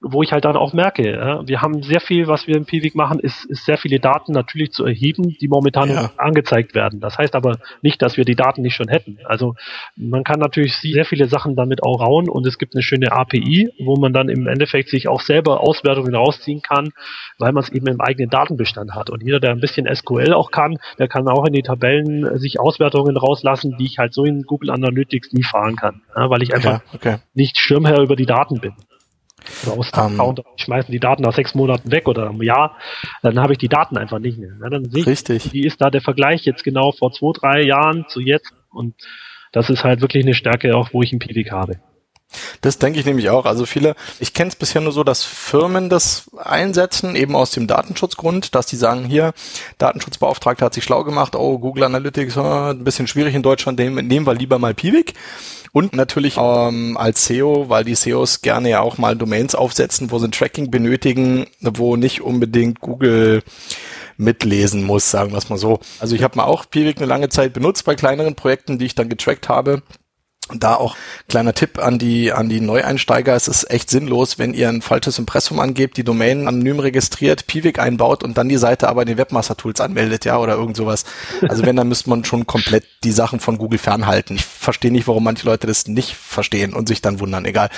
wo 0.00 0.22
ich 0.22 0.32
halt 0.32 0.44
dann 0.44 0.56
auch 0.56 0.72
merke, 0.72 1.10
ja, 1.10 1.46
wir 1.46 1.60
haben 1.60 1.82
sehr 1.82 2.00
viel, 2.00 2.28
was 2.28 2.46
wir 2.46 2.56
im 2.56 2.66
Piwik 2.66 2.94
machen, 2.94 3.18
ist, 3.18 3.44
ist 3.46 3.64
sehr 3.64 3.78
viele 3.78 3.98
Daten 3.98 4.32
natürlich 4.32 4.70
zu 4.70 4.84
erheben, 4.84 5.36
die 5.40 5.48
momentan 5.48 5.90
ja. 5.90 6.10
angezeigt 6.16 6.76
werden. 6.76 7.00
Das 7.00 7.18
heißt 7.18 7.34
aber 7.34 7.58
nicht, 7.82 8.00
dass 8.00 8.16
wir 8.16 8.24
die 8.24 8.36
Daten 8.36 8.62
nicht 8.62 8.76
schon 8.76 8.86
hätten. 8.86 9.18
Also 9.24 9.54
man 9.96 10.22
kann 10.22 10.38
natürlich 10.38 10.76
sehr 10.76 11.04
viele 11.04 11.26
Sachen 11.26 11.56
damit 11.56 11.82
auch 11.82 12.00
rauen 12.00 12.28
und 12.28 12.46
es 12.46 12.58
gibt 12.58 12.74
eine 12.74 12.82
schöne 12.82 13.10
API, 13.10 13.70
wo 13.80 13.96
man 13.96 14.12
dann 14.12 14.28
im 14.28 14.46
Endeffekt 14.46 14.88
sich 14.88 15.08
auch 15.08 15.20
selber 15.20 15.60
Auswertungen 15.60 16.14
rausziehen 16.14 16.62
kann, 16.62 16.90
weil 17.38 17.52
man 17.52 17.64
es 17.64 17.70
eben 17.70 17.88
im 17.88 18.00
eigenen 18.00 18.30
Datenbestand 18.30 18.94
hat. 18.94 19.10
Und 19.10 19.24
jeder, 19.24 19.40
der 19.40 19.50
ein 19.50 19.60
bisschen 19.60 19.92
SQL 19.92 20.32
auch 20.32 20.52
kann, 20.52 20.78
der 21.00 21.08
kann 21.08 21.26
auch 21.26 21.44
in 21.44 21.54
die 21.54 21.62
Tabellen 21.62 22.38
sich 22.38 22.60
Auswertungen 22.60 23.16
rauslassen, 23.16 23.76
die 23.78 23.86
ich 23.86 23.98
halt 23.98 24.14
so 24.14 24.24
in 24.24 24.42
Google 24.42 24.70
Analytics 24.70 25.32
nie 25.32 25.42
fahren 25.42 25.74
kann, 25.74 26.02
ja, 26.14 26.30
weil 26.30 26.42
ich 26.42 26.54
einfach 26.54 26.82
okay. 26.94 27.16
nicht 27.34 27.58
Schirmherr 27.58 28.00
über 28.00 28.14
die 28.14 28.26
Daten 28.26 28.60
bin 28.60 28.74
oder 29.64 29.78
aus 29.78 29.90
dem 29.90 30.20
um, 30.20 30.36
ich 30.56 30.64
schmeißen 30.64 30.92
die 30.92 31.00
Daten 31.00 31.22
nach 31.22 31.34
sechs 31.34 31.54
Monaten 31.54 31.90
weg 31.90 32.08
oder 32.08 32.28
einem 32.28 32.42
Jahr, 32.42 32.76
dann 33.22 33.38
habe 33.38 33.52
ich 33.52 33.58
die 33.58 33.68
Daten 33.68 33.96
einfach 33.96 34.18
nicht 34.18 34.38
mehr. 34.38 34.52
Ja, 34.60 34.68
dann 34.68 34.84
sehe 34.90 35.04
ich, 35.10 35.52
wie 35.52 35.66
ist 35.66 35.80
da 35.80 35.90
der 35.90 36.00
Vergleich 36.00 36.44
jetzt 36.44 36.64
genau 36.64 36.92
vor 36.92 37.12
zwei, 37.12 37.32
drei 37.38 37.62
Jahren 37.62 38.06
zu 38.08 38.20
jetzt 38.20 38.52
und 38.70 38.94
das 39.52 39.70
ist 39.70 39.84
halt 39.84 40.00
wirklich 40.00 40.24
eine 40.24 40.34
Stärke 40.34 40.76
auch, 40.76 40.92
wo 40.92 41.02
ich 41.02 41.12
einen 41.12 41.20
PWK 41.20 41.50
habe. 41.52 41.80
Das 42.60 42.78
denke 42.78 43.00
ich 43.00 43.06
nämlich 43.06 43.30
auch. 43.30 43.46
Also 43.46 43.64
viele, 43.64 43.94
ich 44.20 44.34
kenne 44.34 44.48
es 44.48 44.56
bisher 44.56 44.80
nur 44.80 44.92
so, 44.92 45.04
dass 45.04 45.24
Firmen 45.24 45.88
das 45.88 46.30
einsetzen, 46.36 47.16
eben 47.16 47.34
aus 47.34 47.52
dem 47.52 47.66
Datenschutzgrund, 47.66 48.54
dass 48.54 48.66
die 48.66 48.76
sagen, 48.76 49.04
hier, 49.04 49.32
Datenschutzbeauftragter 49.78 50.66
hat 50.66 50.74
sich 50.74 50.84
schlau 50.84 51.04
gemacht, 51.04 51.34
oh, 51.36 51.58
Google 51.58 51.84
Analytics, 51.84 52.36
oh, 52.36 52.70
ein 52.70 52.84
bisschen 52.84 53.06
schwierig 53.06 53.34
in 53.34 53.42
Deutschland, 53.42 53.78
nehmen 53.78 54.26
wir 54.26 54.34
lieber 54.34 54.58
mal 54.58 54.74
Piwik. 54.74 55.14
Und 55.72 55.94
natürlich 55.94 56.36
ähm, 56.38 56.96
als 56.96 57.26
SEO, 57.26 57.68
weil 57.68 57.84
die 57.84 57.94
SEOs 57.94 58.40
gerne 58.40 58.70
ja 58.70 58.80
auch 58.80 58.98
mal 58.98 59.16
Domains 59.16 59.54
aufsetzen, 59.54 60.10
wo 60.10 60.18
sie 60.18 60.28
ein 60.28 60.32
Tracking 60.32 60.70
benötigen, 60.70 61.46
wo 61.60 61.96
nicht 61.96 62.22
unbedingt 62.22 62.80
Google 62.80 63.42
mitlesen 64.16 64.82
muss, 64.82 65.10
sagen 65.10 65.30
wir 65.30 65.38
es 65.38 65.48
mal 65.48 65.58
so. 65.58 65.78
Also 66.00 66.16
ich 66.16 66.22
habe 66.22 66.36
mal 66.36 66.44
auch 66.44 66.68
Piwik 66.68 66.96
eine 66.96 67.06
lange 67.06 67.28
Zeit 67.28 67.52
benutzt 67.52 67.84
bei 67.84 67.94
kleineren 67.94 68.34
Projekten, 68.34 68.78
die 68.78 68.86
ich 68.86 68.94
dann 68.94 69.08
getrackt 69.08 69.48
habe. 69.48 69.82
Da 70.54 70.74
auch 70.74 70.96
kleiner 71.28 71.54
Tipp 71.54 71.78
an 71.78 71.98
die, 71.98 72.32
an 72.32 72.48
die 72.48 72.60
Neueinsteiger. 72.60 73.34
Es 73.34 73.48
ist 73.48 73.70
echt 73.70 73.90
sinnlos, 73.90 74.38
wenn 74.38 74.54
ihr 74.54 74.68
ein 74.68 74.82
falsches 74.82 75.18
Impressum 75.18 75.60
angebt, 75.60 75.96
die 75.96 76.04
Domain 76.04 76.48
anonym 76.48 76.80
registriert, 76.80 77.46
Piwik 77.46 77.78
einbaut 77.78 78.24
und 78.24 78.38
dann 78.38 78.48
die 78.48 78.56
Seite 78.56 78.88
aber 78.88 79.02
in 79.02 79.08
den 79.08 79.18
Webmaster 79.18 79.56
Tools 79.56 79.80
anmeldet, 79.80 80.24
ja, 80.24 80.38
oder 80.38 80.54
irgend 80.54 80.76
sowas. 80.76 81.04
Also 81.48 81.64
wenn, 81.66 81.76
dann 81.76 81.88
müsste 81.88 82.10
man 82.10 82.24
schon 82.24 82.46
komplett 82.46 82.84
die 83.04 83.12
Sachen 83.12 83.40
von 83.40 83.58
Google 83.58 83.78
fernhalten. 83.78 84.36
Ich 84.36 84.44
verstehe 84.44 84.90
nicht, 84.90 85.06
warum 85.06 85.24
manche 85.24 85.46
Leute 85.46 85.66
das 85.66 85.86
nicht 85.86 86.14
verstehen 86.14 86.72
und 86.72 86.88
sich 86.88 87.02
dann 87.02 87.20
wundern, 87.20 87.44
egal. 87.44 87.68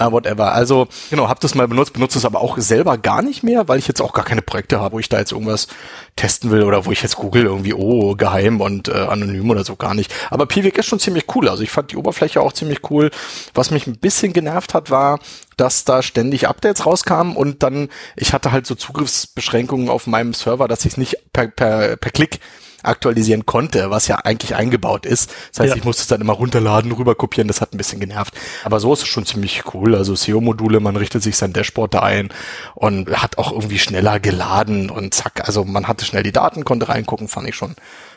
Uh, 0.00 0.10
whatever. 0.10 0.52
Also, 0.52 0.88
genau, 1.10 1.28
habt 1.28 1.44
das 1.44 1.54
mal 1.54 1.68
benutzt, 1.68 1.92
benutzt 1.92 2.16
es 2.16 2.24
aber 2.24 2.40
auch 2.40 2.58
selber 2.58 2.98
gar 2.98 3.22
nicht 3.22 3.42
mehr, 3.42 3.68
weil 3.68 3.78
ich 3.78 3.88
jetzt 3.88 4.00
auch 4.00 4.12
gar 4.12 4.24
keine 4.24 4.42
Projekte 4.42 4.80
habe, 4.80 4.94
wo 4.94 4.98
ich 4.98 5.08
da 5.08 5.18
jetzt 5.18 5.32
irgendwas 5.32 5.68
testen 6.16 6.50
will 6.50 6.62
oder 6.62 6.86
wo 6.86 6.92
ich 6.92 7.02
jetzt 7.02 7.16
Google 7.16 7.44
irgendwie, 7.44 7.74
oh, 7.74 8.14
geheim 8.14 8.60
und 8.60 8.88
äh, 8.88 8.92
anonym 8.92 9.50
oder 9.50 9.64
so 9.64 9.76
gar 9.76 9.94
nicht. 9.94 10.12
Aber 10.30 10.46
Piwik 10.46 10.78
ist 10.78 10.86
schon 10.86 11.00
ziemlich 11.00 11.24
cool. 11.34 11.48
Also 11.48 11.62
ich 11.62 11.70
fand 11.70 11.92
die 11.92 11.96
Oberfläche 11.96 12.13
auch 12.40 12.52
ziemlich 12.52 12.90
cool. 12.90 13.10
Was 13.54 13.70
mich 13.70 13.86
ein 13.86 13.98
bisschen 13.98 14.32
genervt 14.32 14.74
hat, 14.74 14.90
war, 14.90 15.18
dass 15.56 15.84
da 15.84 16.02
ständig 16.02 16.48
Updates 16.48 16.86
rauskamen 16.86 17.36
und 17.36 17.62
dann, 17.62 17.88
ich 18.16 18.32
hatte 18.32 18.52
halt 18.52 18.66
so 18.66 18.74
Zugriffsbeschränkungen 18.74 19.88
auf 19.88 20.06
meinem 20.06 20.34
Server, 20.34 20.68
dass 20.68 20.84
ich 20.84 20.92
es 20.92 20.96
nicht 20.96 21.18
per, 21.32 21.48
per, 21.48 21.96
per 21.96 22.10
Klick 22.10 22.40
aktualisieren 22.84 23.46
konnte, 23.46 23.90
was 23.90 24.08
ja 24.08 24.16
eigentlich 24.16 24.54
eingebaut 24.54 25.06
ist. 25.06 25.32
Das 25.50 25.60
heißt, 25.60 25.70
ja. 25.70 25.76
ich 25.76 25.84
musste 25.84 26.02
es 26.02 26.06
dann 26.06 26.20
immer 26.20 26.34
runterladen, 26.34 26.92
rüber 26.92 27.14
kopieren, 27.14 27.48
das 27.48 27.60
hat 27.60 27.72
ein 27.72 27.78
bisschen 27.78 28.00
genervt. 28.00 28.34
Aber 28.64 28.80
so 28.80 28.92
ist 28.92 29.02
es 29.02 29.08
schon 29.08 29.26
ziemlich 29.26 29.62
cool. 29.74 29.94
Also 29.94 30.14
SEO-Module, 30.14 30.80
man 30.80 30.96
richtet 30.96 31.22
sich 31.22 31.36
sein 31.36 31.52
Dashboard 31.52 31.94
da 31.94 32.00
ein 32.00 32.28
und 32.74 33.10
hat 33.10 33.38
auch 33.38 33.52
irgendwie 33.52 33.78
schneller 33.78 34.20
geladen 34.20 34.90
und 34.90 35.14
zack, 35.14 35.46
also 35.46 35.64
man 35.64 35.88
hatte 35.88 36.04
schnell 36.04 36.22
die 36.22 36.32
Daten, 36.32 36.64
konnte 36.64 36.88
reingucken, 36.88 37.28
fand 37.28 37.48
ich 37.48 37.56
schon 37.56 37.74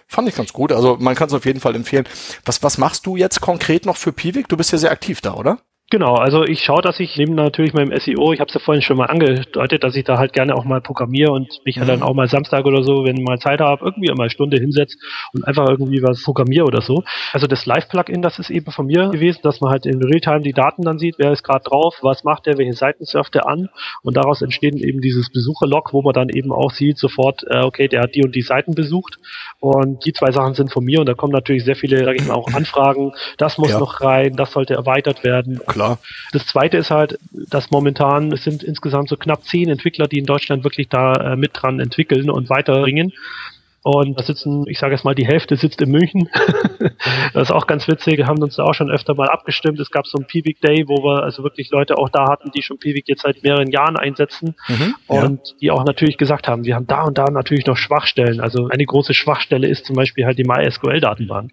fand 0.08 0.28
ich 0.30 0.36
ganz 0.36 0.54
gut. 0.54 0.72
Also 0.72 0.98
man 1.00 1.16
kann 1.16 1.28
es 1.28 1.34
auf 1.34 1.46
jeden 1.46 1.60
Fall 1.60 1.76
empfehlen. 1.76 2.08
Was, 2.46 2.64
was 2.64 2.78
machst 2.78 3.06
du 3.06 3.16
jetzt 3.16 3.42
konkret 3.42 3.86
noch 3.86 3.98
für 3.98 4.12
Piwik? 4.12 4.48
Du 4.48 4.58
bist 4.58 4.72
ja 4.72 4.78
sehr 4.78 4.92
aktiv 4.92 5.22
da, 5.22 5.34
oder? 5.34 5.60
Genau, 5.90 6.16
also 6.16 6.44
ich 6.44 6.66
schaue, 6.66 6.82
dass 6.82 7.00
ich 7.00 7.16
neben 7.16 7.34
natürlich 7.34 7.74
meinem 7.74 7.98
SEO, 7.98 8.34
ich 8.34 8.42
habe 8.42 8.50
es 8.50 8.54
ja 8.54 8.60
vorhin 8.60 8.82
schon 8.82 8.98
mal 8.98 9.06
angedeutet, 9.06 9.86
dass 9.86 9.96
ich 9.96 10.04
da 10.04 10.18
halt 10.18 10.34
gerne 10.34 10.54
auch 10.54 10.66
mal 10.66 10.82
programmiere 10.82 11.32
und 11.32 11.62
mich 11.64 11.80
halt 11.80 11.88
dann 11.88 12.00
mhm. 12.00 12.04
auch 12.04 12.14
mal 12.14 12.28
Samstag 12.28 12.66
oder 12.66 12.84
so, 12.84 13.06
wenn 13.06 13.16
ich 13.16 13.24
mal 13.24 13.40
Zeit 13.40 13.62
habe, 13.62 13.86
irgendwie 13.86 14.10
mal 14.10 14.24
eine 14.24 14.30
Stunde 14.30 14.58
hinsetze 14.58 14.98
und 15.32 15.48
einfach 15.48 15.66
irgendwie 15.70 16.04
was 16.04 16.22
programmiere 16.22 16.66
oder 16.66 16.82
so. 16.82 17.06
Also 17.32 17.48
das 17.48 17.66
Live-Plugin, 17.66 18.22
das 18.22 18.38
ist 18.38 18.50
eben 18.50 18.70
von 18.70 18.88
mir 18.88 19.12
gewesen, 19.12 19.40
dass 19.44 19.62
man 19.62 19.72
halt 19.72 19.86
in 19.86 20.04
Realtime 20.04 20.42
die 20.42 20.52
Daten 20.52 20.82
dann 20.82 21.00
sieht, 21.00 21.16
wer 21.20 21.32
ist 21.32 21.44
gerade 21.44 21.64
drauf, 21.64 21.96
was 22.02 22.26
macht 22.26 22.48
der, 22.48 22.58
welche 22.58 22.74
Seiten 22.74 23.06
surft 23.06 23.36
der 23.36 23.48
an 23.48 23.70
und 24.04 24.18
daraus 24.18 24.42
entsteht 24.42 24.76
eben 24.76 25.00
dieses 25.00 25.32
Besucherlog, 25.32 25.94
wo 25.94 26.02
man 26.02 26.12
dann 26.12 26.28
eben 26.28 26.52
auch 26.52 26.72
sieht 26.72 26.98
sofort, 26.98 27.46
äh, 27.50 27.62
okay, 27.62 27.88
der 27.88 28.02
hat 28.02 28.14
die 28.14 28.26
und 28.26 28.36
die 28.36 28.42
Seiten 28.42 28.76
besucht 28.76 29.20
und 29.62 30.06
die 30.06 30.12
zwei 30.12 30.32
Sachen 30.32 30.54
sind 30.54 30.70
von 30.70 30.84
mir 30.84 31.00
und 31.00 31.06
da 31.06 31.14
kommen 31.14 31.32
natürlich 31.32 31.64
sehr 31.64 31.78
viele, 31.78 32.04
sage 32.04 32.18
ich 32.18 32.28
mal, 32.28 32.34
auch 32.34 32.50
Anfragen, 32.54 33.14
das 33.38 33.58
muss 33.58 33.70
ja. 33.70 33.80
noch 33.80 34.02
rein, 34.02 34.36
das 34.36 34.52
sollte 34.52 34.74
erweitert 34.74 35.24
werden 35.24 35.62
klar. 35.77 35.77
Das 36.32 36.46
zweite 36.48 36.78
ist 36.78 36.92
halt, 36.92 37.18
dass 37.32 37.72
momentan 37.72 38.32
es 38.32 38.44
sind 38.44 38.64
insgesamt 38.64 39.10
so 39.10 39.18
knapp 39.18 39.44
zehn 39.44 39.70
Entwickler, 39.70 40.08
die 40.08 40.20
in 40.20 40.26
Deutschland 40.26 40.64
wirklich 40.64 40.90
da 40.90 41.14
äh, 41.14 41.36
mit 41.36 41.52
dran 41.54 41.80
entwickeln 41.80 42.30
und 42.30 42.50
weiterbringen. 42.50 43.14
Und 43.90 44.20
da 44.20 44.24
sitzen, 44.24 44.66
ich 44.68 44.80
sage 44.80 44.96
jetzt 44.96 45.06
mal, 45.06 45.16
die 45.16 45.26
Hälfte 45.26 45.56
sitzt 45.56 45.80
in 45.82 45.90
München. 45.90 46.30
das 47.34 47.44
ist 47.44 47.52
auch 47.52 47.68
ganz 47.68 47.88
witzig. 47.88 48.18
Wir 48.18 48.28
haben 48.28 48.44
uns 48.44 48.58
da 48.58 48.64
auch 48.64 48.74
schon 48.74 48.92
öfter 48.92 49.14
mal 49.14 49.30
abgestimmt. 49.30 49.80
Es 49.80 49.92
gab 49.92 50.06
so 50.08 50.18
einen 50.18 50.28
Piwik 50.28 50.60
Day, 50.60 50.84
wo 50.88 51.06
wir 51.06 51.24
also 51.24 51.42
wirklich 51.42 51.70
Leute 51.70 51.98
auch 51.98 52.10
da 52.10 52.26
hatten, 52.30 52.52
die 52.52 52.64
schon 52.64 52.80
Piwik 52.80 53.08
jetzt 53.08 53.22
seit 53.22 53.44
mehreren 53.44 53.72
Jahren 53.72 53.96
einsetzen 53.96 54.56
mhm, 54.68 54.96
und 55.08 55.48
ja. 55.48 55.54
die 55.62 55.72
auch 55.72 55.86
natürlich 55.86 56.18
gesagt 56.18 56.50
haben, 56.50 56.66
wir 56.66 56.76
haben 56.76 56.86
da 56.86 57.04
und 57.04 57.18
da 57.18 57.32
natürlich 57.32 57.66
noch 57.66 57.78
Schwachstellen. 57.78 58.42
Also 58.42 58.68
eine 58.68 58.86
große 58.86 59.14
Schwachstelle 59.14 59.70
ist 59.70 59.86
zum 59.86 59.96
Beispiel 59.96 60.26
halt 60.26 60.38
die 60.38 60.44
MySQL-Datenbank 60.44 61.52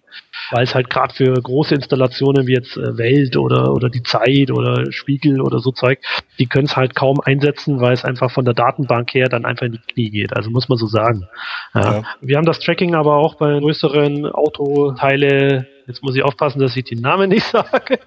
weil 0.51 0.65
es 0.65 0.75
halt 0.75 0.91
gerade 0.91 1.15
für 1.15 1.33
große 1.35 1.75
Installationen 1.75 2.47
wie 2.47 2.55
jetzt 2.55 2.77
äh, 2.77 2.97
Welt 2.99 3.37
oder, 3.37 3.73
oder 3.73 3.89
die 3.89 4.03
Zeit 4.03 4.51
oder 4.51 4.91
Spiegel 4.93 5.41
oder 5.41 5.59
so 5.59 5.73
Zeug, 5.73 6.01
die 6.39 6.47
können 6.47 6.67
es 6.67 6.77
halt 6.77 6.95
kaum 6.95 7.21
einsetzen, 7.21 7.81
weil 7.81 7.93
es 7.93 8.05
einfach 8.05 8.31
von 8.31 8.45
der 8.45 8.55
Datenbank 8.55 9.15
her 9.15 9.29
dann 9.29 9.45
einfach 9.45 9.67
in 9.67 9.73
die 9.73 9.93
Knie 9.93 10.11
geht. 10.11 10.37
Also 10.37 10.51
muss 10.51 10.69
man 10.69 10.79
so 10.79 10.87
sagen. 10.87 11.27
Ja. 11.75 11.95
Ja. 11.95 12.03
Wir 12.21 12.37
haben 12.37 12.47
das 12.47 12.61
Tracking 12.61 12.95
aber 12.95 13.17
auch 13.17 13.37
bei 13.37 13.59
größeren 13.59 14.27
Autoteile, 14.27 15.67
jetzt 15.87 16.03
muss 16.03 16.17
ich 16.17 16.23
aufpassen, 16.23 16.61
dass 16.61 16.77
ich 16.77 16.85
den 16.85 17.01
Namen 17.01 17.31
nicht 17.31 17.47
sage. 17.53 17.99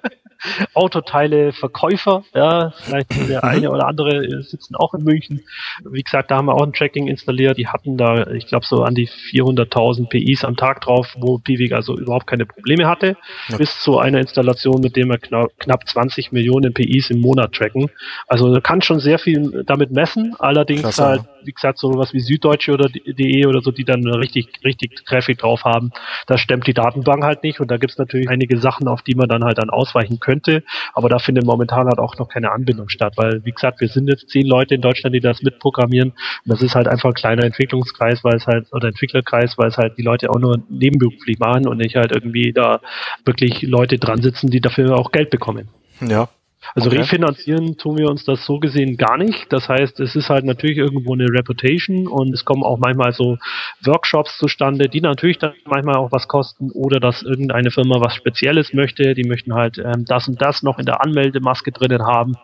Autoteile-Verkäufer, 0.74 2.24
ja, 2.36 2.72
vielleicht 2.78 3.10
der 3.28 3.44
mhm. 3.44 3.50
eine 3.50 3.72
oder 3.72 3.88
andere 3.88 4.44
sitzen 4.44 4.76
auch 4.76 4.94
in 4.94 5.04
München. 5.04 5.42
Wie 5.84 6.04
gesagt, 6.04 6.30
da 6.30 6.38
haben 6.38 6.46
wir 6.46 6.54
auch 6.54 6.64
ein 6.64 6.74
Tracking 6.74 7.08
installiert. 7.08 7.58
Die 7.58 7.68
hatten 7.68 7.98
da, 7.98 8.28
ich 8.28 8.48
glaube, 8.48 8.66
so 8.66 8.84
an 8.84 8.94
die 8.94 9.08
400.000 9.08 10.10
PIs 10.10 10.44
am 10.44 10.56
Tag 10.56 10.82
drauf, 10.82 11.16
wo 11.18 11.40
Piwik 11.40 11.74
also 11.74 11.98
überhaupt 11.98 12.28
keine 12.28 12.46
Probleme 12.46 12.88
hatte, 12.88 13.18
ja. 13.50 13.58
bis 13.58 13.80
zu 13.80 13.98
einer 13.98 14.20
Installation, 14.20 14.82
mit 14.82 14.96
dem 14.96 15.10
wir 15.10 15.18
knapp, 15.18 15.50
knapp 15.58 15.88
20 15.88 16.32
Millionen 16.32 16.74
PIs 16.74 17.10
im 17.10 17.20
Monat 17.20 17.54
tracken. 17.54 17.90
Also 18.28 18.60
kann 18.62 18.82
schon 18.82 19.00
sehr 19.00 19.20
viel 19.20 19.64
damit 19.66 19.92
messen, 19.92 20.36
allerdings 20.40 20.82
Klasse. 20.82 21.06
halt, 21.06 21.22
wie 21.48 21.54
gesagt, 21.54 21.80
so 21.80 21.94
was 21.96 22.14
wie 22.14 22.20
Süddeutsche 22.20 22.74
oder 22.74 22.90
DE 22.90 23.48
oder 23.48 23.62
so, 23.62 23.72
die 23.72 23.86
dann 23.86 24.06
richtig, 24.06 24.50
richtig 24.64 25.06
Traffic 25.06 25.40
drauf 25.40 25.64
haben, 25.64 25.92
da 26.28 26.38
stemmt 26.38 26.68
die 26.68 26.74
Datenbank 26.74 27.24
halt 27.24 27.44
nicht. 27.44 27.60
Und 27.60 27.72
da 27.72 27.78
gibt's 27.78 27.98
natürlich 27.98 28.30
einige 28.30 28.58
Sachen, 28.58 28.88
auf 28.88 29.02
die 29.02 29.16
man 29.16 29.28
dann 29.28 29.44
halt 29.44 29.58
dann 29.58 29.70
ausweichen 29.70 30.20
könnte, 30.20 30.64
aber 30.94 31.10
da 31.10 31.20
findet 31.20 31.46
momentan 31.46 31.88
halt 31.88 32.00
auch 32.00 32.18
noch 32.18 32.30
keine 32.30 32.52
Anbindung 32.52 32.90
statt, 32.90 33.14
weil, 33.16 33.44
wie 33.46 33.52
gesagt, 33.52 33.82
wir 33.82 33.88
sind 33.88 34.08
jetzt 34.08 34.30
zehn 34.30 34.46
Leute 34.46 34.76
in 34.76 34.82
Deutschland, 34.82 35.16
die 35.16 35.20
das 35.20 35.42
mitprogrammieren. 35.42 36.10
Und 36.10 36.18
das 36.46 36.62
ist 36.62 36.76
halt 36.76 36.88
einfach 36.88 37.10
ein 37.10 37.16
kleiner 37.16 37.44
Entwicklungskreis, 37.44 38.24
weil 38.24 38.36
es 38.36 38.46
halt, 38.46 38.68
oder 38.74 38.90
Entwicklerkreis, 38.90 39.58
weil 39.58 39.70
es 39.70 39.78
halt 39.78 39.98
die 39.98 40.04
Leute 40.04 40.30
auch 40.30 40.40
nur 40.40 40.62
nebenberuflich 40.70 41.40
machen 41.40 41.68
und 41.68 41.78
nicht 41.78 41.96
halt 41.96 42.12
irgendwie 42.12 42.54
da 42.54 42.82
wirklich 43.26 43.62
Leute 43.62 43.98
dran 43.98 44.22
sitzen, 44.22 44.50
die 44.50 44.62
dafür 44.62 44.98
auch 44.98 45.12
Geld 45.12 45.30
bekommen. 45.30 45.70
Ja, 46.02 46.30
also 46.76 46.90
okay. 46.90 47.00
refinanzieren 47.00 47.78
tun 47.78 47.98
wir 47.98 48.10
uns 48.10 48.26
das 48.26 48.46
so 48.46 48.60
gesehen 48.60 48.98
gar 48.98 49.18
nicht. 49.18 49.52
Das 49.52 49.70
heißt, 49.70 50.00
es 50.00 50.16
ist 50.16 50.30
halt 50.30 50.46
natürlich 50.46 50.78
irgendwo 50.78 51.14
eine 51.14 51.26
Reputation 51.26 52.08
und 52.08 52.34
es 52.34 52.46
kommen 52.46 52.64
auch 52.64 52.78
manchmal 52.78 53.12
so 53.14 53.38
Workshops 53.84 54.38
zustande, 54.38 54.90
die 54.90 55.02
natürlich 55.02 55.38
dann 55.38 55.54
manchmal 55.66 55.98
auch 55.98 56.12
was 56.12 56.28
kosten 56.28 56.72
oder 56.72 57.00
dass 57.00 57.24
irgendeine 57.24 57.72
Firma 57.72 58.00
was 58.00 58.16
Spezielles 58.16 58.74
möchte. 58.74 59.14
Die 59.14 59.28
möchten 59.28 59.54
halt 59.54 59.78
ähm, 59.78 60.06
das 60.06 60.28
und 60.28 60.42
das 60.42 60.64
noch 60.64 60.80
in 60.80 60.86
der 60.86 61.04
Anmeldemaske 61.04 61.72
drinnen 61.72 62.06
haben 62.06 62.36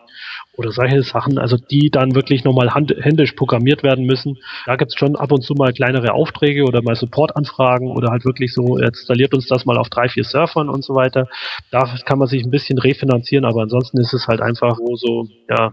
oder 0.56 0.70
solche 0.70 1.02
Sachen, 1.02 1.38
also 1.38 1.56
die 1.56 1.90
dann 1.90 2.14
wirklich 2.14 2.44
nochmal 2.44 2.72
händisch 2.72 3.32
programmiert 3.32 3.82
werden 3.82 4.04
müssen. 4.06 4.38
Da 4.66 4.76
gibt 4.76 4.92
es 4.92 4.98
schon 4.98 5.16
ab 5.16 5.32
und 5.32 5.42
zu 5.42 5.54
mal 5.54 5.72
kleinere 5.72 6.12
Aufträge 6.12 6.64
oder 6.64 6.82
mal 6.82 6.94
Supportanfragen 6.94 7.88
oder 7.88 8.10
halt 8.10 8.24
wirklich 8.24 8.52
so, 8.52 8.76
installiert 8.76 9.34
uns 9.34 9.46
das 9.46 9.64
mal 9.64 9.78
auf 9.78 9.88
drei, 9.88 10.08
vier 10.08 10.24
Surfern 10.24 10.68
und 10.68 10.84
so 10.84 10.94
weiter. 10.94 11.28
Da 11.70 11.94
kann 12.04 12.18
man 12.18 12.28
sich 12.28 12.44
ein 12.44 12.50
bisschen 12.50 12.78
refinanzieren, 12.78 13.44
aber 13.44 13.62
ansonsten 13.62 13.98
ist 13.98 14.12
es 14.12 14.26
halt 14.28 14.40
einfach 14.40 14.78
so, 14.94 15.26
ja, 15.48 15.72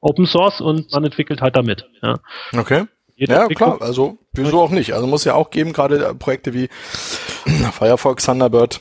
Open 0.00 0.26
Source 0.26 0.60
und 0.60 0.92
man 0.92 1.04
entwickelt 1.04 1.42
halt 1.42 1.56
damit. 1.56 1.86
Ja. 2.02 2.16
Okay. 2.56 2.84
Jede 3.16 3.34
ja, 3.34 3.48
klar, 3.48 3.82
also 3.82 4.16
wieso 4.32 4.62
auch 4.62 4.70
nicht? 4.70 4.94
Also 4.94 5.06
muss 5.06 5.24
ja 5.24 5.34
auch 5.34 5.50
geben, 5.50 5.74
gerade 5.74 6.14
Projekte 6.14 6.54
wie 6.54 6.68
Firefox, 7.72 8.24
Thunderbird, 8.24 8.80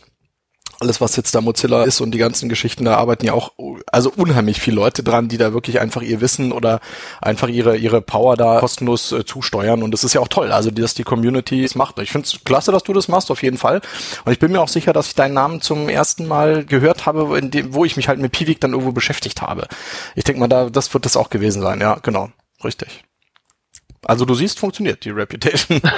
alles, 0.80 1.02
was 1.02 1.16
jetzt 1.16 1.36
da 1.36 1.42
Mozilla 1.42 1.84
ist 1.84 2.00
und 2.00 2.12
die 2.12 2.18
ganzen 2.18 2.48
Geschichten, 2.48 2.86
da 2.86 2.96
arbeiten 2.96 3.26
ja 3.26 3.34
auch 3.34 3.52
also 3.92 4.12
unheimlich 4.16 4.62
viele 4.62 4.78
Leute 4.78 5.04
dran, 5.04 5.28
die 5.28 5.38
da 5.38 5.54
wirklich 5.54 5.80
einfach 5.80 6.02
ihr 6.02 6.22
Wissen 6.22 6.52
oder 6.52 6.80
einfach 7.22 7.50
ihre 7.50 7.76
ihre 7.78 8.02
Power 8.02 8.38
da 8.38 8.60
kostenlos 8.60 9.12
äh, 9.12 9.26
zusteuern 9.26 9.84
und 9.84 9.92
das 9.92 10.04
ist 10.04 10.14
ja 10.14 10.22
auch 10.22 10.28
toll, 10.28 10.52
also 10.52 10.72
dass 10.72 10.94
die 10.94 11.04
Community 11.04 11.64
es 11.64 11.76
macht. 11.76 12.00
Ich 12.00 12.12
finde 12.12 12.28
es 12.28 12.44
klasse, 12.46 12.72
dass 12.72 12.84
du 12.84 12.94
das 12.94 13.08
machst, 13.08 13.30
auf 13.30 13.44
jeden 13.44 13.58
Fall. 13.58 13.82
Und 14.24 14.32
ich 14.32 14.40
bin 14.40 14.52
mir 14.52 14.62
auch 14.62 14.70
sicher, 14.70 14.94
dass 14.94 15.08
ich 15.08 15.16
deinen 15.16 15.34
Namen 15.34 15.62
zum 15.62 15.90
ersten 15.90 16.28
Mal 16.28 16.66
gehört 16.66 17.06
habe, 17.06 17.38
in 17.38 17.52
dem, 17.52 17.74
wo 17.74 17.84
ich 17.84 17.98
mich 17.98 18.08
halt 18.08 18.20
mit 18.20 18.32
Piwik 18.32 18.62
dann 18.62 18.72
irgendwo 18.72 18.92
beschäftigt 18.92 19.42
habe. 19.42 19.68
Ich 20.16 20.24
denke 20.24 20.40
mal, 20.40 20.48
da 20.48 20.70
das 20.70 20.94
wird 20.94 21.06
das 21.06 21.18
auch 21.18 21.30
gewesen 21.30 21.62
sein. 21.62 21.82
Ja, 21.82 21.96
genau, 22.02 22.30
richtig. 22.64 23.04
Also 24.06 24.24
du 24.24 24.34
siehst, 24.34 24.60
funktioniert 24.60 25.04
die 25.04 25.10
Reputation. 25.10 25.82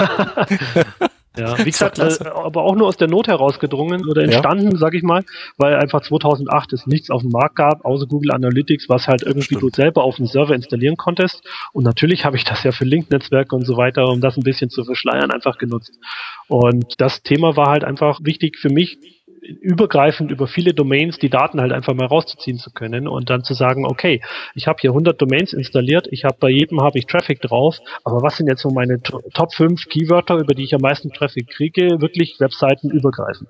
Ja, 1.38 1.58
wie 1.60 1.72
gesagt, 1.72 1.98
äh, 2.00 2.18
aber 2.28 2.64
auch 2.64 2.76
nur 2.76 2.88
aus 2.88 2.98
der 2.98 3.08
Not 3.08 3.28
herausgedrungen 3.28 4.06
oder 4.08 4.24
entstanden, 4.24 4.72
ja. 4.72 4.78
sag 4.78 4.94
ich 4.94 5.02
mal, 5.02 5.24
weil 5.58 5.76
einfach 5.76 6.02
2008 6.02 6.74
es 6.74 6.88
nichts 6.88 7.10
auf 7.10 7.22
dem 7.22 7.32
Markt 7.32 7.56
gab, 7.56 7.86
außer 7.86 8.06
Google 8.06 8.32
Analytics, 8.32 8.90
was 8.90 9.08
halt 9.08 9.22
irgendwie 9.24 9.56
du 9.56 9.70
selber 9.70 10.04
auf 10.04 10.18
dem 10.18 10.26
Server 10.26 10.54
installieren 10.54 10.98
konntest. 10.98 11.42
Und 11.72 11.86
natürlich 11.86 12.26
habe 12.26 12.36
ich 12.36 12.44
das 12.44 12.64
ja 12.64 12.74
für 12.74 12.84
Link-Netzwerke 12.84 13.56
und 13.56 13.66
so 13.66 13.78
weiter, 13.78 14.08
um 14.10 14.20
das 14.20 14.36
ein 14.36 14.44
bisschen 14.44 14.70
zu 14.70 14.84
verschleiern, 14.84 15.32
einfach 15.32 15.58
genutzt. 15.58 15.98
Und 16.50 17.00
das 17.00 17.24
Thema 17.24 17.56
war 17.56 17.68
halt 17.68 17.86
einfach 17.86 18.20
wichtig 18.24 18.58
für 18.58 18.70
mich, 18.70 18.98
übergreifend 19.42 20.32
über 20.32 20.48
viele 20.48 20.74
Domains 20.74 21.18
die 21.18 21.30
Daten 21.30 21.60
halt 21.60 21.72
einfach 21.72 21.94
mal 21.94 22.06
rauszuziehen 22.06 22.58
zu 22.58 22.72
können 22.72 23.08
und 23.08 23.30
dann 23.30 23.44
zu 23.44 23.54
sagen, 23.54 23.86
okay, 23.86 24.22
ich 24.54 24.68
habe 24.68 24.78
hier 24.80 24.92
100 24.92 25.20
Domains 25.20 25.54
installiert, 25.54 26.08
ich 26.12 26.26
habe 26.26 26.38
bei 26.39 26.50
jedem 26.50 26.82
habe 26.82 27.00
ich 27.00 27.08
Traffic 27.08 27.42
drauf, 27.42 27.80
aber 28.04 28.22
was 28.22 28.38
sind 28.38 28.48
jetzt 28.48 28.62
so 28.62 28.70
meine 28.70 29.02
Top 29.02 29.54
5 29.54 29.88
Keywörter, 29.89 30.38
über 30.38 30.54
die 30.54 30.64
ich 30.64 30.76
am 30.76 30.82
meisten 30.82 31.12
Traffic 31.12 31.48
kriege, 31.48 32.02
wirklich 32.02 32.39
Webseiten 32.39 32.92
übergreifend. 32.92 33.50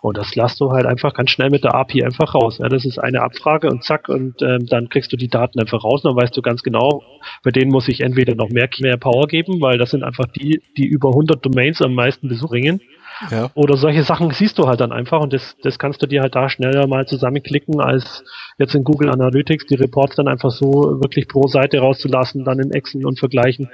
Und 0.00 0.16
das 0.16 0.34
lässt 0.34 0.60
du 0.60 0.70
halt 0.70 0.86
einfach 0.86 1.14
ganz 1.14 1.30
schnell 1.30 1.50
mit 1.50 1.64
der 1.64 1.74
API 1.74 2.04
einfach 2.04 2.34
raus. 2.34 2.58
Ja, 2.58 2.68
das 2.68 2.84
ist 2.84 2.98
eine 2.98 3.22
Abfrage 3.22 3.68
und 3.68 3.84
zack, 3.84 4.08
und 4.08 4.42
ähm, 4.42 4.66
dann 4.66 4.88
kriegst 4.88 5.12
du 5.12 5.16
die 5.16 5.28
Daten 5.28 5.60
einfach 5.60 5.84
raus 5.84 6.04
und 6.04 6.10
dann 6.10 6.22
weißt 6.22 6.36
du 6.36 6.42
ganz 6.42 6.62
genau, 6.62 7.02
bei 7.42 7.50
denen 7.50 7.70
muss 7.70 7.88
ich 7.88 8.00
entweder 8.00 8.34
noch 8.34 8.48
mehr, 8.48 8.68
mehr 8.80 8.96
Power 8.96 9.26
geben, 9.26 9.60
weil 9.60 9.78
das 9.78 9.90
sind 9.90 10.02
einfach 10.04 10.26
die, 10.26 10.62
die 10.76 10.86
über 10.86 11.08
100 11.08 11.44
Domains 11.44 11.82
am 11.82 11.94
meisten 11.94 12.28
Besuch 12.28 12.52
bringen 12.52 12.82
ja. 13.30 13.50
Oder 13.54 13.76
solche 13.76 14.02
Sachen 14.02 14.30
siehst 14.30 14.58
du 14.58 14.66
halt 14.66 14.80
dann 14.80 14.92
einfach 14.92 15.20
und 15.20 15.32
das, 15.32 15.56
das 15.62 15.78
kannst 15.78 16.02
du 16.02 16.06
dir 16.06 16.22
halt 16.22 16.34
da 16.34 16.48
schneller 16.48 16.86
mal 16.86 17.06
zusammenklicken, 17.06 17.80
als 17.80 18.24
jetzt 18.58 18.74
in 18.74 18.84
Google 18.84 19.10
Analytics 19.10 19.66
die 19.66 19.76
Reports 19.76 20.16
dann 20.16 20.28
einfach 20.28 20.50
so 20.50 21.00
wirklich 21.00 21.28
pro 21.28 21.46
Seite 21.46 21.78
rauszulassen, 21.78 22.44
dann 22.44 22.58
in 22.58 22.70
Excel 22.72 23.06
und 23.06 23.18
vergleichen. 23.18 23.70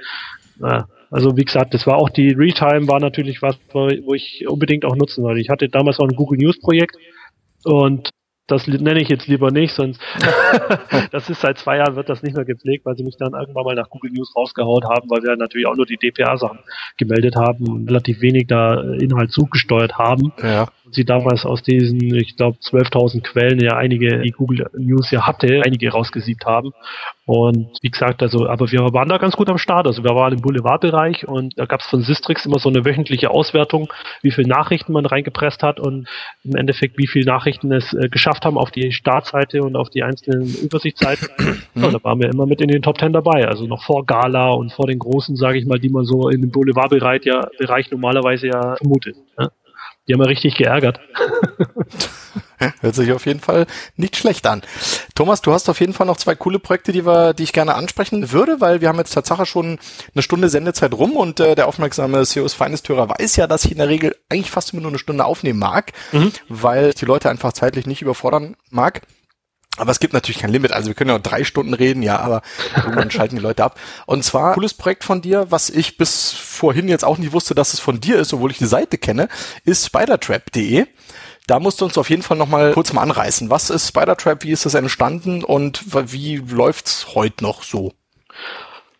Also 1.11 1.37
wie 1.37 1.45
gesagt, 1.45 1.73
das 1.73 1.87
war 1.87 1.97
auch 1.97 2.09
die 2.09 2.31
Realtime 2.31 2.87
war 2.87 2.99
natürlich 2.99 3.41
was, 3.41 3.57
wo 3.71 4.13
ich 4.13 4.45
unbedingt 4.47 4.85
auch 4.85 4.95
nutzen 4.95 5.23
wollte. 5.23 5.39
Ich 5.41 5.49
hatte 5.49 5.69
damals 5.69 5.99
auch 5.99 6.07
ein 6.07 6.15
Google 6.15 6.37
News 6.37 6.59
Projekt 6.59 6.95
und 7.63 8.09
das 8.49 8.67
nenne 8.67 9.01
ich 9.01 9.09
jetzt 9.09 9.27
lieber 9.27 9.51
nicht, 9.51 9.73
sonst 9.73 10.01
das 11.11 11.29
ist 11.29 11.41
seit 11.41 11.57
zwei 11.57 11.77
Jahren 11.77 11.95
wird 11.95 12.09
das 12.09 12.23
nicht 12.23 12.35
mehr 12.35 12.45
gepflegt, 12.45 12.85
weil 12.85 12.95
sie 12.95 13.03
mich 13.03 13.17
dann 13.17 13.33
irgendwann 13.33 13.63
mal 13.63 13.75
nach 13.75 13.89
Google 13.89 14.11
News 14.11 14.35
rausgehaut 14.35 14.85
haben, 14.85 15.09
weil 15.09 15.23
wir 15.23 15.35
natürlich 15.35 15.67
auch 15.67 15.75
nur 15.75 15.85
die 15.85 15.97
DPA-Sachen 15.97 16.59
gemeldet 16.97 17.35
haben 17.35 17.67
und 17.67 17.87
relativ 17.87 18.21
wenig 18.21 18.47
da 18.47 18.81
Inhalt 18.81 19.31
zugesteuert 19.31 19.97
haben. 19.97 20.33
Ja 20.41 20.67
sie 20.91 21.05
damals 21.05 21.45
aus 21.45 21.61
diesen, 21.63 22.15
ich 22.15 22.35
glaube, 22.35 22.57
12.000 22.59 23.21
Quellen 23.21 23.59
ja 23.59 23.77
einige, 23.77 24.19
die 24.19 24.31
Google 24.31 24.69
News 24.77 25.11
ja 25.11 25.25
hatte, 25.25 25.61
einige 25.65 25.91
rausgesiebt 25.91 26.45
haben. 26.45 26.71
Und 27.29 27.77
wie 27.83 27.91
gesagt, 27.91 28.23
also, 28.23 28.49
aber 28.49 28.71
wir 28.71 28.79
waren 28.91 29.07
da 29.07 29.19
ganz 29.19 29.35
gut 29.35 29.51
am 29.51 29.59
Start. 29.59 29.85
Also 29.85 30.03
wir 30.03 30.15
waren 30.15 30.33
im 30.33 30.41
Boulevardbereich 30.41 31.27
und 31.27 31.53
da 31.59 31.65
gab 31.65 31.81
es 31.81 31.85
von 31.85 32.01
Sistrix 32.01 32.47
immer 32.47 32.57
so 32.57 32.69
eine 32.69 32.85
wöchentliche 32.85 33.29
Auswertung, 33.29 33.93
wie 34.23 34.31
viele 34.31 34.47
Nachrichten 34.47 34.93
man 34.93 35.05
reingepresst 35.05 35.61
hat 35.61 35.79
und 35.79 36.07
im 36.43 36.55
Endeffekt, 36.55 36.97
wie 36.97 37.05
viele 37.05 37.25
Nachrichten 37.25 37.71
es 37.71 37.93
äh, 37.93 38.09
geschafft 38.09 38.45
haben 38.45 38.57
auf 38.57 38.71
die 38.71 38.91
Startseite 38.91 39.61
und 39.61 39.75
auf 39.75 39.91
die 39.91 40.01
einzelnen 40.01 40.51
Übersichtsseiten. 40.55 41.27
ja, 41.75 41.91
da 41.91 42.03
waren 42.03 42.19
wir 42.19 42.29
immer 42.29 42.47
mit 42.47 42.61
in 42.61 42.67
den 42.67 42.81
Top 42.81 42.97
Ten 42.97 43.13
dabei. 43.13 43.47
Also 43.47 43.67
noch 43.67 43.83
vor 43.83 44.07
Gala 44.07 44.49
und 44.49 44.73
vor 44.73 44.87
den 44.87 44.97
großen, 44.97 45.35
sage 45.35 45.59
ich 45.59 45.67
mal, 45.67 45.77
die 45.77 45.89
man 45.89 46.05
so 46.05 46.29
in 46.29 46.41
dem 46.41 46.49
Boulevardbereich 46.49 47.25
ja 47.25 47.47
Bereich 47.59 47.91
normalerweise 47.91 48.47
ja 48.47 48.75
vermutet. 48.77 49.17
Ja? 49.37 49.49
Die 50.07 50.13
haben 50.13 50.21
ja 50.21 50.27
richtig 50.29 50.55
geärgert. 50.55 50.99
Hört 52.81 52.95
sich 52.95 53.11
auf 53.11 53.25
jeden 53.25 53.39
Fall 53.39 53.65
nicht 53.95 54.17
schlecht 54.17 54.45
an. 54.47 54.61
Thomas, 55.15 55.41
du 55.41 55.53
hast 55.53 55.69
auf 55.69 55.79
jeden 55.79 55.93
Fall 55.93 56.07
noch 56.07 56.17
zwei 56.17 56.35
coole 56.35 56.59
Projekte, 56.59 56.91
die 56.91 57.05
wir, 57.05 57.33
die 57.33 57.43
ich 57.43 57.53
gerne 57.53 57.75
ansprechen 57.75 58.31
würde, 58.31 58.59
weil 58.59 58.81
wir 58.81 58.89
haben 58.89 58.97
jetzt 58.97 59.13
tatsächlich 59.13 59.49
schon 59.49 59.79
eine 60.13 60.21
Stunde 60.21 60.49
Sendezeit 60.49 60.93
rum 60.93 61.15
und 61.15 61.39
äh, 61.39 61.55
der 61.55 61.67
aufmerksame 61.67 62.25
CEOs 62.25 62.53
Finest 62.53 62.89
Hörer 62.89 63.09
weiß 63.09 63.35
ja, 63.37 63.47
dass 63.47 63.65
ich 63.65 63.71
in 63.71 63.77
der 63.77 63.89
Regel 63.89 64.15
eigentlich 64.29 64.51
fast 64.51 64.73
immer 64.73 64.81
nur 64.81 64.91
eine 64.91 64.99
Stunde 64.99 65.25
aufnehmen 65.25 65.59
mag, 65.59 65.93
mhm. 66.11 66.31
weil 66.47 66.93
die 66.93 67.05
Leute 67.05 67.29
einfach 67.29 67.53
zeitlich 67.53 67.85
nicht 67.85 68.01
überfordern 68.01 68.55
mag. 68.69 69.01
Aber 69.79 69.91
es 69.91 69.99
gibt 69.99 70.13
natürlich 70.13 70.39
kein 70.39 70.51
Limit. 70.51 70.73
Also 70.73 70.89
wir 70.89 70.93
können 70.93 71.09
ja 71.09 71.19
drei 71.19 71.43
Stunden 71.45 71.73
reden, 71.73 72.03
ja, 72.03 72.19
aber 72.19 72.41
irgendwann 72.75 73.11
schalten 73.11 73.37
die 73.37 73.41
Leute 73.41 73.63
ab. 73.63 73.79
Und 74.05 74.23
zwar 74.23 74.53
cooles 74.53 74.73
Projekt 74.73 75.05
von 75.05 75.21
dir, 75.21 75.47
was 75.51 75.69
ich 75.69 75.97
bis 75.97 76.31
vorhin 76.31 76.89
jetzt 76.89 77.05
auch 77.05 77.17
nicht 77.17 77.31
wusste, 77.31 77.55
dass 77.55 77.73
es 77.73 77.79
von 77.79 78.01
dir 78.01 78.17
ist, 78.19 78.33
obwohl 78.33 78.51
ich 78.51 78.57
die 78.57 78.65
Seite 78.65 78.97
kenne, 78.97 79.29
ist 79.63 79.85
spidertrap.de. 79.85 80.85
Da 81.49 81.59
musst 81.59 81.81
du 81.81 81.85
uns 81.85 81.97
auf 81.97 82.11
jeden 82.11 82.21
Fall 82.21 82.37
nochmal 82.37 82.73
kurz 82.73 82.93
mal 82.93 83.01
anreißen. 83.01 83.49
Was 83.49 83.71
ist 83.71 83.87
Spidertrap? 83.87 84.43
Wie 84.43 84.51
ist 84.51 84.67
das 84.67 84.75
entstanden 84.75 85.43
und 85.43 85.83
wie 86.13 86.37
läuft's 86.37 87.15
heute 87.15 87.43
noch 87.43 87.63
so? 87.63 87.91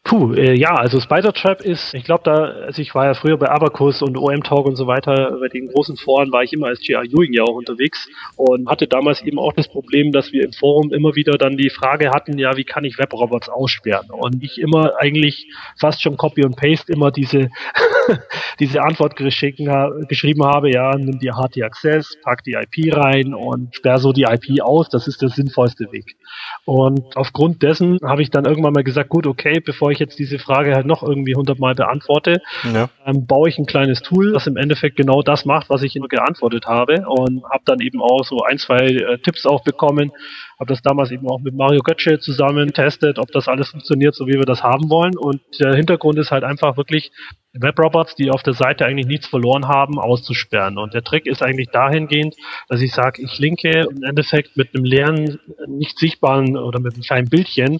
Puh, 0.09 0.33
äh, 0.33 0.55
ja, 0.57 0.73
also 0.73 0.99
Spider 0.99 1.31
Trap 1.33 1.61
ist, 1.61 1.93
ich 1.93 2.03
glaube 2.03 2.23
da, 2.23 2.33
also 2.33 2.81
ich 2.81 2.95
war 2.95 3.05
ja 3.05 3.13
früher 3.13 3.37
bei 3.37 3.47
Abacus 3.47 4.01
und 4.01 4.17
OM 4.17 4.41
Talk 4.41 4.65
und 4.65 4.75
so 4.75 4.87
weiter, 4.87 5.37
bei 5.39 5.49
den 5.49 5.67
großen 5.67 5.97
Foren 5.97 6.31
war 6.31 6.41
ich 6.41 6.51
immer 6.51 6.65
als 6.65 6.87
J.R. 6.87 7.03
Ewing 7.03 7.31
ja 7.31 7.43
auch 7.43 7.53
unterwegs 7.53 8.09
und 8.35 8.67
hatte 8.67 8.87
damals 8.87 9.21
eben 9.21 9.37
auch 9.37 9.53
das 9.53 9.67
Problem, 9.67 10.11
dass 10.11 10.31
wir 10.31 10.43
im 10.43 10.51
Forum 10.51 10.91
immer 10.93 11.13
wieder 11.13 11.33
dann 11.33 11.57
die 11.57 11.69
Frage 11.69 12.09
hatten, 12.09 12.39
ja, 12.39 12.57
wie 12.57 12.63
kann 12.63 12.85
ich 12.85 12.97
Webrobots 12.97 13.49
aussperren? 13.49 14.09
Und 14.09 14.43
ich 14.43 14.59
immer 14.59 14.93
eigentlich 14.97 15.45
fast 15.79 16.01
schon 16.01 16.17
Copy 16.17 16.43
und 16.43 16.55
Paste 16.55 16.91
immer 16.91 17.11
diese 17.11 17.51
diese 18.59 18.81
Antwort 18.81 19.15
geschrieben 19.15 20.43
habe, 20.43 20.71
ja, 20.71 20.95
nimm 20.95 21.19
die 21.19 21.31
HT 21.31 21.61
Access, 21.61 22.17
pack 22.23 22.43
die 22.43 22.53
IP 22.53 22.95
rein 22.95 23.33
und 23.33 23.75
sperr 23.75 23.99
so 23.99 24.11
die 24.11 24.23
IP 24.23 24.61
aus, 24.61 24.89
das 24.89 25.07
ist 25.07 25.21
der 25.21 25.29
sinnvollste 25.29 25.91
Weg. 25.91 26.15
Und 26.65 27.15
aufgrund 27.15 27.63
dessen 27.63 27.99
habe 28.03 28.21
ich 28.21 28.31
dann 28.31 28.45
irgendwann 28.45 28.73
mal 28.73 28.83
gesagt, 28.83 29.09
gut, 29.09 29.27
okay, 29.27 29.59
bevor 29.59 29.91
ich 29.91 29.98
jetzt 29.99 30.19
diese 30.19 30.39
Frage 30.39 30.73
halt 30.75 30.85
noch 30.85 31.03
irgendwie 31.03 31.35
hundertmal 31.35 31.75
beantworte, 31.75 32.41
ja. 32.73 32.89
ähm, 33.05 33.25
baue 33.25 33.49
ich 33.49 33.57
ein 33.57 33.65
kleines 33.65 34.01
Tool, 34.01 34.33
das 34.33 34.47
im 34.47 34.57
Endeffekt 34.57 34.95
genau 34.95 35.21
das 35.21 35.45
macht, 35.45 35.69
was 35.69 35.83
ich 35.83 35.95
immer 35.95 36.07
geantwortet 36.07 36.65
habe 36.65 37.05
und 37.07 37.43
habe 37.45 37.63
dann 37.65 37.79
eben 37.79 38.01
auch 38.01 38.23
so 38.23 38.41
ein, 38.43 38.57
zwei 38.57 38.87
äh, 38.87 39.17
Tipps 39.19 39.45
auch 39.45 39.63
bekommen, 39.63 40.11
habe 40.59 40.73
das 40.73 40.81
damals 40.81 41.11
eben 41.11 41.27
auch 41.29 41.39
mit 41.39 41.55
Mario 41.55 41.81
Götze 41.81 42.19
zusammen 42.19 42.73
testet, 42.73 43.17
ob 43.17 43.31
das 43.31 43.47
alles 43.47 43.69
funktioniert, 43.69 44.13
so 44.13 44.27
wie 44.27 44.33
wir 44.33 44.45
das 44.45 44.61
haben 44.61 44.89
wollen. 44.89 45.17
Und 45.17 45.41
der 45.59 45.73
Hintergrund 45.73 46.19
ist 46.19 46.31
halt 46.31 46.43
einfach 46.43 46.75
wirklich 46.75 47.11
Webrobots, 47.53 48.15
die 48.15 48.29
auf 48.29 48.43
der 48.43 48.53
Seite 48.53 48.85
eigentlich 48.85 49.07
nichts 49.07 49.27
verloren 49.27 49.67
haben, 49.67 49.99
auszusperren. 49.99 50.77
Und 50.77 50.93
der 50.93 51.03
Trick 51.03 51.25
ist 51.25 51.41
eigentlich 51.41 51.69
dahingehend, 51.69 52.35
dass 52.67 52.81
ich 52.81 52.93
sage, 52.93 53.21
ich 53.21 53.39
linke 53.39 53.87
im 53.89 54.03
Endeffekt 54.03 54.57
mit 54.57 54.75
einem 54.75 54.83
leeren, 54.83 55.39
nicht 55.67 55.97
sichtbaren 55.97 56.57
oder 56.57 56.79
mit 56.79 56.93
einem 56.93 57.03
kleinen 57.03 57.29
Bildchen 57.29 57.79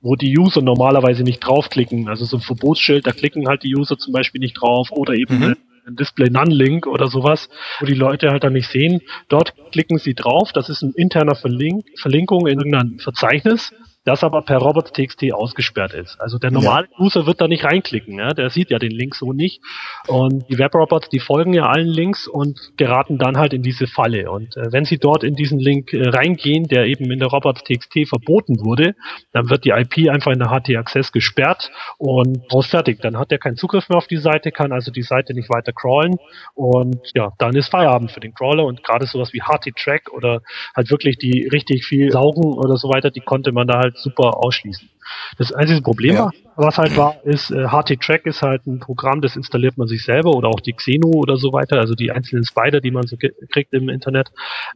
wo 0.00 0.16
die 0.16 0.36
User 0.38 0.62
normalerweise 0.62 1.22
nicht 1.22 1.40
draufklicken. 1.40 2.08
Also 2.08 2.24
so 2.24 2.36
ein 2.36 2.42
Verbotsschild, 2.42 3.06
da 3.06 3.12
klicken 3.12 3.48
halt 3.48 3.62
die 3.62 3.74
User 3.76 3.98
zum 3.98 4.12
Beispiel 4.12 4.40
nicht 4.40 4.54
drauf 4.54 4.90
oder 4.90 5.14
eben 5.14 5.38
mhm 5.38 5.56
ein 5.88 5.96
Display 5.96 6.30
None 6.30 6.54
Link 6.54 6.86
oder 6.86 7.08
sowas, 7.08 7.48
wo 7.80 7.86
die 7.86 7.94
Leute 7.94 8.30
halt 8.30 8.44
dann 8.44 8.52
nicht 8.52 8.68
sehen. 8.68 9.00
Dort 9.28 9.54
klicken 9.72 9.98
sie 9.98 10.14
drauf, 10.14 10.52
das 10.52 10.68
ist 10.68 10.82
ein 10.82 10.92
interner 10.94 11.34
Verlink 11.34 11.86
Verlinkung 11.96 12.46
in 12.46 12.58
irgendein 12.58 12.98
Verzeichnis 12.98 13.72
das 14.08 14.24
aber 14.24 14.40
per 14.40 14.56
robots.txt 14.56 15.32
ausgesperrt 15.34 15.92
ist. 15.92 16.18
Also 16.18 16.38
der 16.38 16.50
normale 16.50 16.88
ja. 16.90 17.04
User 17.04 17.26
wird 17.26 17.42
da 17.42 17.46
nicht 17.46 17.64
reinklicken, 17.64 18.18
ja? 18.18 18.32
der 18.32 18.48
sieht 18.48 18.70
ja 18.70 18.78
den 18.78 18.90
Link 18.90 19.14
so 19.14 19.34
nicht. 19.34 19.60
Und 20.06 20.48
die 20.48 20.58
Webrobots, 20.58 21.10
die 21.10 21.20
folgen 21.20 21.52
ja 21.52 21.66
allen 21.66 21.86
Links 21.86 22.26
und 22.26 22.58
geraten 22.78 23.18
dann 23.18 23.36
halt 23.36 23.52
in 23.52 23.62
diese 23.62 23.86
Falle. 23.86 24.30
Und 24.30 24.56
äh, 24.56 24.72
wenn 24.72 24.86
sie 24.86 24.96
dort 24.96 25.24
in 25.24 25.34
diesen 25.34 25.58
Link 25.58 25.92
äh, 25.92 26.08
reingehen, 26.08 26.64
der 26.64 26.86
eben 26.86 27.10
in 27.10 27.18
der 27.18 27.28
robots.txt 27.28 28.08
verboten 28.08 28.64
wurde, 28.64 28.94
dann 29.32 29.50
wird 29.50 29.66
die 29.66 29.70
IP 29.70 30.08
einfach 30.08 30.32
in 30.32 30.38
der 30.38 30.48
HT-Access 30.48 31.12
gesperrt 31.12 31.70
und 31.98 32.50
ausfertigt. 32.50 33.04
Dann 33.04 33.18
hat 33.18 33.30
er 33.30 33.38
keinen 33.38 33.56
Zugriff 33.56 33.90
mehr 33.90 33.98
auf 33.98 34.06
die 34.06 34.16
Seite, 34.16 34.52
kann 34.52 34.72
also 34.72 34.90
die 34.90 35.02
Seite 35.02 35.34
nicht 35.34 35.50
weiter 35.50 35.72
crawlen 35.72 36.16
und 36.54 37.10
ja, 37.14 37.32
dann 37.38 37.54
ist 37.54 37.68
Feierabend 37.68 38.10
für 38.10 38.20
den 38.20 38.32
Crawler 38.32 38.64
und 38.64 38.82
gerade 38.82 39.04
sowas 39.04 39.34
wie 39.34 39.42
HT-Track 39.42 40.10
oder 40.12 40.40
halt 40.74 40.90
wirklich 40.90 41.18
die 41.18 41.46
richtig 41.52 41.84
viel 41.84 42.10
saugen 42.10 42.54
oder 42.54 42.78
so 42.78 42.88
weiter, 42.88 43.10
die 43.10 43.20
konnte 43.20 43.52
man 43.52 43.66
da 43.66 43.80
halt 43.80 43.97
super 43.98 44.38
ausschließen. 44.38 44.90
Das 45.36 45.52
einzige 45.52 45.82
Problem 45.82 46.14
ja. 46.14 46.30
was 46.56 46.78
halt 46.78 46.96
war, 46.96 47.16
ist, 47.24 47.50
äh, 47.50 47.68
HT-Track 47.68 48.26
ist 48.26 48.42
halt 48.42 48.66
ein 48.66 48.80
Programm, 48.80 49.20
das 49.20 49.36
installiert 49.36 49.78
man 49.78 49.88
sich 49.88 50.04
selber 50.04 50.30
oder 50.30 50.48
auch 50.48 50.60
die 50.60 50.72
Xeno 50.72 51.08
oder 51.08 51.36
so 51.36 51.52
weiter, 51.52 51.78
also 51.78 51.94
die 51.94 52.10
einzelnen 52.10 52.44
Spider, 52.44 52.80
die 52.80 52.90
man 52.90 53.06
so 53.06 53.16
kriegt 53.50 53.72
im 53.72 53.88
Internet, 53.88 54.30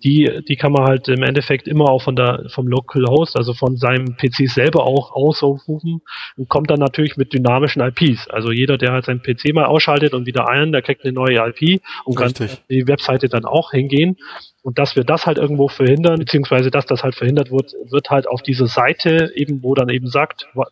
die, 0.04 0.42
die 0.48 0.56
kann 0.56 0.72
man 0.72 0.84
halt 0.84 1.08
im 1.08 1.22
Endeffekt 1.22 1.66
immer 1.68 1.88
auch 1.88 2.02
von 2.02 2.16
der, 2.16 2.46
vom 2.48 2.68
Local 2.68 3.04
Host, 3.06 3.36
also 3.36 3.54
von 3.54 3.76
seinem 3.76 4.16
PC 4.16 4.48
selber 4.48 4.84
auch 4.84 5.12
ausrufen 5.12 6.02
und 6.36 6.48
kommt 6.48 6.70
dann 6.70 6.80
natürlich 6.80 7.16
mit 7.16 7.32
dynamischen 7.32 7.82
IPs. 7.82 8.28
Also 8.28 8.52
jeder, 8.52 8.78
der 8.78 8.92
halt 8.92 9.04
seinen 9.04 9.22
PC 9.22 9.52
mal 9.54 9.64
ausschaltet 9.64 10.14
und 10.14 10.26
wieder 10.26 10.48
ein, 10.48 10.72
der 10.72 10.82
kriegt 10.82 11.04
eine 11.04 11.12
neue 11.12 11.36
IP 11.36 11.82
und 12.04 12.20
Richtig. 12.20 12.48
kann 12.48 12.58
die 12.70 12.86
Webseite 12.86 13.28
dann 13.28 13.44
auch 13.44 13.72
hingehen. 13.72 14.16
Und 14.62 14.78
dass 14.78 14.94
wir 14.94 15.02
das 15.02 15.26
halt 15.26 15.38
irgendwo 15.38 15.66
verhindern, 15.66 16.20
beziehungsweise 16.20 16.70
dass 16.70 16.86
das 16.86 17.02
halt 17.02 17.16
verhindert 17.16 17.50
wird, 17.50 17.74
wird 17.90 18.10
halt 18.10 18.28
auf 18.28 18.42
dieser 18.42 18.68
Seite 18.68 19.32
eben, 19.34 19.62
wo 19.64 19.74
dann 19.74 19.88
eben 19.88 20.06
sagt, 20.06 20.21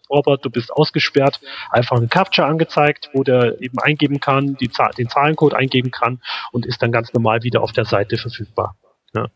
Robert, 0.08 0.44
du 0.44 0.50
bist 0.50 0.72
ausgeschaltet, 0.72 1.00
gesperrt, 1.00 1.40
einfach 1.70 1.96
ein 1.96 2.08
Capture 2.08 2.46
angezeigt, 2.46 3.10
wo 3.12 3.24
der 3.24 3.60
eben 3.60 3.78
eingeben 3.78 4.20
kann, 4.20 4.56
die 4.56 4.70
den 4.98 5.08
Zahlencode 5.08 5.54
eingeben 5.54 5.90
kann 5.90 6.20
und 6.52 6.66
ist 6.66 6.82
dann 6.82 6.92
ganz 6.92 7.12
normal 7.14 7.42
wieder 7.42 7.62
auf 7.62 7.72
der 7.72 7.86
Seite 7.86 8.18
verfügbar. 8.18 8.76
Ja. 9.14 9.26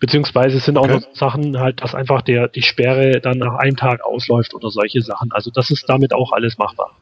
Beziehungsweise 0.00 0.58
sind 0.58 0.78
auch 0.78 0.84
okay. 0.84 1.00
noch 1.00 1.14
Sachen 1.14 1.58
halt, 1.58 1.82
dass 1.82 1.94
einfach 1.94 2.22
der, 2.22 2.48
die 2.48 2.62
Sperre 2.62 3.20
dann 3.20 3.38
nach 3.38 3.56
einem 3.56 3.76
Tag 3.76 4.02
ausläuft 4.02 4.54
oder 4.54 4.70
solche 4.70 5.02
Sachen. 5.02 5.32
Also 5.32 5.50
das 5.50 5.70
ist 5.70 5.88
damit 5.88 6.14
auch 6.14 6.32
alles 6.32 6.56
machbar. 6.56 6.96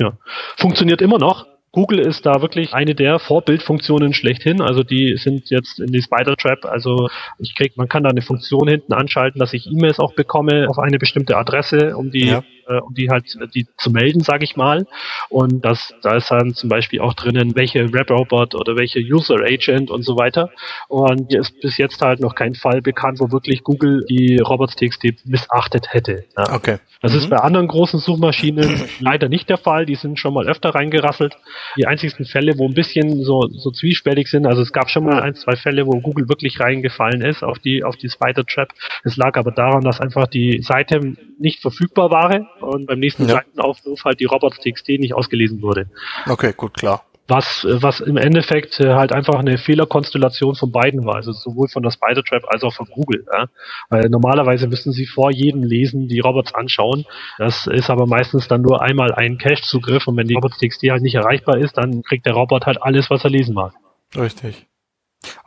Ja. 0.00 0.12
Funktioniert 0.56 1.02
immer 1.02 1.18
noch, 1.18 1.46
Google 1.74 1.98
ist 1.98 2.24
da 2.24 2.40
wirklich 2.40 2.72
eine 2.72 2.94
der 2.94 3.18
Vorbildfunktionen 3.18 4.14
schlechthin. 4.14 4.60
Also 4.60 4.84
die 4.84 5.16
sind 5.16 5.50
jetzt 5.50 5.80
in 5.80 5.90
die 5.90 6.02
Spider 6.02 6.36
Trap. 6.36 6.64
Also 6.64 7.08
ich 7.40 7.56
krieg, 7.56 7.76
man 7.76 7.88
kann 7.88 8.04
da 8.04 8.10
eine 8.10 8.22
Funktion 8.22 8.68
hinten 8.68 8.92
anschalten, 8.92 9.40
dass 9.40 9.52
ich 9.52 9.66
E-Mails 9.66 9.98
auch 9.98 10.14
bekomme 10.14 10.68
auf 10.70 10.78
eine 10.78 10.98
bestimmte 10.98 11.36
Adresse, 11.36 11.96
um 11.96 12.12
die 12.12 12.28
ja 12.28 12.44
äh, 12.68 12.78
um 12.78 12.94
die 12.94 13.10
halt 13.10 13.24
die 13.54 13.66
zu 13.76 13.90
melden, 13.90 14.20
sage 14.20 14.44
ich 14.44 14.56
mal. 14.56 14.86
Und 15.28 15.64
das, 15.64 15.94
da 16.02 16.16
ist 16.16 16.30
dann 16.30 16.54
zum 16.54 16.68
Beispiel 16.68 17.00
auch 17.00 17.14
drinnen, 17.14 17.54
welche 17.56 17.92
Web-Robot 17.92 18.54
oder 18.54 18.76
welche 18.76 19.00
User-Agent 19.00 19.90
und 19.90 20.02
so 20.02 20.16
weiter. 20.16 20.50
Und 20.88 21.30
hier 21.30 21.40
ist 21.40 21.60
bis 21.60 21.78
jetzt 21.78 22.00
halt 22.00 22.20
noch 22.20 22.34
kein 22.34 22.54
Fall 22.54 22.82
bekannt, 22.82 23.20
wo 23.20 23.30
wirklich 23.30 23.62
Google 23.62 24.04
die 24.08 24.38
Robots.txt 24.38 25.26
missachtet 25.26 25.92
hätte. 25.92 26.24
Ja. 26.36 26.54
Okay. 26.54 26.78
Das 27.02 27.12
mhm. 27.12 27.18
ist 27.18 27.30
bei 27.30 27.36
anderen 27.36 27.68
großen 27.68 28.00
Suchmaschinen 28.00 28.82
leider 29.00 29.28
nicht 29.28 29.48
der 29.48 29.58
Fall. 29.58 29.86
Die 29.86 29.96
sind 29.96 30.18
schon 30.18 30.34
mal 30.34 30.48
öfter 30.48 30.70
reingerasselt. 30.70 31.36
Die 31.76 31.86
einzigsten 31.86 32.24
Fälle, 32.24 32.58
wo 32.58 32.66
ein 32.66 32.74
bisschen 32.74 33.24
so, 33.24 33.48
so 33.48 33.70
zwiespältig 33.70 34.28
sind, 34.28 34.46
also 34.46 34.62
es 34.62 34.72
gab 34.72 34.90
schon 34.90 35.04
mal 35.04 35.20
ein, 35.20 35.34
zwei 35.34 35.56
Fälle, 35.56 35.86
wo 35.86 36.00
Google 36.00 36.28
wirklich 36.28 36.60
reingefallen 36.60 37.22
ist 37.22 37.42
auf 37.42 37.58
die, 37.58 37.84
auf 37.84 37.96
die 37.96 38.08
Spider 38.08 38.44
Trap. 38.44 38.68
Es 39.04 39.16
lag 39.16 39.36
aber 39.36 39.50
daran, 39.50 39.82
dass 39.82 40.00
einfach 40.00 40.26
die 40.26 40.62
Seite 40.62 41.16
nicht 41.38 41.60
verfügbar 41.60 42.10
war 42.10 42.24
und 42.60 42.86
beim 42.86 42.98
nächsten 42.98 43.28
ja. 43.28 43.34
Seitenaufruf 43.34 44.04
halt 44.04 44.20
die 44.20 44.24
Robots.txt 44.24 44.88
nicht 44.88 45.14
ausgelesen 45.14 45.62
wurde. 45.62 45.86
Okay, 46.26 46.52
gut, 46.56 46.74
klar. 46.74 47.04
Was, 47.26 47.66
was 47.68 48.00
im 48.00 48.18
Endeffekt 48.18 48.80
äh, 48.80 48.94
halt 48.94 49.12
einfach 49.12 49.36
eine 49.36 49.56
Fehlerkonstellation 49.56 50.56
von 50.56 50.70
beiden 50.70 51.06
war, 51.06 51.16
also 51.16 51.32
sowohl 51.32 51.68
von 51.68 51.82
der 51.82 51.90
Spider-Trap 51.90 52.44
als 52.48 52.62
auch 52.62 52.74
von 52.74 52.86
Google. 52.86 53.24
Ja? 53.32 53.46
Weil 53.88 54.10
normalerweise 54.10 54.68
müssen 54.68 54.92
sie 54.92 55.06
vor 55.06 55.30
jedem 55.30 55.62
Lesen 55.62 56.08
die 56.08 56.20
Robots 56.20 56.54
anschauen. 56.54 57.06
Das 57.38 57.66
ist 57.66 57.88
aber 57.88 58.06
meistens 58.06 58.46
dann 58.46 58.60
nur 58.60 58.82
einmal 58.82 59.14
ein 59.14 59.38
Cache-Zugriff 59.38 60.06
und 60.06 60.16
wenn 60.18 60.26
die 60.26 60.34
Robots.txt 60.34 60.82
halt 60.90 61.02
nicht 61.02 61.14
erreichbar 61.14 61.56
ist, 61.56 61.78
dann 61.78 62.02
kriegt 62.02 62.26
der 62.26 62.34
Robot 62.34 62.66
halt 62.66 62.82
alles, 62.82 63.08
was 63.08 63.24
er 63.24 63.30
lesen 63.30 63.54
mag. 63.54 63.72
Richtig. 64.14 64.66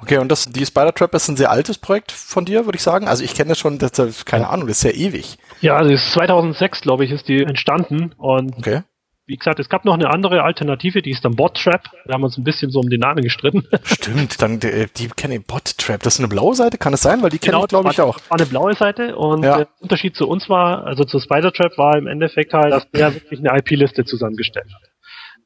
Okay, 0.01 0.17
und 0.17 0.29
das, 0.29 0.45
die 0.45 0.65
Spider-Trap 0.65 1.13
ist 1.13 1.27
ein 1.27 1.37
sehr 1.37 1.51
altes 1.51 1.77
Projekt 1.77 2.11
von 2.11 2.45
dir, 2.45 2.65
würde 2.65 2.77
ich 2.77 2.83
sagen. 2.83 3.07
Also 3.07 3.23
ich 3.23 3.33
kenne 3.33 3.49
das 3.49 3.59
schon, 3.59 3.77
das, 3.77 3.91
das, 3.91 4.25
keine 4.25 4.49
Ahnung, 4.49 4.67
das 4.67 4.77
ist 4.77 4.83
ja 4.83 4.91
ewig. 4.91 5.37
Ja, 5.61 5.75
also 5.75 5.95
2006, 5.95 6.81
glaube 6.81 7.05
ich, 7.05 7.11
ist 7.11 7.27
die 7.27 7.43
entstanden 7.43 8.13
und 8.17 8.57
okay. 8.57 8.81
Wie 9.27 9.35
gesagt, 9.35 9.59
es 9.59 9.67
gab 9.67 9.83
noch 9.83 9.93
eine 9.93 10.09
andere 10.09 10.41
Alternative, 10.43 11.01
die 11.01 11.11
ist 11.11 11.25
dann 11.25 11.35
Bot-Trap. 11.35 11.83
Da 12.05 12.13
haben 12.13 12.21
wir 12.21 12.27
uns 12.27 12.37
ein 12.37 12.45
bisschen 12.45 12.71
so 12.71 12.79
um 12.79 12.89
den 12.89 13.01
Namen 13.01 13.21
gestritten. 13.21 13.67
Stimmt, 13.83 14.41
dann 14.41 14.61
die, 14.61 14.85
die 14.95 15.09
kenne 15.09 15.35
ich 15.35 15.45
Bot-Trap. 15.45 16.01
Das 16.01 16.15
ist 16.15 16.19
eine 16.21 16.29
blaue 16.29 16.55
Seite, 16.55 16.77
kann 16.77 16.93
es 16.93 17.01
sein? 17.01 17.21
Weil 17.21 17.31
die 17.31 17.39
genau, 17.39 17.57
kenne 17.57 17.65
ich, 17.65 17.69
glaube 17.69 17.91
ich, 17.91 17.99
auch. 17.99 18.17
war 18.29 18.39
eine 18.39 18.47
blaue 18.47 18.73
Seite 18.73 19.17
und 19.17 19.43
ja. 19.43 19.57
der 19.57 19.67
Unterschied 19.81 20.15
zu 20.15 20.29
uns 20.29 20.47
war, 20.47 20.85
also 20.85 21.03
zu 21.03 21.19
Spider-Trap 21.19 21.77
war 21.77 21.97
im 21.97 22.07
Endeffekt 22.07 22.53
halt, 22.53 22.71
dass 22.71 22.89
der 22.91 23.13
wirklich 23.13 23.41
eine 23.41 23.59
IP-Liste 23.59 24.05
zusammengestellt 24.05 24.73
hat 24.73 24.81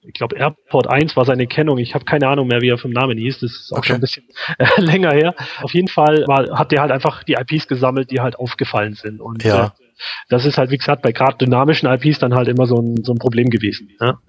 ich 0.03 0.13
glaube, 0.13 0.35
Airport 0.35 0.87
1 0.87 1.15
war 1.15 1.25
seine 1.25 1.45
Kennung. 1.45 1.77
Ich 1.77 1.93
habe 1.93 2.05
keine 2.05 2.27
Ahnung 2.27 2.47
mehr, 2.47 2.61
wie 2.61 2.69
er 2.69 2.77
vom 2.77 2.91
Namen 2.91 3.17
hieß. 3.17 3.39
Das 3.39 3.51
ist 3.51 3.71
auch 3.71 3.77
okay. 3.77 3.87
schon 3.87 3.95
ein 3.97 4.01
bisschen 4.01 4.23
äh, 4.57 4.65
länger 4.81 5.11
her. 5.11 5.35
Auf 5.61 5.73
jeden 5.73 5.87
Fall 5.87 6.25
war, 6.27 6.57
hat 6.57 6.71
der 6.71 6.81
halt 6.81 6.91
einfach 6.91 7.23
die 7.23 7.33
IPs 7.33 7.67
gesammelt, 7.67 8.09
die 8.09 8.19
halt 8.19 8.37
aufgefallen 8.37 8.95
sind. 8.95 9.21
Und 9.21 9.43
ja. 9.43 9.65
äh, 9.65 9.69
das 10.29 10.45
ist 10.45 10.57
halt, 10.57 10.71
wie 10.71 10.77
gesagt, 10.77 11.01
bei 11.01 11.11
gerade 11.11 11.37
dynamischen 11.37 11.89
IPs 11.89 12.19
dann 12.19 12.33
halt 12.33 12.47
immer 12.47 12.65
so 12.65 12.77
ein, 12.77 13.03
so 13.03 13.13
ein 13.13 13.19
Problem 13.19 13.49
gewesen. 13.49 13.89
Ja? 13.99 14.19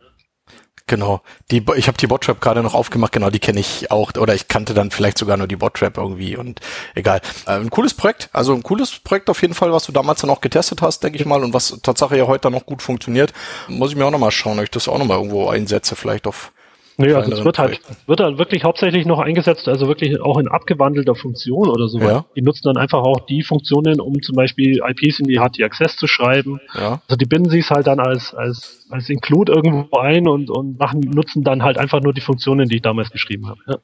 Genau. 0.87 1.23
Die, 1.51 1.65
ich 1.77 1.87
habe 1.87 1.97
die 1.97 2.07
Bottrap 2.07 2.41
gerade 2.41 2.63
noch 2.63 2.75
aufgemacht, 2.75 3.13
genau, 3.13 3.31
die 3.31 3.39
kenne 3.39 3.61
ich 3.61 3.91
auch, 3.91 4.13
oder 4.19 4.35
ich 4.35 4.49
kannte 4.49 4.75
dann 4.75 4.91
vielleicht 4.91 5.17
sogar 5.17 5.37
nur 5.37 5.47
die 5.47 5.57
Bottrap 5.57 5.97
irgendwie 5.97 6.37
und 6.37 6.61
egal. 6.95 7.21
Äh, 7.47 7.53
ein 7.53 7.71
cooles 7.71 7.95
Projekt, 7.95 8.29
also 8.33 8.53
ein 8.53 8.63
cooles 8.63 8.99
Projekt 8.99 9.31
auf 9.31 9.41
jeden 9.43 9.55
Fall, 9.55 9.73
was 9.73 9.87
du 9.87 9.93
damals 9.93 10.21
dann 10.21 10.31
auch 10.31 10.41
getestet 10.41 10.83
hast, 10.83 11.03
denke 11.03 11.19
ich 11.19 11.25
mal, 11.25 11.43
und 11.45 11.55
was 11.55 11.79
tatsächlich 11.83 12.19
ja 12.19 12.27
heute 12.27 12.51
noch 12.51 12.67
gut 12.67 12.83
funktioniert. 12.83 13.33
Muss 13.69 13.91
ich 13.91 13.97
mir 13.97 14.05
auch 14.05 14.11
nochmal 14.11 14.33
schauen, 14.33 14.59
ob 14.59 14.65
ich 14.65 14.71
das 14.71 14.89
auch 14.89 14.99
nochmal 14.99 15.19
irgendwo 15.19 15.49
einsetze, 15.49 15.97
vielleicht 15.97 16.27
auf 16.27 16.53
Nee, 16.99 17.13
also 17.15 17.33
es 17.33 17.45
wird 17.45 17.59
halt, 17.59 17.81
wird 18.07 18.21
halt 18.21 18.39
wirklich 18.39 18.65
hauptsächlich 18.65 19.07
noch 19.07 19.19
eingesetzt, 19.19 19.67
also 19.69 19.89
wirklich 19.89 20.21
auch 20.21 20.39
in 20.39 20.49
abgewandelter 20.49 21.15
Funktion 21.15 21.69
oder 21.69 21.89
so. 21.89 21.99
Ja. 21.99 22.27
Die 22.37 22.43
nutzen 22.43 22.63
dann 22.65 22.77
einfach 22.77 23.01
auch 23.01 23.21
die 23.21 23.43
Funktionen, 23.43 24.01
um 24.01 24.21
zum 24.21 24.37
Beispiel 24.37 24.83
IPs 24.87 25.21
in 25.21 25.27
die 25.27 25.39
HT-Access 25.39 25.97
zu 25.97 26.07
schreiben. 26.07 26.61
Ja. 26.75 27.01
Also 27.09 27.17
die 27.17 27.25
binden 27.25 27.51
sich 27.51 27.71
halt 27.71 27.87
dann 27.87 27.99
als, 27.99 28.35
als, 28.35 28.87
als 28.91 29.09
Include 29.09 29.53
irgendwo 29.53 29.99
ein 29.99 30.29
und, 30.29 30.51
und 30.51 30.79
machen, 30.79 31.01
nutzen 31.01 31.45
dann 31.45 31.63
halt 31.63 31.79
einfach 31.79 32.01
nur 32.01 32.13
die 32.13 32.21
Funktionen, 32.21 32.69
die 32.69 32.77
ich 32.77 32.83
damals 32.83 33.11
geschrieben 33.11 33.49
habe. 33.49 33.61
Ja. 33.67 33.79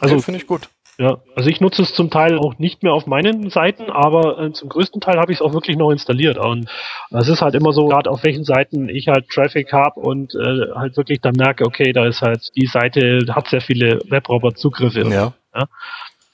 Also 0.00 0.16
ja, 0.16 0.20
finde 0.20 0.40
ich 0.40 0.46
gut. 0.46 0.68
Ja, 0.96 1.18
also 1.34 1.50
ich 1.50 1.60
nutze 1.60 1.82
es 1.82 1.92
zum 1.92 2.08
Teil 2.10 2.38
auch 2.38 2.58
nicht 2.58 2.84
mehr 2.84 2.92
auf 2.92 3.06
meinen 3.06 3.50
Seiten, 3.50 3.90
aber 3.90 4.38
äh, 4.38 4.52
zum 4.52 4.68
größten 4.68 5.00
Teil 5.00 5.18
habe 5.18 5.32
ich 5.32 5.38
es 5.38 5.42
auch 5.42 5.52
wirklich 5.52 5.76
noch 5.76 5.90
installiert. 5.90 6.38
Und 6.38 6.68
es 7.10 7.28
ist 7.28 7.42
halt 7.42 7.56
immer 7.56 7.72
so, 7.72 7.86
gerade 7.86 8.10
auf 8.10 8.22
welchen 8.22 8.44
Seiten 8.44 8.88
ich 8.88 9.08
halt 9.08 9.28
Traffic 9.28 9.72
habe 9.72 9.98
und 9.98 10.34
äh, 10.34 10.72
halt 10.74 10.96
wirklich 10.96 11.20
dann 11.20 11.34
merke, 11.36 11.64
okay, 11.64 11.92
da 11.92 12.06
ist 12.06 12.22
halt 12.22 12.48
die 12.54 12.66
Seite 12.66 13.18
hat 13.30 13.48
sehr 13.48 13.60
viele 13.60 13.98
Webrobot-Zugriffe. 14.08 15.00
Ja. 15.08 15.32
ja. 15.54 15.66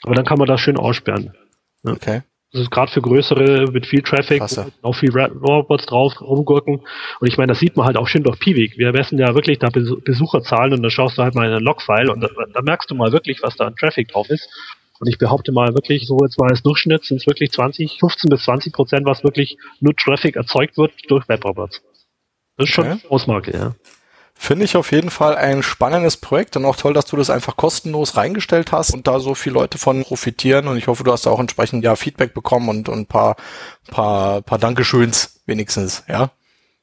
Aber 0.03 0.15
dann 0.15 0.27
kann 0.27 0.39
man 0.39 0.47
das 0.47 0.61
schön 0.61 0.77
aussperren. 0.77 1.33
Ja. 1.83 1.93
Okay. 1.93 2.23
Das 2.53 2.63
ist 2.63 2.71
gerade 2.71 2.91
für 2.91 3.01
größere 3.01 3.71
mit 3.71 3.87
viel 3.87 4.03
Traffic, 4.03 4.43
auch 4.83 4.95
viel 4.95 5.17
Robots 5.17 5.87
drauf 5.87 6.21
rumgurken. 6.21 6.81
Und 7.21 7.29
ich 7.29 7.39
meine, 7.39 7.53
das 7.53 7.61
sieht 7.61 7.77
man 7.77 7.87
halt 7.87 7.97
auch 7.97 8.09
schön 8.09 8.25
durch 8.25 8.41
Piwik. 8.41 8.77
Wir 8.77 8.93
messen 8.93 9.19
ja 9.21 9.35
wirklich 9.35 9.61
da 9.61 9.69
Besucherzahlen 9.69 10.73
und 10.73 10.83
dann 10.83 10.91
schaust 10.91 11.17
du 11.17 11.23
halt 11.23 11.37
mal 11.37 11.47
in 11.47 11.53
einen 11.53 11.65
Logfile 11.65 12.13
und 12.13 12.21
da, 12.21 12.29
da 12.53 12.63
merkst 12.63 12.91
du 12.91 12.97
mal 12.97 13.13
wirklich, 13.13 13.41
was 13.43 13.57
da 13.57 13.67
an 13.67 13.77
Traffic 13.77 14.09
drauf 14.09 14.31
ist. 14.31 14.49
Und 14.99 15.09
ich 15.09 15.17
behaupte 15.17 15.53
mal 15.53 15.75
wirklich, 15.75 16.07
so 16.07 16.19
jetzt 16.25 16.39
mal 16.39 16.51
als 16.51 16.63
Durchschnitt 16.63 17.05
sind 17.05 17.19
es 17.19 17.27
wirklich 17.27 17.53
20, 17.53 17.99
15 18.01 18.29
bis 18.29 18.43
20 18.45 18.73
Prozent, 18.73 19.07
was 19.07 19.23
wirklich 19.23 19.57
nur 19.81 19.95
Traffic 19.95 20.37
erzeugt 20.37 20.77
wird 20.77 20.93
durch 21.09 21.29
Webrobots. 21.29 21.83
Das 22.57 22.69
ist 22.69 22.75
schon 22.75 22.87
okay. 22.87 23.01
Ausmarke, 23.09 23.53
ja. 23.57 23.75
Finde 24.43 24.65
ich 24.65 24.75
auf 24.75 24.91
jeden 24.91 25.11
Fall 25.11 25.37
ein 25.37 25.63
spannendes 25.63 26.17
Projekt 26.17 26.57
und 26.57 26.65
auch 26.65 26.75
toll, 26.75 26.95
dass 26.95 27.05
du 27.05 27.15
das 27.15 27.29
einfach 27.29 27.59
kostenlos 27.59 28.17
reingestellt 28.17 28.73
hast 28.73 28.95
und 28.95 29.07
da 29.07 29.21
so 29.21 29.35
viele 29.35 29.53
Leute 29.53 29.77
von 29.77 30.03
profitieren 30.03 30.67
und 30.67 30.79
ich 30.79 30.87
hoffe, 30.87 31.05
du 31.05 31.13
hast 31.13 31.27
da 31.27 31.31
auch 31.31 31.41
entsprechend 31.41 31.85
ja 31.85 31.95
Feedback 31.95 32.33
bekommen 32.33 32.71
und, 32.71 32.89
und 32.89 33.01
ein 33.01 33.07
paar, 33.07 33.37
paar, 33.91 34.41
paar 34.41 34.59
Dankeschöns 34.59 35.43
wenigstens, 35.45 36.05
ja. 36.09 36.31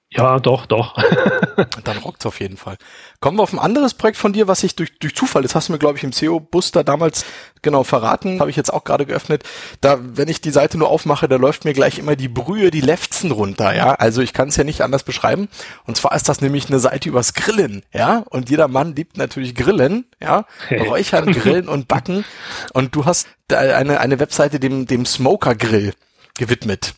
Ja, 0.09 0.39
doch, 0.39 0.65
doch. 0.65 0.95
Dann 1.83 1.97
rockt's 1.97 2.25
auf 2.25 2.39
jeden 2.39 2.55
Fall. 2.55 2.77
Kommen 3.19 3.37
wir 3.37 3.43
auf 3.43 3.51
ein 3.51 3.59
anderes 3.59 3.93
Projekt 3.93 4.17
von 4.17 4.31
dir, 4.31 4.47
was 4.47 4.63
ich 4.63 4.75
durch, 4.75 4.97
durch 4.99 5.13
Zufall, 5.13 5.41
das 5.41 5.53
hast 5.53 5.67
du 5.67 5.73
mir, 5.73 5.79
glaube 5.79 5.97
ich, 5.97 6.03
im 6.03 6.13
SEO-Buster 6.13 6.85
damals 6.85 7.25
genau 7.61 7.83
verraten, 7.83 8.39
habe 8.39 8.49
ich 8.49 8.55
jetzt 8.55 8.73
auch 8.73 8.85
gerade 8.85 9.05
geöffnet. 9.05 9.43
Da, 9.81 9.97
wenn 10.01 10.29
ich 10.29 10.39
die 10.39 10.51
Seite 10.51 10.77
nur 10.77 10.89
aufmache, 10.89 11.27
da 11.27 11.35
läuft 11.35 11.65
mir 11.65 11.73
gleich 11.73 11.99
immer 11.99 12.15
die 12.15 12.29
Brühe, 12.29 12.71
die 12.71 12.79
Lefzen 12.79 13.31
runter, 13.31 13.75
ja. 13.75 13.95
Also 13.95 14.21
ich 14.21 14.31
kann 14.31 14.47
es 14.47 14.55
ja 14.55 14.63
nicht 14.63 14.81
anders 14.81 15.03
beschreiben. 15.03 15.49
Und 15.85 15.97
zwar 15.97 16.15
ist 16.15 16.29
das 16.29 16.39
nämlich 16.39 16.67
eine 16.67 16.79
Seite 16.79 17.09
übers 17.09 17.33
Grillen, 17.33 17.83
ja. 17.93 18.23
Und 18.29 18.49
jeder 18.49 18.69
Mann 18.69 18.95
liebt 18.95 19.17
natürlich 19.17 19.55
Grillen, 19.55 20.05
ja. 20.21 20.45
Räuchern, 20.71 21.33
Grillen 21.33 21.67
und 21.67 21.89
Backen. 21.89 22.23
Und 22.71 22.95
du 22.95 23.03
hast 23.03 23.27
eine, 23.51 23.99
eine 23.99 24.19
Webseite 24.19 24.61
dem, 24.61 24.87
dem 24.87 25.05
Smoker-Grill 25.05 25.93
gewidmet. 26.37 26.95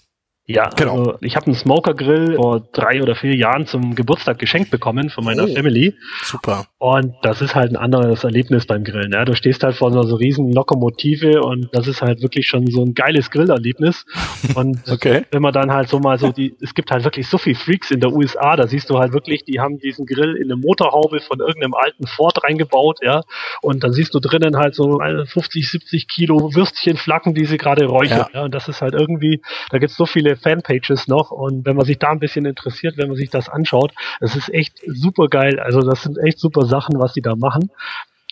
Ja, 0.49 0.67
genau. 0.75 0.97
Also 0.97 1.17
ich 1.21 1.35
habe 1.35 1.45
einen 1.45 1.55
Smoker 1.55 1.93
Grill 1.93 2.35
vor 2.35 2.67
drei 2.71 3.03
oder 3.03 3.15
vier 3.15 3.35
Jahren 3.35 3.67
zum 3.67 3.93
Geburtstag 3.93 4.39
geschenkt 4.39 4.71
bekommen 4.71 5.11
von 5.11 5.23
meiner 5.23 5.43
oh, 5.43 5.53
Family. 5.53 5.93
Super. 6.23 6.65
Und 6.79 7.13
das 7.21 7.43
ist 7.43 7.53
halt 7.53 7.71
ein 7.71 7.75
anderes 7.75 8.23
Erlebnis 8.23 8.65
beim 8.65 8.83
Grillen. 8.83 9.11
Ja. 9.13 9.25
Du 9.25 9.35
stehst 9.35 9.63
halt 9.63 9.75
vor 9.75 9.91
so 9.91 10.01
einer 10.01 10.19
riesen 10.19 10.51
Lokomotive 10.51 11.43
und 11.43 11.69
das 11.73 11.87
ist 11.87 12.01
halt 12.01 12.23
wirklich 12.23 12.47
schon 12.47 12.65
so 12.65 12.83
ein 12.83 12.95
geiles 12.95 13.29
Grillerlebnis. 13.29 14.07
Und 14.55 14.89
okay. 14.89 15.25
wenn 15.31 15.41
man 15.41 15.53
dann 15.53 15.71
halt 15.71 15.89
so 15.89 15.99
mal 15.99 16.17
so 16.17 16.31
die, 16.31 16.55
es 16.61 16.73
gibt 16.73 16.89
halt 16.89 17.03
wirklich 17.03 17.27
so 17.27 17.37
viel 17.37 17.53
Freaks 17.53 17.91
in 17.91 17.99
der 17.99 18.11
USA, 18.11 18.55
da 18.55 18.67
siehst 18.67 18.89
du 18.89 18.97
halt 18.97 19.13
wirklich, 19.13 19.43
die 19.43 19.59
haben 19.59 19.77
diesen 19.77 20.05
Grill 20.05 20.35
in 20.35 20.45
eine 20.45 20.55
Motorhaube 20.55 21.19
von 21.19 21.39
irgendeinem 21.39 21.75
alten 21.75 22.07
Ford 22.07 22.43
reingebaut, 22.43 22.99
ja. 23.03 23.21
Und 23.61 23.83
dann 23.83 23.93
siehst 23.93 24.15
du 24.15 24.19
drinnen 24.19 24.57
halt 24.57 24.73
so 24.73 24.99
50, 24.99 25.69
70 25.69 26.07
Kilo 26.07 26.55
Würstchen 26.55 26.97
flacken, 26.97 27.35
die 27.35 27.45
sie 27.45 27.57
gerade 27.57 27.85
räuchern. 27.85 28.25
Ja. 28.33 28.39
ja. 28.39 28.43
Und 28.45 28.55
das 28.55 28.67
ist 28.67 28.81
halt 28.81 28.93
irgendwie, 28.93 29.41
da 29.69 29.77
gibt's 29.77 29.95
so 29.95 30.05
viele 30.05 30.38
Fanpages 30.39 31.07
noch 31.07 31.31
und 31.31 31.65
wenn 31.65 31.75
man 31.75 31.85
sich 31.85 31.99
da 31.99 32.09
ein 32.09 32.19
bisschen 32.19 32.45
interessiert, 32.45 32.97
wenn 32.97 33.07
man 33.07 33.17
sich 33.17 33.29
das 33.29 33.49
anschaut, 33.49 33.93
es 34.19 34.35
ist 34.35 34.53
echt 34.53 34.79
super 34.85 35.27
geil. 35.27 35.59
Also 35.59 35.81
das 35.81 36.03
sind 36.03 36.17
echt 36.17 36.39
super 36.39 36.65
Sachen, 36.65 36.99
was 36.99 37.13
die 37.13 37.21
da 37.21 37.35
machen. 37.35 37.69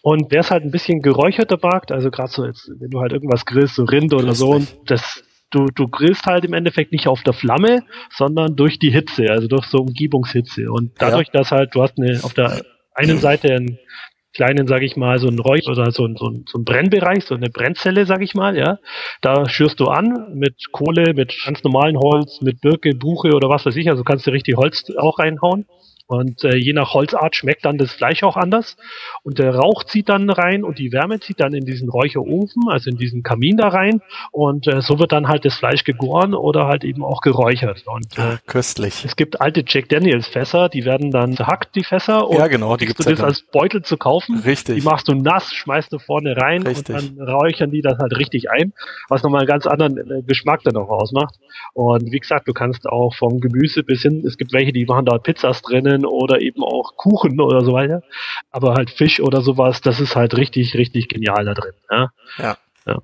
Und 0.04 0.32
wer 0.32 0.42
es 0.42 0.52
halt 0.52 0.64
ein 0.64 0.72
bisschen 0.72 1.02
geräucherter 1.02 1.62
wagt, 1.64 1.92
also 1.92 2.12
gerade 2.12 2.32
so 2.32 2.46
jetzt, 2.46 2.72
wenn 2.80 2.90
du 2.90 3.02
halt 3.02 3.12
irgendwas 3.12 3.46
grillst, 3.46 3.76
so 3.76 3.84
Rind 3.84 4.14
oder 4.14 4.34
so, 4.34 4.52
und 4.52 4.68
das, 4.86 5.24
du, 5.50 5.66
du 5.66 5.88
grillst 5.88 6.26
halt 6.26 6.46
im 6.46 6.54
Endeffekt 6.54 6.92
nicht 6.92 7.08
auf 7.08 7.24
der 7.24 7.34
Flamme, 7.34 7.84
sondern 8.16 8.56
durch 8.56 8.80
die 8.80 8.92
Hitze, 8.92 9.30
also 9.30 9.48
durch 9.48 9.66
so 9.66 9.80
Umgebungshitze. 9.80 10.72
Und 10.72 10.92
dadurch, 11.00 11.28
ja. 11.34 11.40
dass 11.40 11.52
halt, 11.52 11.76
du 11.76 11.82
hast 11.82 11.98
eine, 12.00 12.24
auf 12.24 12.34
der 12.34 12.62
einen 12.94 13.18
Seite 13.20 13.54
ein 13.54 13.80
kleinen, 14.38 14.68
sage 14.68 14.86
ich 14.86 14.96
mal, 14.96 15.18
so 15.18 15.28
ein 15.28 15.40
Räuch 15.40 15.68
oder 15.68 15.92
so 15.92 16.06
ein, 16.06 16.16
so, 16.16 16.28
ein, 16.30 16.46
so 16.48 16.60
ein 16.60 16.64
Brennbereich, 16.64 17.26
so 17.26 17.34
eine 17.34 17.50
Brennzelle, 17.50 18.06
sage 18.06 18.24
ich 18.24 18.36
mal, 18.36 18.56
ja. 18.56 18.78
Da 19.22 19.50
schürst 19.50 19.80
du 19.80 19.86
an 19.86 20.34
mit 20.36 20.72
Kohle, 20.72 21.14
mit 21.16 21.36
ganz 21.44 21.64
normalen 21.64 21.98
Holz, 21.98 22.40
mit 22.42 22.62
Birke, 22.62 22.94
Buche 22.94 23.30
oder 23.34 23.50
was 23.50 23.66
weiß 23.66 23.76
ich. 23.76 23.90
Also 23.90 24.04
kannst 24.04 24.28
du 24.28 24.32
richtig 24.32 24.56
Holz 24.56 24.86
auch 24.98 25.18
reinhauen. 25.18 25.66
Und 26.08 26.46
äh, 26.46 26.56
je 26.56 26.72
nach 26.72 26.94
Holzart 26.94 27.36
schmeckt 27.36 27.66
dann 27.66 27.78
das 27.78 27.92
Fleisch 27.92 28.24
auch 28.24 28.38
anders. 28.38 28.78
Und 29.24 29.40
der 29.40 29.54
Rauch 29.54 29.84
zieht 29.84 30.08
dann 30.08 30.30
rein 30.30 30.64
und 30.64 30.80
die 30.80 30.94
Wärme 30.94 31.20
zieht 31.20 31.42
dann 31.42 31.54
in 31.54 31.66
diesen 31.66 31.90
Räucherofen, 31.90 32.64
also 32.70 32.90
in 32.90 32.98
diesen 32.98 33.24
Kamin 33.24 33.58
da 33.58 33.68
rein. 33.68 34.02
Und 34.32 34.68
äh, 34.68 34.82
so 34.82 35.00
wird 35.00 35.12
dann 35.12 35.28
halt 35.28 35.44
das 35.44 35.56
Fleisch 35.56 35.84
gegoren 35.84 36.34
oder 36.34 36.68
halt 36.68 36.86
eben 36.86 37.04
auch 37.04 37.20
geräuchert. 37.20 37.84
Und 37.86 38.18
äh, 38.18 38.22
ah, 38.22 38.40
köstlich. 38.48 39.04
Es 39.04 39.18
gibt 39.18 39.42
alte 39.42 39.64
Jack 39.68 39.90
Daniels 39.90 40.28
Fässer, 40.28 40.70
die 40.70 40.86
werden 40.86 41.12
dann 41.12 41.34
zerhackt, 41.34 41.76
die 41.76 41.84
Fässer. 41.84 42.28
Und 42.30 42.38
ja, 42.38 42.48
genau, 42.48 42.78
die 42.78 42.86
gibt's 42.86 43.04
du 43.04 43.12
das 43.12 43.22
als 43.22 43.42
Beutel 43.42 43.82
zu 43.82 43.98
kaufen. 43.98 44.40
Richtig. 44.40 44.76
Die 44.76 44.82
machst 44.82 45.10
du 45.10 45.14
nass, 45.14 45.54
schmeißt 45.54 45.92
du 45.92 46.00
vorne 46.00 46.38
rein 46.38 46.66
richtig. 46.66 46.96
und 46.96 47.18
dann 47.18 47.28
räuchern 47.28 47.72
die 47.72 47.82
das 47.82 47.98
halt 48.00 48.18
richtig 48.18 48.50
ein, 48.50 48.72
was 49.10 49.24
nochmal 49.24 49.42
einen 49.42 49.48
ganz 49.48 49.68
anderen 49.68 49.98
äh, 49.98 50.22
Geschmack 50.22 50.62
dann 50.64 50.78
auch 50.78 50.90
ausmacht. 50.90 51.36
Und 51.74 52.12
wie 52.12 52.20
gesagt, 52.20 52.48
du 52.48 52.54
kannst 52.54 52.88
auch 52.88 53.14
vom 53.14 53.42
Gemüse 53.42 53.84
bis 53.84 54.04
hin, 54.04 54.24
es 54.26 54.38
gibt 54.38 54.54
welche, 54.54 54.72
die 54.72 54.86
machen 54.86 55.06
da 55.06 55.18
Pizzas 55.18 55.62
drinnen 55.62 55.97
Semmeln 55.98 56.06
oder 56.06 56.42
eben 56.42 56.64
auch 56.64 56.96
Kuchen 56.96 57.40
oder 57.40 57.64
so 57.64 57.74
weiter. 57.74 58.02
Aber 58.52 58.74
halt 58.74 58.90
Fisch 58.90 59.20
oder 59.20 59.42
sowas, 59.42 59.82
das 59.82 60.00
ist 60.00 60.16
halt 60.16 60.36
richtig, 60.38 60.76
richtig 60.76 61.10
genial 61.10 61.46
da 61.46 61.54
drin. 61.54 61.74
Ja. 61.92 62.12
ja. 62.38 62.58
ja. 62.86 62.98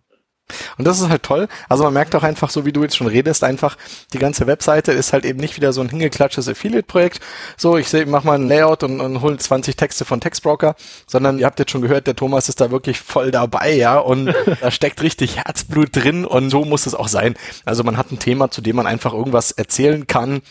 Und 0.78 0.86
das 0.86 1.00
ist 1.00 1.10
halt 1.10 1.24
toll. 1.24 1.48
Also 1.70 1.84
man 1.86 1.94
merkt 1.94 2.14
auch 2.16 2.24
einfach, 2.24 2.50
so 2.50 2.66
wie 2.66 2.74
du 2.74 2.84
jetzt 2.84 2.98
schon 2.98 3.08
redest, 3.08 3.44
einfach 3.44 3.78
die 4.12 4.20
ganze 4.20 4.46
Webseite 4.46 4.92
ist 4.92 5.14
halt 5.14 5.26
eben 5.26 5.40
nicht 5.40 5.56
wieder 5.56 5.72
so 5.74 5.82
ein 5.82 5.90
hingeklatschtes 5.90 6.48
Affiliate-Projekt. 6.50 7.22
So, 7.58 7.78
ich 7.78 7.88
sehe, 7.88 8.06
mach 8.06 8.24
mal 8.24 8.36
ein 8.36 8.48
Layout 8.48 8.84
und, 8.84 9.00
und 9.00 9.22
hol 9.22 9.40
20 9.40 9.76
Texte 9.76 10.06
von 10.06 10.20
Textbroker, 10.20 10.76
sondern 11.08 11.40
ihr 11.40 11.46
habt 11.46 11.60
jetzt 11.60 11.72
schon 11.72 11.82
gehört, 11.82 12.08
der 12.08 12.16
Thomas 12.16 12.50
ist 12.50 12.62
da 12.62 12.72
wirklich 12.72 13.00
voll 13.00 13.32
dabei, 13.32 13.74
ja, 13.74 13.98
und 13.98 14.34
da 14.62 14.70
steckt 14.70 15.02
richtig 15.02 15.38
Herzblut 15.38 15.96
drin 15.96 16.26
und 16.26 16.50
so 16.50 16.66
muss 16.66 16.86
es 16.86 16.94
auch 16.94 17.08
sein. 17.08 17.36
Also 17.66 17.84
man 17.84 17.98
hat 17.98 18.12
ein 18.12 18.20
Thema, 18.20 18.52
zu 18.52 18.62
dem 18.62 18.76
man 18.76 18.86
einfach 18.86 19.14
irgendwas 19.14 19.52
erzählen 19.52 20.08
kann, 20.08 20.42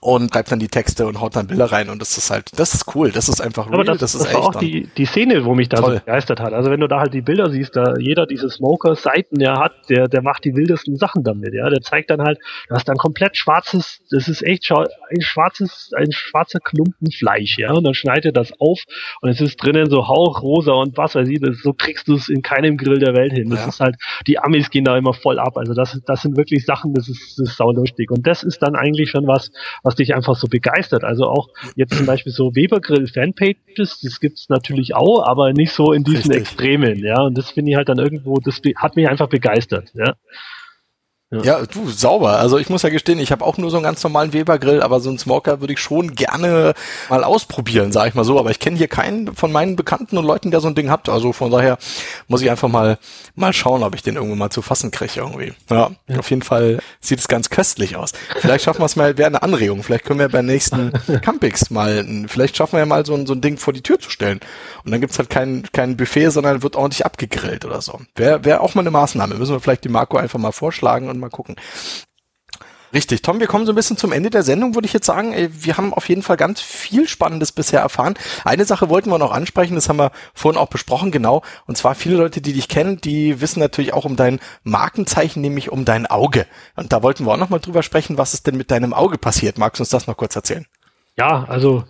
und 0.00 0.32
schreibt 0.32 0.50
dann 0.50 0.58
die 0.58 0.68
Texte 0.68 1.06
und 1.06 1.20
haut 1.20 1.36
dann 1.36 1.46
Bilder 1.46 1.66
rein 1.66 1.90
und 1.90 2.00
das 2.00 2.16
ist 2.16 2.30
halt, 2.30 2.58
das 2.58 2.72
ist 2.72 2.94
cool, 2.94 3.10
das 3.10 3.28
ist 3.28 3.40
einfach 3.42 3.70
real, 3.70 3.84
das, 3.84 3.98
das, 3.98 4.14
ist 4.14 4.24
das 4.24 4.30
echt. 4.32 4.40
auch 4.40 4.54
die, 4.54 4.88
die 4.96 5.04
Szene, 5.04 5.44
wo 5.44 5.54
mich 5.54 5.68
da 5.68 5.76
toll. 5.76 5.94
so 5.94 5.98
begeistert 5.98 6.40
hat. 6.40 6.54
Also 6.54 6.70
wenn 6.70 6.80
du 6.80 6.88
da 6.88 7.00
halt 7.00 7.12
die 7.12 7.20
Bilder 7.20 7.50
siehst, 7.50 7.76
da 7.76 7.94
jeder 7.98 8.26
diese 8.26 8.48
Smoker-Seiten, 8.48 9.38
der 9.38 9.58
hat, 9.58 9.72
der, 9.90 10.08
der 10.08 10.22
macht 10.22 10.44
die 10.44 10.56
wildesten 10.56 10.96
Sachen 10.96 11.22
damit, 11.22 11.52
ja. 11.52 11.68
Der 11.68 11.82
zeigt 11.82 12.08
dann 12.08 12.22
halt, 12.22 12.38
du 12.68 12.74
hast 12.74 12.88
dann 12.88 12.96
komplett 12.96 13.36
schwarzes, 13.36 14.00
das 14.10 14.28
ist 14.28 14.42
echt 14.42 14.70
ein 14.72 15.20
schwarzes, 15.20 15.90
ein 15.94 16.12
schwarzer 16.12 16.60
Klumpen 16.60 17.10
Fleisch, 17.10 17.58
ja. 17.58 17.72
Und 17.72 17.84
dann 17.84 17.94
schneidet 17.94 18.24
er 18.24 18.32
das 18.32 18.52
auf 18.58 18.80
und 19.20 19.28
es 19.28 19.40
ist 19.42 19.62
drinnen 19.62 19.90
so 19.90 20.08
hauchrosa 20.08 20.72
und 20.72 20.96
was 20.96 21.14
weiß 21.14 21.28
ich, 21.28 21.40
das, 21.40 21.58
so 21.58 21.74
kriegst 21.74 22.08
du 22.08 22.14
es 22.14 22.30
in 22.30 22.40
keinem 22.40 22.78
Grill 22.78 23.00
der 23.00 23.14
Welt 23.14 23.32
hin. 23.32 23.50
Das 23.50 23.60
ja. 23.60 23.68
ist 23.68 23.80
halt, 23.80 23.96
die 24.26 24.38
Amis 24.38 24.70
gehen 24.70 24.84
da 24.84 24.96
immer 24.96 25.12
voll 25.12 25.38
ab. 25.38 25.58
Also 25.58 25.74
das, 25.74 26.00
das 26.06 26.22
sind 26.22 26.38
wirklich 26.38 26.64
Sachen, 26.64 26.94
das 26.94 27.08
ist, 27.08 27.38
das 27.38 27.50
ist 27.50 27.56
saulustig. 27.58 28.10
Und 28.10 28.26
das 28.26 28.42
ist 28.42 28.62
dann 28.62 28.76
eigentlich 28.76 29.10
schon 29.10 29.26
was, 29.26 29.50
was 29.82 29.89
was 29.90 29.96
dich 29.96 30.14
einfach 30.14 30.36
so 30.36 30.46
begeistert. 30.46 31.02
Also 31.02 31.24
auch 31.24 31.48
jetzt 31.74 31.96
zum 31.96 32.06
Beispiel 32.06 32.32
so 32.32 32.54
Webergrill 32.54 33.08
Fanpages, 33.08 34.00
das 34.00 34.20
gibt's 34.20 34.48
natürlich 34.48 34.94
auch, 34.94 35.26
aber 35.26 35.52
nicht 35.52 35.72
so 35.72 35.92
in 35.92 36.04
diesen 36.04 36.30
Richtig. 36.30 36.36
Extremen, 36.36 37.04
ja. 37.04 37.20
Und 37.22 37.36
das 37.36 37.50
finde 37.50 37.72
ich 37.72 37.76
halt 37.76 37.88
dann 37.88 37.98
irgendwo, 37.98 38.36
das 38.36 38.60
hat 38.76 38.94
mich 38.94 39.08
einfach 39.08 39.28
begeistert, 39.28 39.90
ja. 39.94 40.14
Ja. 41.32 41.42
ja, 41.42 41.66
du, 41.66 41.88
sauber. 41.88 42.40
Also 42.40 42.58
ich 42.58 42.68
muss 42.70 42.82
ja 42.82 42.88
gestehen, 42.88 43.20
ich 43.20 43.30
habe 43.30 43.44
auch 43.44 43.56
nur 43.56 43.70
so 43.70 43.76
einen 43.76 43.84
ganz 43.84 44.02
normalen 44.02 44.32
Weber-Grill, 44.32 44.82
aber 44.82 44.98
so 44.98 45.10
einen 45.10 45.18
Smoker 45.18 45.60
würde 45.60 45.72
ich 45.72 45.78
schon 45.78 46.16
gerne 46.16 46.74
mal 47.08 47.22
ausprobieren, 47.22 47.92
sage 47.92 48.08
ich 48.08 48.14
mal 48.16 48.24
so. 48.24 48.36
Aber 48.38 48.50
ich 48.50 48.58
kenne 48.58 48.76
hier 48.76 48.88
keinen 48.88 49.36
von 49.36 49.52
meinen 49.52 49.76
Bekannten 49.76 50.18
und 50.18 50.24
Leuten, 50.24 50.50
der 50.50 50.60
so 50.60 50.66
ein 50.66 50.74
Ding 50.74 50.90
hat. 50.90 51.08
Also 51.08 51.32
von 51.32 51.52
daher 51.52 51.78
muss 52.26 52.42
ich 52.42 52.50
einfach 52.50 52.68
mal 52.68 52.98
mal 53.36 53.52
schauen, 53.52 53.84
ob 53.84 53.94
ich 53.94 54.02
den 54.02 54.16
irgendwann 54.16 54.38
mal 54.38 54.50
zu 54.50 54.60
fassen 54.60 54.90
kriege 54.90 55.12
irgendwie. 55.16 55.52
Ja, 55.70 55.92
ja, 56.08 56.18
auf 56.18 56.28
jeden 56.30 56.42
Fall 56.42 56.80
sieht 57.00 57.20
es 57.20 57.28
ganz 57.28 57.48
köstlich 57.48 57.94
aus. 57.94 58.12
Vielleicht 58.40 58.64
schaffen 58.64 58.80
wir 58.80 58.86
es 58.86 58.96
mal, 58.96 59.16
wäre 59.16 59.28
eine 59.28 59.42
Anregung. 59.44 59.84
Vielleicht 59.84 60.04
können 60.04 60.18
wir 60.18 60.28
beim 60.28 60.46
nächsten 60.46 60.92
Campix 61.22 61.70
mal, 61.70 62.04
vielleicht 62.26 62.56
schaffen 62.56 62.72
wir 62.72 62.80
ja 62.80 62.86
mal 62.86 63.06
so 63.06 63.14
ein, 63.14 63.26
so 63.26 63.34
ein 63.34 63.40
Ding 63.40 63.56
vor 63.56 63.72
die 63.72 63.82
Tür 63.82 64.00
zu 64.00 64.10
stellen. 64.10 64.40
Und 64.84 64.90
dann 64.90 65.00
gibt's 65.00 65.18
halt 65.18 65.30
kein, 65.30 65.62
kein 65.72 65.96
Buffet, 65.96 66.30
sondern 66.30 66.64
wird 66.64 66.74
ordentlich 66.74 67.06
abgegrillt 67.06 67.64
oder 67.64 67.80
so. 67.80 68.00
Wäre 68.16 68.44
wär 68.44 68.62
auch 68.62 68.74
mal 68.74 68.82
eine 68.82 68.90
Maßnahme. 68.90 69.36
Müssen 69.36 69.52
wir 69.52 69.60
vielleicht 69.60 69.84
die 69.84 69.88
Marco 69.88 70.16
einfach 70.16 70.40
mal 70.40 70.52
vorschlagen 70.52 71.08
und 71.08 71.19
mal 71.20 71.30
gucken. 71.30 71.56
Richtig, 72.92 73.22
Tom, 73.22 73.38
wir 73.38 73.46
kommen 73.46 73.66
so 73.66 73.72
ein 73.72 73.76
bisschen 73.76 73.96
zum 73.96 74.10
Ende 74.10 74.30
der 74.30 74.42
Sendung, 74.42 74.74
würde 74.74 74.86
ich 74.86 74.92
jetzt 74.92 75.06
sagen. 75.06 75.32
Wir 75.52 75.76
haben 75.76 75.94
auf 75.94 76.08
jeden 76.08 76.22
Fall 76.22 76.36
ganz 76.36 76.60
viel 76.60 77.06
Spannendes 77.06 77.52
bisher 77.52 77.80
erfahren. 77.80 78.14
Eine 78.44 78.64
Sache 78.64 78.88
wollten 78.88 79.10
wir 79.10 79.18
noch 79.18 79.30
ansprechen, 79.30 79.76
das 79.76 79.88
haben 79.88 79.98
wir 79.98 80.10
vorhin 80.34 80.60
auch 80.60 80.68
besprochen, 80.68 81.12
genau. 81.12 81.42
Und 81.66 81.78
zwar 81.78 81.94
viele 81.94 82.16
Leute, 82.16 82.40
die 82.40 82.52
dich 82.52 82.66
kennen, 82.68 83.00
die 83.00 83.40
wissen 83.40 83.60
natürlich 83.60 83.92
auch 83.92 84.06
um 84.06 84.16
dein 84.16 84.40
Markenzeichen, 84.64 85.40
nämlich 85.40 85.70
um 85.70 85.84
dein 85.84 86.06
Auge. 86.06 86.46
Und 86.74 86.92
da 86.92 87.04
wollten 87.04 87.26
wir 87.26 87.32
auch 87.32 87.36
noch 87.36 87.50
mal 87.50 87.60
drüber 87.60 87.84
sprechen, 87.84 88.18
was 88.18 88.34
ist 88.34 88.48
denn 88.48 88.56
mit 88.56 88.72
deinem 88.72 88.92
Auge 88.92 89.18
passiert. 89.18 89.56
Magst 89.56 89.78
du 89.78 89.82
uns 89.82 89.90
das 89.90 90.08
noch 90.08 90.16
kurz 90.16 90.34
erzählen? 90.34 90.66
Ja, 91.16 91.44
also 91.44 91.84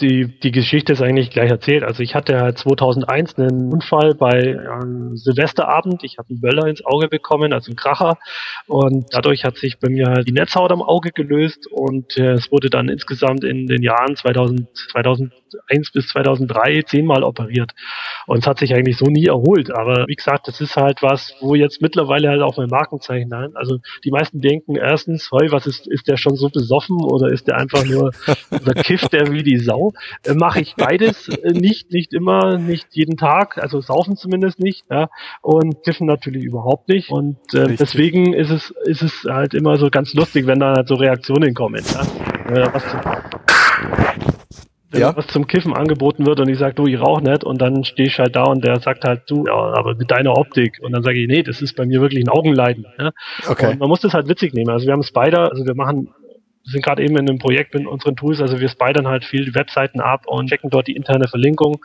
die, 0.00 0.26
die 0.26 0.52
Geschichte 0.52 0.92
ist 0.92 1.02
eigentlich 1.02 1.30
gleich 1.30 1.50
erzählt. 1.50 1.84
Also 1.84 2.02
ich 2.02 2.14
hatte 2.14 2.40
halt 2.40 2.58
2001 2.58 3.38
einen 3.38 3.72
Unfall 3.72 4.14
bei 4.14 4.58
einem 4.58 5.16
Silvesterabend. 5.16 6.02
Ich 6.04 6.18
habe 6.18 6.28
einen 6.30 6.40
Böller 6.40 6.66
ins 6.66 6.84
Auge 6.84 7.08
bekommen, 7.08 7.52
also 7.52 7.70
einen 7.70 7.76
Kracher. 7.76 8.18
Und 8.66 9.06
dadurch 9.12 9.44
hat 9.44 9.56
sich 9.56 9.78
bei 9.78 9.88
mir 9.88 10.06
halt 10.06 10.28
die 10.28 10.32
Netzhaut 10.32 10.72
am 10.72 10.82
Auge 10.82 11.10
gelöst 11.10 11.66
und 11.70 12.16
äh, 12.16 12.32
es 12.32 12.50
wurde 12.50 12.70
dann 12.70 12.88
insgesamt 12.88 13.44
in 13.44 13.66
den 13.66 13.82
Jahren 13.82 14.16
2000, 14.16 14.68
2001 14.92 15.92
bis 15.92 16.08
2003 16.08 16.82
zehnmal 16.82 17.22
operiert. 17.22 17.72
Und 18.26 18.38
es 18.38 18.46
hat 18.46 18.58
sich 18.58 18.74
eigentlich 18.74 18.96
so 18.96 19.06
nie 19.06 19.26
erholt. 19.26 19.70
Aber 19.70 20.06
wie 20.06 20.14
gesagt, 20.14 20.48
das 20.48 20.60
ist 20.60 20.76
halt 20.76 21.02
was, 21.02 21.34
wo 21.40 21.54
jetzt 21.54 21.82
mittlerweile 21.82 22.28
halt 22.28 22.42
auch 22.42 22.56
mein 22.56 22.68
Markenzeichen 22.68 23.32
ein. 23.32 23.56
Also 23.56 23.78
die 24.04 24.10
meisten 24.10 24.40
denken 24.40 24.76
erstens, 24.76 25.30
hey, 25.32 25.50
was 25.52 25.66
ist, 25.66 25.86
ist 25.86 26.08
der 26.08 26.16
schon 26.16 26.36
so 26.36 26.48
besoffen 26.48 27.02
oder 27.02 27.28
ist 27.32 27.46
der 27.48 27.56
einfach 27.56 27.84
nur, 27.84 28.12
oder 28.50 28.74
kifft 28.74 29.12
der 29.12 29.30
wie 29.32 29.42
die 29.42 29.58
Sau? 29.58 29.89
Äh, 30.24 30.34
Mache 30.34 30.60
ich 30.60 30.74
beides 30.76 31.28
äh, 31.28 31.52
nicht, 31.52 31.92
nicht 31.92 32.12
immer, 32.12 32.58
nicht 32.58 32.88
jeden 32.92 33.16
Tag, 33.16 33.58
also 33.58 33.80
saufen 33.80 34.16
zumindest 34.16 34.60
nicht, 34.60 34.84
ja, 34.90 35.08
und 35.42 35.82
kiffen 35.82 36.06
natürlich 36.06 36.44
überhaupt 36.44 36.88
nicht. 36.88 37.10
Und 37.10 37.38
äh, 37.54 37.76
deswegen 37.76 38.32
ist 38.32 38.50
es, 38.50 38.72
ist 38.84 39.02
es 39.02 39.26
halt 39.28 39.54
immer 39.54 39.76
so 39.76 39.90
ganz 39.90 40.14
lustig, 40.14 40.46
wenn 40.46 40.60
da 40.60 40.74
halt 40.74 40.88
so 40.88 40.94
Reaktionen 40.94 41.54
kommen. 41.54 41.82
Ja? 41.92 42.54
Äh, 42.54 42.74
was 42.74 42.88
zum, 42.88 43.00
wenn 44.90 45.00
ja. 45.00 45.16
was 45.16 45.26
zum 45.28 45.46
Kiffen 45.46 45.72
angeboten 45.72 46.26
wird 46.26 46.40
und 46.40 46.48
ich 46.48 46.58
sage, 46.58 46.74
du, 46.74 46.86
ich 46.86 47.00
rauche 47.00 47.22
nicht 47.22 47.44
und 47.44 47.62
dann 47.62 47.84
stehe 47.84 48.08
ich 48.08 48.18
halt 48.18 48.34
da 48.34 48.44
und 48.44 48.64
der 48.64 48.80
sagt 48.80 49.04
halt, 49.04 49.22
du, 49.28 49.46
ja, 49.46 49.54
aber 49.54 49.94
mit 49.94 50.10
deiner 50.10 50.36
Optik 50.36 50.78
und 50.82 50.92
dann 50.92 51.02
sage 51.02 51.20
ich, 51.20 51.28
nee, 51.28 51.42
das 51.42 51.62
ist 51.62 51.76
bei 51.76 51.86
mir 51.86 52.00
wirklich 52.00 52.24
ein 52.24 52.28
Augenleiden. 52.28 52.86
Ja? 52.98 53.12
Okay. 53.48 53.72
Und 53.72 53.80
man 53.80 53.88
muss 53.88 54.00
das 54.00 54.14
halt 54.14 54.28
witzig 54.28 54.52
nehmen. 54.52 54.70
Also 54.70 54.86
wir 54.86 54.92
haben 54.92 55.04
Spider, 55.04 55.50
also 55.50 55.64
wir 55.64 55.74
machen 55.76 56.08
sind 56.64 56.84
gerade 56.84 57.02
eben 57.02 57.16
in 57.16 57.28
einem 57.28 57.38
Projekt 57.38 57.74
mit 57.74 57.86
unseren 57.86 58.16
Tools, 58.16 58.40
also 58.40 58.60
wir 58.60 58.68
spidern 58.68 59.08
halt 59.08 59.24
viel 59.24 59.54
Webseiten 59.54 60.00
ab 60.00 60.26
und 60.26 60.48
checken 60.48 60.70
dort 60.70 60.86
die 60.86 60.96
interne 60.96 61.28
Verlinkung 61.28 61.84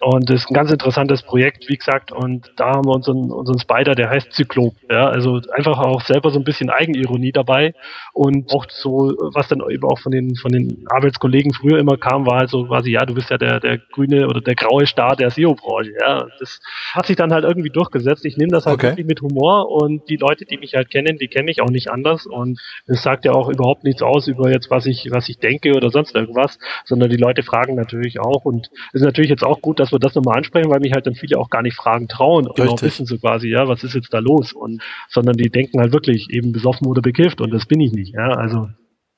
und 0.00 0.30
das 0.30 0.42
ist 0.42 0.50
ein 0.50 0.54
ganz 0.54 0.70
interessantes 0.70 1.22
Projekt, 1.22 1.68
wie 1.68 1.76
gesagt. 1.76 2.12
Und 2.12 2.52
da 2.56 2.74
haben 2.74 2.86
wir 2.86 2.94
unseren, 2.94 3.32
unseren 3.32 3.58
Spider, 3.58 3.96
der 3.96 4.10
heißt 4.10 4.32
Zyklop. 4.32 4.74
Ja, 4.88 5.08
also 5.08 5.40
einfach 5.52 5.76
auch 5.78 6.02
selber 6.02 6.30
so 6.30 6.38
ein 6.38 6.44
bisschen 6.44 6.70
Eigenironie 6.70 7.32
dabei. 7.32 7.74
Und 8.12 8.52
auch 8.52 8.66
so, 8.68 9.12
was 9.34 9.48
dann 9.48 9.60
eben 9.68 9.82
auch 9.84 9.98
von 9.98 10.12
den, 10.12 10.36
von 10.36 10.52
den 10.52 10.84
Arbeitskollegen 10.88 11.52
früher 11.52 11.78
immer 11.78 11.96
kam, 11.96 12.26
war 12.26 12.38
halt 12.38 12.50
so 12.50 12.64
quasi, 12.66 12.92
ja, 12.92 13.04
du 13.04 13.14
bist 13.14 13.30
ja 13.30 13.38
der, 13.38 13.58
der 13.58 13.78
grüne 13.78 14.28
oder 14.28 14.40
der 14.40 14.54
graue 14.54 14.86
Star 14.86 15.16
der 15.16 15.30
SEO-Branche. 15.30 15.92
Ja, 16.00 16.26
das 16.38 16.60
hat 16.92 17.06
sich 17.06 17.16
dann 17.16 17.32
halt 17.32 17.44
irgendwie 17.44 17.70
durchgesetzt. 17.70 18.24
Ich 18.24 18.36
nehme 18.36 18.52
das 18.52 18.66
halt 18.66 18.74
okay. 18.74 18.88
wirklich 18.90 19.06
mit 19.06 19.20
Humor 19.20 19.68
und 19.68 20.08
die 20.08 20.16
Leute, 20.16 20.44
die 20.44 20.58
mich 20.58 20.74
halt 20.74 20.90
kennen, 20.90 21.18
die 21.18 21.28
kenne 21.28 21.50
ich 21.50 21.60
auch 21.60 21.70
nicht 21.70 21.90
anders. 21.90 22.24
Und 22.24 22.60
es 22.86 23.02
sagt 23.02 23.24
ja 23.24 23.32
auch 23.32 23.48
überhaupt 23.48 23.82
nichts 23.82 24.02
aus 24.02 24.28
über 24.28 24.48
jetzt, 24.48 24.70
was 24.70 24.86
ich, 24.86 25.08
was 25.10 25.28
ich 25.28 25.38
denke 25.38 25.74
oder 25.74 25.90
sonst 25.90 26.14
irgendwas, 26.14 26.60
sondern 26.84 27.10
die 27.10 27.16
Leute 27.16 27.42
fragen 27.42 27.74
natürlich 27.74 28.20
auch. 28.20 28.44
Und 28.44 28.70
es 28.92 29.00
ist 29.00 29.04
natürlich 29.04 29.30
jetzt 29.30 29.44
auch 29.44 29.60
gut, 29.60 29.80
dass 29.80 29.87
dass 29.88 29.92
wir 29.92 29.98
das 29.98 30.14
nochmal 30.14 30.36
ansprechen, 30.36 30.70
weil 30.70 30.80
mich 30.80 30.92
halt 30.92 31.06
dann 31.06 31.14
viele 31.14 31.38
auch 31.38 31.50
gar 31.50 31.62
nicht 31.62 31.76
fragen 31.76 32.08
trauen 32.08 32.46
und 32.46 32.60
auch 32.60 32.82
wissen 32.82 33.06
so 33.06 33.18
quasi, 33.18 33.48
ja, 33.48 33.68
was 33.68 33.84
ist 33.84 33.94
jetzt 33.94 34.12
da 34.12 34.18
los? 34.18 34.52
Und 34.52 34.82
sondern 35.08 35.36
die 35.36 35.50
denken 35.50 35.80
halt 35.80 35.92
wirklich 35.92 36.28
eben 36.30 36.52
besoffen 36.52 36.86
oder 36.86 37.02
bekifft 37.02 37.40
und 37.40 37.50
das 37.50 37.66
bin 37.66 37.80
ich 37.80 37.92
nicht, 37.92 38.14
ja. 38.14 38.28
Also 38.28 38.68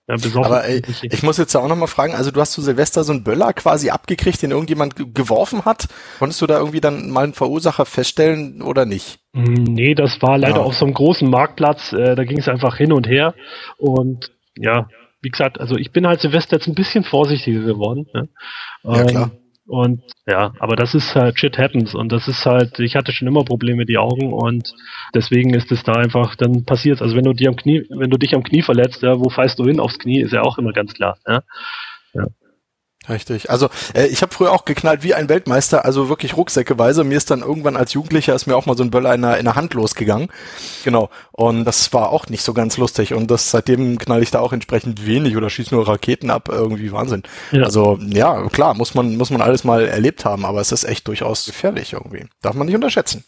ja, 0.08 0.16
Aber 0.42 0.64
ey, 0.64 0.82
ich 1.02 1.22
muss 1.22 1.38
jetzt 1.38 1.52
ja 1.52 1.60
auch 1.60 1.68
nochmal 1.68 1.86
fragen, 1.86 2.14
also 2.14 2.32
du 2.32 2.40
hast 2.40 2.52
zu 2.52 2.62
Silvester 2.62 3.04
so 3.04 3.12
einen 3.12 3.22
Böller 3.22 3.52
quasi 3.52 3.90
abgekriegt, 3.90 4.42
den 4.42 4.50
irgendjemand 4.50 4.96
geworfen 5.14 5.64
hat. 5.64 5.86
Konntest 6.18 6.42
du 6.42 6.48
da 6.48 6.58
irgendwie 6.58 6.80
dann 6.80 7.10
mal 7.10 7.22
einen 7.22 7.32
Verursacher 7.32 7.86
feststellen 7.86 8.60
oder 8.60 8.86
nicht? 8.86 9.20
Mm, 9.34 9.62
nee, 9.62 9.94
das 9.94 10.20
war 10.20 10.36
leider 10.36 10.56
ja. 10.56 10.62
auf 10.62 10.74
so 10.74 10.84
einem 10.84 10.94
großen 10.94 11.30
Marktplatz, 11.30 11.92
äh, 11.92 12.16
da 12.16 12.24
ging 12.24 12.38
es 12.38 12.48
einfach 12.48 12.76
hin 12.76 12.92
und 12.92 13.06
her 13.06 13.34
und 13.78 14.32
ja, 14.56 14.88
wie 15.22 15.28
gesagt, 15.28 15.60
also 15.60 15.76
ich 15.76 15.92
bin 15.92 16.06
halt 16.06 16.20
Silvester 16.20 16.56
jetzt 16.56 16.66
ein 16.66 16.74
bisschen 16.74 17.04
vorsichtiger 17.04 17.60
geworden. 17.60 18.06
Ne? 18.12 18.28
Ja, 18.82 19.04
klar. 19.04 19.30
Und 19.70 20.02
ja, 20.26 20.52
aber 20.58 20.74
das 20.74 20.96
ist 20.96 21.14
halt 21.14 21.38
shit 21.38 21.56
happens 21.56 21.94
und 21.94 22.10
das 22.10 22.26
ist 22.26 22.44
halt, 22.44 22.80
ich 22.80 22.96
hatte 22.96 23.12
schon 23.12 23.28
immer 23.28 23.44
Probleme 23.44 23.78
mit 23.78 23.88
die 23.88 23.98
Augen 23.98 24.32
und 24.32 24.74
deswegen 25.14 25.54
ist 25.54 25.70
es 25.70 25.84
da 25.84 25.92
einfach, 25.92 26.34
dann 26.34 26.64
passiert 26.64 27.00
Also 27.00 27.14
wenn 27.14 27.22
du 27.22 27.32
dich 27.32 27.46
am 27.46 27.54
Knie, 27.54 27.86
wenn 27.88 28.10
du 28.10 28.18
dich 28.18 28.34
am 28.34 28.42
Knie 28.42 28.62
verletzt, 28.62 29.00
ja, 29.02 29.20
wo 29.20 29.28
fällst 29.28 29.60
du 29.60 29.64
hin 29.66 29.78
aufs 29.78 30.00
Knie, 30.00 30.22
ist 30.22 30.32
ja 30.32 30.42
auch 30.42 30.58
immer 30.58 30.72
ganz 30.72 30.92
klar. 30.92 31.18
Ja. 31.24 31.44
ja. 32.14 32.26
Richtig. 33.10 33.50
Also 33.50 33.68
äh, 33.94 34.06
ich 34.06 34.22
habe 34.22 34.32
früher 34.32 34.52
auch 34.52 34.64
geknallt 34.64 35.02
wie 35.02 35.14
ein 35.14 35.28
Weltmeister, 35.28 35.84
also 35.84 36.08
wirklich 36.08 36.36
rucksäckeweise. 36.36 37.02
Mir 37.02 37.16
ist 37.16 37.30
dann 37.30 37.40
irgendwann 37.40 37.76
als 37.76 37.92
Jugendlicher 37.92 38.34
ist 38.34 38.46
mir 38.46 38.56
auch 38.56 38.66
mal 38.66 38.76
so 38.76 38.84
ein 38.84 38.90
Böller 38.90 39.14
in 39.14 39.22
der, 39.22 39.38
in 39.38 39.44
der 39.44 39.56
Hand 39.56 39.74
losgegangen. 39.74 40.28
Genau. 40.84 41.10
Und 41.32 41.64
das 41.64 41.92
war 41.92 42.10
auch 42.10 42.28
nicht 42.28 42.42
so 42.42 42.54
ganz 42.54 42.76
lustig. 42.76 43.12
Und 43.14 43.30
das 43.30 43.50
seitdem 43.50 43.98
knall 43.98 44.22
ich 44.22 44.30
da 44.30 44.38
auch 44.38 44.52
entsprechend 44.52 45.06
wenig 45.06 45.36
oder 45.36 45.50
schieße 45.50 45.74
nur 45.74 45.88
Raketen 45.88 46.30
ab. 46.30 46.48
Irgendwie 46.48 46.92
Wahnsinn. 46.92 47.24
Ja. 47.50 47.64
Also 47.64 47.98
ja, 48.00 48.48
klar, 48.48 48.74
muss 48.74 48.94
man, 48.94 49.16
muss 49.16 49.30
man 49.30 49.40
alles 49.40 49.64
mal 49.64 49.84
erlebt 49.84 50.24
haben, 50.24 50.44
aber 50.44 50.60
es 50.60 50.70
ist 50.70 50.84
echt 50.84 51.08
durchaus 51.08 51.46
gefährlich 51.46 51.92
irgendwie. 51.92 52.26
Darf 52.42 52.54
man 52.54 52.66
nicht 52.66 52.76
unterschätzen. 52.76 53.24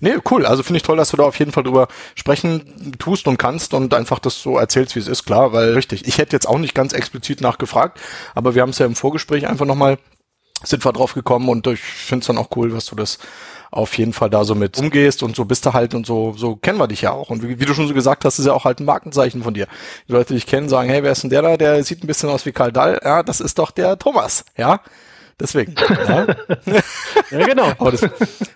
Nee, 0.00 0.16
cool. 0.30 0.46
Also 0.46 0.62
finde 0.62 0.78
ich 0.78 0.82
toll, 0.82 0.96
dass 0.96 1.10
du 1.10 1.16
da 1.16 1.24
auf 1.24 1.38
jeden 1.38 1.52
Fall 1.52 1.62
drüber 1.62 1.88
sprechen 2.14 2.96
tust 2.98 3.26
und 3.26 3.38
kannst 3.38 3.74
und 3.74 3.94
einfach 3.94 4.18
das 4.18 4.40
so 4.40 4.58
erzählst, 4.58 4.94
wie 4.94 5.00
es 5.00 5.08
ist, 5.08 5.24
klar, 5.24 5.52
weil 5.52 5.74
richtig. 5.74 6.06
Ich 6.06 6.18
hätte 6.18 6.36
jetzt 6.36 6.48
auch 6.48 6.58
nicht 6.58 6.74
ganz 6.74 6.92
explizit 6.92 7.40
nachgefragt, 7.40 8.00
aber 8.34 8.54
wir 8.54 8.62
haben 8.62 8.70
es 8.70 8.78
ja 8.78 8.86
im 8.86 8.96
Vorgespräch 8.96 9.46
einfach 9.46 9.66
nochmal, 9.66 9.98
sind 10.62 10.84
wir 10.84 10.92
drauf 10.92 11.14
gekommen 11.14 11.48
und 11.48 11.66
ich 11.66 11.80
finde 11.80 12.22
es 12.22 12.26
dann 12.26 12.38
auch 12.38 12.48
cool, 12.56 12.74
was 12.74 12.86
du 12.86 12.96
das 12.96 13.18
auf 13.70 13.96
jeden 13.98 14.12
Fall 14.12 14.30
da 14.30 14.44
so 14.44 14.54
mit 14.54 14.78
umgehst 14.78 15.22
und 15.22 15.36
so 15.36 15.44
bist 15.44 15.66
du 15.66 15.72
halt 15.72 15.94
und 15.94 16.06
so, 16.06 16.32
so 16.36 16.56
kennen 16.56 16.78
wir 16.78 16.88
dich 16.88 17.02
ja 17.02 17.12
auch. 17.12 17.30
Und 17.30 17.42
wie, 17.42 17.60
wie, 17.60 17.64
du 17.64 17.74
schon 17.74 17.86
so 17.86 17.94
gesagt 17.94 18.24
hast, 18.24 18.38
ist 18.38 18.46
ja 18.46 18.52
auch 18.52 18.64
halt 18.64 18.80
ein 18.80 18.86
Markenzeichen 18.86 19.42
von 19.42 19.54
dir. 19.54 19.66
Die 20.08 20.12
Leute, 20.12 20.28
die 20.28 20.34
dich 20.34 20.46
kennen, 20.46 20.68
sagen, 20.68 20.88
hey, 20.88 21.02
wer 21.02 21.12
ist 21.12 21.22
denn 21.22 21.30
der 21.30 21.42
da? 21.42 21.56
Der 21.56 21.84
sieht 21.84 22.02
ein 22.02 22.06
bisschen 22.06 22.30
aus 22.30 22.46
wie 22.46 22.52
Karl 22.52 22.72
Dall. 22.72 23.00
Ja, 23.04 23.22
das 23.22 23.40
ist 23.40 23.58
doch 23.58 23.70
der 23.70 23.98
Thomas. 23.98 24.44
Ja, 24.56 24.80
Deswegen. 25.40 25.74
Ja, 26.08 26.26
ja 27.30 27.46
genau. 27.46 27.72
Aber 27.78 27.92
das 27.92 28.08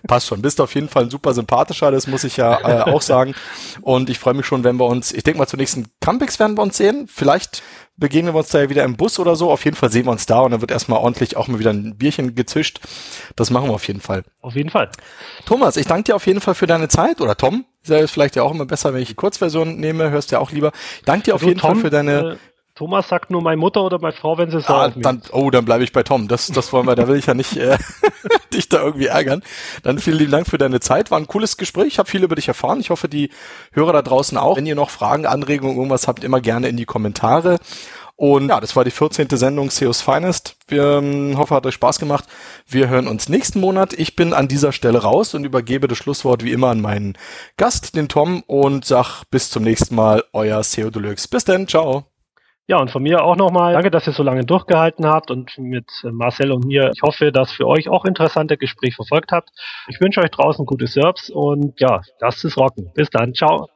passt 0.07 0.27
schon. 0.27 0.41
Bist 0.41 0.59
auf 0.59 0.75
jeden 0.75 0.89
Fall 0.89 1.03
ein 1.03 1.09
super 1.09 1.33
sympathischer, 1.33 1.91
das 1.91 2.07
muss 2.07 2.23
ich 2.23 2.37
ja 2.37 2.59
äh, 2.59 2.91
auch 2.91 3.01
sagen. 3.01 3.33
Und 3.81 4.09
ich 4.09 4.19
freue 4.19 4.33
mich 4.33 4.45
schon, 4.45 4.63
wenn 4.63 4.77
wir 4.77 4.85
uns, 4.85 5.13
ich 5.13 5.23
denke 5.23 5.39
mal, 5.39 5.47
zur 5.47 5.59
nächsten 5.59 5.87
Comebacks 6.01 6.39
werden 6.39 6.57
wir 6.57 6.61
uns 6.61 6.77
sehen. 6.77 7.07
Vielleicht 7.07 7.63
begegnen 7.95 8.33
wir 8.33 8.39
uns 8.39 8.49
da 8.49 8.61
ja 8.61 8.69
wieder 8.69 8.83
im 8.83 8.97
Bus 8.97 9.19
oder 9.19 9.35
so. 9.35 9.51
Auf 9.51 9.63
jeden 9.65 9.77
Fall 9.77 9.91
sehen 9.91 10.05
wir 10.05 10.11
uns 10.11 10.25
da 10.25 10.39
und 10.39 10.51
dann 10.51 10.61
wird 10.61 10.71
erstmal 10.71 10.99
ordentlich 10.99 11.37
auch 11.37 11.47
mal 11.47 11.59
wieder 11.59 11.71
ein 11.71 11.95
Bierchen 11.97 12.35
gezischt. 12.35 12.79
Das 13.35 13.49
machen 13.49 13.69
wir 13.69 13.73
auf 13.73 13.87
jeden 13.87 14.01
Fall. 14.01 14.23
Auf 14.41 14.55
jeden 14.55 14.69
Fall. 14.69 14.89
Thomas, 15.45 15.77
ich 15.77 15.85
danke 15.85 16.03
dir 16.03 16.15
auf 16.15 16.27
jeden 16.27 16.41
Fall 16.41 16.55
für 16.55 16.67
deine 16.67 16.89
Zeit. 16.89 17.21
Oder 17.21 17.37
Tom, 17.37 17.65
ist 17.81 17.89
ja 17.89 18.05
vielleicht 18.07 18.35
ja 18.35 18.43
auch 18.43 18.51
immer 18.51 18.65
besser, 18.65 18.93
wenn 18.93 19.01
ich 19.01 19.09
die 19.09 19.15
Kurzversion 19.15 19.77
nehme, 19.77 20.09
hörst 20.09 20.31
du 20.31 20.35
ja 20.35 20.39
auch 20.41 20.51
lieber. 20.51 20.71
Danke 21.05 21.25
dir 21.25 21.35
auf 21.35 21.41
also 21.41 21.49
jeden 21.49 21.59
Tom, 21.59 21.73
Fall 21.73 21.81
für 21.81 21.89
deine. 21.89 22.33
Äh 22.33 22.37
Thomas 22.75 23.07
sagt 23.07 23.29
nur 23.29 23.43
meine 23.43 23.57
Mutter 23.57 23.83
oder 23.83 23.99
meine 23.99 24.13
Frau, 24.13 24.37
wenn 24.39 24.49
sie 24.49 24.59
sagt. 24.59 24.97
Ah, 24.97 24.99
dann, 24.99 25.21
oh, 25.31 25.51
dann 25.51 25.63
bleibe 25.63 25.83
ich 25.83 25.91
bei 25.91 26.01
Tom. 26.01 26.27
Das, 26.27 26.47
das 26.47 26.73
wollen 26.73 26.87
wir, 26.87 26.95
da 26.95 27.07
will 27.07 27.17
ich 27.17 27.27
ja 27.27 27.35
nicht 27.35 27.55
äh, 27.55 27.77
dich 28.53 28.67
da 28.67 28.81
irgendwie 28.81 29.05
ärgern. 29.05 29.43
Dann 29.83 29.99
vielen 29.99 30.17
lieben 30.17 30.31
Dank 30.31 30.47
für 30.47 30.57
deine 30.57 30.79
Zeit. 30.79 31.11
War 31.11 31.19
ein 31.19 31.27
cooles 31.27 31.57
Gespräch. 31.57 31.87
Ich 31.87 31.99
habe 31.99 32.09
viel 32.09 32.23
über 32.23 32.35
dich 32.35 32.47
erfahren. 32.47 32.79
Ich 32.79 32.89
hoffe, 32.89 33.07
die 33.07 33.29
Hörer 33.73 33.93
da 33.93 34.01
draußen 34.01 34.37
auch. 34.39 34.57
Wenn 34.57 34.65
ihr 34.65 34.75
noch 34.75 34.89
Fragen, 34.89 35.27
Anregungen, 35.27 35.77
irgendwas 35.77 36.07
habt, 36.07 36.23
immer 36.23 36.41
gerne 36.41 36.67
in 36.67 36.77
die 36.77 36.85
Kommentare. 36.85 37.59
Und 38.15 38.49
ja, 38.49 38.59
das 38.59 38.75
war 38.75 38.83
die 38.83 38.91
14. 38.91 39.27
Sendung 39.31 39.69
SEOs 39.69 40.01
Finest. 40.01 40.55
Wir 40.67 40.97
ähm, 40.97 41.37
hoffe, 41.37 41.53
hat 41.53 41.65
euch 41.65 41.73
Spaß 41.75 41.99
gemacht. 41.99 42.25
Wir 42.67 42.87
hören 42.87 43.07
uns 43.07 43.29
nächsten 43.29 43.59
Monat. 43.59 43.93
Ich 43.93 44.15
bin 44.15 44.33
an 44.33 44.47
dieser 44.47 44.71
Stelle 44.71 45.01
raus 45.03 45.33
und 45.33 45.45
übergebe 45.45 45.87
das 45.87 45.97
Schlusswort 45.97 46.43
wie 46.43 46.51
immer 46.51 46.69
an 46.69 46.81
meinen 46.81 47.17
Gast, 47.57 47.95
den 47.95 48.09
Tom, 48.09 48.43
und 48.47 48.85
sag 48.85 49.23
bis 49.29 49.49
zum 49.49 49.63
nächsten 49.63 49.95
Mal, 49.95 50.23
euer 50.33 50.63
SEO 50.63 50.89
Deluxe. 50.89 51.27
Bis 51.27 51.45
dann, 51.45 51.67
ciao. 51.67 52.12
Ja, 52.67 52.77
und 52.77 52.89
von 52.91 53.03
mir 53.03 53.23
auch 53.23 53.35
nochmal 53.35 53.73
danke, 53.73 53.91
dass 53.91 54.07
ihr 54.07 54.13
so 54.13 54.23
lange 54.23 54.45
durchgehalten 54.45 55.05
habt 55.05 55.31
und 55.31 55.57
mit 55.57 55.85
Marcel 56.03 56.51
und 56.53 56.65
mir. 56.65 56.91
Ich 56.95 57.01
hoffe, 57.01 57.33
dass 57.33 57.51
für 57.51 57.67
euch 57.67 57.89
auch 57.89 58.05
interessante 58.05 58.57
Gespräche 58.57 58.95
verfolgt 58.95 59.33
habt. 59.33 59.49
Ich 59.89 59.99
wünsche 59.99 60.21
euch 60.21 60.31
draußen 60.31 60.65
gute 60.65 60.87
Serbs 60.87 61.29
und 61.29 61.79
ja, 61.81 62.01
lasst 62.21 62.45
es 62.45 62.57
rocken. 62.57 62.91
Bis 62.95 63.09
dann. 63.09 63.33
Ciao. 63.33 63.67